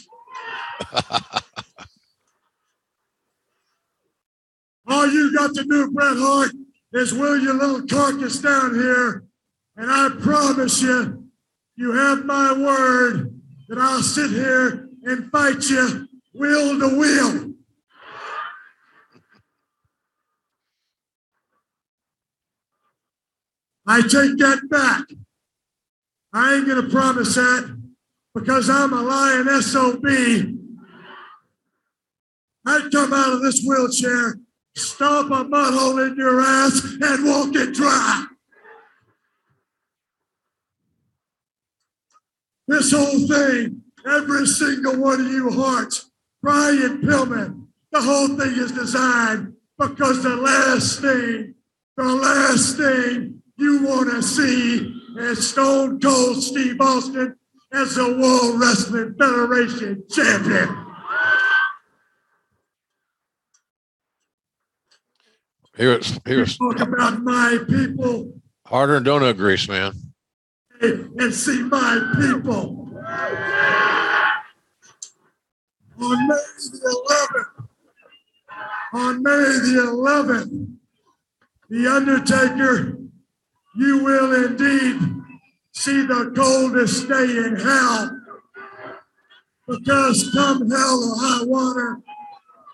All 4.87 5.05
you 5.07 5.35
got 5.35 5.53
to 5.55 5.65
do, 5.65 5.91
Bret 5.91 6.15
Hart, 6.17 6.51
is 6.93 7.13
wheel 7.13 7.37
your 7.37 7.55
little 7.55 7.85
carcass 7.85 8.39
down 8.39 8.73
here, 8.75 9.25
and 9.75 9.91
I 9.91 10.11
promise 10.21 10.81
you, 10.81 11.27
you 11.75 11.91
have 11.91 12.23
my 12.23 12.53
word 12.53 13.37
that 13.67 13.79
I'll 13.79 14.01
sit 14.01 14.31
here 14.31 14.87
and 15.03 15.29
fight 15.29 15.69
you 15.69 16.07
wheel 16.33 16.79
to 16.79 16.87
wheel. 16.97 17.52
I 23.93 24.01
take 24.01 24.37
that 24.37 24.67
back. 24.71 25.05
I 26.33 26.55
ain't 26.55 26.65
going 26.65 26.83
to 26.83 26.89
promise 26.89 27.35
that 27.35 27.79
because 28.33 28.67
I'm 28.67 28.91
a 28.91 29.03
lying 29.03 29.45
SOB. 29.61 30.03
I'd 32.65 32.91
come 32.91 33.13
out 33.13 33.33
of 33.33 33.43
this 33.43 33.63
wheelchair, 33.63 34.39
stomp 34.75 35.29
a 35.29 35.43
mud 35.43 35.75
hole 35.75 35.99
in 35.99 36.15
your 36.15 36.41
ass, 36.41 36.83
and 36.83 37.23
walk 37.23 37.55
it 37.55 37.75
dry. 37.75 38.25
This 42.67 42.93
whole 42.93 43.27
thing, 43.27 43.83
every 44.07 44.47
single 44.47 44.97
one 44.97 45.21
of 45.21 45.27
you 45.27 45.51
Harts, 45.51 46.09
Brian 46.41 46.99
Pillman, 47.03 47.67
the 47.91 48.01
whole 48.01 48.29
thing 48.29 48.53
is 48.55 48.71
designed 48.71 49.53
because 49.77 50.23
the 50.23 50.35
last 50.35 50.99
thing, 50.99 51.53
the 51.95 52.05
last 52.05 52.77
thing 52.77 53.32
you 53.57 53.83
want 53.83 54.09
to 54.11 54.21
see 54.21 55.01
is 55.17 55.49
Stone 55.49 55.99
Cold 55.99 56.41
Steve 56.41 56.79
Austin 56.79 57.35
as 57.71 57.95
the 57.95 58.17
World 58.17 58.59
Wrestling 58.59 59.15
Federation 59.17 60.03
champion. 60.09 60.83
He 65.75 65.87
was, 65.87 66.19
he 66.25 66.35
was 66.35 66.55
talk 66.57 66.79
about 66.81 67.23
my 67.23 67.57
people. 67.67 68.33
Harder 68.67 68.99
than 68.99 69.05
donut 69.05 69.37
grease, 69.37 69.67
man. 69.67 69.93
And 70.81 71.33
see 71.33 71.63
my 71.63 72.11
people. 72.19 72.89
On 75.99 76.27
May 76.27 76.35
the 76.35 77.05
11th, 77.09 77.67
on 78.93 79.23
May 79.23 79.31
the 79.31 79.81
11th, 79.87 80.75
The 81.69 81.87
Undertaker 81.87 83.02
you 83.75 84.03
will 84.03 84.45
indeed 84.45 84.99
see 85.71 86.05
the 86.05 86.31
coldest 86.35 87.07
day 87.07 87.23
in 87.23 87.55
hell. 87.55 88.19
Because 89.67 90.29
come 90.33 90.69
hell 90.69 91.03
or 91.03 91.15
high 91.17 91.45
water, 91.45 91.99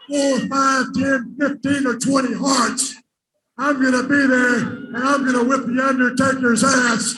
four, 0.08 0.39
five, 0.47 0.86
ten, 0.93 1.36
fifteen, 1.39 1.86
or 1.88 1.97
20 1.97 2.34
Harts, 2.34 2.95
I'm 3.58 3.82
going 3.82 3.93
to 3.93 4.04
be 4.04 4.28
there 4.28 4.58
and 4.58 4.97
I'm 4.97 5.24
going 5.24 5.36
to 5.36 5.43
whip 5.43 5.66
the 5.66 5.86
Undertaker's 5.86 6.64
ass. 6.64 7.16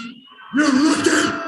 You're 0.56 0.72
looking. 0.72 1.42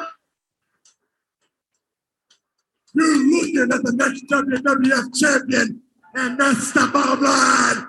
You're 2.95 3.17
looking 3.17 3.71
at 3.73 3.83
the 3.83 3.93
next 3.93 4.25
WWF 4.29 5.19
champion, 5.19 5.81
and 6.13 6.39
that's 6.39 6.71
the 6.73 6.89
bottom 6.93 7.23
line. 7.23 7.87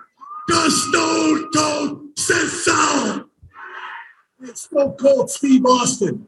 Stone 0.71 1.51
Cold 1.53 2.19
says 2.19 2.65
so. 4.45 4.51
It's 4.51 4.63
Stone 4.63 4.97
Cold 4.97 5.31
Steve 5.31 5.65
Austin. 5.67 6.27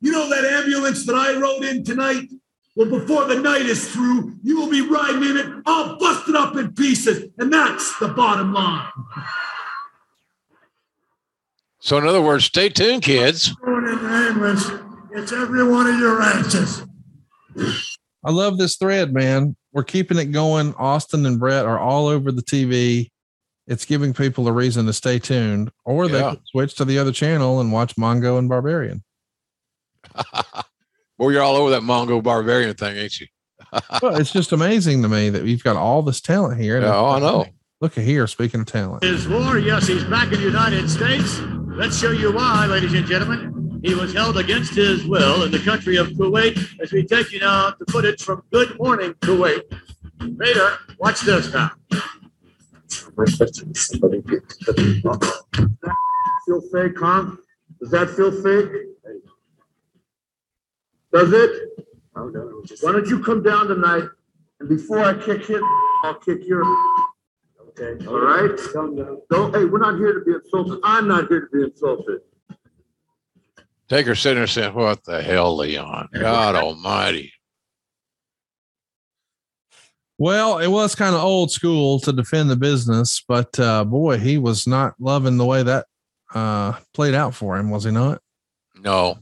You 0.00 0.12
know 0.12 0.28
that 0.28 0.44
ambulance 0.44 1.06
that 1.06 1.14
I 1.14 1.38
rode 1.38 1.64
in 1.64 1.84
tonight? 1.84 2.28
Well, 2.74 2.88
before 2.88 3.26
the 3.26 3.38
night 3.38 3.66
is 3.66 3.92
through, 3.92 4.36
you 4.42 4.58
will 4.58 4.70
be 4.70 4.80
riding 4.80 5.22
in 5.22 5.36
it. 5.36 5.62
all 5.66 5.96
busted 5.98 6.34
up 6.34 6.56
in 6.56 6.72
pieces. 6.74 7.30
And 7.38 7.52
that's 7.52 7.98
the 7.98 8.08
bottom 8.08 8.52
line. 8.52 8.90
So, 11.80 11.98
in 11.98 12.06
other 12.06 12.22
words, 12.22 12.46
stay 12.46 12.68
tuned, 12.68 13.02
kids. 13.02 13.54
It's 15.14 15.32
every 15.32 15.68
one 15.68 15.86
of 15.86 15.98
your 15.98 16.22
answers. 16.22 16.82
I 18.24 18.30
love 18.30 18.56
this 18.56 18.76
thread, 18.76 19.12
man. 19.12 19.56
We're 19.72 19.84
keeping 19.84 20.18
it 20.18 20.26
going. 20.26 20.74
Austin 20.74 21.26
and 21.26 21.38
Bret 21.38 21.66
are 21.66 21.78
all 21.78 22.06
over 22.06 22.32
the 22.32 22.42
TV 22.42 23.11
it's 23.72 23.86
giving 23.86 24.12
people 24.12 24.46
a 24.46 24.52
reason 24.52 24.84
to 24.84 24.92
stay 24.92 25.18
tuned, 25.18 25.72
or 25.86 26.06
they 26.06 26.20
yeah. 26.20 26.34
switch 26.44 26.74
to 26.74 26.84
the 26.84 26.98
other 26.98 27.10
channel 27.10 27.58
and 27.58 27.72
watch 27.72 27.96
Mongo 27.96 28.38
and 28.38 28.46
Barbarian. 28.46 29.02
well, 31.18 31.32
you're 31.32 31.42
all 31.42 31.56
over 31.56 31.70
that 31.70 31.80
Mongo 31.80 32.22
Barbarian 32.22 32.74
thing, 32.74 32.98
ain't 32.98 33.18
you? 33.18 33.26
well, 34.02 34.16
it's 34.16 34.30
just 34.30 34.52
amazing 34.52 35.00
to 35.02 35.08
me 35.08 35.30
that 35.30 35.46
you've 35.46 35.64
got 35.64 35.76
all 35.76 36.02
this 36.02 36.20
talent 36.20 36.60
here. 36.60 36.82
Yeah, 36.82 36.94
oh, 36.94 37.06
I 37.06 37.18
know. 37.18 37.46
Look 37.80 37.96
at 37.96 38.04
here. 38.04 38.26
Speaking 38.26 38.60
of 38.60 38.66
talent, 38.66 39.02
his 39.02 39.26
war. 39.26 39.58
Yes, 39.58 39.86
he's 39.86 40.04
back 40.04 40.30
in 40.32 40.40
the 40.40 40.46
United 40.46 40.90
States. 40.90 41.40
Let's 41.68 41.98
show 41.98 42.10
you 42.10 42.30
why, 42.30 42.66
ladies 42.66 42.92
and 42.92 43.06
gentlemen. 43.06 43.80
He 43.82 43.94
was 43.94 44.12
held 44.12 44.36
against 44.36 44.74
his 44.74 45.06
will 45.06 45.44
in 45.44 45.50
the 45.50 45.58
country 45.58 45.96
of 45.96 46.08
Kuwait. 46.08 46.78
As 46.80 46.92
we 46.92 47.04
take 47.04 47.32
you 47.32 47.40
now 47.40 47.70
to 47.70 47.90
footage 47.90 48.22
from 48.22 48.42
Good 48.52 48.78
Morning 48.78 49.14
Kuwait. 49.14 49.62
Vader, 50.20 50.78
watch 50.98 51.22
this 51.22 51.52
now. 51.52 51.70
Feel 56.46 56.60
fake, 56.72 56.98
huh? 56.98 57.30
Does 57.80 57.90
that 57.90 58.10
feel 58.16 58.32
fake? 58.42 58.70
Does 61.12 61.32
it? 61.32 61.68
Why 62.14 62.92
don't 62.92 63.06
you 63.06 63.22
come 63.22 63.42
down 63.42 63.68
tonight 63.68 64.08
and 64.62 64.68
before 64.68 65.00
I 65.00 65.14
kick 65.14 65.44
him, 65.46 65.62
I'll 66.04 66.14
kick 66.14 66.46
your. 66.46 66.64
Okay. 67.68 68.06
All 68.06 68.20
right. 68.20 68.56
Don't. 68.72 69.54
Hey, 69.54 69.64
we're 69.64 69.78
not 69.78 69.98
here 69.98 70.12
to 70.12 70.24
be 70.24 70.32
insulted. 70.32 70.78
I'm 70.84 71.08
not 71.08 71.26
here 71.28 71.48
to 71.48 71.56
be 71.56 71.64
insulted. 71.64 72.20
Take 73.88 74.06
her 74.06 74.14
sitting 74.14 74.38
there 74.38 74.46
saying, 74.46 74.72
"What 74.72 75.02
the 75.04 75.20
hell, 75.20 75.56
Leon? 75.56 76.10
God 76.12 76.54
Almighty!" 76.54 77.32
Well, 80.22 80.58
it 80.58 80.68
was 80.68 80.94
kind 80.94 81.16
of 81.16 81.20
old 81.20 81.50
school 81.50 81.98
to 81.98 82.12
defend 82.12 82.48
the 82.48 82.54
business, 82.54 83.24
but 83.26 83.58
uh, 83.58 83.82
boy, 83.82 84.18
he 84.18 84.38
was 84.38 84.68
not 84.68 84.94
loving 85.00 85.36
the 85.36 85.44
way 85.44 85.64
that 85.64 85.86
uh, 86.32 86.74
played 86.94 87.14
out 87.14 87.34
for 87.34 87.56
him, 87.56 87.70
was 87.70 87.82
he 87.82 87.90
not? 87.90 88.22
No, 88.76 89.18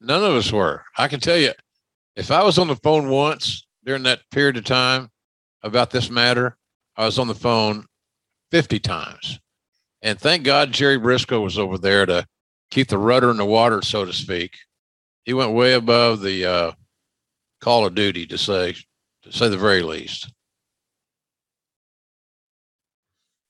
none 0.00 0.24
of 0.24 0.32
us 0.32 0.50
were. 0.50 0.84
I 0.96 1.06
can 1.06 1.20
tell 1.20 1.36
you, 1.36 1.52
if 2.16 2.30
I 2.30 2.42
was 2.42 2.56
on 2.56 2.68
the 2.68 2.76
phone 2.76 3.10
once 3.10 3.66
during 3.84 4.04
that 4.04 4.20
period 4.30 4.56
of 4.56 4.64
time 4.64 5.10
about 5.62 5.90
this 5.90 6.08
matter, 6.08 6.56
I 6.96 7.04
was 7.04 7.18
on 7.18 7.28
the 7.28 7.34
phone 7.34 7.84
50 8.50 8.78
times. 8.78 9.38
And 10.00 10.18
thank 10.18 10.44
God 10.44 10.72
Jerry 10.72 10.98
Brisco 10.98 11.42
was 11.42 11.58
over 11.58 11.76
there 11.76 12.06
to 12.06 12.24
keep 12.70 12.88
the 12.88 12.96
rudder 12.96 13.30
in 13.30 13.36
the 13.36 13.44
water, 13.44 13.82
so 13.82 14.06
to 14.06 14.14
speak. 14.14 14.56
He 15.26 15.34
went 15.34 15.52
way 15.52 15.74
above 15.74 16.22
the 16.22 16.46
uh, 16.46 16.72
call 17.60 17.84
of 17.84 17.94
duty 17.94 18.26
to 18.28 18.38
say, 18.38 18.74
to 19.30 19.36
say 19.36 19.48
the 19.48 19.56
very 19.56 19.82
least. 19.82 20.32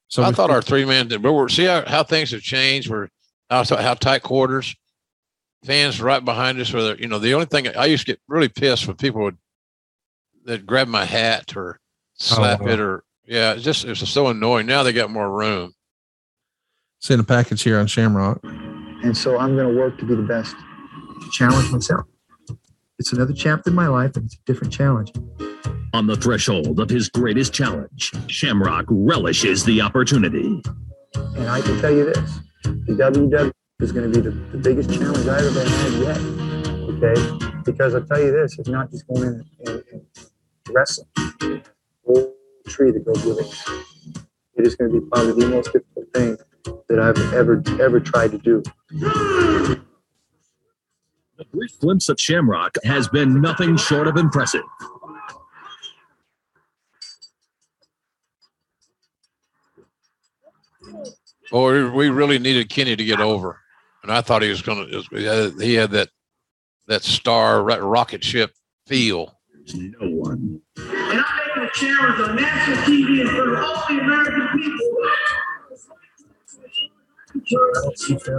So 0.09 0.23
I 0.23 0.33
thought 0.33 0.51
our 0.51 0.63
three 0.63 0.85
men 0.85 1.09
did, 1.09 1.23
but 1.23 1.35
we're 1.35 1.49
see 1.49 1.65
how, 1.65 1.87
how 1.87 2.03
things 2.03 2.31
have 2.31 2.41
changed. 2.41 2.89
We're 2.89 3.09
how, 3.51 3.65
how 3.65 3.95
tight 3.95 4.23
quarters, 4.23 4.75
fans 5.65 6.01
right 6.01 6.25
behind 6.25 6.59
us. 6.61 6.73
Where 6.73 6.97
you 6.97 7.09
know 7.09 7.19
the 7.19 7.35
only 7.35 7.47
thing 7.47 7.69
I 7.77 7.87
used 7.87 8.07
to 8.07 8.13
get 8.13 8.21
really 8.27 8.49
pissed 8.49 8.87
when 8.87 8.97
people 8.97 9.23
would 9.23 9.37
that 10.45 10.67
grab 10.67 10.89
my 10.89 11.05
hat 11.05 11.55
or 11.57 11.79
slap 12.15 12.61
wow. 12.61 12.69
it 12.69 12.81
or 12.81 13.05
yeah, 13.27 13.53
it's 13.53 13.63
just 13.63 13.85
it's 13.85 14.09
so 14.09 14.29
annoying. 14.29 14.67
Now 14.67 14.83
they 14.83 14.93
got 14.93 15.11
more 15.11 15.31
room. 15.31 15.75
Send 17.01 17.21
a 17.21 17.25
package 17.25 17.63
here 17.63 17.79
on 17.79 17.87
Shamrock. 17.87 18.41
And 18.43 19.17
so 19.17 19.39
I'm 19.39 19.55
going 19.55 19.73
to 19.73 19.79
work 19.79 19.99
to 19.99 20.05
be 20.05 20.17
the 20.17 20.23
best, 20.23 20.57
to 20.57 21.31
challenge 21.31 21.71
myself. 21.71 22.07
It's 22.99 23.13
another 23.13 23.33
chapter 23.33 23.71
in 23.71 23.77
my 23.77 23.87
life, 23.87 24.17
and 24.17 24.25
it's 24.25 24.35
a 24.35 24.45
different 24.45 24.73
challenge. 24.73 25.13
On 25.95 26.09
the 26.09 26.17
threshold 26.17 26.81
of 26.81 26.91
his 26.91 27.09
greatest 27.09 27.53
challenge, 27.53 28.13
Shamrock 28.27 28.87
relishes 28.89 29.65
the 29.65 29.81
opportunity. 29.81 30.61
And 31.15 31.49
I 31.49 31.61
can 31.61 31.81
tell 31.81 31.93
you 31.93 32.07
this 32.07 32.41
the 32.65 32.95
WW 32.95 33.53
is 33.81 33.93
going 33.93 34.13
to 34.13 34.21
be 34.21 34.21
the, 34.21 34.31
the 34.31 34.59
biggest 34.59 34.93
challenge 34.93 35.29
I've 35.29 35.45
ever 35.45 35.65
had 35.65 35.93
yet. 35.93 36.19
Okay? 36.91 37.61
Because 37.65 37.95
I'll 37.95 38.05
tell 38.05 38.21
you 38.21 38.33
this 38.33 38.59
it's 38.59 38.69
not 38.69 38.91
just 38.91 39.07
going 39.07 39.23
in 39.23 39.45
and, 39.67 39.85
and 39.93 40.03
wrestling, 40.71 41.07
the 41.15 41.63
whole 42.05 42.35
tree 42.67 42.91
that 42.91 43.05
goes 43.05 43.25
with 43.25 43.39
it. 43.39 44.23
It 44.57 44.67
is 44.67 44.75
going 44.75 44.93
to 44.93 45.01
be 45.01 45.07
probably 45.07 45.45
the 45.45 45.51
most 45.51 45.73
difficult 45.73 46.07
thing 46.13 46.37
that 46.89 46.99
I've 46.99 47.33
ever, 47.33 47.63
ever 47.81 48.01
tried 48.01 48.33
to 48.33 48.39
do. 48.39 48.63
A 51.41 51.45
brief 51.45 51.79
glimpse 51.79 52.09
of 52.09 52.21
Shamrock 52.21 52.75
has 52.85 53.09
been 53.09 53.41
nothing 53.41 53.77
short 53.77 54.09
of 54.09 54.17
impressive. 54.17 54.65
Or 61.53 61.91
we 61.91 62.09
really 62.09 62.39
needed 62.39 62.69
Kenny 62.69 62.95
to 62.97 63.05
get 63.05 63.21
over, 63.21 63.61
and 64.03 64.13
I 64.13 64.21
thought 64.21 64.43
he 64.43 64.51
was 64.51 64.61
going 64.63 64.87
to. 64.91 64.99
Uh, 64.99 65.51
he 65.59 65.75
had 65.75 65.91
that 65.93 66.11
that 66.89 67.03
star 67.03 67.63
ro- 67.63 67.79
rocket 67.79 68.23
ship 68.23 68.53
feel. 68.87 69.35
No 69.75 70.09
one. 70.11 70.61
And 70.77 70.87
I'm 70.87 71.25
making 71.47 71.63
a 71.63 71.71
challenge 71.73 72.21
on 72.21 72.37
national 72.37 72.77
TV 72.79 73.21
in 73.21 73.29
front 73.29 73.53
of 73.53 73.59
all 73.65 73.85
the 73.89 73.99
American 73.99 74.49
people. 74.59 74.79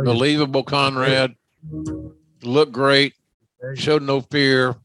Believable, 0.04 0.64
Conrad. 0.64 1.36
Looked 2.44 2.72
great. 2.72 3.14
Showed 3.76 4.04
no 4.04 4.22
fear. 4.22 4.76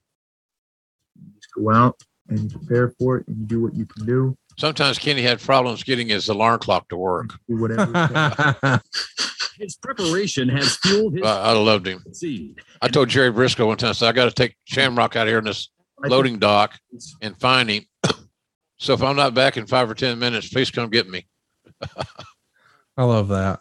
Just 1.35 1.55
go 1.55 1.71
out 1.71 2.03
and 2.29 2.41
you 2.41 2.59
prepare 2.59 2.89
for 2.99 3.19
it 3.19 3.29
and 3.29 3.39
you 3.39 3.47
do 3.47 3.63
what 3.63 3.75
you 3.75 3.87
can 3.87 4.07
do. 4.07 4.37
Sometimes 4.59 4.99
Kenny 4.99 5.23
had 5.23 5.41
problems 5.41 5.83
getting 5.83 6.09
his 6.09 6.29
alarm 6.29 6.61
clock 6.61 6.89
to 6.89 6.97
work. 6.97 7.31
Whatever. 7.47 8.81
His 9.59 9.77
preparation 9.77 10.49
has 10.49 10.77
fueled 10.79 11.15
his 11.15 11.23
I, 11.23 11.51
I 11.51 11.53
loved 11.53 11.87
him. 11.87 12.03
seed. 12.13 12.61
I 12.83 12.89
told 12.89 13.09
Jerry 13.09 13.31
Brisco 13.31 13.67
one 13.67 13.77
time, 13.77 13.91
I 13.91 13.93
said, 13.93 14.09
I 14.09 14.13
got 14.13 14.25
to 14.25 14.33
take 14.33 14.57
Shamrock 14.65 15.15
out 15.15 15.29
here 15.29 15.39
in 15.39 15.45
this 15.45 15.69
loading 16.01 16.39
dock 16.39 16.75
and 17.23 17.39
find 17.39 17.71
him. 17.71 17.85
so 18.79 18.95
if 18.95 19.03
I'm 19.03 19.17
not 19.17 19.35
back 19.35 19.57
in 19.57 19.67
five 19.67 19.89
or 19.89 19.95
10 19.95 20.19
minutes, 20.19 20.49
please 20.49 20.71
come 20.71 20.91
get 20.91 21.09
me. 21.09 21.27
I 22.97 23.05
love 23.05 23.29
that. 23.29 23.61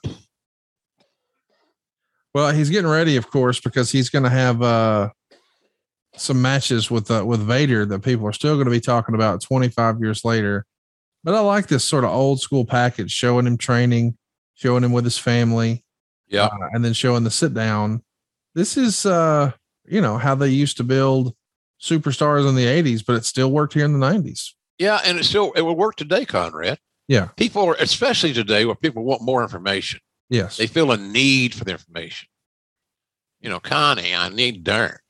Well, 2.34 2.52
he's 2.52 2.70
getting 2.70 2.90
ready, 2.90 3.16
of 3.16 3.30
course, 3.30 3.60
because 3.60 3.92
he's 3.92 4.10
going 4.10 4.24
to 4.24 4.30
have 4.30 4.62
uh, 4.62 5.10
some 6.16 6.42
matches 6.42 6.90
with 6.90 7.12
uh, 7.12 7.24
with 7.26 7.42
Vader 7.42 7.86
that 7.86 8.04
people 8.04 8.28
are 8.28 8.34
still 8.34 8.56
going 8.56 8.66
to 8.66 8.72
be 8.72 8.80
talking 8.80 9.16
about 9.16 9.42
25 9.42 10.00
years 10.00 10.26
later. 10.26 10.66
But 11.24 11.36
I 11.36 11.40
like 11.40 11.68
this 11.68 11.86
sort 11.86 12.04
of 12.04 12.10
old 12.10 12.42
school 12.42 12.66
package, 12.66 13.12
showing 13.12 13.48
him 13.48 13.58
training, 13.58 14.18
showing 14.56 14.84
him 14.84 14.92
with 14.92 15.06
his 15.06 15.18
family, 15.18 15.86
yeah, 16.28 16.46
uh, 16.46 16.70
and 16.74 16.84
then 16.84 16.94
showing 16.94 17.24
the 17.24 17.32
sit 17.32 17.54
down. 17.54 18.02
This 18.56 18.78
is, 18.78 19.06
uh, 19.06 19.52
you 19.86 20.02
know, 20.02 20.18
how 20.18 20.36
they 20.36 20.50
used 20.50 20.78
to 20.78 20.84
build 20.84 21.34
superstars 21.82 22.48
in 22.48 22.56
the 22.56 22.66
80s, 22.66 23.04
but 23.06 23.16
it 23.16 23.26
still 23.26 23.52
worked 23.52 23.74
here 23.74 23.86
in 23.86 24.00
the 24.00 24.06
90s. 24.06 24.52
Yeah. 24.80 25.02
And 25.06 25.20
it 25.20 25.26
still, 25.26 25.52
it 25.54 25.62
would 25.62 25.78
work 25.78 25.96
today, 25.96 26.26
Conrad. 26.26 26.80
Yeah. 27.08 27.30
People 27.36 27.66
are, 27.66 27.76
especially 27.80 28.34
today 28.34 28.66
where 28.66 28.76
people 28.76 29.04
want 29.04 29.22
more 29.22 29.44
information. 29.44 30.00
Yes. 30.30 30.58
They 30.58 30.68
feel 30.68 30.92
a 30.92 30.98
need 30.98 31.54
for 31.54 31.64
the 31.64 31.72
information. 31.72 32.28
You 33.42 33.50
know, 33.50 33.60
Connie, 33.60 34.16
I 34.16 34.30
need 34.30 34.64
dirt. 34.64 35.02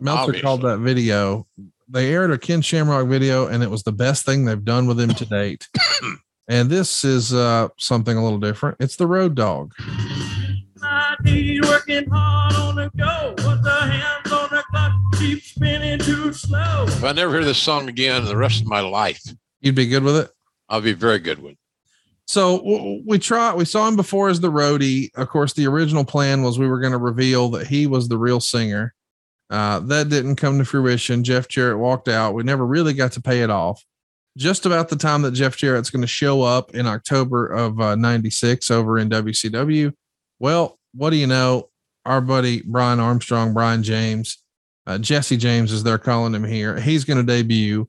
Meltzer 0.00 0.22
Obviously. 0.22 0.42
called 0.42 0.62
that 0.62 0.78
video. 0.78 1.46
They 1.88 2.12
aired 2.12 2.30
a 2.30 2.38
Ken 2.38 2.62
Shamrock 2.62 3.06
video, 3.08 3.46
and 3.46 3.62
it 3.62 3.70
was 3.70 3.82
the 3.82 3.92
best 3.92 4.24
thing 4.24 4.44
they've 4.44 4.64
done 4.64 4.86
with 4.86 4.98
him 4.98 5.10
to 5.10 5.26
date. 5.26 5.68
and 6.48 6.70
this 6.70 7.04
is 7.04 7.34
uh, 7.34 7.68
something 7.78 8.16
a 8.16 8.22
little 8.24 8.38
different. 8.38 8.78
It's 8.80 8.96
the 8.96 9.06
Road 9.06 9.34
Dog. 9.34 9.72
I 10.82 11.16
need 11.22 11.64
working 11.64 12.08
hard 12.10 12.54
on 12.54 12.74
the 12.76 12.90
go, 12.96 13.34
but 13.36 13.62
the 13.62 13.70
hands 13.70 14.32
on 14.32 14.48
the 14.50 14.62
clock 14.70 14.92
keep 15.18 15.42
spinning 15.42 15.98
too 15.98 16.32
slow. 16.32 16.84
If 16.88 17.04
I 17.04 17.12
never 17.12 17.32
hear 17.32 17.44
this 17.44 17.58
song 17.58 17.88
again 17.88 18.24
the 18.24 18.36
rest 18.36 18.62
of 18.62 18.66
my 18.66 18.80
life, 18.80 19.22
You'd 19.64 19.74
be 19.74 19.86
good 19.86 20.02
with 20.02 20.16
it. 20.16 20.30
I'll 20.68 20.82
be 20.82 20.92
very 20.92 21.18
good 21.18 21.38
with 21.38 21.52
it. 21.52 21.58
So 22.26 23.00
we 23.06 23.18
tried. 23.18 23.54
We 23.54 23.64
saw 23.64 23.86
him 23.86 23.96
before 23.96 24.28
as 24.28 24.40
the 24.40 24.50
roadie. 24.50 25.10
Of 25.14 25.28
course, 25.28 25.52
the 25.52 25.66
original 25.66 26.04
plan 26.04 26.42
was 26.42 26.58
we 26.58 26.68
were 26.68 26.80
going 26.80 26.92
to 26.92 26.98
reveal 26.98 27.50
that 27.50 27.66
he 27.66 27.86
was 27.86 28.08
the 28.08 28.18
real 28.18 28.40
singer. 28.40 28.94
Uh, 29.50 29.80
that 29.80 30.08
didn't 30.08 30.36
come 30.36 30.58
to 30.58 30.64
fruition. 30.64 31.22
Jeff 31.22 31.48
Jarrett 31.48 31.78
walked 31.78 32.08
out. 32.08 32.34
We 32.34 32.42
never 32.42 32.66
really 32.66 32.94
got 32.94 33.12
to 33.12 33.20
pay 33.20 33.42
it 33.42 33.50
off. 33.50 33.84
Just 34.36 34.66
about 34.66 34.88
the 34.88 34.96
time 34.96 35.22
that 35.22 35.32
Jeff 35.32 35.56
Jarrett's 35.56 35.90
going 35.90 36.00
to 36.00 36.08
show 36.08 36.42
up 36.42 36.74
in 36.74 36.86
October 36.86 37.46
of 37.46 37.80
uh, 37.80 37.94
'96 37.94 38.70
over 38.70 38.98
in 38.98 39.10
WCW. 39.10 39.92
Well, 40.38 40.78
what 40.94 41.10
do 41.10 41.16
you 41.16 41.26
know? 41.26 41.68
Our 42.06 42.20
buddy 42.20 42.62
Brian 42.62 43.00
Armstrong, 43.00 43.54
Brian 43.54 43.82
James, 43.82 44.38
uh, 44.86 44.98
Jesse 44.98 45.36
James, 45.36 45.72
as 45.72 45.82
they're 45.82 45.98
calling 45.98 46.34
him 46.34 46.44
here, 46.44 46.78
he's 46.78 47.04
going 47.04 47.16
to 47.16 47.22
debut 47.22 47.88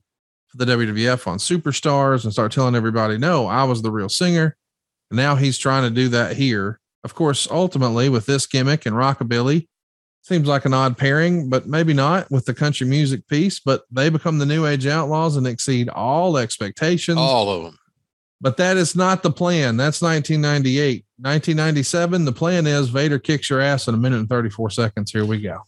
the 0.56 0.64
WWF 0.64 1.26
on 1.26 1.38
Superstars 1.38 2.24
and 2.24 2.32
start 2.32 2.52
telling 2.52 2.74
everybody, 2.74 3.18
no, 3.18 3.46
I 3.46 3.64
was 3.64 3.82
the 3.82 3.90
real 3.90 4.08
singer. 4.08 4.56
And 5.10 5.16
now 5.16 5.36
he's 5.36 5.58
trying 5.58 5.82
to 5.84 5.94
do 5.94 6.08
that 6.08 6.36
here. 6.36 6.80
Of 7.04 7.14
course, 7.14 7.46
ultimately 7.50 8.08
with 8.08 8.26
this 8.26 8.46
gimmick 8.46 8.86
and 8.86 8.96
rockabilly, 8.96 9.68
seems 10.22 10.48
like 10.48 10.64
an 10.64 10.74
odd 10.74 10.98
pairing, 10.98 11.48
but 11.48 11.68
maybe 11.68 11.94
not 11.94 12.28
with 12.32 12.46
the 12.46 12.54
country 12.54 12.86
music 12.86 13.28
piece. 13.28 13.60
But 13.60 13.84
they 13.90 14.08
become 14.08 14.38
the 14.38 14.46
new 14.46 14.66
age 14.66 14.86
outlaws 14.86 15.36
and 15.36 15.46
exceed 15.46 15.88
all 15.88 16.36
expectations. 16.36 17.18
All 17.18 17.50
of 17.50 17.62
them. 17.62 17.78
But 18.40 18.56
that 18.56 18.76
is 18.76 18.96
not 18.96 19.22
the 19.22 19.30
plan. 19.30 19.76
That's 19.76 20.02
1998. 20.02 21.04
1997, 21.18 22.24
the 22.24 22.32
plan 22.32 22.66
is 22.66 22.88
Vader 22.88 23.18
kicks 23.18 23.48
your 23.48 23.60
ass 23.60 23.88
in 23.88 23.94
a 23.94 23.98
minute 23.98 24.18
and 24.18 24.28
34 24.28 24.70
seconds. 24.70 25.10
Here 25.10 25.24
we 25.24 25.40
go. 25.40 25.62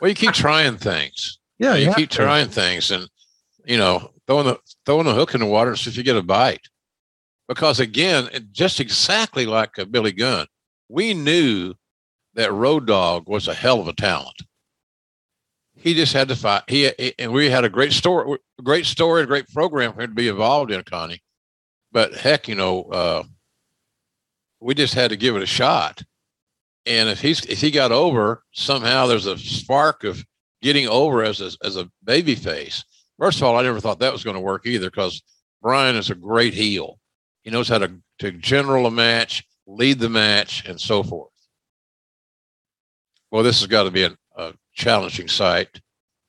Well, 0.00 0.08
you 0.08 0.14
keep 0.14 0.32
trying 0.32 0.76
things. 0.76 1.38
Yeah, 1.62 1.74
you 1.76 1.88
you 1.88 1.94
keep 1.94 2.10
to. 2.10 2.16
trying 2.16 2.48
things, 2.48 2.90
and 2.90 3.08
you 3.64 3.76
know, 3.76 4.10
throwing 4.26 4.46
the 4.46 4.58
throwing 4.86 5.06
the 5.06 5.14
hook 5.14 5.34
in 5.34 5.40
the 5.40 5.46
water 5.46 5.70
and 5.70 5.78
see 5.78 5.90
if 5.90 5.96
you 5.96 6.02
get 6.02 6.16
a 6.16 6.22
bite. 6.22 6.68
Because 7.48 7.80
again, 7.80 8.28
just 8.52 8.80
exactly 8.80 9.46
like 9.46 9.72
Billy 9.90 10.12
Gunn, 10.12 10.46
we 10.88 11.14
knew 11.14 11.74
that 12.34 12.52
Road 12.52 12.86
Dog 12.86 13.28
was 13.28 13.46
a 13.48 13.54
hell 13.54 13.80
of 13.80 13.88
a 13.88 13.92
talent. 13.92 14.36
He 15.74 15.94
just 15.94 16.12
had 16.12 16.28
to 16.28 16.36
fight. 16.36 16.62
He, 16.68 16.90
he- 16.98 17.14
and 17.18 17.32
we 17.32 17.50
had 17.50 17.64
a 17.64 17.68
great 17.68 17.92
story, 17.92 18.38
great 18.62 18.86
story, 18.86 19.22
a 19.22 19.26
great 19.26 19.48
program 19.52 19.92
for 19.92 20.02
him 20.02 20.10
to 20.10 20.14
be 20.14 20.28
involved 20.28 20.70
in, 20.70 20.82
Connie. 20.84 21.22
But 21.90 22.14
heck, 22.14 22.48
you 22.48 22.54
know, 22.54 22.84
uh, 22.84 23.22
we 24.60 24.74
just 24.74 24.94
had 24.94 25.10
to 25.10 25.16
give 25.16 25.36
it 25.36 25.42
a 25.42 25.46
shot. 25.46 26.02
And 26.86 27.08
if 27.08 27.20
he's 27.20 27.44
if 27.46 27.60
he 27.60 27.70
got 27.70 27.92
over 27.92 28.42
somehow, 28.52 29.06
there's 29.06 29.26
a 29.26 29.36
spark 29.38 30.04
of 30.04 30.24
getting 30.62 30.88
over 30.88 31.22
as 31.22 31.40
a, 31.40 31.50
as 31.62 31.76
a 31.76 31.90
baby 32.04 32.34
face. 32.34 32.84
First 33.18 33.38
of 33.38 33.44
all, 33.44 33.58
I 33.58 33.62
never 33.62 33.80
thought 33.80 33.98
that 33.98 34.12
was 34.12 34.24
going 34.24 34.36
to 34.36 34.40
work 34.40 34.66
either 34.66 34.90
because 34.90 35.22
Brian 35.60 35.96
is 35.96 36.10
a 36.10 36.14
great 36.14 36.54
heel. 36.54 36.98
He 37.42 37.50
knows 37.50 37.68
how 37.68 37.78
to, 37.78 37.92
to 38.20 38.32
general 38.32 38.86
a 38.86 38.90
match, 38.90 39.44
lead 39.66 39.98
the 39.98 40.08
match, 40.08 40.64
and 40.66 40.80
so 40.80 41.02
forth. 41.02 41.30
Well, 43.30 43.42
this 43.42 43.60
has 43.60 43.66
got 43.66 43.84
to 43.84 43.90
be 43.90 44.04
a, 44.04 44.16
a 44.36 44.54
challenging 44.74 45.28
sight 45.28 45.68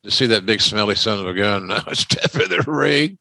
to 0.03 0.11
see 0.11 0.25
that 0.27 0.45
big 0.45 0.61
smelly 0.61 0.95
son 0.95 1.19
of 1.19 1.27
a 1.27 1.33
gun 1.33 1.71
step 1.93 2.35
in 2.35 2.49
the 2.49 2.63
ring, 2.67 3.17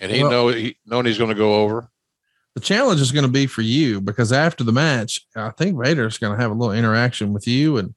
and 0.00 0.10
he 0.12 0.22
Well- 0.22 0.30
know 0.30 0.48
he 0.48 0.76
knowing 0.86 1.06
he's 1.06 1.18
going 1.18 1.30
to 1.30 1.36
go 1.36 1.62
over. 1.62 1.88
The 2.56 2.60
challenge 2.60 3.00
is 3.00 3.12
going 3.12 3.24
to 3.24 3.30
be 3.30 3.46
for 3.46 3.62
you 3.62 4.00
because 4.00 4.32
after 4.32 4.64
the 4.64 4.72
match, 4.72 5.20
I 5.36 5.50
think 5.50 5.80
Vader's 5.80 6.18
going 6.18 6.36
to 6.36 6.42
have 6.42 6.50
a 6.50 6.54
little 6.54 6.74
interaction 6.74 7.32
with 7.32 7.46
you. 7.46 7.76
And 7.76 7.94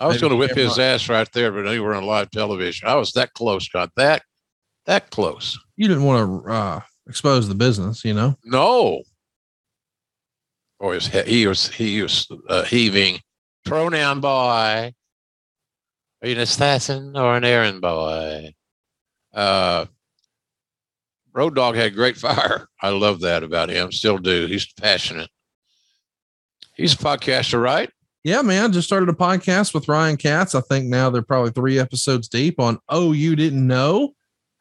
I 0.00 0.06
was 0.06 0.20
going 0.20 0.30
to 0.30 0.36
whip 0.36 0.56
his 0.56 0.78
ass 0.78 1.08
right 1.08 1.30
there, 1.32 1.52
but 1.52 1.64
we 1.64 1.80
were 1.80 1.94
on 1.94 2.04
live 2.04 2.30
television. 2.30 2.88
I 2.88 2.96
was 2.96 3.12
that 3.12 3.32
close, 3.32 3.68
got 3.68 3.90
that 3.96 4.22
that 4.86 5.10
close. 5.10 5.58
you 5.76 5.88
didn't 5.88 6.04
want 6.04 6.44
to 6.44 6.50
uh, 6.50 6.80
expose 7.08 7.48
the 7.48 7.54
business, 7.54 8.04
you 8.04 8.14
know? 8.14 8.36
No. 8.44 9.02
Or 10.78 10.94
his 10.94 11.06
he, 11.06 11.22
he 11.22 11.46
was 11.46 11.68
he 11.68 12.02
was 12.02 12.28
uh, 12.48 12.64
heaving. 12.64 13.20
Pronoun 13.64 14.20
boy. 14.20 14.92
Are 16.22 16.28
you 16.28 16.32
an 16.32 16.40
assassin 16.40 17.16
or 17.16 17.36
an 17.36 17.44
errand 17.44 17.80
boy? 17.80 18.52
Uh, 19.32 19.86
Road 21.32 21.54
Dog 21.54 21.76
had 21.76 21.94
great 21.94 22.16
fire. 22.18 22.68
I 22.82 22.90
love 22.90 23.20
that 23.20 23.42
about 23.42 23.70
him. 23.70 23.92
Still 23.92 24.18
do. 24.18 24.46
He's 24.46 24.70
passionate. 24.72 25.30
He's 26.74 26.94
a 26.94 26.98
podcaster, 26.98 27.62
right? 27.62 27.90
Yeah, 28.24 28.40
man. 28.40 28.72
Just 28.72 28.88
started 28.88 29.10
a 29.10 29.12
podcast 29.12 29.74
with 29.74 29.86
Ryan 29.86 30.16
Katz. 30.16 30.54
I 30.54 30.62
think 30.62 30.86
now 30.86 31.10
they're 31.10 31.20
probably 31.20 31.50
three 31.50 31.78
episodes 31.78 32.26
deep 32.26 32.58
on 32.58 32.78
Oh, 32.88 33.12
You 33.12 33.36
Didn't 33.36 33.66
Know. 33.66 34.14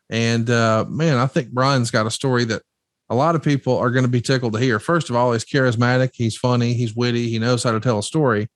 And 0.09 0.49
uh, 0.49 0.85
man, 0.89 1.17
I 1.17 1.27
think 1.27 1.49
Brian's 1.49 1.89
got 1.89 2.05
a 2.05 2.11
story 2.11 2.43
that 2.45 2.61
a 3.09 3.15
lot 3.15 3.35
of 3.35 3.43
people 3.43 3.77
are 3.77 3.89
going 3.89 4.03
to 4.03 4.11
be 4.11 4.21
tickled 4.21 4.53
to 4.53 4.59
hear. 4.59 4.79
First 4.79 5.09
of 5.09 5.15
all, 5.15 5.31
he's 5.31 5.45
charismatic, 5.45 6.11
he's 6.13 6.35
funny, 6.35 6.73
he's 6.73 6.93
witty, 6.93 7.29
he 7.29 7.39
knows 7.39 7.63
how 7.63 7.71
to 7.71 7.79
tell 7.79 7.99
a 7.99 8.03
story. 8.03 8.47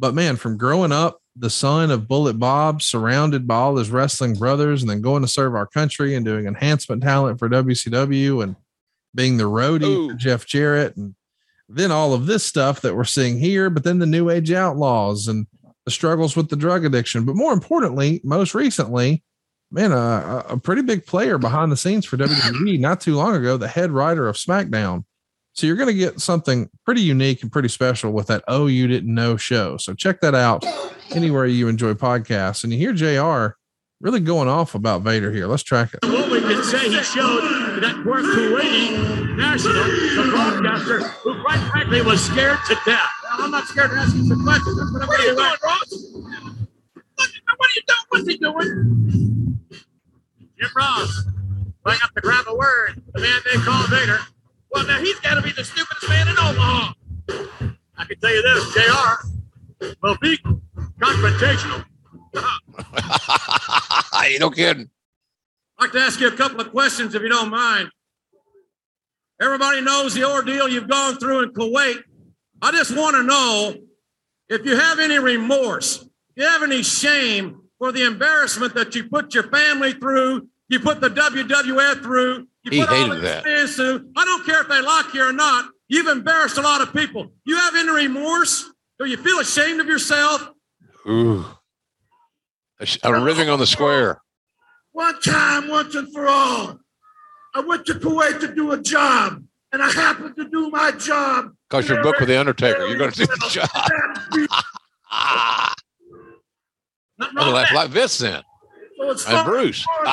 But 0.00 0.14
man, 0.14 0.34
from 0.36 0.56
growing 0.56 0.90
up 0.90 1.20
the 1.36 1.50
son 1.50 1.92
of 1.92 2.08
Bullet 2.08 2.38
Bob, 2.38 2.82
surrounded 2.82 3.46
by 3.46 3.54
all 3.56 3.76
his 3.76 3.90
wrestling 3.90 4.34
brothers, 4.34 4.82
and 4.82 4.90
then 4.90 5.00
going 5.00 5.22
to 5.22 5.28
serve 5.28 5.54
our 5.54 5.66
country 5.66 6.14
and 6.14 6.24
doing 6.24 6.46
enhancement 6.46 7.02
talent 7.02 7.38
for 7.38 7.48
WCW 7.48 8.42
and 8.42 8.56
being 9.14 9.36
the 9.36 9.44
roadie 9.44 9.82
Ooh. 9.84 10.08
for 10.10 10.14
Jeff 10.14 10.44
Jarrett, 10.44 10.96
and 10.96 11.14
then 11.72 11.92
all 11.92 12.12
of 12.12 12.26
this 12.26 12.44
stuff 12.44 12.80
that 12.80 12.96
we're 12.96 13.04
seeing 13.04 13.38
here, 13.38 13.70
but 13.70 13.84
then 13.84 13.98
the 13.98 14.06
New 14.06 14.28
Age 14.28 14.50
Outlaws 14.52 15.28
and 15.28 15.46
the 15.84 15.90
struggles 15.90 16.36
with 16.36 16.48
the 16.48 16.56
drug 16.56 16.84
addiction. 16.84 17.24
But 17.24 17.36
more 17.36 17.52
importantly, 17.52 18.20
most 18.24 18.54
recently, 18.54 19.22
man, 19.70 19.92
a, 19.92 20.44
a 20.48 20.58
pretty 20.58 20.82
big 20.82 21.06
player 21.06 21.38
behind 21.38 21.70
the 21.70 21.76
scenes 21.76 22.04
for 22.04 22.16
WWE 22.16 22.78
not 22.80 23.00
too 23.00 23.14
long 23.14 23.36
ago, 23.36 23.56
the 23.56 23.68
head 23.68 23.92
writer 23.92 24.28
of 24.28 24.36
SmackDown. 24.36 25.04
So 25.52 25.66
you're 25.66 25.76
going 25.76 25.88
to 25.88 25.94
get 25.94 26.20
something 26.20 26.68
pretty 26.84 27.02
unique 27.02 27.42
and 27.42 27.52
pretty 27.52 27.68
special 27.68 28.12
with 28.12 28.28
that 28.28 28.44
Oh 28.48 28.66
You 28.66 28.86
Didn't 28.86 29.14
Know 29.14 29.36
show. 29.36 29.76
So 29.76 29.94
check 29.94 30.20
that 30.20 30.34
out 30.34 30.64
anywhere 31.10 31.46
you 31.46 31.68
enjoy 31.68 31.94
podcasts. 31.94 32.64
And 32.64 32.72
you 32.72 32.78
hear 32.78 32.92
JR 32.92 33.56
really 34.00 34.20
going 34.20 34.48
off 34.48 34.74
about 34.74 35.02
Vader 35.02 35.30
here. 35.30 35.46
Let's 35.46 35.62
track 35.62 35.94
it. 35.94 36.04
What 36.04 36.30
we 36.30 36.40
can 36.40 36.62
say, 36.64 36.88
he 36.88 37.02
showed 37.02 37.80
that 37.82 38.00
poor 38.02 38.22
Kuwaiti 38.22 39.36
national, 39.36 39.74
the 39.74 40.30
broadcaster, 40.30 41.00
who 41.00 41.40
quite 41.42 41.60
frankly 41.70 42.02
was 42.02 42.24
scared 42.24 42.58
to 42.68 42.74
death. 42.86 43.10
Well, 43.24 43.44
I'm 43.44 43.50
not 43.50 43.66
scared 43.66 43.90
to 43.90 43.96
ask 43.96 44.16
you 44.16 44.26
some 44.26 44.42
questions. 44.42 44.76
That's 44.76 44.92
what 44.92 45.02
I'm 45.02 45.10
are 45.10 45.18
you 45.20 45.36
doing, 45.36 45.56
Ross? 45.62 46.04
What 47.14 47.28
are 47.28 47.74
you 47.76 47.82
doing? 47.86 47.98
What's 48.08 48.28
he 48.28 48.36
doing? 48.38 49.60
Jim 50.58 50.70
Ross 50.74 51.24
going 51.84 51.98
up 52.02 52.14
to 52.14 52.20
grab 52.20 52.44
a 52.48 52.54
word. 52.54 53.02
The 53.14 53.20
man 53.20 53.40
they 53.44 53.60
call 53.60 53.86
Vader. 53.88 54.18
Well, 54.72 54.86
now 54.86 54.98
he's 54.98 55.18
got 55.20 55.34
to 55.34 55.42
be 55.42 55.52
the 55.52 55.64
stupidest 55.64 56.08
man 56.08 56.28
in 56.28 56.38
Omaha. 56.38 56.92
I 57.98 58.04
can 58.04 58.18
tell 58.20 58.32
you 58.32 58.42
this, 58.42 58.74
JR 58.74 59.94
will 60.02 60.16
be 60.20 60.38
confrontational. 61.00 61.84
Ain't 64.24 64.40
no 64.40 64.50
kidding. 64.50 64.90
I'd 65.78 65.84
like 65.84 65.92
to 65.92 66.00
ask 66.00 66.20
you 66.20 66.28
a 66.28 66.36
couple 66.36 66.60
of 66.60 66.70
questions 66.70 67.14
if 67.14 67.22
you 67.22 67.28
don't 67.28 67.50
mind. 67.50 67.90
Everybody 69.40 69.80
knows 69.80 70.14
the 70.14 70.24
ordeal 70.30 70.68
you've 70.68 70.88
gone 70.88 71.16
through 71.16 71.44
in 71.44 71.52
Kuwait. 71.52 72.02
I 72.60 72.72
just 72.72 72.94
want 72.94 73.16
to 73.16 73.22
know 73.22 73.74
if 74.50 74.66
you 74.66 74.76
have 74.76 74.98
any 74.98 75.18
remorse, 75.18 76.02
if 76.02 76.08
you 76.36 76.44
have 76.44 76.62
any 76.62 76.82
shame 76.82 77.62
for 77.78 77.92
the 77.92 78.04
embarrassment 78.04 78.74
that 78.74 78.94
you 78.94 79.08
put 79.08 79.32
your 79.34 79.44
family 79.44 79.94
through, 79.94 80.48
you 80.68 80.78
put 80.80 81.00
the 81.00 81.08
WWF 81.08 82.02
through, 82.02 82.46
you 82.64 82.70
he 82.70 82.80
put 82.80 82.90
hated 82.90 83.02
all 83.02 83.14
the 83.14 83.20
that. 83.22 83.44
fans 83.44 83.76
through. 83.76 84.10
I 84.16 84.24
don't 84.26 84.44
care 84.44 84.60
if 84.60 84.68
they 84.68 84.82
like 84.82 85.14
you 85.14 85.26
or 85.26 85.32
not. 85.32 85.70
You've 85.88 86.08
embarrassed 86.08 86.58
a 86.58 86.60
lot 86.60 86.82
of 86.82 86.92
people. 86.92 87.32
You 87.44 87.56
have 87.56 87.74
any 87.74 87.90
remorse? 87.90 88.70
Do 88.98 89.06
you 89.06 89.16
feel 89.16 89.38
ashamed 89.40 89.80
of 89.80 89.86
yourself? 89.86 90.50
Ooh. 91.08 91.44
I'm 93.02 93.24
living 93.24 93.48
on 93.48 93.58
the 93.58 93.66
square. 93.66 94.20
One 94.92 95.20
time, 95.20 95.68
once 95.68 95.94
and 95.94 96.12
for 96.12 96.26
all, 96.26 96.78
I 97.54 97.60
went 97.60 97.86
to 97.86 97.94
Kuwait 97.94 98.40
to 98.40 98.54
do 98.54 98.72
a 98.72 98.80
job, 98.80 99.42
and 99.72 99.82
I 99.82 99.90
happened 99.90 100.36
to 100.36 100.48
do 100.48 100.70
my 100.70 100.92
job. 100.92 101.52
Because 101.68 101.88
you're 101.88 102.02
booked 102.02 102.20
with 102.20 102.28
The 102.28 102.38
Undertaker. 102.38 102.86
You're 102.86 102.98
going 102.98 103.12
to 103.12 103.18
do 103.18 103.26
the 103.26 103.48
job. 103.50 103.68
oh, 107.36 107.50
like, 107.52 107.72
like 107.72 107.90
this 107.90 108.18
then. 108.18 108.42
So 108.98 109.10
it's 109.10 109.28
And 109.28 109.46
Bruce. 109.46 109.84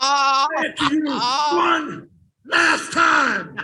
to 0.00 0.94
you 0.94 1.04
one 1.06 2.08
last 2.46 2.92
time. 2.92 3.56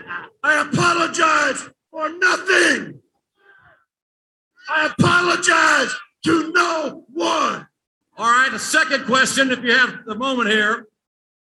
I 0.42 0.62
apologize 0.62 1.68
for 1.90 2.08
nothing. 2.08 3.00
I 4.68 4.92
apologize 4.98 5.94
to 6.24 6.52
no 6.52 7.04
one. 7.12 7.66
All 8.18 8.30
right, 8.30 8.50
a 8.52 8.58
second 8.58 9.06
question, 9.06 9.50
if 9.50 9.62
you 9.62 9.72
have 9.72 10.04
the 10.06 10.14
moment 10.14 10.50
here. 10.50 10.86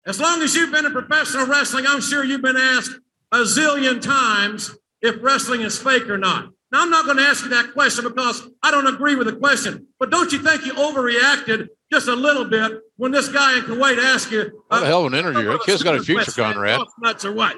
As 0.06 0.20
long 0.20 0.42
as 0.42 0.56
you've 0.56 0.72
been 0.72 0.86
in 0.86 0.92
professional 0.92 1.48
wrestling, 1.48 1.86
I'm 1.88 2.02
sure 2.02 2.24
you've 2.24 2.42
been 2.42 2.58
asked 2.58 3.00
a 3.32 3.40
zillion 3.40 4.02
times 4.02 4.76
if 5.02 5.16
wrestling 5.22 5.62
is 5.62 5.78
fake 5.78 6.10
or 6.10 6.18
not. 6.18 6.50
Now, 6.72 6.82
I'm 6.82 6.90
not 6.90 7.06
going 7.06 7.18
to 7.18 7.24
ask 7.24 7.44
you 7.44 7.50
that 7.52 7.74
question 7.74 8.04
because 8.04 8.50
I 8.62 8.72
don't 8.72 8.88
agree 8.88 9.16
with 9.16 9.28
the 9.28 9.36
question. 9.36 9.88
But 10.00 10.10
don't 10.10 10.32
you 10.32 10.40
think 10.40 10.66
you 10.66 10.74
overreacted 10.74 11.70
just 11.92 12.08
a 12.08 12.16
little 12.16 12.46
bit 12.46 12.82
when 12.98 13.12
this 13.12 13.30
guy 13.30 13.58
in 13.58 13.64
Kuwait 13.64 13.98
asked 13.98 14.32
you? 14.32 14.42
Uh, 14.42 14.80
what 14.80 14.84
a 14.84 14.86
hell 14.86 15.06
of 15.06 15.14
an 15.14 15.20
interview. 15.20 15.46
That 15.46 15.62
kid's 15.66 15.84
got 15.84 15.96
a 15.96 16.04
future, 16.04 16.32
Conrad. 16.32 16.82
Nuts 17.00 17.24
or 17.24 17.32
what? 17.32 17.58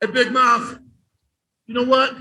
Hey, 0.00 0.08
Big 0.08 0.32
Mouth, 0.32 0.78
you 1.66 1.74
know 1.74 1.84
what? 1.84 2.14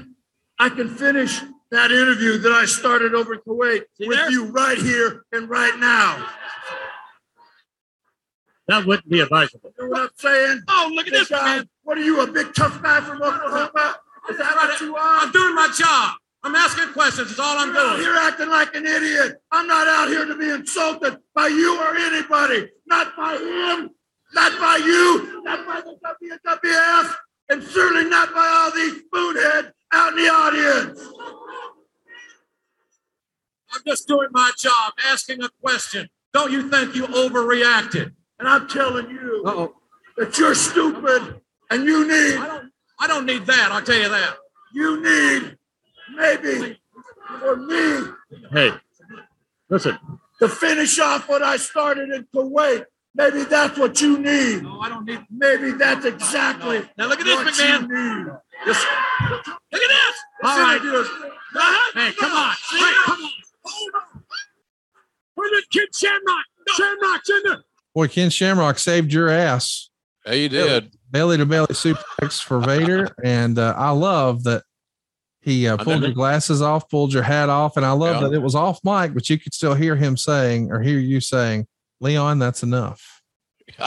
I 0.59 0.69
can 0.69 0.89
finish 0.89 1.41
that 1.71 1.91
interview 1.91 2.37
that 2.39 2.51
I 2.51 2.65
started 2.65 3.13
over 3.13 3.33
in 3.33 3.39
Kuwait 3.41 3.83
with 3.99 4.17
there? 4.17 4.31
you 4.31 4.45
right 4.45 4.77
here 4.77 5.25
and 5.31 5.49
right 5.49 5.77
now. 5.77 6.27
That 8.67 8.85
wouldn't 8.85 9.09
be 9.09 9.21
advisable. 9.21 9.73
You 9.79 9.85
know 9.85 9.91
what 9.91 10.01
I'm 10.01 10.09
saying? 10.17 10.61
Oh, 10.67 10.91
look 10.93 11.07
at 11.07 11.13
Big 11.13 11.19
this 11.21 11.29
guy, 11.29 11.57
man. 11.57 11.69
What 11.83 11.97
are 11.97 12.03
you, 12.03 12.21
a 12.21 12.27
big 12.27 12.53
tough 12.53 12.81
guy 12.83 12.99
from 12.99 13.21
Oklahoma? 13.21 13.95
Is 14.29 14.37
that 14.37 14.55
what 14.55 14.81
you 14.81 14.95
are? 14.95 15.19
I'm 15.19 15.31
doing 15.31 15.55
my 15.55 15.71
job. 15.77 16.15
I'm 16.43 16.55
asking 16.55 16.93
questions. 16.93 17.29
That's 17.29 17.39
all 17.39 17.57
I'm 17.57 17.73
doing. 17.73 17.77
You're 17.77 17.95
doing. 17.95 18.05
here 18.05 18.17
acting 18.21 18.49
like 18.49 18.75
an 18.75 18.85
idiot. 18.85 19.41
I'm 19.51 19.67
not 19.67 19.87
out 19.87 20.09
here 20.09 20.25
to 20.25 20.35
be 20.37 20.49
insulted 20.49 21.17
by 21.33 21.47
you 21.47 21.79
or 21.79 21.95
anybody. 21.95 22.69
Not 22.85 23.15
by 23.15 23.35
him, 23.35 23.89
not 24.33 24.59
by 24.59 24.77
you, 24.83 25.41
not 25.43 25.65
by 25.65 25.81
the 25.81 25.97
WWF, 26.03 27.15
and 27.49 27.63
certainly 27.63 28.09
not 28.09 28.33
by 28.33 28.45
all 28.45 28.71
these 28.71 29.01
spoonheads 29.03 29.71
out 29.93 30.11
in 30.11 30.23
the 30.23 30.29
audience. 30.29 30.99
I'm 33.77 33.83
just 33.85 34.07
doing 34.07 34.29
my 34.31 34.51
job, 34.57 34.93
asking 35.05 35.43
a 35.43 35.49
question. 35.61 36.09
Don't 36.33 36.51
you 36.51 36.69
think 36.69 36.95
you 36.95 37.05
overreacted? 37.07 38.11
And 38.39 38.47
I'm 38.47 38.67
telling 38.67 39.09
you 39.09 39.43
that 40.17 40.37
you're 40.37 40.55
stupid 40.55 41.41
and 41.69 41.83
you 41.85 42.07
need. 42.07 42.37
I 42.37 42.47
don't. 42.47 42.71
I 42.99 43.07
don't 43.07 43.25
need 43.27 43.45
that. 43.45 43.69
I'll 43.71 43.81
tell 43.83 43.95
you 43.97 44.09
that. 44.09 44.37
You 44.73 45.03
need 45.03 45.57
maybe 46.15 46.79
for 47.39 47.55
me 47.55 48.07
Hey, 48.51 48.71
listen. 49.69 49.97
to 50.39 50.47
finish 50.49 50.99
off 50.99 51.29
what 51.29 51.43
I 51.43 51.57
started 51.57 52.09
in 52.09 52.25
Kuwait. 52.35 52.85
Maybe 53.13 53.43
that's 53.43 53.77
what 53.77 53.99
you 54.01 54.17
need. 54.19 54.63
No, 54.63 54.79
I 54.79 54.89
don't 54.89 55.05
need. 55.05 55.19
Maybe 55.31 55.71
that's 55.71 56.05
exactly. 56.05 56.87
Now 56.97 57.07
look 57.07 57.19
at 57.19 57.25
this, 57.25 57.35
what 57.35 57.53
McMahon. 57.53 57.81
you 57.81 58.25
need. 58.25 58.33
This, 58.65 58.85
look 59.31 59.47
at 59.47 59.89
this. 59.89 60.15
All 60.43 60.59
right. 60.59 60.79
Uh-huh. 60.81 61.99
Hey, 61.99 62.11
come 62.13 62.31
on. 62.31 62.55
Hey, 62.69 62.93
come 63.05 63.13
on. 63.13 63.16
Where's 65.51 65.63
the 65.63 65.79
kid 65.79 65.95
Shamrock? 65.95 66.45
Shamrock's 66.75 67.29
in 67.29 67.41
there. 67.45 67.63
Boy, 67.95 68.07
Ken 68.07 68.29
Shamrock 68.29 68.77
saved 68.79 69.11
your 69.11 69.29
ass. 69.29 69.89
Yeah, 70.25 70.33
you 70.33 70.49
did. 70.49 70.91
Belly 71.09 71.37
to 71.37 71.45
belly 71.45 71.67
suplex 71.67 72.41
for 72.43 72.59
Vader. 72.59 73.09
And 73.23 73.57
uh, 73.57 73.73
I 73.77 73.91
love 73.91 74.43
that 74.43 74.63
he 75.41 75.67
uh, 75.67 75.77
pulled 75.77 76.01
your 76.03 76.11
glasses 76.11 76.61
off, 76.61 76.89
pulled 76.89 77.13
your 77.13 77.23
hat 77.23 77.47
off. 77.49 77.77
And 77.77 77.85
I 77.85 77.93
love 77.93 78.21
Yeah. 78.21 78.27
that 78.27 78.35
it 78.35 78.41
was 78.41 78.53
off 78.55 78.79
mic, 78.83 79.13
but 79.13 79.29
you 79.29 79.39
could 79.39 79.53
still 79.53 79.73
hear 79.73 79.95
him 79.95 80.17
saying 80.17 80.71
or 80.71 80.81
hear 80.81 80.99
you 80.99 81.21
saying, 81.21 81.65
Leon, 82.01 82.39
that's 82.39 82.63
enough. 82.63 83.21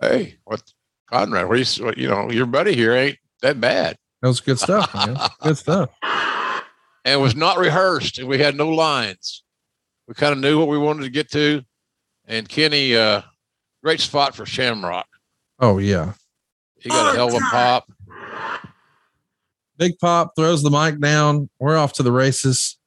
Hey, 0.00 0.36
what, 0.44 0.62
Conrad? 1.10 1.48
What 1.48 1.78
you, 1.78 1.84
what, 1.84 1.98
you 1.98 2.08
know, 2.08 2.30
your 2.30 2.46
buddy 2.46 2.72
here 2.74 2.92
ain't 2.94 3.18
that 3.42 3.60
bad. 3.60 3.96
That 4.22 4.28
was 4.28 4.40
good 4.40 4.58
stuff, 4.60 4.94
man. 4.94 5.16
good 5.42 5.58
stuff. 5.58 5.90
And 7.04 7.14
it 7.14 7.20
was 7.20 7.34
not 7.34 7.58
rehearsed, 7.58 8.18
and 8.18 8.28
we 8.28 8.38
had 8.38 8.54
no 8.54 8.68
lines. 8.68 9.42
We 10.08 10.14
kind 10.14 10.32
of 10.32 10.38
knew 10.38 10.58
what 10.58 10.68
we 10.68 10.78
wanted 10.78 11.02
to 11.02 11.10
get 11.10 11.30
to. 11.32 11.62
And 12.26 12.48
Kenny, 12.48 12.96
uh, 12.96 13.22
great 13.84 14.00
spot 14.00 14.34
for 14.34 14.46
Shamrock. 14.46 15.06
Oh, 15.60 15.78
yeah. 15.78 16.14
He 16.80 16.88
got 16.88 17.14
a 17.14 17.16
hell 17.16 17.28
of 17.28 17.34
a 17.34 17.40
pop. 17.40 17.92
Big 19.76 19.98
Pop 20.00 20.34
throws 20.34 20.62
the 20.62 20.70
mic 20.70 21.00
down. 21.00 21.48
We're 21.60 21.76
off 21.76 21.92
to 21.94 22.02
the 22.02 22.10
races. 22.10 22.78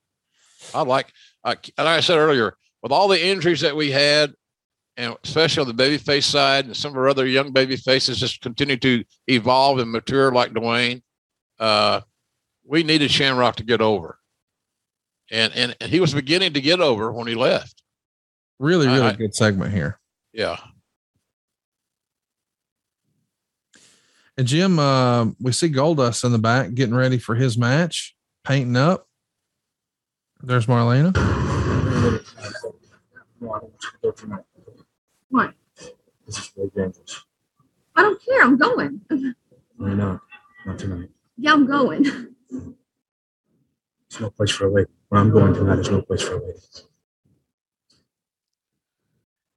I 0.73 0.81
like, 0.81 1.14
I, 1.43 1.52
like 1.52 1.80
I 1.80 1.99
said 2.02 2.18
earlier, 2.18 2.57
with 2.81 2.91
all 2.91 3.07
the 3.07 3.23
injuries 3.23 3.61
that 3.61 3.76
we 3.76 3.91
had, 3.91 4.34
and 4.98 5.15
especially 5.23 5.61
on 5.61 5.68
the 5.68 5.73
baby 5.73 5.98
face 5.98 6.26
side, 6.26 6.65
and 6.65 6.76
some 6.76 6.91
of 6.91 6.98
our 6.98 7.07
other 7.07 7.26
young 7.26 7.52
baby 7.52 7.77
faces 7.77 8.19
just 8.19 8.41
continue 8.41 8.76
to 8.77 9.06
evolve 9.27 9.80
and 9.80 9.91
mature 9.91 10.31
like 10.34 10.52
Dwayne. 10.52 11.02
Uh, 11.60 12.02
we 12.65 12.84
needed 12.84 13.10
Shamrock 13.10 13.56
to 13.56 13.64
get 13.64 13.80
over, 13.80 14.18
and 15.32 15.52
and, 15.56 15.76
and 15.82 15.90
he 15.90 15.99
was 15.99 16.14
beginning 16.14 16.53
to 16.53 16.62
get 16.62 16.80
over 16.82 17.12
when 17.12 17.26
he 17.28 17.36
left. 17.36 17.82
Really, 18.60 18.86
really 18.88 19.02
I- 19.02 19.14
good 19.14 19.34
segment 19.34 19.74
here. 19.74 19.99
Yeah, 20.34 20.58
And 24.38 24.48
Jim, 24.48 24.80
uh, 24.80 25.26
we 25.40 25.52
see 25.52 25.70
Goldust 25.70 26.24
in 26.24 26.32
the 26.32 26.40
back 26.40 26.74
getting 26.74 26.95
ready 26.95 27.18
for 27.18 27.36
his 27.36 27.58
match, 27.58 28.16
painting 28.44 28.78
up. 28.78 29.06
There's 30.41 30.66
Marlena. 30.68 31.16
What? 35.30 35.53
This 36.26 36.38
is 36.40 36.52
really 36.56 36.72
dangerous. 36.76 37.24
I 37.95 38.02
don't 38.02 38.24
care. 38.24 38.41
I'm 38.41 38.58
going. 38.58 39.02
Why 39.76 39.94
not? 39.94 40.22
Not 40.66 40.80
tonight. 40.80 41.10
Yeah, 41.38 41.53
I'm 41.53 41.68
going. 41.68 42.06
It's 44.10 44.20
no 44.20 44.30
place 44.30 44.52
for 44.52 44.68
a 44.68 44.72
lady. 44.74 44.90
Where 45.12 45.20
I'm 45.20 45.30
going 45.30 45.54
tonight, 45.54 45.76
there's 45.76 45.92
no 45.92 46.02
place 46.02 46.22
for 46.22 46.40
lady. 46.40 46.58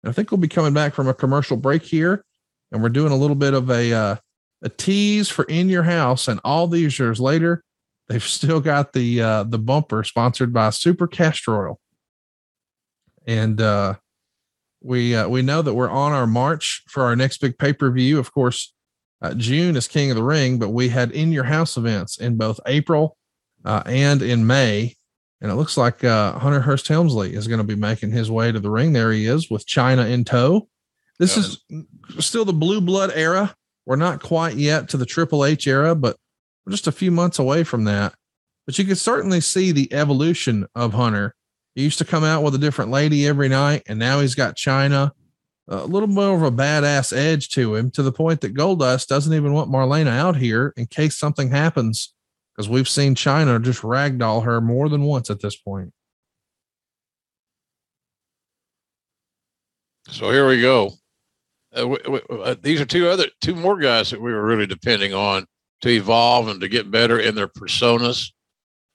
I 0.04 0.10
think 0.10 0.32
we'll 0.32 0.38
be 0.38 0.48
coming 0.48 0.74
back 0.74 0.94
from 0.94 1.06
a 1.06 1.14
commercial 1.14 1.56
break 1.56 1.84
here, 1.84 2.24
and 2.72 2.82
we're 2.82 2.88
doing 2.88 3.12
a 3.12 3.16
little 3.16 3.36
bit 3.36 3.54
of 3.54 3.70
a 3.70 3.92
uh, 3.92 4.16
a 4.62 4.68
tease 4.68 5.28
for 5.28 5.44
in 5.44 5.68
your 5.68 5.84
house. 5.84 6.26
And 6.26 6.40
all 6.42 6.66
these 6.66 6.98
years 6.98 7.20
later, 7.20 7.62
they've 8.08 8.20
still 8.24 8.58
got 8.58 8.94
the 8.94 9.22
uh, 9.22 9.44
the 9.44 9.60
bumper 9.60 10.02
sponsored 10.02 10.52
by 10.52 10.70
Super 10.70 11.06
Castor 11.06 11.68
Oil, 11.68 11.80
and 13.24 13.60
uh, 13.60 13.94
we 14.82 15.14
uh, 15.14 15.28
we 15.28 15.42
know 15.42 15.62
that 15.62 15.74
we're 15.74 15.88
on 15.88 16.10
our 16.10 16.26
march 16.26 16.82
for 16.88 17.04
our 17.04 17.14
next 17.14 17.38
big 17.40 17.58
pay 17.58 17.72
per 17.72 17.92
view. 17.92 18.18
Of 18.18 18.34
course, 18.34 18.74
uh, 19.22 19.34
June 19.34 19.76
is 19.76 19.86
King 19.86 20.10
of 20.10 20.16
the 20.16 20.24
Ring, 20.24 20.58
but 20.58 20.70
we 20.70 20.88
had 20.88 21.12
in 21.12 21.30
your 21.30 21.44
house 21.44 21.76
events 21.76 22.16
in 22.16 22.38
both 22.38 22.58
April 22.66 23.16
uh, 23.64 23.84
and 23.86 24.20
in 24.20 24.48
May. 24.48 24.96
And 25.44 25.52
it 25.52 25.56
looks 25.56 25.76
like 25.76 26.02
uh, 26.02 26.38
Hunter 26.38 26.62
Hearst 26.62 26.88
Helmsley 26.88 27.34
is 27.34 27.46
going 27.48 27.58
to 27.58 27.64
be 27.64 27.74
making 27.76 28.12
his 28.12 28.30
way 28.30 28.50
to 28.50 28.58
the 28.58 28.70
ring. 28.70 28.94
There 28.94 29.12
he 29.12 29.26
is 29.26 29.50
with 29.50 29.66
Chyna 29.66 30.10
in 30.10 30.24
tow. 30.24 30.68
This 31.18 31.36
is 31.36 31.62
still 32.18 32.46
the 32.46 32.54
blue 32.54 32.80
blood 32.80 33.12
era. 33.14 33.54
We're 33.84 33.96
not 33.96 34.22
quite 34.22 34.54
yet 34.54 34.88
to 34.88 34.96
the 34.96 35.04
Triple 35.04 35.44
H 35.44 35.66
era, 35.66 35.94
but 35.94 36.16
we're 36.64 36.70
just 36.70 36.86
a 36.86 36.92
few 36.92 37.10
months 37.10 37.38
away 37.38 37.62
from 37.62 37.84
that. 37.84 38.14
But 38.64 38.78
you 38.78 38.86
could 38.86 38.96
certainly 38.96 39.42
see 39.42 39.70
the 39.70 39.92
evolution 39.92 40.66
of 40.74 40.94
Hunter. 40.94 41.34
He 41.74 41.82
used 41.82 41.98
to 41.98 42.06
come 42.06 42.24
out 42.24 42.42
with 42.42 42.54
a 42.54 42.58
different 42.58 42.90
lady 42.90 43.28
every 43.28 43.50
night, 43.50 43.82
and 43.86 43.98
now 43.98 44.20
he's 44.20 44.34
got 44.34 44.56
Chyna, 44.56 45.10
a 45.68 45.84
little 45.84 46.08
more 46.08 46.34
of 46.34 46.42
a 46.42 46.50
badass 46.50 47.14
edge 47.14 47.50
to 47.50 47.74
him, 47.74 47.90
to 47.90 48.02
the 48.02 48.12
point 48.12 48.40
that 48.40 48.54
Goldust 48.54 49.08
doesn't 49.08 49.34
even 49.34 49.52
want 49.52 49.70
Marlena 49.70 50.08
out 50.08 50.36
here 50.36 50.72
in 50.78 50.86
case 50.86 51.18
something 51.18 51.50
happens 51.50 52.13
because 52.54 52.68
we've 52.68 52.88
seen 52.88 53.14
Chyna 53.14 53.62
just 53.62 53.82
ragdoll 53.82 54.44
her 54.44 54.60
more 54.60 54.88
than 54.88 55.02
once 55.02 55.30
at 55.30 55.40
this 55.40 55.56
point. 55.56 55.92
So 60.08 60.30
here 60.30 60.46
we 60.46 60.60
go. 60.60 60.92
Uh, 61.74 61.80
w- 61.80 62.02
w- 62.02 62.42
uh, 62.42 62.54
these 62.62 62.80
are 62.80 62.84
two 62.86 63.08
other, 63.08 63.26
two 63.40 63.54
more 63.54 63.78
guys 63.78 64.10
that 64.10 64.20
we 64.20 64.32
were 64.32 64.44
really 64.44 64.66
depending 64.66 65.12
on 65.14 65.46
to 65.80 65.88
evolve 65.88 66.48
and 66.48 66.60
to 66.60 66.68
get 66.68 66.90
better 66.90 67.18
in 67.18 67.34
their 67.34 67.48
personas. 67.48 68.30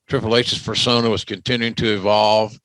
Triple 0.08 0.38
H's 0.38 0.62
persona 0.62 1.10
was 1.10 1.26
continuing 1.26 1.76
to 1.76 1.94
evolve. 1.94 2.58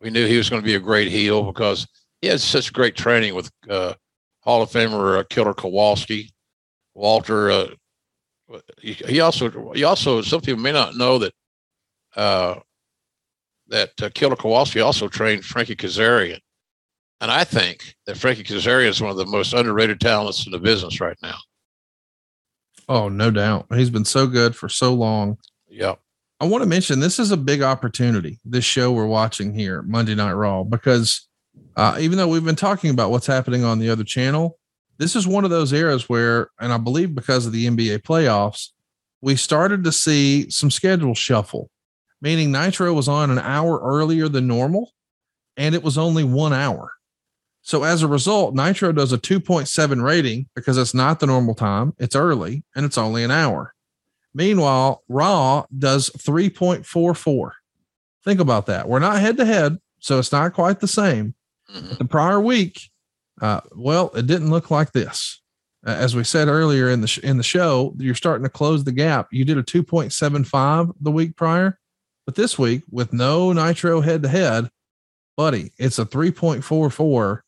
We 0.00 0.10
knew 0.10 0.26
he 0.26 0.36
was 0.36 0.50
going 0.50 0.60
to 0.60 0.66
be 0.66 0.74
a 0.74 0.80
great 0.80 1.08
heel 1.08 1.44
because 1.44 1.86
he 2.20 2.28
had 2.28 2.40
such 2.40 2.72
great 2.72 2.96
training 2.96 3.34
with 3.34 3.50
uh, 3.70 3.94
Hall 4.40 4.62
of 4.62 4.70
Famer 4.70 5.20
uh, 5.20 5.24
Killer 5.30 5.54
Kowalski. 5.54 6.30
Walter, 6.94 7.50
uh, 7.50 7.68
he, 8.80 8.92
he 8.92 9.20
also, 9.20 9.72
he 9.72 9.84
also, 9.84 10.22
some 10.22 10.40
people 10.40 10.62
may 10.62 10.72
not 10.72 10.96
know 10.96 11.18
that 11.18 11.32
uh, 12.16 12.56
that 13.68 13.90
uh, 14.02 14.10
Killer 14.14 14.36
Kowalski 14.36 14.80
also 14.80 15.08
trained 15.08 15.44
Frankie 15.44 15.76
Kazarian. 15.76 16.40
And 17.20 17.30
I 17.30 17.44
think 17.44 17.94
that 18.06 18.18
Frankie 18.18 18.42
Kazarian 18.42 18.88
is 18.88 19.00
one 19.00 19.10
of 19.10 19.16
the 19.16 19.26
most 19.26 19.54
underrated 19.54 20.00
talents 20.00 20.44
in 20.44 20.52
the 20.52 20.58
business 20.58 21.00
right 21.00 21.16
now. 21.22 21.36
Oh, 22.88 23.08
no 23.08 23.30
doubt. 23.30 23.66
He's 23.74 23.90
been 23.90 24.04
so 24.04 24.26
good 24.26 24.56
for 24.56 24.68
so 24.68 24.92
long. 24.92 25.38
Yep. 25.68 26.00
I 26.40 26.46
want 26.46 26.62
to 26.62 26.68
mention 26.68 26.98
this 26.98 27.20
is 27.20 27.30
a 27.30 27.36
big 27.36 27.62
opportunity, 27.62 28.40
this 28.44 28.64
show 28.64 28.90
we're 28.90 29.06
watching 29.06 29.54
here, 29.54 29.82
Monday 29.82 30.16
Night 30.16 30.32
Raw, 30.32 30.64
because 30.64 31.28
uh, 31.76 31.96
even 32.00 32.18
though 32.18 32.26
we've 32.26 32.44
been 32.44 32.56
talking 32.56 32.90
about 32.90 33.12
what's 33.12 33.28
happening 33.28 33.62
on 33.62 33.78
the 33.78 33.88
other 33.88 34.02
channel, 34.02 34.58
this 34.98 35.16
is 35.16 35.26
one 35.26 35.44
of 35.44 35.50
those 35.50 35.72
eras 35.72 36.08
where, 36.08 36.50
and 36.60 36.72
I 36.72 36.78
believe 36.78 37.14
because 37.14 37.46
of 37.46 37.52
the 37.52 37.66
NBA 37.66 38.02
playoffs, 38.02 38.68
we 39.20 39.36
started 39.36 39.84
to 39.84 39.92
see 39.92 40.50
some 40.50 40.70
schedule 40.70 41.14
shuffle, 41.14 41.70
meaning 42.20 42.52
Nitro 42.52 42.92
was 42.92 43.08
on 43.08 43.30
an 43.30 43.38
hour 43.38 43.80
earlier 43.80 44.28
than 44.28 44.46
normal, 44.46 44.92
and 45.56 45.74
it 45.74 45.82
was 45.82 45.98
only 45.98 46.24
one 46.24 46.52
hour. 46.52 46.92
So 47.62 47.84
as 47.84 48.02
a 48.02 48.08
result, 48.08 48.54
Nitro 48.54 48.92
does 48.92 49.12
a 49.12 49.18
2.7 49.18 50.02
rating 50.02 50.48
because 50.54 50.76
it's 50.76 50.94
not 50.94 51.20
the 51.20 51.26
normal 51.26 51.54
time, 51.54 51.94
it's 51.98 52.16
early, 52.16 52.64
and 52.74 52.84
it's 52.84 52.98
only 52.98 53.22
an 53.22 53.30
hour. 53.30 53.74
Meanwhile, 54.34 55.02
Raw 55.08 55.66
does 55.76 56.10
3.44. 56.10 57.50
Think 58.24 58.40
about 58.40 58.66
that. 58.66 58.88
We're 58.88 58.98
not 58.98 59.20
head 59.20 59.36
to 59.36 59.44
head, 59.44 59.78
so 60.00 60.18
it's 60.18 60.32
not 60.32 60.54
quite 60.54 60.80
the 60.80 60.88
same. 60.88 61.34
Mm-hmm. 61.72 61.94
The 61.98 62.04
prior 62.04 62.40
week, 62.40 62.90
uh, 63.42 63.60
well, 63.74 64.10
it 64.14 64.26
didn't 64.26 64.50
look 64.50 64.70
like 64.70 64.92
this. 64.92 65.40
As 65.84 66.14
we 66.14 66.22
said 66.22 66.46
earlier 66.46 66.88
in 66.88 67.00
the 67.00 67.08
sh- 67.08 67.18
in 67.18 67.38
the 67.38 67.42
show, 67.42 67.92
you're 67.98 68.14
starting 68.14 68.44
to 68.44 68.48
close 68.48 68.84
the 68.84 68.92
gap. 68.92 69.26
You 69.32 69.44
did 69.44 69.58
a 69.58 69.64
2.75 69.64 70.92
the 71.00 71.10
week 71.10 71.36
prior, 71.36 71.76
but 72.24 72.36
this 72.36 72.56
week 72.56 72.84
with 72.88 73.12
no 73.12 73.52
Nitro 73.52 74.00
head 74.00 74.22
to 74.22 74.28
head, 74.28 74.70
buddy, 75.36 75.72
it's 75.78 75.98
a 75.98 76.06
3.44. 76.06 77.40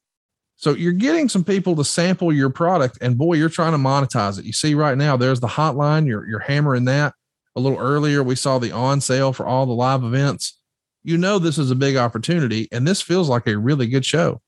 So 0.57 0.71
you're 0.71 0.93
getting 0.93 1.29
some 1.29 1.45
people 1.45 1.77
to 1.77 1.85
sample 1.85 2.33
your 2.33 2.51
product, 2.51 2.99
and 3.01 3.16
boy, 3.16 3.35
you're 3.35 3.49
trying 3.49 3.73
to 3.73 3.79
monetize 3.79 4.37
it. 4.37 4.45
You 4.45 4.53
see 4.53 4.75
right 4.75 4.99
now, 4.99 5.16
there's 5.16 5.41
the 5.41 5.47
hotline. 5.47 6.09
You're 6.09 6.27
you're 6.27 6.41
hammering 6.41 6.87
that. 6.87 7.15
A 7.55 7.61
little 7.61 7.79
earlier, 7.79 8.21
we 8.25 8.35
saw 8.35 8.59
the 8.59 8.73
on 8.73 9.01
sale 9.01 9.33
for 9.33 9.47
all 9.47 9.65
the 9.65 9.73
live 9.73 10.03
events. 10.03 10.59
You 11.05 11.19
know 11.19 11.39
this 11.39 11.59
is 11.59 11.71
a 11.71 11.77
big 11.77 11.95
opportunity, 11.97 12.69
and 12.73 12.85
this 12.85 13.01
feels 13.01 13.29
like 13.29 13.47
a 13.47 13.57
really 13.57 13.87
good 13.87 14.05
show. 14.05 14.41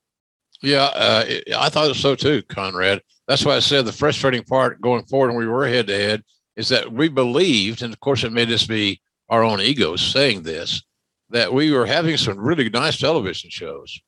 Yeah, 0.61 0.85
uh, 0.85 1.25
it- 1.27 1.53
I 1.55 1.69
thought 1.69 1.95
so 1.95 2.15
too, 2.15 2.41
Conrad. 2.43 3.01
That's 3.27 3.45
why 3.45 3.55
I 3.55 3.59
said 3.59 3.85
the 3.85 3.91
frustrating 3.91 4.43
part 4.43 4.81
going 4.81 5.05
forward 5.05 5.29
when 5.29 5.37
we 5.37 5.47
were 5.47 5.67
head 5.67 5.87
to 5.87 5.97
head 5.97 6.23
is 6.55 6.69
that 6.69 6.91
we 6.91 7.09
believed, 7.09 7.81
and 7.83 7.93
of 7.93 7.99
course 7.99 8.23
it 8.23 8.31
may 8.31 8.45
just 8.45 8.67
be 8.67 9.01
our 9.29 9.43
own 9.43 9.61
egos 9.61 10.01
saying 10.01 10.43
this, 10.43 10.81
that 11.29 11.53
we 11.53 11.71
were 11.71 11.85
having 11.85 12.17
some 12.17 12.39
really 12.39 12.69
nice 12.69 12.97
television 12.97 13.49
shows. 13.49 13.99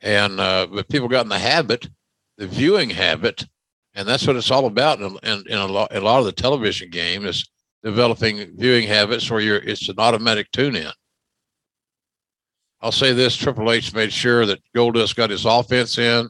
And 0.00 0.38
uh, 0.40 0.68
but 0.72 0.88
people 0.88 1.08
got 1.08 1.24
in 1.24 1.28
the 1.28 1.38
habit, 1.38 1.88
the 2.36 2.46
viewing 2.46 2.90
habit, 2.90 3.44
and 3.94 4.06
that's 4.06 4.26
what 4.26 4.36
it's 4.36 4.50
all 4.50 4.66
about. 4.66 5.00
In, 5.00 5.18
in, 5.24 5.44
in 5.48 5.58
a, 5.58 5.66
lot, 5.66 5.94
a 5.94 6.00
lot 6.00 6.20
of 6.20 6.24
the 6.24 6.32
television 6.32 6.88
game 6.90 7.26
is 7.26 7.48
developing 7.82 8.56
viewing 8.56 8.86
habits 8.86 9.28
where 9.30 9.40
you're 9.40 9.56
it's 9.58 9.88
an 9.88 9.96
automatic 9.98 10.50
tune 10.52 10.76
in. 10.76 10.92
I'll 12.80 12.92
say 12.92 13.12
this: 13.12 13.36
Triple 13.36 13.70
H 13.72 13.92
made 13.94 14.12
sure 14.12 14.46
that 14.46 14.60
Goldust 14.74 15.16
got 15.16 15.30
his 15.30 15.44
offense 15.44 15.98
in 15.98 16.28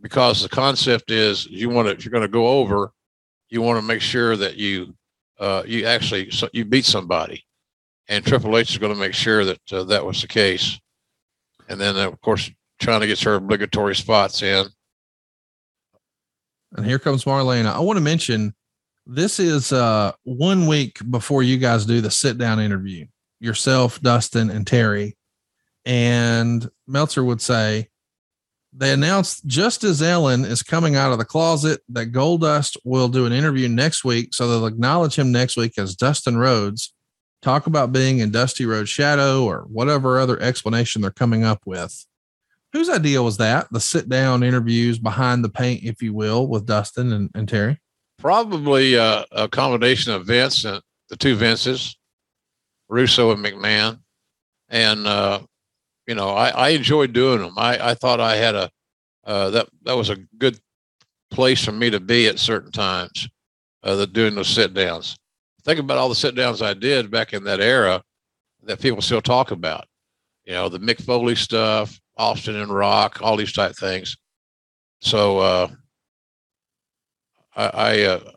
because 0.00 0.42
the 0.42 0.48
concept 0.48 1.10
is 1.10 1.46
you 1.46 1.70
want 1.70 1.88
to 1.88 1.94
if 1.94 2.04
you're 2.04 2.12
going 2.12 2.22
to 2.22 2.28
go 2.28 2.46
over, 2.46 2.92
you 3.48 3.62
want 3.62 3.78
to 3.78 3.86
make 3.86 4.02
sure 4.02 4.36
that 4.36 4.56
you 4.56 4.94
uh, 5.40 5.62
you 5.66 5.86
actually 5.86 6.30
so 6.30 6.48
you 6.52 6.64
beat 6.64 6.84
somebody, 6.84 7.44
and 8.08 8.24
Triple 8.24 8.56
H 8.58 8.70
is 8.70 8.78
going 8.78 8.92
to 8.92 9.00
make 9.00 9.14
sure 9.14 9.44
that 9.44 9.72
uh, 9.72 9.84
that 9.84 10.04
was 10.04 10.20
the 10.20 10.28
case. 10.28 10.78
And 11.68 11.80
then 11.80 11.96
of 11.96 12.20
course 12.20 12.50
Chyna 12.80 13.06
gets 13.06 13.22
her 13.22 13.36
obligatory 13.36 13.96
spots 13.96 14.42
in. 14.42 14.66
And 16.72 16.84
here 16.84 16.98
comes 16.98 17.24
Marlena. 17.24 17.72
I 17.72 17.80
want 17.80 17.96
to 17.96 18.02
mention 18.02 18.54
this 19.06 19.38
is 19.38 19.72
uh 19.72 20.12
one 20.24 20.66
week 20.66 20.98
before 21.10 21.42
you 21.42 21.56
guys 21.56 21.86
do 21.86 22.02
the 22.02 22.10
sit 22.10 22.36
down 22.36 22.60
interview, 22.60 23.06
yourself, 23.40 24.00
Dustin, 24.02 24.50
and 24.50 24.66
Terry. 24.66 25.16
And 25.84 26.68
Meltzer 26.86 27.24
would 27.24 27.40
say 27.40 27.88
they 28.76 28.92
announced 28.92 29.46
just 29.46 29.84
as 29.84 30.02
Ellen 30.02 30.44
is 30.44 30.62
coming 30.62 30.96
out 30.96 31.12
of 31.12 31.18
the 31.18 31.24
closet 31.24 31.80
that 31.90 32.12
Goldust 32.12 32.76
will 32.84 33.08
do 33.08 33.24
an 33.24 33.32
interview 33.32 33.68
next 33.68 34.04
week. 34.04 34.34
So 34.34 34.48
they'll 34.48 34.66
acknowledge 34.66 35.16
him 35.16 35.30
next 35.30 35.56
week 35.56 35.78
as 35.78 35.94
Dustin 35.94 36.36
Rhodes, 36.36 36.92
talk 37.40 37.66
about 37.66 37.92
being 37.92 38.18
in 38.18 38.30
Dusty 38.30 38.66
Rhodes' 38.66 38.90
shadow 38.90 39.44
or 39.44 39.66
whatever 39.68 40.18
other 40.18 40.40
explanation 40.40 41.02
they're 41.02 41.12
coming 41.12 41.44
up 41.44 41.62
with. 41.66 42.04
Whose 42.72 42.88
idea 42.88 43.22
was 43.22 43.36
that? 43.36 43.68
The 43.70 43.78
sit 43.78 44.08
down 44.08 44.42
interviews 44.42 44.98
behind 44.98 45.44
the 45.44 45.48
paint, 45.48 45.84
if 45.84 46.02
you 46.02 46.12
will, 46.12 46.48
with 46.48 46.66
Dustin 46.66 47.12
and, 47.12 47.30
and 47.32 47.48
Terry? 47.48 47.80
Probably 48.18 48.98
uh, 48.98 49.24
a 49.30 49.46
combination 49.46 50.12
of 50.12 50.26
Vince 50.26 50.64
and 50.64 50.82
the 51.08 51.16
two 51.16 51.36
Vinces, 51.36 51.96
Russo 52.88 53.30
and 53.30 53.44
McMahon, 53.44 54.00
and 54.68 55.06
uh, 55.06 55.40
you 56.06 56.14
know 56.14 56.30
I, 56.30 56.48
I 56.50 56.68
enjoyed 56.70 57.12
doing 57.12 57.40
them. 57.40 57.54
I, 57.56 57.90
I 57.90 57.94
thought 57.94 58.20
I 58.20 58.36
had 58.36 58.54
a 58.54 58.70
uh, 59.24 59.50
that 59.50 59.68
that 59.82 59.96
was 59.96 60.10
a 60.10 60.16
good 60.38 60.58
place 61.30 61.64
for 61.64 61.72
me 61.72 61.90
to 61.90 62.00
be 62.00 62.26
at 62.28 62.38
certain 62.38 62.70
times. 62.70 63.28
Uh, 63.82 63.96
the, 63.96 64.06
doing 64.06 64.34
those 64.34 64.48
sit 64.48 64.72
downs. 64.72 65.18
Think 65.64 65.78
about 65.78 65.98
all 65.98 66.08
the 66.08 66.14
sit 66.14 66.34
downs 66.34 66.62
I 66.62 66.72
did 66.72 67.10
back 67.10 67.34
in 67.34 67.44
that 67.44 67.60
era 67.60 68.02
that 68.62 68.80
people 68.80 69.02
still 69.02 69.20
talk 69.20 69.50
about. 69.50 69.86
You 70.44 70.54
know 70.54 70.68
the 70.68 70.78
Mick 70.78 71.02
Foley 71.02 71.34
stuff, 71.34 71.98
Austin 72.16 72.56
and 72.56 72.72
Rock, 72.72 73.18
all 73.22 73.36
these 73.36 73.52
type 73.52 73.74
things. 73.76 74.16
So 75.00 75.38
uh, 75.38 75.68
I, 77.56 77.66
I, 77.66 78.02
uh, 78.02 78.30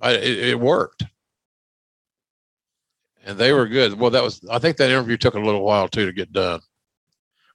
I 0.00 0.10
it, 0.12 0.38
it 0.38 0.60
worked, 0.60 1.04
and 3.24 3.38
they 3.38 3.52
were 3.52 3.66
good. 3.66 3.98
Well, 3.98 4.10
that 4.10 4.22
was 4.22 4.40
I 4.50 4.58
think 4.58 4.76
that 4.78 4.90
interview 4.90 5.16
took 5.16 5.34
a 5.34 5.40
little 5.40 5.64
while 5.64 5.88
too 5.88 6.06
to 6.06 6.12
get 6.12 6.32
done. 6.32 6.60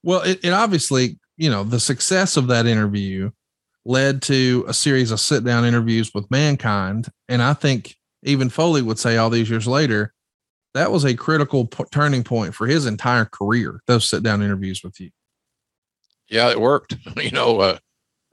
Well, 0.04 0.22
it, 0.22 0.40
it 0.44 0.52
obviously, 0.52 1.18
you 1.38 1.50
know, 1.50 1.64
the 1.64 1.80
success 1.80 2.38
of 2.38 2.48
that 2.48 2.66
interview 2.66 3.32
led 3.86 4.22
to 4.24 4.66
a 4.68 4.74
series 4.74 5.12
of 5.12 5.20
sit 5.20 5.44
down 5.44 5.66
interviews 5.66 6.14
with 6.14 6.30
mankind. 6.30 7.08
And 7.28 7.42
I 7.42 7.54
think 7.54 7.96
even 8.24 8.50
Foley 8.50 8.82
would 8.82 9.00
say 9.00 9.18
all 9.18 9.30
these 9.30 9.50
years 9.50 9.68
later, 9.68 10.14
that 10.74 10.92
was 10.92 11.06
a 11.06 11.16
critical 11.16 11.66
p- 11.66 11.84
turning 11.92 12.24
point 12.24 12.56
for 12.56 12.66
his 12.68 12.86
entire 12.86 13.26
career, 13.26 13.82
those 13.88 14.06
sit 14.06 14.24
down 14.24 14.42
interviews 14.42 14.84
with 14.84 15.00
you. 15.00 15.10
Yeah, 16.30 16.50
it 16.50 16.60
worked. 16.60 16.96
you 17.18 17.32
know, 17.32 17.60
uh, 17.60 17.78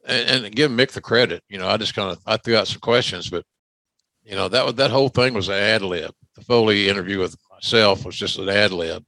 and, 0.07 0.47
and 0.47 0.57
give 0.57 0.71
Mick 0.71 0.93
the 0.93 1.01
credit. 1.01 1.43
You 1.49 1.59
know, 1.59 1.69
I 1.69 1.77
just 1.77 1.95
kind 1.95 2.11
of 2.11 2.19
I 2.27 2.37
threw 2.37 2.57
out 2.57 2.69
some 2.69 2.81
questions, 2.81 3.29
but 3.29 3.45
you 4.23 4.37
know 4.37 4.49
that 4.49 4.77
that 4.77 4.91
whole 4.91 5.09
thing 5.09 5.35
was 5.35 5.49
an 5.49 5.55
ad 5.55 5.83
lib. 5.83 6.13
The 6.37 6.43
Foley 6.43 6.89
interview 6.89 7.19
with 7.19 7.37
myself 7.51 8.05
was 8.05 8.17
just 8.17 8.39
an 8.39 8.49
ad 8.49 8.73
lib. 8.73 9.05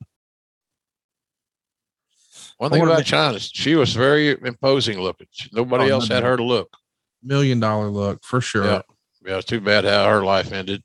One 2.59 2.71
thing 2.71 2.83
about 2.83 3.03
Chyna, 3.05 3.51
she 3.53 3.75
was 3.75 3.95
very 3.95 4.31
imposing 4.43 5.01
looking. 5.01 5.27
Nobody 5.53 5.91
Oh, 5.91 5.95
else 5.95 6.09
had 6.09 6.23
her 6.23 6.37
to 6.37 6.43
look. 6.45 6.71
Million 7.23 7.61
dollar 7.61 7.89
look 7.89 8.23
for 8.25 8.41
sure. 8.41 8.65
Yeah, 8.65 8.83
yeah. 9.25 9.37
It's 9.39 9.47
too 9.47 9.61
bad 9.61 9.85
how 9.85 10.09
her 10.09 10.23
life 10.25 10.53
ended. 10.53 10.83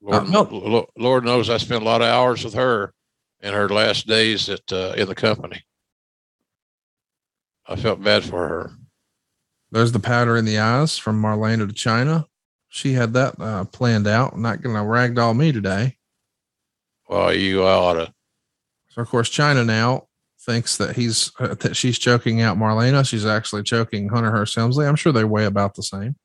Lord, 0.00 0.34
Uh, 0.34 0.82
Lord 0.98 1.24
knows 1.24 1.48
I 1.50 1.56
spent 1.56 1.82
a 1.82 1.84
lot 1.84 2.02
of 2.02 2.08
hours 2.08 2.44
with 2.44 2.54
her 2.54 2.92
in 3.40 3.52
her 3.54 3.68
last 3.68 4.06
days 4.06 4.48
at 4.48 4.70
uh, 4.72 4.94
in 4.96 5.08
the 5.08 5.14
company. 5.14 5.64
I 7.66 7.76
felt 7.76 8.02
bad 8.02 8.24
for 8.24 8.46
her. 8.48 8.72
There's 9.70 9.92
the 9.92 9.98
powder 10.00 10.36
in 10.36 10.44
the 10.44 10.58
eyes 10.58 10.98
from 10.98 11.20
Marlena 11.20 11.66
to 11.66 11.74
Chyna. 11.74 12.26
She 12.68 12.92
had 12.92 13.12
that 13.14 13.40
uh, 13.40 13.64
planned 13.64 14.06
out. 14.06 14.38
Not 14.38 14.60
going 14.62 14.76
to 14.76 14.82
ragdoll 14.82 15.36
me 15.36 15.52
today. 15.52 15.96
Well, 17.08 17.32
you 17.32 17.62
ought 17.62 17.94
to. 17.94 18.12
So 18.90 19.00
of 19.02 19.08
course, 19.08 19.30
Chyna 19.30 19.64
now 19.64 20.08
thinks 20.44 20.76
that 20.76 20.96
he's 20.96 21.32
uh, 21.38 21.54
that 21.54 21.76
she's 21.76 21.98
choking 21.98 22.40
out 22.40 22.56
Marlena. 22.58 23.06
She's 23.06 23.26
actually 23.26 23.62
choking 23.62 24.08
Hunter 24.08 24.30
Hearst 24.30 24.54
Helmsley. 24.54 24.86
I'm 24.86 24.96
sure 24.96 25.12
they 25.12 25.24
weigh 25.24 25.46
about 25.46 25.74
the 25.74 25.82
same. 25.82 26.16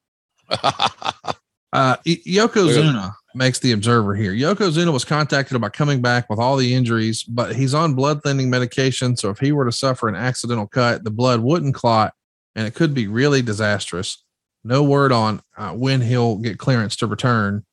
Uh, 1.71 1.95
Y- 2.05 2.21
Yokozuna 2.25 3.13
makes 3.35 3.59
the 3.59 3.71
observer 3.71 4.15
here. 4.15 4.33
Yokozuna 4.33 4.91
was 4.91 5.05
contacted 5.05 5.55
about 5.55 5.73
coming 5.73 6.01
back 6.01 6.29
with 6.29 6.39
all 6.39 6.57
the 6.57 6.73
injuries, 6.73 7.23
but 7.23 7.55
he's 7.55 7.73
on 7.73 7.93
blood 7.93 8.23
thinning 8.23 8.49
medication. 8.49 9.15
So 9.15 9.29
if 9.29 9.39
he 9.39 9.51
were 9.51 9.65
to 9.65 9.71
suffer 9.71 10.07
an 10.07 10.15
accidental 10.15 10.67
cut, 10.67 11.03
the 11.03 11.11
blood 11.11 11.41
wouldn't 11.41 11.75
clot, 11.75 12.13
and 12.55 12.65
it 12.65 12.73
could 12.73 12.93
be 12.93 13.07
really 13.07 13.41
disastrous. 13.41 14.23
No 14.63 14.83
word 14.83 15.11
on 15.11 15.41
uh, 15.57 15.71
when 15.73 16.01
he'll 16.01 16.37
get 16.37 16.57
clearance 16.57 16.95
to 16.97 17.07
return. 17.07 17.65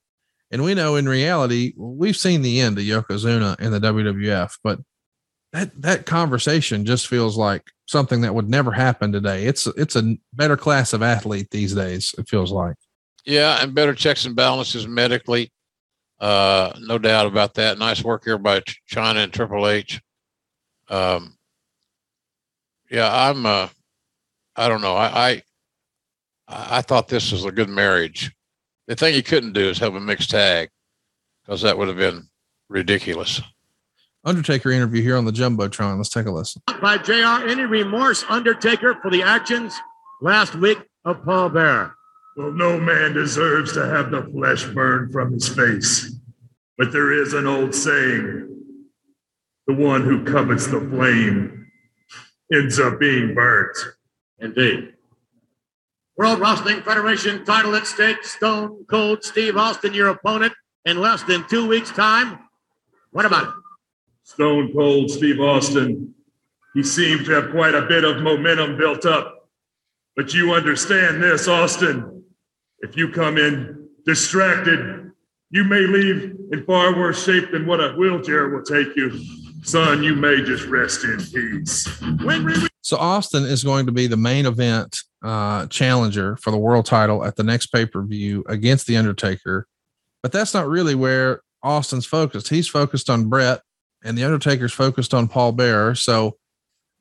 And 0.50 0.62
we 0.62 0.74
know 0.74 0.94
in 0.94 1.08
reality, 1.08 1.72
we've 1.76 2.16
seen 2.16 2.42
the 2.42 2.60
end 2.60 2.78
of 2.78 2.84
Yokozuna 2.84 3.58
in 3.60 3.72
the 3.72 3.80
WWF, 3.80 4.58
but 4.62 4.78
that 5.56 5.82
that 5.82 6.06
conversation 6.06 6.84
just 6.84 7.06
feels 7.06 7.36
like 7.36 7.62
something 7.86 8.20
that 8.20 8.34
would 8.34 8.48
never 8.48 8.70
happen 8.70 9.10
today. 9.10 9.46
It's 9.46 9.66
it's 9.68 9.96
a 9.96 10.16
better 10.34 10.56
class 10.56 10.92
of 10.92 11.02
athlete 11.02 11.50
these 11.50 11.74
days. 11.74 12.14
It 12.18 12.28
feels 12.28 12.52
like. 12.52 12.76
Yeah, 13.24 13.62
and 13.62 13.74
better 13.74 13.94
checks 13.94 14.26
and 14.26 14.36
balances 14.36 14.86
medically. 14.86 15.50
Uh, 16.20 16.72
no 16.80 16.98
doubt 16.98 17.26
about 17.26 17.54
that. 17.54 17.78
Nice 17.78 18.04
work 18.04 18.24
here 18.24 18.38
by 18.38 18.60
Ch- 18.60 18.82
Chyna 18.90 19.24
and 19.24 19.32
Triple 19.32 19.66
H. 19.66 20.00
Um, 20.88 21.36
yeah, 22.90 23.10
I'm. 23.12 23.46
Uh, 23.46 23.68
I 24.56 24.68
don't 24.68 24.80
know. 24.82 24.94
I, 24.94 25.30
I 25.30 25.42
I 26.48 26.82
thought 26.82 27.08
this 27.08 27.32
was 27.32 27.44
a 27.44 27.52
good 27.52 27.68
marriage. 27.68 28.32
The 28.86 28.94
thing 28.94 29.14
you 29.14 29.22
couldn't 29.22 29.54
do 29.54 29.68
is 29.68 29.78
have 29.78 29.94
a 29.94 30.00
mixed 30.00 30.30
tag, 30.30 30.68
because 31.44 31.62
that 31.62 31.76
would 31.76 31.88
have 31.88 31.96
been 31.96 32.28
ridiculous. 32.68 33.40
Undertaker 34.26 34.72
interview 34.72 35.02
here 35.02 35.16
on 35.16 35.24
the 35.24 35.30
Jumbotron. 35.30 35.98
Let's 35.98 36.08
take 36.08 36.26
a 36.26 36.32
listen. 36.32 36.60
by 36.82 36.98
JR. 36.98 37.48
Any 37.48 37.62
remorse, 37.62 38.24
Undertaker, 38.28 38.98
for 39.00 39.08
the 39.08 39.22
actions 39.22 39.78
last 40.20 40.56
week 40.56 40.78
of 41.04 41.24
Paul 41.24 41.48
Bearer? 41.48 41.94
Well, 42.36 42.50
no 42.50 42.78
man 42.78 43.14
deserves 43.14 43.72
to 43.74 43.86
have 43.86 44.10
the 44.10 44.24
flesh 44.24 44.64
burned 44.64 45.12
from 45.12 45.32
his 45.32 45.48
face. 45.48 46.12
But 46.76 46.92
there 46.92 47.12
is 47.12 47.34
an 47.34 47.46
old 47.46 47.72
saying 47.72 48.52
the 49.68 49.74
one 49.74 50.02
who 50.02 50.24
covets 50.24 50.66
the 50.66 50.80
flame 50.80 51.68
ends 52.52 52.80
up 52.80 52.98
being 52.98 53.32
burnt. 53.32 53.76
Indeed. 54.40 54.92
World 56.16 56.40
Wrestling 56.40 56.82
Federation 56.82 57.44
title 57.44 57.76
at 57.76 57.86
stake. 57.86 58.24
Stone 58.24 58.86
Cold 58.90 59.22
Steve 59.22 59.56
Austin, 59.56 59.94
your 59.94 60.08
opponent, 60.08 60.52
in 60.84 61.00
less 61.00 61.22
than 61.22 61.46
two 61.48 61.66
weeks' 61.68 61.90
time. 61.92 62.40
What 63.12 63.24
about 63.24 63.44
it? 63.44 63.54
Stone 64.26 64.72
Cold 64.72 65.08
Steve 65.08 65.40
Austin, 65.40 66.12
he 66.74 66.82
seemed 66.82 67.24
to 67.26 67.30
have 67.30 67.52
quite 67.52 67.76
a 67.76 67.82
bit 67.82 68.02
of 68.02 68.22
momentum 68.22 68.76
built 68.76 69.06
up. 69.06 69.48
But 70.16 70.34
you 70.34 70.52
understand 70.52 71.22
this, 71.22 71.46
Austin. 71.46 72.24
If 72.80 72.96
you 72.96 73.08
come 73.12 73.38
in 73.38 73.88
distracted, 74.04 75.12
you 75.50 75.62
may 75.62 75.78
leave 75.78 76.34
in 76.50 76.64
far 76.66 76.96
worse 76.96 77.24
shape 77.24 77.52
than 77.52 77.66
what 77.66 77.80
a 77.80 77.92
wheelchair 77.92 78.48
will 78.48 78.64
take 78.64 78.96
you. 78.96 79.16
Son, 79.62 80.02
you 80.02 80.16
may 80.16 80.42
just 80.42 80.66
rest 80.66 81.04
in 81.04 81.18
peace. 81.18 81.88
So 82.82 82.96
Austin 82.96 83.44
is 83.44 83.62
going 83.62 83.86
to 83.86 83.92
be 83.92 84.08
the 84.08 84.16
main 84.16 84.44
event 84.44 85.04
uh, 85.22 85.68
challenger 85.68 86.36
for 86.38 86.50
the 86.50 86.58
world 86.58 86.84
title 86.84 87.24
at 87.24 87.36
the 87.36 87.44
next 87.44 87.68
pay 87.68 87.86
per 87.86 88.02
view 88.02 88.44
against 88.48 88.88
the 88.88 88.96
Undertaker, 88.96 89.68
but 90.20 90.32
that's 90.32 90.52
not 90.52 90.66
really 90.66 90.96
where 90.96 91.42
Austin's 91.62 92.06
focused. 92.06 92.48
He's 92.48 92.68
focused 92.68 93.08
on 93.08 93.28
Bret, 93.28 93.60
and 94.06 94.16
the 94.16 94.24
Undertaker's 94.24 94.72
focused 94.72 95.12
on 95.12 95.28
Paul 95.28 95.52
Bearer. 95.52 95.94
So 95.94 96.36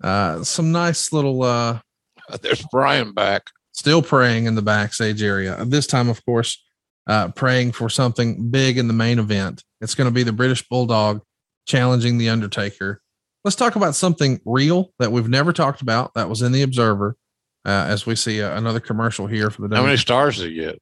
uh, 0.04 0.44
some 0.44 0.72
nice 0.72 1.14
little. 1.14 1.44
Uh, 1.44 1.80
There's 2.42 2.66
Brian 2.72 3.14
back. 3.14 3.44
Still 3.72 4.02
praying 4.02 4.46
in 4.46 4.56
the 4.56 4.62
backstage 4.62 5.22
area. 5.22 5.64
This 5.66 5.86
time, 5.86 6.10
of 6.10 6.24
course, 6.26 6.64
uh, 7.08 7.30
praying 7.30 7.74
for 7.74 7.90
something 7.90 8.50
big 8.50 8.78
in 8.78 8.88
the 8.88 8.94
main 8.94 9.20
event. 9.20 9.64
It's 9.82 9.96
going 9.96 10.10
to 10.10 10.14
be 10.14 10.24
the 10.24 10.32
British 10.32 10.68
Bulldog 10.68 11.22
challenging 11.68 12.18
the 12.18 12.30
Undertaker. 12.30 13.02
Let's 13.44 13.56
talk 13.56 13.76
about 13.76 13.94
something 13.94 14.40
real 14.46 14.92
that 15.00 15.12
we've 15.12 15.28
never 15.28 15.54
talked 15.54 15.82
about. 15.82 16.14
That 16.16 16.30
was 16.30 16.42
in 16.42 16.52
the 16.52 16.62
Observer. 16.62 17.16
Uh, 17.66 17.86
as 17.90 18.06
we 18.06 18.16
see 18.16 18.42
uh, 18.42 18.58
another 18.58 18.80
commercial 18.80 19.28
here 19.28 19.50
for 19.50 19.68
the 19.68 19.76
How 19.76 19.84
many 19.84 19.98
stars 19.98 20.38
did 20.38 20.52
he 20.52 20.56
get? 20.56 20.80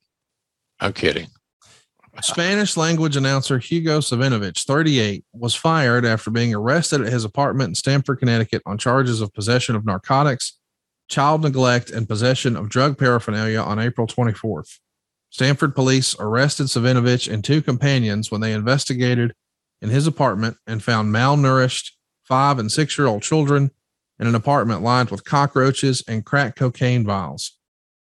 I'm 0.79 0.93
kidding. 0.93 1.27
Spanish 2.21 2.77
language 2.77 3.17
announcer 3.17 3.57
Hugo 3.57 3.99
Savinovich, 3.99 4.65
38, 4.65 5.25
was 5.33 5.55
fired 5.55 6.05
after 6.05 6.29
being 6.29 6.53
arrested 6.53 7.01
at 7.01 7.11
his 7.11 7.25
apartment 7.25 7.69
in 7.69 7.75
Stamford, 7.75 8.19
Connecticut 8.19 8.61
on 8.65 8.77
charges 8.77 9.19
of 9.19 9.33
possession 9.33 9.75
of 9.75 9.85
narcotics, 9.85 10.59
child 11.09 11.41
neglect, 11.41 11.89
and 11.89 12.07
possession 12.07 12.55
of 12.55 12.69
drug 12.69 12.97
paraphernalia 12.97 13.59
on 13.59 13.79
April 13.79 14.05
24th. 14.05 14.79
Stamford 15.31 15.73
police 15.73 16.15
arrested 16.19 16.67
Savinovich 16.67 17.31
and 17.31 17.43
two 17.43 17.61
companions 17.61 18.29
when 18.29 18.41
they 18.41 18.53
investigated 18.53 19.33
in 19.81 19.89
his 19.89 20.05
apartment 20.05 20.57
and 20.67 20.83
found 20.83 21.13
malnourished 21.13 21.91
five 22.23 22.59
and 22.59 22.71
six 22.71 22.97
year 22.97 23.07
old 23.07 23.23
children 23.23 23.71
in 24.19 24.27
an 24.27 24.35
apartment 24.35 24.83
lined 24.83 25.09
with 25.09 25.25
cockroaches 25.25 26.03
and 26.07 26.25
crack 26.25 26.55
cocaine 26.55 27.03
vials. 27.03 27.57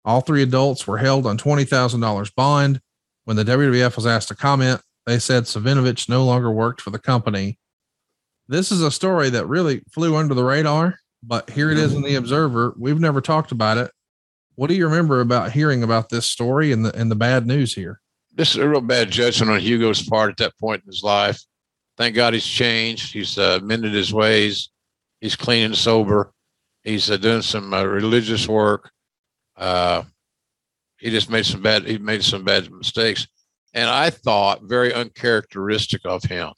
All 0.05 0.21
three 0.21 0.43
adults 0.43 0.87
were 0.87 0.99
held 0.99 1.27
on 1.27 1.39
$20,000 1.39 2.35
bond. 2.35 2.81
When 3.25 3.37
the 3.37 3.45
WWF 3.45 3.97
was 3.97 4.07
asked 4.07 4.29
to 4.29 4.35
comment, 4.35 4.81
they 5.07 5.19
said 5.19 5.45
Savinovich 5.45 6.09
no 6.09 6.25
longer 6.25 6.51
worked 6.51 6.81
for 6.81 6.91
the 6.91 6.99
company. 6.99 7.59
This 8.49 8.73
is 8.73 8.83
a 8.83 8.91
story 8.91 9.31
that 9.31 9.47
really 9.47 9.83
flew 9.93 10.17
under 10.17 10.35
the 10.35 10.45
radar, 10.45 10.97
but 11.23 11.49
here 11.51 11.71
it 11.71 11.79
is 11.79 11.95
in 11.95 12.03
the 12.03 12.17
Observer. 12.17 12.75
We've 12.79 13.01
never 13.01 13.21
talked 13.21 13.53
about 13.53 13.79
it. 13.79 13.91
What 14.57 14.69
do 14.69 14.75
you 14.75 14.87
remember 14.87 15.21
about 15.21 15.53
hearing 15.53 15.83
about 15.83 16.09
this 16.09 16.27
story 16.27 16.73
and 16.73 16.85
the 16.85 16.95
and 16.95 17.11
the 17.11 17.17
bad 17.17 17.47
news 17.47 17.75
here? 17.75 18.01
This 18.35 18.51
is 18.51 18.57
a 18.57 18.69
real 18.69 18.81
bad 18.81 19.11
judgment 19.11 19.51
on 19.51 19.61
Hugo's 19.61 20.03
part 20.03 20.31
at 20.31 20.37
that 20.39 20.59
point 20.59 20.83
in 20.83 20.89
his 20.89 21.03
life. 21.03 21.41
Thank 21.97 22.15
God 22.15 22.35
he's 22.35 22.47
changed. 22.47 23.13
He's 23.13 23.39
uh, 23.39 23.61
mended 23.63 23.93
his 23.93 24.13
ways. 24.13 24.71
He's 25.21 25.37
clean 25.37 25.65
and 25.67 25.77
sober. 25.77 26.33
He's 26.83 27.11
uh, 27.11 27.19
doing 27.19 27.43
some 27.43 27.73
uh, 27.73 27.85
religious 27.85 28.49
work. 28.49 28.91
Uh, 29.57 30.05
he 31.01 31.11
just 31.11 31.31
made 31.31 31.47
some 31.47 31.63
bad. 31.63 31.85
He 31.87 31.99
made 31.99 32.23
some 32.23 32.45
bad 32.45 32.71
mistakes, 32.71 33.27
and 33.75 33.89
I 33.89 34.11
thought 34.11 34.63
very 34.63 34.93
uncharacteristic 34.93 36.03
of 36.05 36.23
him. 36.25 36.53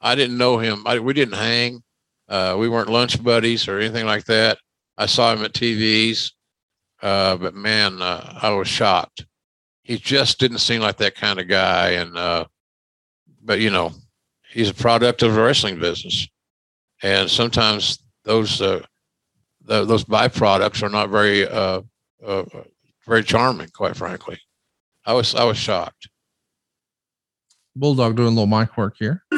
I 0.00 0.14
didn't 0.14 0.38
know 0.38 0.58
him. 0.58 0.86
I, 0.86 1.00
we 1.00 1.12
didn't 1.12 1.34
hang. 1.34 1.82
Uh, 2.28 2.56
we 2.58 2.68
weren't 2.68 2.88
lunch 2.88 3.22
buddies 3.22 3.68
or 3.68 3.78
anything 3.78 4.06
like 4.06 4.24
that. 4.26 4.58
I 4.96 5.06
saw 5.06 5.32
him 5.32 5.44
at 5.44 5.52
TVs, 5.52 6.32
uh, 7.02 7.36
but 7.36 7.54
man, 7.54 8.00
uh, 8.00 8.38
I 8.40 8.50
was 8.50 8.68
shocked. 8.68 9.26
He 9.82 9.98
just 9.98 10.38
didn't 10.38 10.58
seem 10.58 10.80
like 10.80 10.96
that 10.98 11.16
kind 11.16 11.40
of 11.40 11.48
guy, 11.48 11.90
and 11.90 12.16
uh, 12.16 12.44
but 13.42 13.60
you 13.60 13.70
know, 13.70 13.92
he's 14.50 14.70
a 14.70 14.74
product 14.74 15.22
of 15.22 15.34
the 15.34 15.42
wrestling 15.42 15.80
business, 15.80 16.28
and 17.02 17.28
sometimes 17.28 17.98
those 18.24 18.62
uh, 18.62 18.84
th- 19.68 19.88
those 19.88 20.04
byproducts 20.04 20.82
are 20.82 20.88
not 20.88 21.10
very 21.10 21.46
uh, 21.46 21.80
very 23.06 23.22
charming, 23.22 23.68
quite 23.68 23.96
frankly. 23.96 24.38
I 25.06 25.12
was 25.12 25.34
I 25.34 25.44
was 25.44 25.58
shocked. 25.58 26.08
Bulldog 27.76 28.16
doing 28.16 28.28
a 28.28 28.30
little 28.30 28.46
mic 28.46 28.76
work 28.76 28.96
here. 28.98 29.22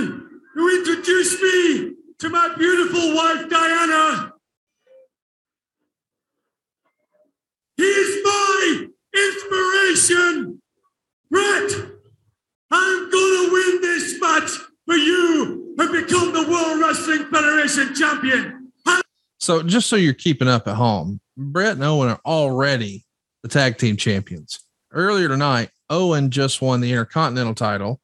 who 0.56 0.78
introduced 0.78 1.43
me 1.43 1.93
to 2.18 2.28
my 2.30 2.55
beautiful 2.56 3.14
wife, 3.14 3.48
Diana. 3.48 4.32
He 7.76 7.82
is 7.82 8.24
my 8.24 8.86
inspiration. 9.14 10.62
Bret, 11.30 11.72
I'm 12.70 13.10
going 13.10 13.47
to 13.47 13.51
win 13.52 13.80
this 13.82 14.18
match 14.20 14.51
for 14.86 14.94
you 14.94 15.74
and 15.78 15.93
become 15.93 16.32
the 16.32 16.48
World 16.51 16.80
Wrestling 16.80 17.26
Federation 17.30 17.94
champion. 17.94 18.72
So 19.38 19.62
just 19.62 19.88
so 19.88 19.97
you're 19.97 20.14
keeping 20.14 20.48
up 20.48 20.66
at 20.66 20.76
home, 20.76 21.20
Bret 21.36 21.74
and 21.74 21.84
Owen 21.84 22.09
are 22.09 22.20
already 22.24 23.06
the 23.47 23.59
tag 23.59 23.78
team 23.78 23.97
champions. 23.97 24.59
Earlier 24.93 25.28
tonight, 25.28 25.70
Owen 25.89 26.31
just 26.31 26.60
won 26.60 26.81
the 26.81 26.90
Intercontinental 26.90 27.55
title, 27.55 28.01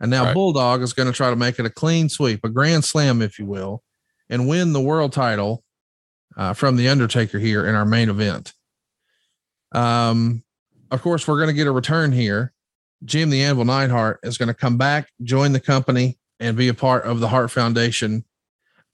and 0.00 0.10
now 0.10 0.24
Right. 0.24 0.34
Bulldog 0.34 0.82
is 0.82 0.92
going 0.92 1.06
to 1.06 1.12
try 1.12 1.30
to 1.30 1.36
make 1.36 1.58
it 1.58 1.66
a 1.66 1.70
clean 1.70 2.08
sweep, 2.08 2.44
a 2.44 2.48
grand 2.48 2.84
slam, 2.84 3.20
if 3.20 3.38
you 3.38 3.46
will, 3.46 3.82
and 4.30 4.48
win 4.48 4.72
the 4.72 4.80
world 4.80 5.12
title 5.12 5.64
uh, 6.36 6.54
from 6.54 6.76
the 6.76 6.88
Undertaker 6.88 7.38
here 7.38 7.66
in 7.66 7.74
our 7.74 7.84
main 7.84 8.08
event. 8.08 8.54
Um, 9.72 10.42
of 10.90 11.02
course, 11.02 11.26
we're 11.28 11.36
going 11.36 11.48
to 11.48 11.54
get 11.54 11.66
a 11.66 11.72
return 11.72 12.12
here. 12.12 12.52
Jim 13.04 13.28
the 13.28 13.42
Anvil 13.42 13.66
Neidhart 13.66 14.20
is 14.22 14.38
going 14.38 14.48
to 14.48 14.54
come 14.54 14.78
back, 14.78 15.08
join 15.22 15.52
the 15.52 15.60
company, 15.60 16.18
and 16.40 16.56
be 16.56 16.68
a 16.68 16.74
part 16.74 17.04
of 17.04 17.20
the 17.20 17.28
Hart 17.28 17.50
Foundation. 17.50 18.24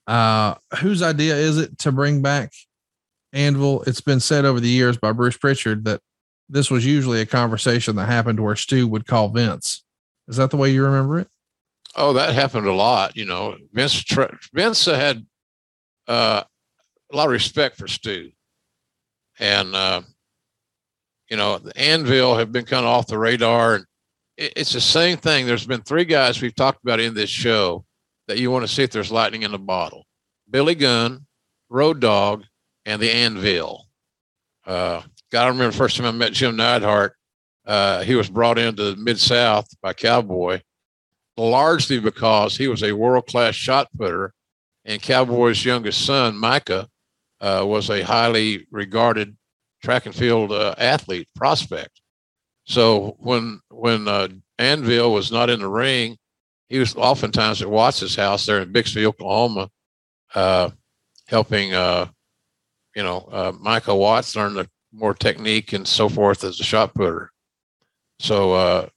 Uh, 0.08 0.56
whose 0.80 1.00
idea 1.00 1.36
is 1.36 1.58
it 1.58 1.78
to 1.78 1.92
bring 1.92 2.22
back 2.22 2.52
Anvil? 3.32 3.82
It's 3.82 4.00
been 4.00 4.20
said 4.20 4.44
over 4.44 4.60
the 4.60 4.68
years 4.68 4.96
by 4.96 5.12
Bruce 5.12 5.36
Prichard 5.36 5.84
that 5.84 6.00
this 6.48 6.70
was 6.70 6.84
usually 6.84 7.20
a 7.20 7.26
conversation 7.26 7.96
that 7.96 8.06
happened 8.06 8.40
where 8.40 8.56
Stu 8.56 8.86
would 8.88 9.06
call 9.06 9.28
Vince. 9.28 9.84
Is 10.28 10.36
that 10.36 10.50
the 10.50 10.56
way 10.56 10.70
you 10.70 10.84
remember 10.84 11.18
it? 11.18 11.28
Oh, 11.96 12.12
that 12.14 12.34
happened 12.34 12.66
a 12.66 12.72
lot. 12.72 13.16
You 13.16 13.24
know, 13.26 13.56
Vince 13.72 14.04
Vince 14.52 14.84
had 14.86 15.26
uh, 16.08 16.42
a 17.12 17.16
lot 17.16 17.26
of 17.26 17.32
respect 17.32 17.76
for 17.76 17.86
Stu, 17.86 18.30
and 19.38 19.74
uh, 19.74 20.02
you 21.28 21.36
know, 21.36 21.58
the 21.58 21.76
Anvil 21.78 22.36
have 22.36 22.52
been 22.52 22.64
kind 22.64 22.84
of 22.84 22.90
off 22.90 23.06
the 23.06 23.18
radar, 23.18 23.76
and 23.76 23.86
it, 24.36 24.52
it's 24.56 24.72
the 24.72 24.80
same 24.80 25.18
thing. 25.18 25.46
There's 25.46 25.66
been 25.66 25.82
three 25.82 26.04
guys 26.04 26.40
we've 26.40 26.54
talked 26.54 26.82
about 26.82 27.00
in 27.00 27.14
this 27.14 27.30
show 27.30 27.84
that 28.28 28.38
you 28.38 28.50
want 28.50 28.66
to 28.66 28.72
see 28.72 28.82
if 28.82 28.90
there's 28.90 29.12
lightning 29.12 29.42
in 29.42 29.52
the 29.52 29.58
bottle: 29.58 30.06
Billy 30.50 30.74
Gunn, 30.74 31.26
Road 31.68 32.00
Dog, 32.00 32.44
and 32.84 33.00
the 33.00 33.10
Anvil. 33.10 33.86
Uh, 34.66 35.02
God, 35.30 35.44
I 35.44 35.48
remember 35.48 35.70
the 35.70 35.76
first 35.76 35.96
time 35.96 36.06
I 36.06 36.10
met 36.12 36.32
Jim 36.32 36.56
Neidhart. 36.56 37.16
Uh, 37.64 38.02
he 38.02 38.14
was 38.14 38.28
brought 38.28 38.58
into 38.58 38.82
the 38.82 38.96
Mid 38.96 39.18
South 39.18 39.68
by 39.80 39.92
Cowboy 39.92 40.60
largely 41.36 41.98
because 41.98 42.56
he 42.56 42.68
was 42.68 42.82
a 42.82 42.92
world 42.92 43.26
class 43.26 43.54
shot 43.54 43.88
putter, 43.98 44.34
and 44.84 45.00
Cowboy's 45.00 45.64
youngest 45.64 46.04
son, 46.04 46.36
Micah, 46.36 46.88
uh, 47.40 47.64
was 47.66 47.90
a 47.90 48.02
highly 48.02 48.66
regarded 48.70 49.36
track 49.82 50.06
and 50.06 50.14
field 50.14 50.52
uh, 50.52 50.74
athlete 50.78 51.28
prospect. 51.34 52.00
So 52.64 53.16
when 53.18 53.60
when 53.70 54.06
uh, 54.06 54.28
Anvil 54.58 55.12
was 55.12 55.32
not 55.32 55.50
in 55.50 55.60
the 55.60 55.68
ring, 55.68 56.16
he 56.68 56.78
was 56.78 56.94
oftentimes 56.94 57.60
at 57.62 57.70
Watts' 57.70 58.14
house 58.14 58.46
there 58.46 58.60
in 58.60 58.70
Bixby, 58.70 59.06
Oklahoma, 59.06 59.70
uh, 60.34 60.70
helping 61.26 61.74
you 62.94 63.02
know 63.02 63.28
uh, 63.30 63.52
Micah 63.58 63.94
Watts 63.94 64.36
learn 64.36 64.54
the 64.54 64.68
more 64.92 65.14
technique 65.14 65.72
and 65.72 65.86
so 65.86 66.08
forth 66.08 66.44
as 66.44 66.60
a 66.60 66.64
shot 66.64 66.94
putter. 66.94 67.30
So 68.18 68.52
uh, 68.52 68.88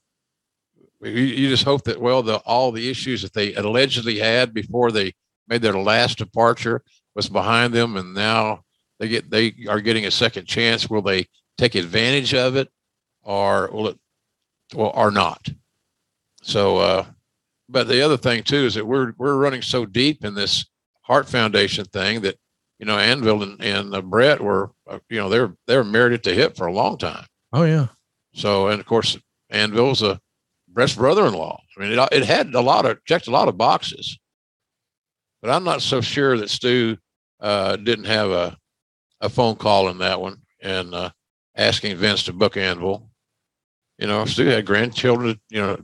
you, 1.02 1.10
you 1.10 1.48
just 1.48 1.64
hope 1.64 1.84
that 1.84 2.00
well 2.00 2.22
the 2.22 2.36
all 2.38 2.72
the 2.72 2.88
issues 2.88 3.22
that 3.22 3.32
they 3.32 3.54
allegedly 3.54 4.18
had 4.18 4.54
before 4.54 4.90
they 4.90 5.14
made 5.48 5.62
their 5.62 5.78
last 5.78 6.18
departure 6.18 6.82
was 7.14 7.28
behind 7.28 7.72
them 7.72 7.96
and 7.96 8.14
now 8.14 8.62
they 8.98 9.08
get 9.08 9.30
they 9.30 9.54
are 9.68 9.80
getting 9.80 10.06
a 10.06 10.10
second 10.10 10.46
chance 10.46 10.88
will 10.88 11.02
they 11.02 11.26
take 11.58 11.74
advantage 11.74 12.34
of 12.34 12.56
it 12.56 12.68
or 13.22 13.70
will 13.72 13.88
it 13.88 13.98
well 14.74 14.92
or 14.94 15.10
not 15.10 15.48
so 16.42 16.78
uh 16.78 17.04
but 17.68 17.88
the 17.88 18.00
other 18.00 18.16
thing 18.16 18.42
too 18.42 18.66
is 18.66 18.74
that 18.74 18.86
we're 18.86 19.12
we're 19.18 19.36
running 19.36 19.62
so 19.62 19.86
deep 19.86 20.24
in 20.24 20.34
this 20.34 20.66
Hart 21.02 21.28
Foundation 21.28 21.84
thing 21.84 22.20
that 22.22 22.36
you 22.78 22.86
know 22.86 22.98
anvil 22.98 23.42
and, 23.42 23.60
and 23.62 23.94
uh, 23.94 24.02
Bret 24.02 24.40
were 24.40 24.70
uh, 24.88 24.98
you 25.08 25.18
know 25.18 25.28
they're 25.28 25.54
they're 25.66 25.84
married 25.84 26.14
at 26.14 26.22
the 26.22 26.34
hip 26.34 26.56
for 26.56 26.66
a 26.66 26.72
long 26.72 26.98
time 26.98 27.24
Oh 27.52 27.64
yeah. 27.64 27.86
so, 28.34 28.68
and 28.68 28.80
of 28.80 28.86
course, 28.86 29.16
Anvil's 29.50 30.02
a 30.02 30.20
Bret's 30.68 30.94
brother-in-law. 30.94 31.58
I 31.76 31.80
mean, 31.80 31.98
it, 31.98 32.08
it 32.12 32.24
had 32.24 32.54
a 32.54 32.60
lot 32.60 32.84
of 32.84 33.02
checked 33.06 33.28
a 33.28 33.30
lot 33.30 33.48
of 33.48 33.56
boxes, 33.56 34.18
but 35.40 35.50
I'm 35.50 35.64
not 35.64 35.80
so 35.80 36.00
sure 36.02 36.36
that 36.36 36.50
Stu 36.50 36.98
uh, 37.40 37.76
didn't 37.76 38.04
have 38.06 38.30
a 38.30 38.56
a 39.22 39.30
phone 39.30 39.56
call 39.56 39.88
in 39.88 39.98
that 39.98 40.20
one 40.20 40.42
and 40.60 40.94
uh, 40.94 41.10
asking 41.56 41.96
Vince 41.96 42.24
to 42.24 42.34
book 42.34 42.56
Anvil. 42.58 43.08
You 43.98 44.06
know, 44.06 44.26
Stu 44.26 44.44
had 44.46 44.66
grandchildren. 44.66 45.40
You 45.48 45.60
know, 45.62 45.78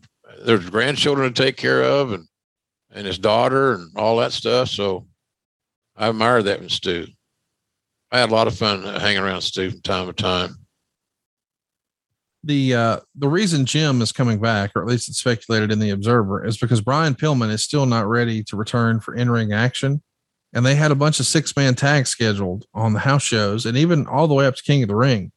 there's 0.44 0.68
grandchildren 0.68 1.32
to 1.32 1.42
take 1.42 1.56
care 1.56 1.82
of, 1.82 2.12
and 2.12 2.26
and 2.90 3.06
his 3.06 3.18
daughter 3.18 3.72
and 3.74 3.90
all 3.96 4.18
that 4.18 4.32
stuff. 4.32 4.68
So, 4.68 5.06
I 6.02 6.08
admire 6.08 6.42
that 6.42 6.60
in 6.60 6.68
Stu. 6.68 7.06
I 8.10 8.18
had 8.18 8.30
a 8.30 8.34
lot 8.34 8.48
of 8.48 8.58
fun 8.58 8.82
hanging 8.82 9.22
around 9.22 9.42
Stu 9.42 9.70
from 9.70 9.82
time 9.82 10.06
to 10.08 10.12
time. 10.12 10.56
the 12.44 12.74
uh 12.74 13.00
the 13.14 13.28
reason 13.28 13.66
Jim 13.66 14.02
is 14.02 14.12
coming 14.12 14.40
back, 14.40 14.72
or 14.74 14.82
at 14.82 14.88
least 14.88 15.08
it's 15.08 15.20
speculated 15.20 15.70
in 15.70 15.78
the 15.78 15.90
Observer, 15.90 16.44
is 16.44 16.58
because 16.58 16.80
Brian 16.80 17.14
Pillman 17.14 17.50
is 17.50 17.62
still 17.62 17.86
not 17.86 18.08
ready 18.08 18.42
to 18.44 18.56
return 18.56 19.00
for 19.00 19.14
in-ring 19.14 19.52
action. 19.52 20.02
And 20.52 20.66
they 20.66 20.74
had 20.74 20.90
a 20.90 20.96
bunch 20.96 21.18
of 21.18 21.26
six-man 21.26 21.76
tags 21.76 22.10
scheduled 22.10 22.66
on 22.74 22.92
the 22.92 22.98
house 22.98 23.22
shows 23.22 23.64
and 23.64 23.76
even 23.76 24.06
all 24.06 24.28
the 24.28 24.34
way 24.34 24.46
up 24.46 24.56
to 24.56 24.62
King 24.62 24.82
of 24.82 24.88
the 24.88 24.96
Ring 24.96 25.32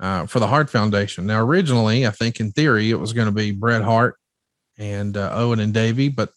uh, 0.00 0.26
for 0.26 0.40
the 0.40 0.46
Hart 0.46 0.70
Foundation. 0.70 1.26
Now, 1.26 1.44
originally, 1.44 2.06
I 2.06 2.10
think 2.10 2.40
in 2.40 2.52
theory 2.52 2.90
it 2.90 2.98
was 2.98 3.12
going 3.12 3.26
to 3.26 3.32
be 3.32 3.50
Bret 3.50 3.82
Hart 3.82 4.16
and 4.78 5.16
uh, 5.16 5.30
Owen 5.34 5.60
and 5.60 5.74
Davey, 5.74 6.08
but 6.08 6.30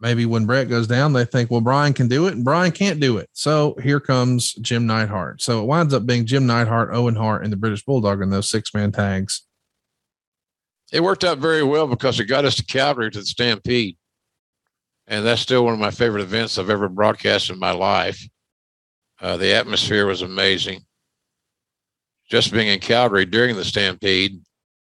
maybe 0.00 0.26
when 0.26 0.46
Bret 0.46 0.68
goes 0.68 0.86
down, 0.86 1.12
they 1.12 1.24
think, 1.24 1.50
well, 1.50 1.60
Brian 1.60 1.92
can 1.92 2.08
do 2.08 2.26
it 2.26 2.34
and 2.34 2.44
Brian 2.44 2.72
can't 2.72 3.00
do 3.00 3.18
it. 3.18 3.30
So 3.32 3.76
here 3.82 4.00
comes 4.00 4.52
Jim 4.54 4.86
Neidhart. 4.86 5.40
So 5.40 5.62
it 5.62 5.66
winds 5.66 5.94
up 5.94 6.06
being 6.06 6.26
Jim 6.26 6.46
Neidhart, 6.46 6.90
Owen 6.92 7.16
Hart, 7.16 7.44
and 7.44 7.52
the 7.52 7.56
British 7.56 7.84
Bulldog 7.84 8.20
in 8.20 8.30
those 8.30 8.48
six 8.48 8.74
man 8.74 8.92
tags. 8.92 9.42
it 10.92 11.02
worked 11.02 11.24
out 11.24 11.38
very 11.38 11.62
well 11.62 11.86
because 11.86 12.20
it 12.20 12.26
got 12.26 12.44
us 12.44 12.56
to 12.56 12.64
Calgary 12.64 13.10
to 13.10 13.20
the 13.20 13.26
Stampede. 13.26 13.96
And 15.08 15.24
that's 15.24 15.40
still 15.40 15.64
one 15.64 15.74
of 15.74 15.80
my 15.80 15.90
favorite 15.90 16.22
events 16.22 16.58
I've 16.58 16.70
ever 16.70 16.88
broadcast 16.88 17.50
in 17.50 17.58
my 17.58 17.70
life. 17.70 18.20
Uh, 19.20 19.36
the 19.36 19.54
atmosphere 19.54 20.06
was 20.06 20.22
amazing. 20.22 20.80
Just 22.28 22.52
being 22.52 22.68
in 22.68 22.80
Calgary 22.80 23.24
during 23.24 23.56
the 23.56 23.64
Stampede, 23.64 24.40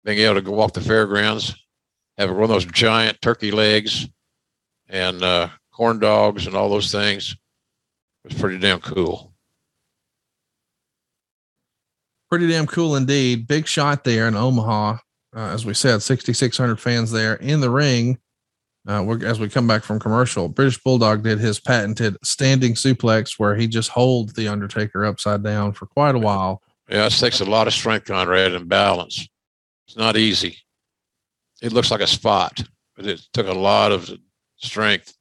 being 0.05 0.19
able 0.19 0.35
to 0.35 0.41
go 0.41 0.51
walk 0.51 0.73
the 0.73 0.81
fairgrounds, 0.81 1.55
have 2.17 2.29
one 2.29 2.43
of 2.43 2.49
those 2.49 2.65
giant 2.65 3.19
turkey 3.21 3.51
legs 3.51 4.07
and 4.93 5.23
uh, 5.23 5.49
corn 5.73 5.99
dogs 5.99 6.45
and 6.47 6.55
all 6.55 6.69
those 6.69 6.91
things 6.91 7.35
was 8.23 8.35
pretty 8.35 8.59
damn 8.59 8.79
cool. 8.79 9.33
Pretty 12.29 12.47
damn 12.47 12.67
cool 12.67 12.95
indeed. 12.95 13.47
Big 13.47 13.67
shot 13.67 14.03
there 14.03 14.27
in 14.27 14.35
Omaha. 14.35 14.97
Uh, 15.35 15.39
as 15.39 15.65
we 15.65 15.73
said, 15.73 16.01
6,600 16.01 16.79
fans 16.79 17.11
there 17.11 17.33
in 17.35 17.59
the 17.59 17.69
ring. 17.69 18.19
Uh, 18.87 19.03
we're, 19.05 19.25
as 19.25 19.39
we 19.39 19.49
come 19.49 19.65
back 19.65 19.83
from 19.83 19.99
commercial, 19.99 20.47
British 20.47 20.77
Bulldog 20.83 21.23
did 21.23 21.39
his 21.39 21.59
patented 21.59 22.17
standing 22.23 22.73
suplex 22.73 23.39
where 23.39 23.55
he 23.55 23.67
just 23.67 23.89
holds 23.89 24.33
the 24.33 24.47
Undertaker 24.47 25.05
upside 25.05 25.43
down 25.43 25.73
for 25.73 25.87
quite 25.87 26.15
a 26.15 26.19
while. 26.19 26.61
Yeah, 26.87 27.07
it 27.07 27.13
takes 27.13 27.39
a 27.39 27.45
lot 27.45 27.65
of 27.65 27.73
strength, 27.73 28.05
Conrad, 28.05 28.53
and 28.53 28.69
balance. 28.69 29.27
It's 29.87 29.97
not 29.97 30.17
easy. 30.17 30.57
It 31.61 31.71
looks 31.71 31.89
like 31.89 32.01
a 32.01 32.07
spot, 32.07 32.61
but 32.95 33.07
it 33.07 33.21
took 33.33 33.47
a 33.47 33.53
lot 33.53 33.91
of 33.91 34.11
strength, 34.57 35.13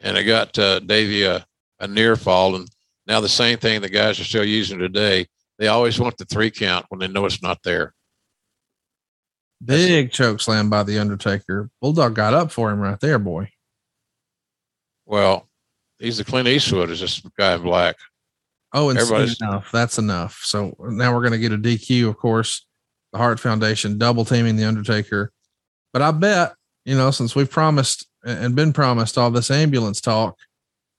and 0.00 0.16
I 0.16 0.22
got 0.22 0.58
uh, 0.58 0.80
Davey 0.80 1.24
a, 1.24 1.46
a 1.78 1.88
near 1.88 2.16
fall. 2.16 2.56
And 2.56 2.68
now 3.06 3.20
the 3.20 3.28
same 3.28 3.58
thing 3.58 3.80
the 3.80 3.88
guys 3.88 4.18
are 4.20 4.24
still 4.24 4.44
using 4.44 4.78
today. 4.78 5.26
They 5.58 5.68
always 5.68 5.98
want 6.00 6.16
the 6.16 6.24
three 6.24 6.50
count 6.50 6.86
when 6.88 7.00
they 7.00 7.08
know 7.08 7.26
it's 7.26 7.42
not 7.42 7.62
there. 7.62 7.94
Big 9.62 10.10
choke 10.10 10.40
slam 10.40 10.70
by 10.70 10.82
the 10.84 10.98
Undertaker. 10.98 11.68
Bulldog 11.82 12.14
got 12.14 12.32
up 12.32 12.50
for 12.50 12.70
him 12.70 12.80
right 12.80 12.98
there, 12.98 13.18
boy. 13.18 13.50
Well, 15.04 15.48
he's 15.98 16.16
the 16.16 16.24
Clint 16.24 16.48
Eastwood. 16.48 16.88
Is 16.88 17.00
this 17.00 17.20
guy 17.38 17.54
in 17.56 17.62
black? 17.62 17.96
Oh, 18.72 18.88
and 18.88 18.98
Everybody's- 18.98 19.40
enough. 19.42 19.70
That's 19.72 19.98
enough. 19.98 20.40
So 20.44 20.74
now 20.78 21.12
we're 21.14 21.20
going 21.28 21.32
to 21.32 21.38
get 21.38 21.52
a 21.52 21.58
DQ, 21.58 22.08
of 22.08 22.16
course. 22.16 22.64
The 23.12 23.18
Hart 23.18 23.40
Foundation 23.40 23.98
double 23.98 24.24
teaming 24.24 24.56
the 24.56 24.64
Undertaker. 24.64 25.32
But 25.92 26.02
I 26.02 26.12
bet, 26.12 26.54
you 26.84 26.96
know, 26.96 27.10
since 27.10 27.34
we've 27.34 27.50
promised 27.50 28.06
and 28.24 28.54
been 28.54 28.72
promised 28.72 29.16
all 29.18 29.30
this 29.30 29.50
ambulance 29.50 30.00
talk, 30.00 30.38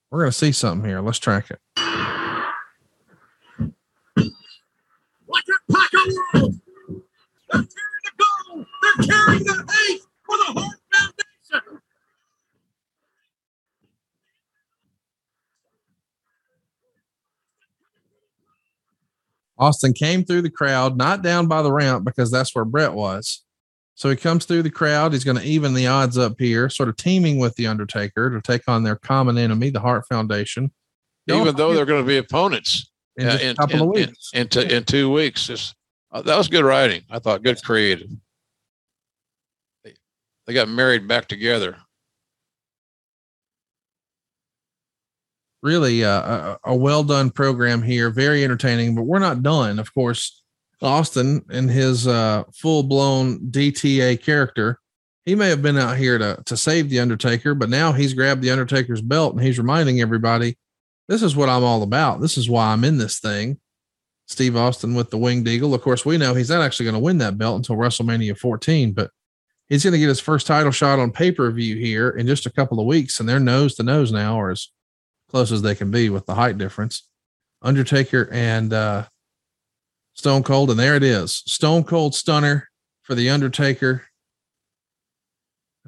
we're 0.09 0.19
going 0.19 0.31
to 0.31 0.37
see 0.37 0.51
something 0.51 0.87
here. 0.87 1.01
Let's 1.01 1.19
track 1.19 1.51
it. 1.51 1.59
Like 5.27 5.45
a 5.47 5.73
pack 5.73 5.91
of 5.93 5.99
wolves, 6.33 6.59
carry 9.07 9.37
the 9.39 9.65
hate 9.71 10.01
for 10.25 10.37
the 10.37 10.43
Hart 10.47 10.79
Foundation. 10.93 11.81
Austin 19.57 19.93
came 19.93 20.25
through 20.25 20.41
the 20.41 20.49
crowd, 20.49 20.97
not 20.97 21.21
down 21.21 21.47
by 21.47 21.61
the 21.61 21.71
ramp 21.71 22.03
because 22.03 22.31
that's 22.31 22.53
where 22.55 22.65
Bret 22.65 22.93
was. 22.93 23.43
So 23.95 24.09
he 24.09 24.15
comes 24.15 24.45
through 24.45 24.63
the 24.63 24.71
crowd. 24.71 25.13
He's 25.13 25.23
going 25.23 25.37
to 25.37 25.43
even 25.43 25.73
the 25.73 25.87
odds 25.87 26.17
up 26.17 26.33
here, 26.39 26.69
sort 26.69 26.89
of 26.89 26.97
teaming 26.97 27.37
with 27.37 27.55
the 27.55 27.67
Undertaker 27.67 28.29
to 28.29 28.41
take 28.41 28.67
on 28.67 28.83
their 28.83 28.95
common 28.95 29.37
enemy, 29.37 29.69
the 29.69 29.79
Hart 29.79 30.05
Foundation. 30.07 30.71
Even 31.29 31.55
though 31.55 31.73
they're 31.73 31.85
going 31.85 32.03
to 32.03 32.07
be 32.07 32.17
opponents 32.17 32.91
In 33.15 33.27
uh, 33.27 33.37
just 33.37 33.43
a 33.45 33.55
couple 33.55 33.75
of 33.75 33.81
in, 33.97 34.07
weeks. 34.07 34.31
in, 34.33 34.47
in, 34.53 34.71
in 34.71 34.83
two 34.83 35.11
weeks. 35.11 35.49
It's, 35.49 35.73
uh, 36.11 36.21
that 36.23 36.37
was 36.37 36.47
good 36.47 36.65
writing. 36.65 37.03
I 37.09 37.19
thought 37.19 37.43
good 37.43 37.63
creative. 37.63 38.09
They, 39.83 39.93
they 40.47 40.53
got 40.53 40.67
married 40.67 41.07
back 41.07 41.27
together. 41.27 41.77
really 45.61 46.03
uh, 46.03 46.21
a, 46.21 46.59
a 46.65 46.75
well 46.75 47.03
done 47.03 47.29
program 47.29 47.81
here, 47.81 48.09
very 48.09 48.43
entertaining. 48.43 48.95
But 48.95 49.03
we're 49.03 49.19
not 49.19 49.43
done, 49.43 49.79
of 49.79 49.93
course. 49.93 50.40
Austin 50.81 51.45
and 51.49 51.69
his 51.69 52.07
uh, 52.07 52.43
full 52.53 52.83
blown 52.83 53.39
DTA 53.51 54.21
character, 54.21 54.79
he 55.25 55.35
may 55.35 55.49
have 55.49 55.61
been 55.61 55.77
out 55.77 55.97
here 55.97 56.17
to 56.17 56.41
to 56.45 56.57
save 56.57 56.89
the 56.89 56.99
Undertaker, 56.99 57.53
but 57.53 57.69
now 57.69 57.91
he's 57.91 58.13
grabbed 58.13 58.41
the 58.41 58.51
Undertaker's 58.51 59.01
belt 59.01 59.33
and 59.33 59.43
he's 59.43 59.59
reminding 59.59 60.01
everybody, 60.01 60.57
this 61.07 61.23
is 61.23 61.35
what 61.35 61.49
I'm 61.49 61.63
all 61.63 61.83
about. 61.83 62.21
This 62.21 62.37
is 62.37 62.49
why 62.49 62.71
I'm 62.71 62.83
in 62.83 62.97
this 62.97 63.19
thing. 63.19 63.59
Steve 64.27 64.55
Austin 64.55 64.95
with 64.95 65.09
the 65.09 65.17
Winged 65.17 65.47
Eagle. 65.47 65.73
Of 65.73 65.81
course, 65.81 66.05
we 66.05 66.17
know 66.17 66.33
he's 66.33 66.49
not 66.49 66.61
actually 66.61 66.85
going 66.85 66.95
to 66.95 66.99
win 66.99 67.17
that 67.17 67.37
belt 67.37 67.57
until 67.57 67.75
WrestleMania 67.75 68.37
14, 68.37 68.93
but 68.93 69.11
he's 69.67 69.83
going 69.83 69.91
to 69.91 69.99
get 69.99 70.07
his 70.07 70.21
first 70.21 70.47
title 70.47 70.71
shot 70.71 70.99
on 70.99 71.11
pay 71.11 71.31
per 71.31 71.51
view 71.51 71.75
here 71.75 72.09
in 72.09 72.27
just 72.27 72.45
a 72.45 72.51
couple 72.51 72.79
of 72.79 72.85
weeks, 72.85 73.19
and 73.19 73.27
they're 73.27 73.39
nose 73.39 73.75
to 73.75 73.83
nose 73.83 74.11
now, 74.11 74.39
or 74.39 74.51
as 74.51 74.69
close 75.29 75.51
as 75.51 75.61
they 75.61 75.75
can 75.75 75.91
be 75.91 76.09
with 76.09 76.25
the 76.25 76.35
height 76.35 76.57
difference. 76.57 77.07
Undertaker 77.61 78.29
and 78.31 78.73
uh, 78.73 79.05
Stone 80.13 80.43
Cold, 80.43 80.69
and 80.69 80.79
there 80.79 80.95
it 80.95 81.03
is. 81.03 81.43
Stone 81.45 81.83
Cold 81.83 82.13
Stunner 82.15 82.69
for 83.01 83.15
the 83.15 83.29
Undertaker. 83.29 84.03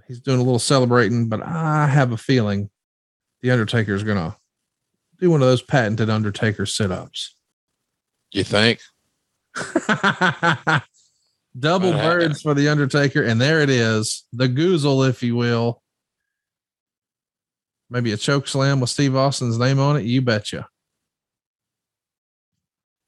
He's 0.07 0.19
doing 0.19 0.39
a 0.39 0.43
little 0.43 0.59
celebrating, 0.59 1.29
but 1.29 1.41
I 1.41 1.87
have 1.87 2.11
a 2.11 2.17
feeling 2.17 2.69
the 3.41 3.51
Undertaker 3.51 3.93
is 3.93 4.03
going 4.03 4.17
to 4.17 4.35
do 5.19 5.29
one 5.29 5.41
of 5.41 5.47
those 5.47 5.61
patented 5.61 6.09
Undertaker 6.09 6.65
sit 6.65 6.91
ups. 6.91 7.35
You 8.31 8.43
think? 8.43 8.79
Double 11.57 11.91
birds 11.91 12.41
for 12.41 12.53
the 12.53 12.67
Undertaker, 12.69 13.21
and 13.23 13.39
there 13.39 13.61
it 13.61 13.69
is, 13.69 14.23
the 14.33 14.49
goozle, 14.49 15.07
if 15.07 15.21
you 15.21 15.35
will. 15.35 15.81
Maybe 17.89 18.11
a 18.11 18.17
choke 18.17 18.47
slam 18.47 18.79
with 18.79 18.89
Steve 18.89 19.15
Austin's 19.15 19.59
name 19.59 19.79
on 19.79 19.97
it. 19.97 20.05
You 20.05 20.21
betcha. 20.23 20.67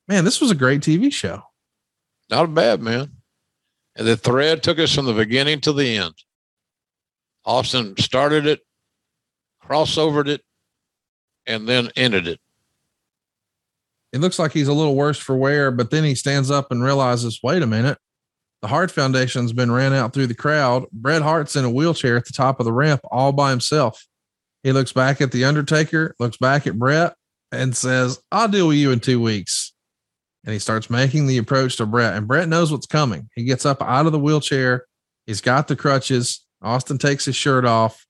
Man, 0.07 0.23
this 0.23 0.39
was 0.39 0.51
a 0.51 0.55
great 0.55 0.81
TV 0.81 1.11
show. 1.11 1.41
Not 2.29 2.45
a 2.45 2.49
bad, 2.49 2.81
man. 2.81 3.11
And 3.95 4.07
the 4.07 4.17
thread 4.17 4.61
took 4.61 4.79
us 4.79 4.93
from 4.93 5.05
the 5.05 5.13
beginning 5.13 5.61
to 5.61 5.73
the 5.73 5.97
end. 5.97 6.13
Austin 7.45 7.95
started 7.97 8.45
it, 8.45 8.61
crossovered 9.63 10.27
it, 10.27 10.41
and 11.45 11.67
then 11.67 11.89
ended 11.95 12.27
it. 12.27 12.39
It 14.11 14.19
looks 14.19 14.39
like 14.39 14.51
he's 14.51 14.67
a 14.67 14.73
little 14.73 14.95
worse 14.95 15.17
for 15.17 15.35
wear, 15.35 15.71
but 15.71 15.91
then 15.91 16.03
he 16.03 16.15
stands 16.15 16.49
up 16.49 16.71
and 16.71 16.83
realizes, 16.83 17.39
wait 17.43 17.61
a 17.61 17.67
minute. 17.67 17.97
The 18.61 18.69
Hart 18.69 18.89
Foundation's 18.89 19.53
been 19.53 19.71
ran 19.71 19.93
out 19.93 20.13
through 20.13 20.27
the 20.27 20.33
crowd. 20.33 20.85
Bret 20.91 21.21
Hart's 21.21 21.55
in 21.55 21.65
a 21.65 21.69
wheelchair 21.69 22.17
at 22.17 22.25
the 22.25 22.33
top 22.33 22.59
of 22.59 22.65
the 22.65 22.73
ramp 22.73 23.01
all 23.11 23.31
by 23.31 23.51
himself. 23.51 24.05
He 24.63 24.71
looks 24.71 24.91
back 24.91 25.21
at 25.21 25.31
the 25.31 25.45
Undertaker, 25.45 26.15
looks 26.19 26.37
back 26.37 26.65
at 26.65 26.79
Bret, 26.79 27.13
and 27.51 27.75
says, 27.77 28.19
I'll 28.31 28.47
deal 28.47 28.69
with 28.69 28.77
you 28.77 28.91
in 28.91 28.99
two 28.99 29.21
weeks. 29.21 29.64
And 30.45 30.53
he 30.53 30.59
starts 30.59 30.89
making 30.91 31.25
the 31.25 31.39
approach 31.39 31.77
to 31.77 31.87
Bret, 31.87 32.13
and 32.13 32.27
Bret 32.27 32.47
knows 32.47 32.71
what's 32.71 32.85
coming. 32.85 33.29
He 33.35 33.43
gets 33.43 33.65
up 33.65 33.81
out 33.81 34.05
of 34.05 34.11
the 34.11 34.19
wheelchair. 34.19 34.85
He's 35.25 35.41
got 35.41 35.67
the 35.67 35.75
crutches. 35.75 36.45
Austin 36.61 36.99
takes 36.99 37.25
his 37.25 37.35
shirt 37.35 37.65
off. 37.65 38.05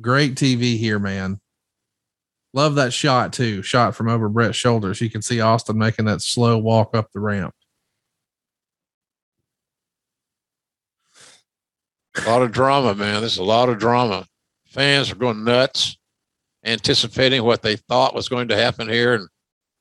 Great 0.00 0.36
TV 0.36 0.78
here, 0.78 1.00
man. 1.00 1.40
Love 2.52 2.76
that 2.76 2.92
shot 2.92 3.32
too. 3.32 3.62
Shot 3.62 3.96
from 3.96 4.08
over 4.08 4.28
Bret's 4.28 4.56
shoulders. 4.56 5.00
You 5.00 5.10
can 5.10 5.22
see 5.22 5.40
Austin 5.40 5.76
making 5.76 6.04
that 6.04 6.22
slow 6.22 6.56
walk 6.56 6.94
up 6.94 7.10
the 7.12 7.18
ramp. 7.18 7.52
A 12.16 12.30
lot 12.30 12.42
of 12.42 12.52
drama, 12.52 12.94
man. 12.94 13.20
There's 13.20 13.38
a 13.38 13.44
lot 13.44 13.68
of 13.68 13.78
drama. 13.78 14.26
Fans 14.68 15.10
are 15.10 15.16
going 15.16 15.42
nuts, 15.42 15.98
anticipating 16.64 17.42
what 17.42 17.62
they 17.62 17.74
thought 17.74 18.14
was 18.14 18.28
going 18.28 18.48
to 18.48 18.56
happen 18.56 18.88
here. 18.88 19.14
And 19.14 19.28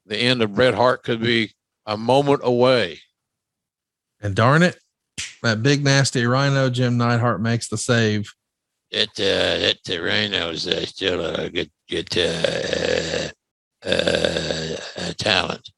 the 0.08 0.18
end 0.18 0.42
of 0.42 0.56
Bret 0.56 0.74
Hart 0.74 1.04
could 1.04 1.22
be 1.22 1.54
a 1.86 1.98
moment 1.98 2.42
away. 2.44 3.00
And 4.22 4.36
darn 4.36 4.64
it, 4.64 4.80
that 5.42 5.62
big 5.62 5.84
nasty 5.84 6.26
rhino 6.26 6.70
Jim 6.70 6.98
Neidhart 6.98 7.42
makes 7.42 7.68
the 7.68 7.78
save. 7.78 8.32
It 8.90 9.10
uh, 9.20 9.58
that 9.58 9.80
uh, 9.90 10.04
Rhino's 10.04 10.68
uh, 10.68 10.86
still 10.86 11.26
a 11.26 11.50
good 11.50 11.72
good 11.90 12.16
uh, 12.16 13.30
uh, 13.84 14.76
uh, 14.98 15.14
talent. 15.18 15.70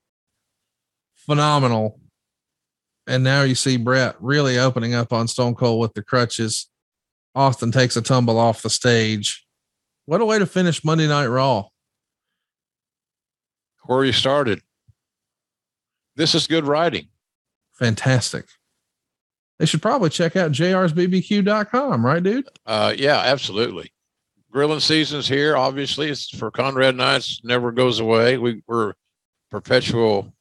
Phenomenal. 1.15 1.99
And 3.07 3.23
now 3.23 3.44
you 3.44 3.56
see 3.56 3.77
Bret 3.77 4.15
really 4.19 4.60
opening 4.60 4.94
up 4.94 5.14
on 5.14 5.27
Stone 5.27 5.56
Cold 5.56 5.80
with 5.80 5.94
the 5.94 6.03
crutches. 6.03 6.68
Austin 7.34 7.72
takes 7.72 7.95
a 7.95 8.02
tumble 8.02 8.38
off 8.38 8.61
the 8.61 8.69
stage. 8.69 9.45
What 10.06 10.22
a 10.22 10.26
way 10.26 10.38
to 10.38 10.45
finish 10.45 10.84
Monday 10.84 11.07
Night 11.07 11.27
Raw. 11.27 11.69
Where 13.86 14.03
you 14.03 14.11
started. 14.11 14.61
This 16.16 16.36
is 16.36 16.48
good 16.48 16.66
writing. 16.66 17.08
Fantastic. 17.74 18.46
They 19.60 19.66
should 19.66 19.82
probably 19.82 20.10
check 20.10 20.36
out 20.36 20.52
jrsbbq.com, 20.52 22.06
right, 22.06 22.22
dude? 22.24 22.48
Uh, 22.66 22.94
yeah, 22.98 23.20
absolutely. 23.20 23.92
Grilling 24.52 24.80
season's 24.80 25.28
here. 25.28 25.56
Obviously, 25.58 26.10
it's 26.10 26.30
for 26.30 26.52
Conrad 26.52 26.96
Nights. 26.96 27.42
Never 27.44 27.72
goes 27.72 28.00
away. 28.00 28.38
We, 28.38 28.62
we're 28.68 28.94
perpetual 29.52 30.34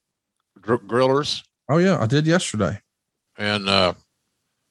gr- 0.61 0.77
grillers, 0.77 1.43
Oh, 1.69 1.79
yeah. 1.79 1.99
I 2.01 2.07
did 2.07 2.27
yesterday. 2.27 2.81
and 3.39 3.69
uh, 3.69 3.95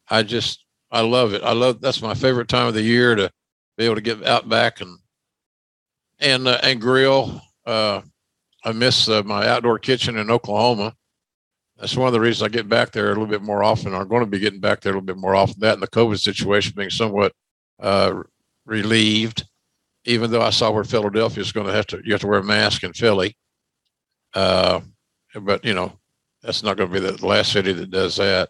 I 0.09 0.23
just 0.23 0.63
I 0.91 1.01
love 1.01 1.33
it. 1.33 1.41
I 1.43 1.53
love 1.53 1.81
that's 1.81 2.01
my 2.01 2.13
favorite 2.13 2.47
time 2.47 2.67
of 2.67 2.73
the 2.75 2.81
year 2.83 3.15
to 3.15 3.31
be 3.77 3.85
able 3.85 3.95
to 3.95 4.01
get 4.01 4.23
out 4.25 4.47
back 4.47 4.79
and 4.79 4.99
and 6.19 6.47
uh, 6.47 6.59
and 6.61 6.79
grill. 6.79 7.41
Uh, 7.65 8.01
I 8.63 8.71
miss 8.71 9.09
uh, 9.09 9.23
my 9.23 9.47
outdoor 9.47 9.79
kitchen 9.79 10.17
in 10.17 10.31
Oklahoma. 10.31 10.95
That's 11.77 11.97
one 11.97 12.07
of 12.07 12.13
the 12.13 12.19
reasons 12.19 12.43
I 12.43 12.49
get 12.49 12.69
back 12.69 12.91
there 12.91 13.07
a 13.07 13.09
little 13.09 13.25
bit 13.25 13.41
more 13.41 13.63
often. 13.63 13.93
I'm 13.93 14.07
going 14.07 14.21
to 14.23 14.29
be 14.29 14.39
getting 14.39 14.59
back 14.59 14.81
there 14.81 14.93
a 14.93 14.95
little 14.95 15.05
bit 15.05 15.17
more 15.17 15.35
often. 15.35 15.59
That 15.59 15.73
and 15.73 15.83
the 15.83 15.87
COVID 15.87 16.19
situation 16.19 16.73
being 16.75 16.89
somewhat 16.89 17.33
uh, 17.81 18.23
relieved, 18.65 19.45
even 20.05 20.31
though 20.31 20.41
I 20.41 20.51
saw 20.51 20.71
where 20.71 20.83
Philadelphia 20.83 21.41
is 21.41 21.51
going 21.51 21.67
to 21.67 21.73
have 21.73 21.87
to 21.87 22.01
you 22.05 22.13
have 22.13 22.21
to 22.21 22.27
wear 22.27 22.39
a 22.39 22.43
mask 22.43 22.83
in 22.83 22.93
Philly. 22.93 23.35
Uh, 24.33 24.81
but 25.41 25.65
you 25.65 25.73
know 25.73 25.91
that's 26.41 26.63
not 26.63 26.77
going 26.77 26.91
to 26.91 27.01
be 27.01 27.05
the 27.05 27.25
last 27.25 27.51
city 27.51 27.73
that 27.73 27.89
does 27.91 28.17
that. 28.17 28.49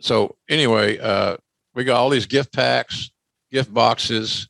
So 0.00 0.36
anyway, 0.48 0.98
uh, 0.98 1.36
we 1.74 1.84
got 1.84 1.98
all 1.98 2.10
these 2.10 2.26
gift 2.26 2.52
packs, 2.52 3.10
gift 3.50 3.72
boxes. 3.72 4.48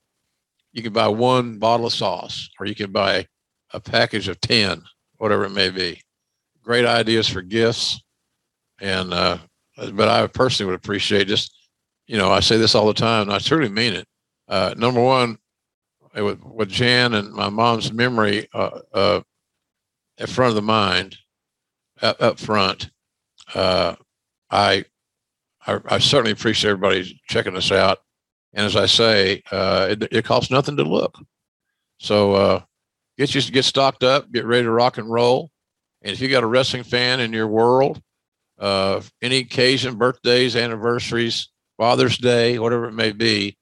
You 0.73 0.83
can 0.83 0.93
buy 0.93 1.09
one 1.09 1.59
bottle 1.59 1.87
of 1.87 1.93
sauce, 1.93 2.49
or 2.59 2.67
you 2.67 2.75
can 2.75 2.91
buy 2.91 3.27
a 3.73 3.81
package 3.81 4.29
of 4.29 4.41
ten, 4.41 4.83
whatever 5.17 5.45
it 5.45 5.51
may 5.51 5.71
be. 5.71 6.01
Great 6.63 6.85
ideas 6.85 7.29
for 7.29 7.43
gifts, 7.43 8.01
and 8.81 9.13
uh, 9.13 9.39
but 9.93 10.09
I 10.09 10.27
personally 10.27 10.71
would 10.71 10.79
appreciate 10.79 11.29
just, 11.29 11.53
you 12.07 12.17
know, 12.17 12.31
I 12.31 12.41
say 12.41 12.57
this 12.57 12.75
all 12.75 12.87
the 12.87 12.95
time, 12.95 13.23
and 13.23 13.33
I 13.33 13.39
truly 13.39 13.69
mean 13.69 13.95
it. 13.95 14.07
Uh, 14.49 14.75
number 14.77 15.01
one, 15.01 15.39
it 16.15 16.23
with, 16.23 16.45
with 16.45 16.69
Jan 16.69 17.15
and 17.15 17.33
my 17.33 17.49
mom's 17.49 17.93
memory 17.93 18.49
uh, 18.55 18.81
uh, 18.93 19.21
at 20.19 20.29
front 20.29 20.51
of 20.51 20.57
the 20.57 20.63
mind, 20.63 21.17
up, 22.03 22.21
up 22.21 22.39
front. 22.39 22.91
Uh, 23.55 23.97
I, 24.51 24.85
I 25.67 25.81
I 25.87 25.99
certainly 25.99 26.33
appreciate 26.33 26.71
everybody 26.71 27.21
checking 27.29 27.57
us 27.57 27.73
out. 27.73 27.99
And 28.53 28.67
as 28.67 28.77
I 28.77 28.87
say, 28.87 29.43
uh, 29.51 29.89
it, 29.91 30.09
it 30.13 30.25
costs 30.25 30.51
nothing 30.51 30.77
to 30.77 30.85
look. 30.85 31.19
So 31.99 32.35
uh, 32.35 32.61
get 33.27 33.35
you 33.35 33.53
get 33.53 33.65
stocked 33.65 34.03
up, 34.03 34.31
get 34.33 34.45
ready 34.45 34.65
to 34.65 34.71
rock 34.71 34.99
and 34.99 35.11
roll. 35.11 35.51
And 36.03 36.13
if 36.13 36.21
you 36.21 36.29
got 36.29 36.43
a 36.43 36.47
wrestling 36.47 36.83
fan 36.83 37.21
in 37.21 37.33
your 37.33 37.47
world, 37.47 38.01
uh, 38.59 39.01
any 39.21 39.39
occasion, 39.39 39.97
birthdays, 39.97 40.57
anniversaries, 40.57 41.49
Father's 41.77 42.19
Day, 42.19 42.59
whatever 42.59 42.87
it 42.87 42.93
may 42.93 43.13
be, 43.13 43.57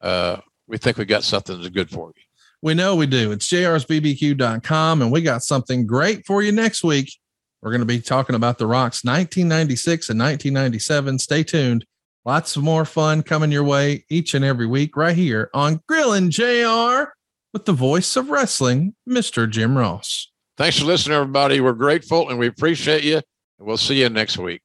uh, 0.00 0.38
we 0.68 0.78
think 0.78 0.98
we 0.98 1.04
got 1.04 1.24
something 1.24 1.56
that's 1.56 1.70
good 1.70 1.90
for 1.90 2.12
you. 2.14 2.22
We 2.62 2.74
know 2.74 2.96
we 2.96 3.06
do. 3.06 3.32
It's 3.32 3.48
jrsbbq.com, 3.48 5.02
and 5.02 5.12
we 5.12 5.22
got 5.22 5.42
something 5.42 5.86
great 5.86 6.26
for 6.26 6.42
you 6.42 6.52
next 6.52 6.82
week. 6.82 7.16
We're 7.62 7.70
going 7.70 7.80
to 7.80 7.86
be 7.86 8.00
talking 8.00 8.36
about 8.36 8.58
The 8.58 8.66
Rock's 8.66 9.04
1996 9.04 10.10
and 10.10 10.18
1997. 10.18 11.18
Stay 11.18 11.42
tuned 11.42 11.86
Lots 12.26 12.56
of 12.56 12.64
more 12.64 12.84
fun 12.84 13.22
coming 13.22 13.52
your 13.52 13.62
way 13.62 14.04
each 14.10 14.34
and 14.34 14.44
every 14.44 14.66
week 14.66 14.96
right 14.96 15.14
here 15.16 15.48
on 15.54 15.80
Grillin' 15.88 16.28
JR 16.28 17.12
with 17.56 17.64
the 17.64 17.72
voice 17.72 18.16
of 18.16 18.28
wrestling, 18.28 18.94
Mr. 19.08 19.48
Jim 19.48 19.78
Ross. 19.78 20.30
Thanks 20.58 20.78
for 20.78 20.84
listening, 20.84 21.16
everybody. 21.16 21.58
We're 21.58 21.72
grateful 21.72 22.28
and 22.28 22.38
we 22.38 22.48
appreciate 22.48 23.02
you. 23.02 23.22
We'll 23.58 23.78
see 23.78 24.02
you 24.02 24.10
next 24.10 24.36
week. 24.36 24.60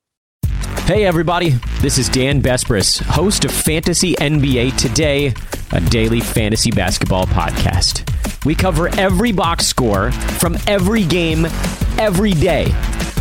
Hey, 0.83 1.05
everybody. 1.05 1.51
This 1.79 1.97
is 1.97 2.09
Dan 2.09 2.41
Besbris, 2.41 3.01
host 3.01 3.45
of 3.45 3.51
Fantasy 3.53 4.13
NBA 4.15 4.75
Today, 4.75 5.33
a 5.71 5.79
daily 5.79 6.19
fantasy 6.19 6.69
basketball 6.69 7.27
podcast. 7.27 8.03
We 8.43 8.55
cover 8.55 8.89
every 8.99 9.31
box 9.31 9.67
score 9.67 10.11
from 10.11 10.57
every 10.67 11.05
game, 11.05 11.45
every 11.97 12.33
day. 12.33 12.73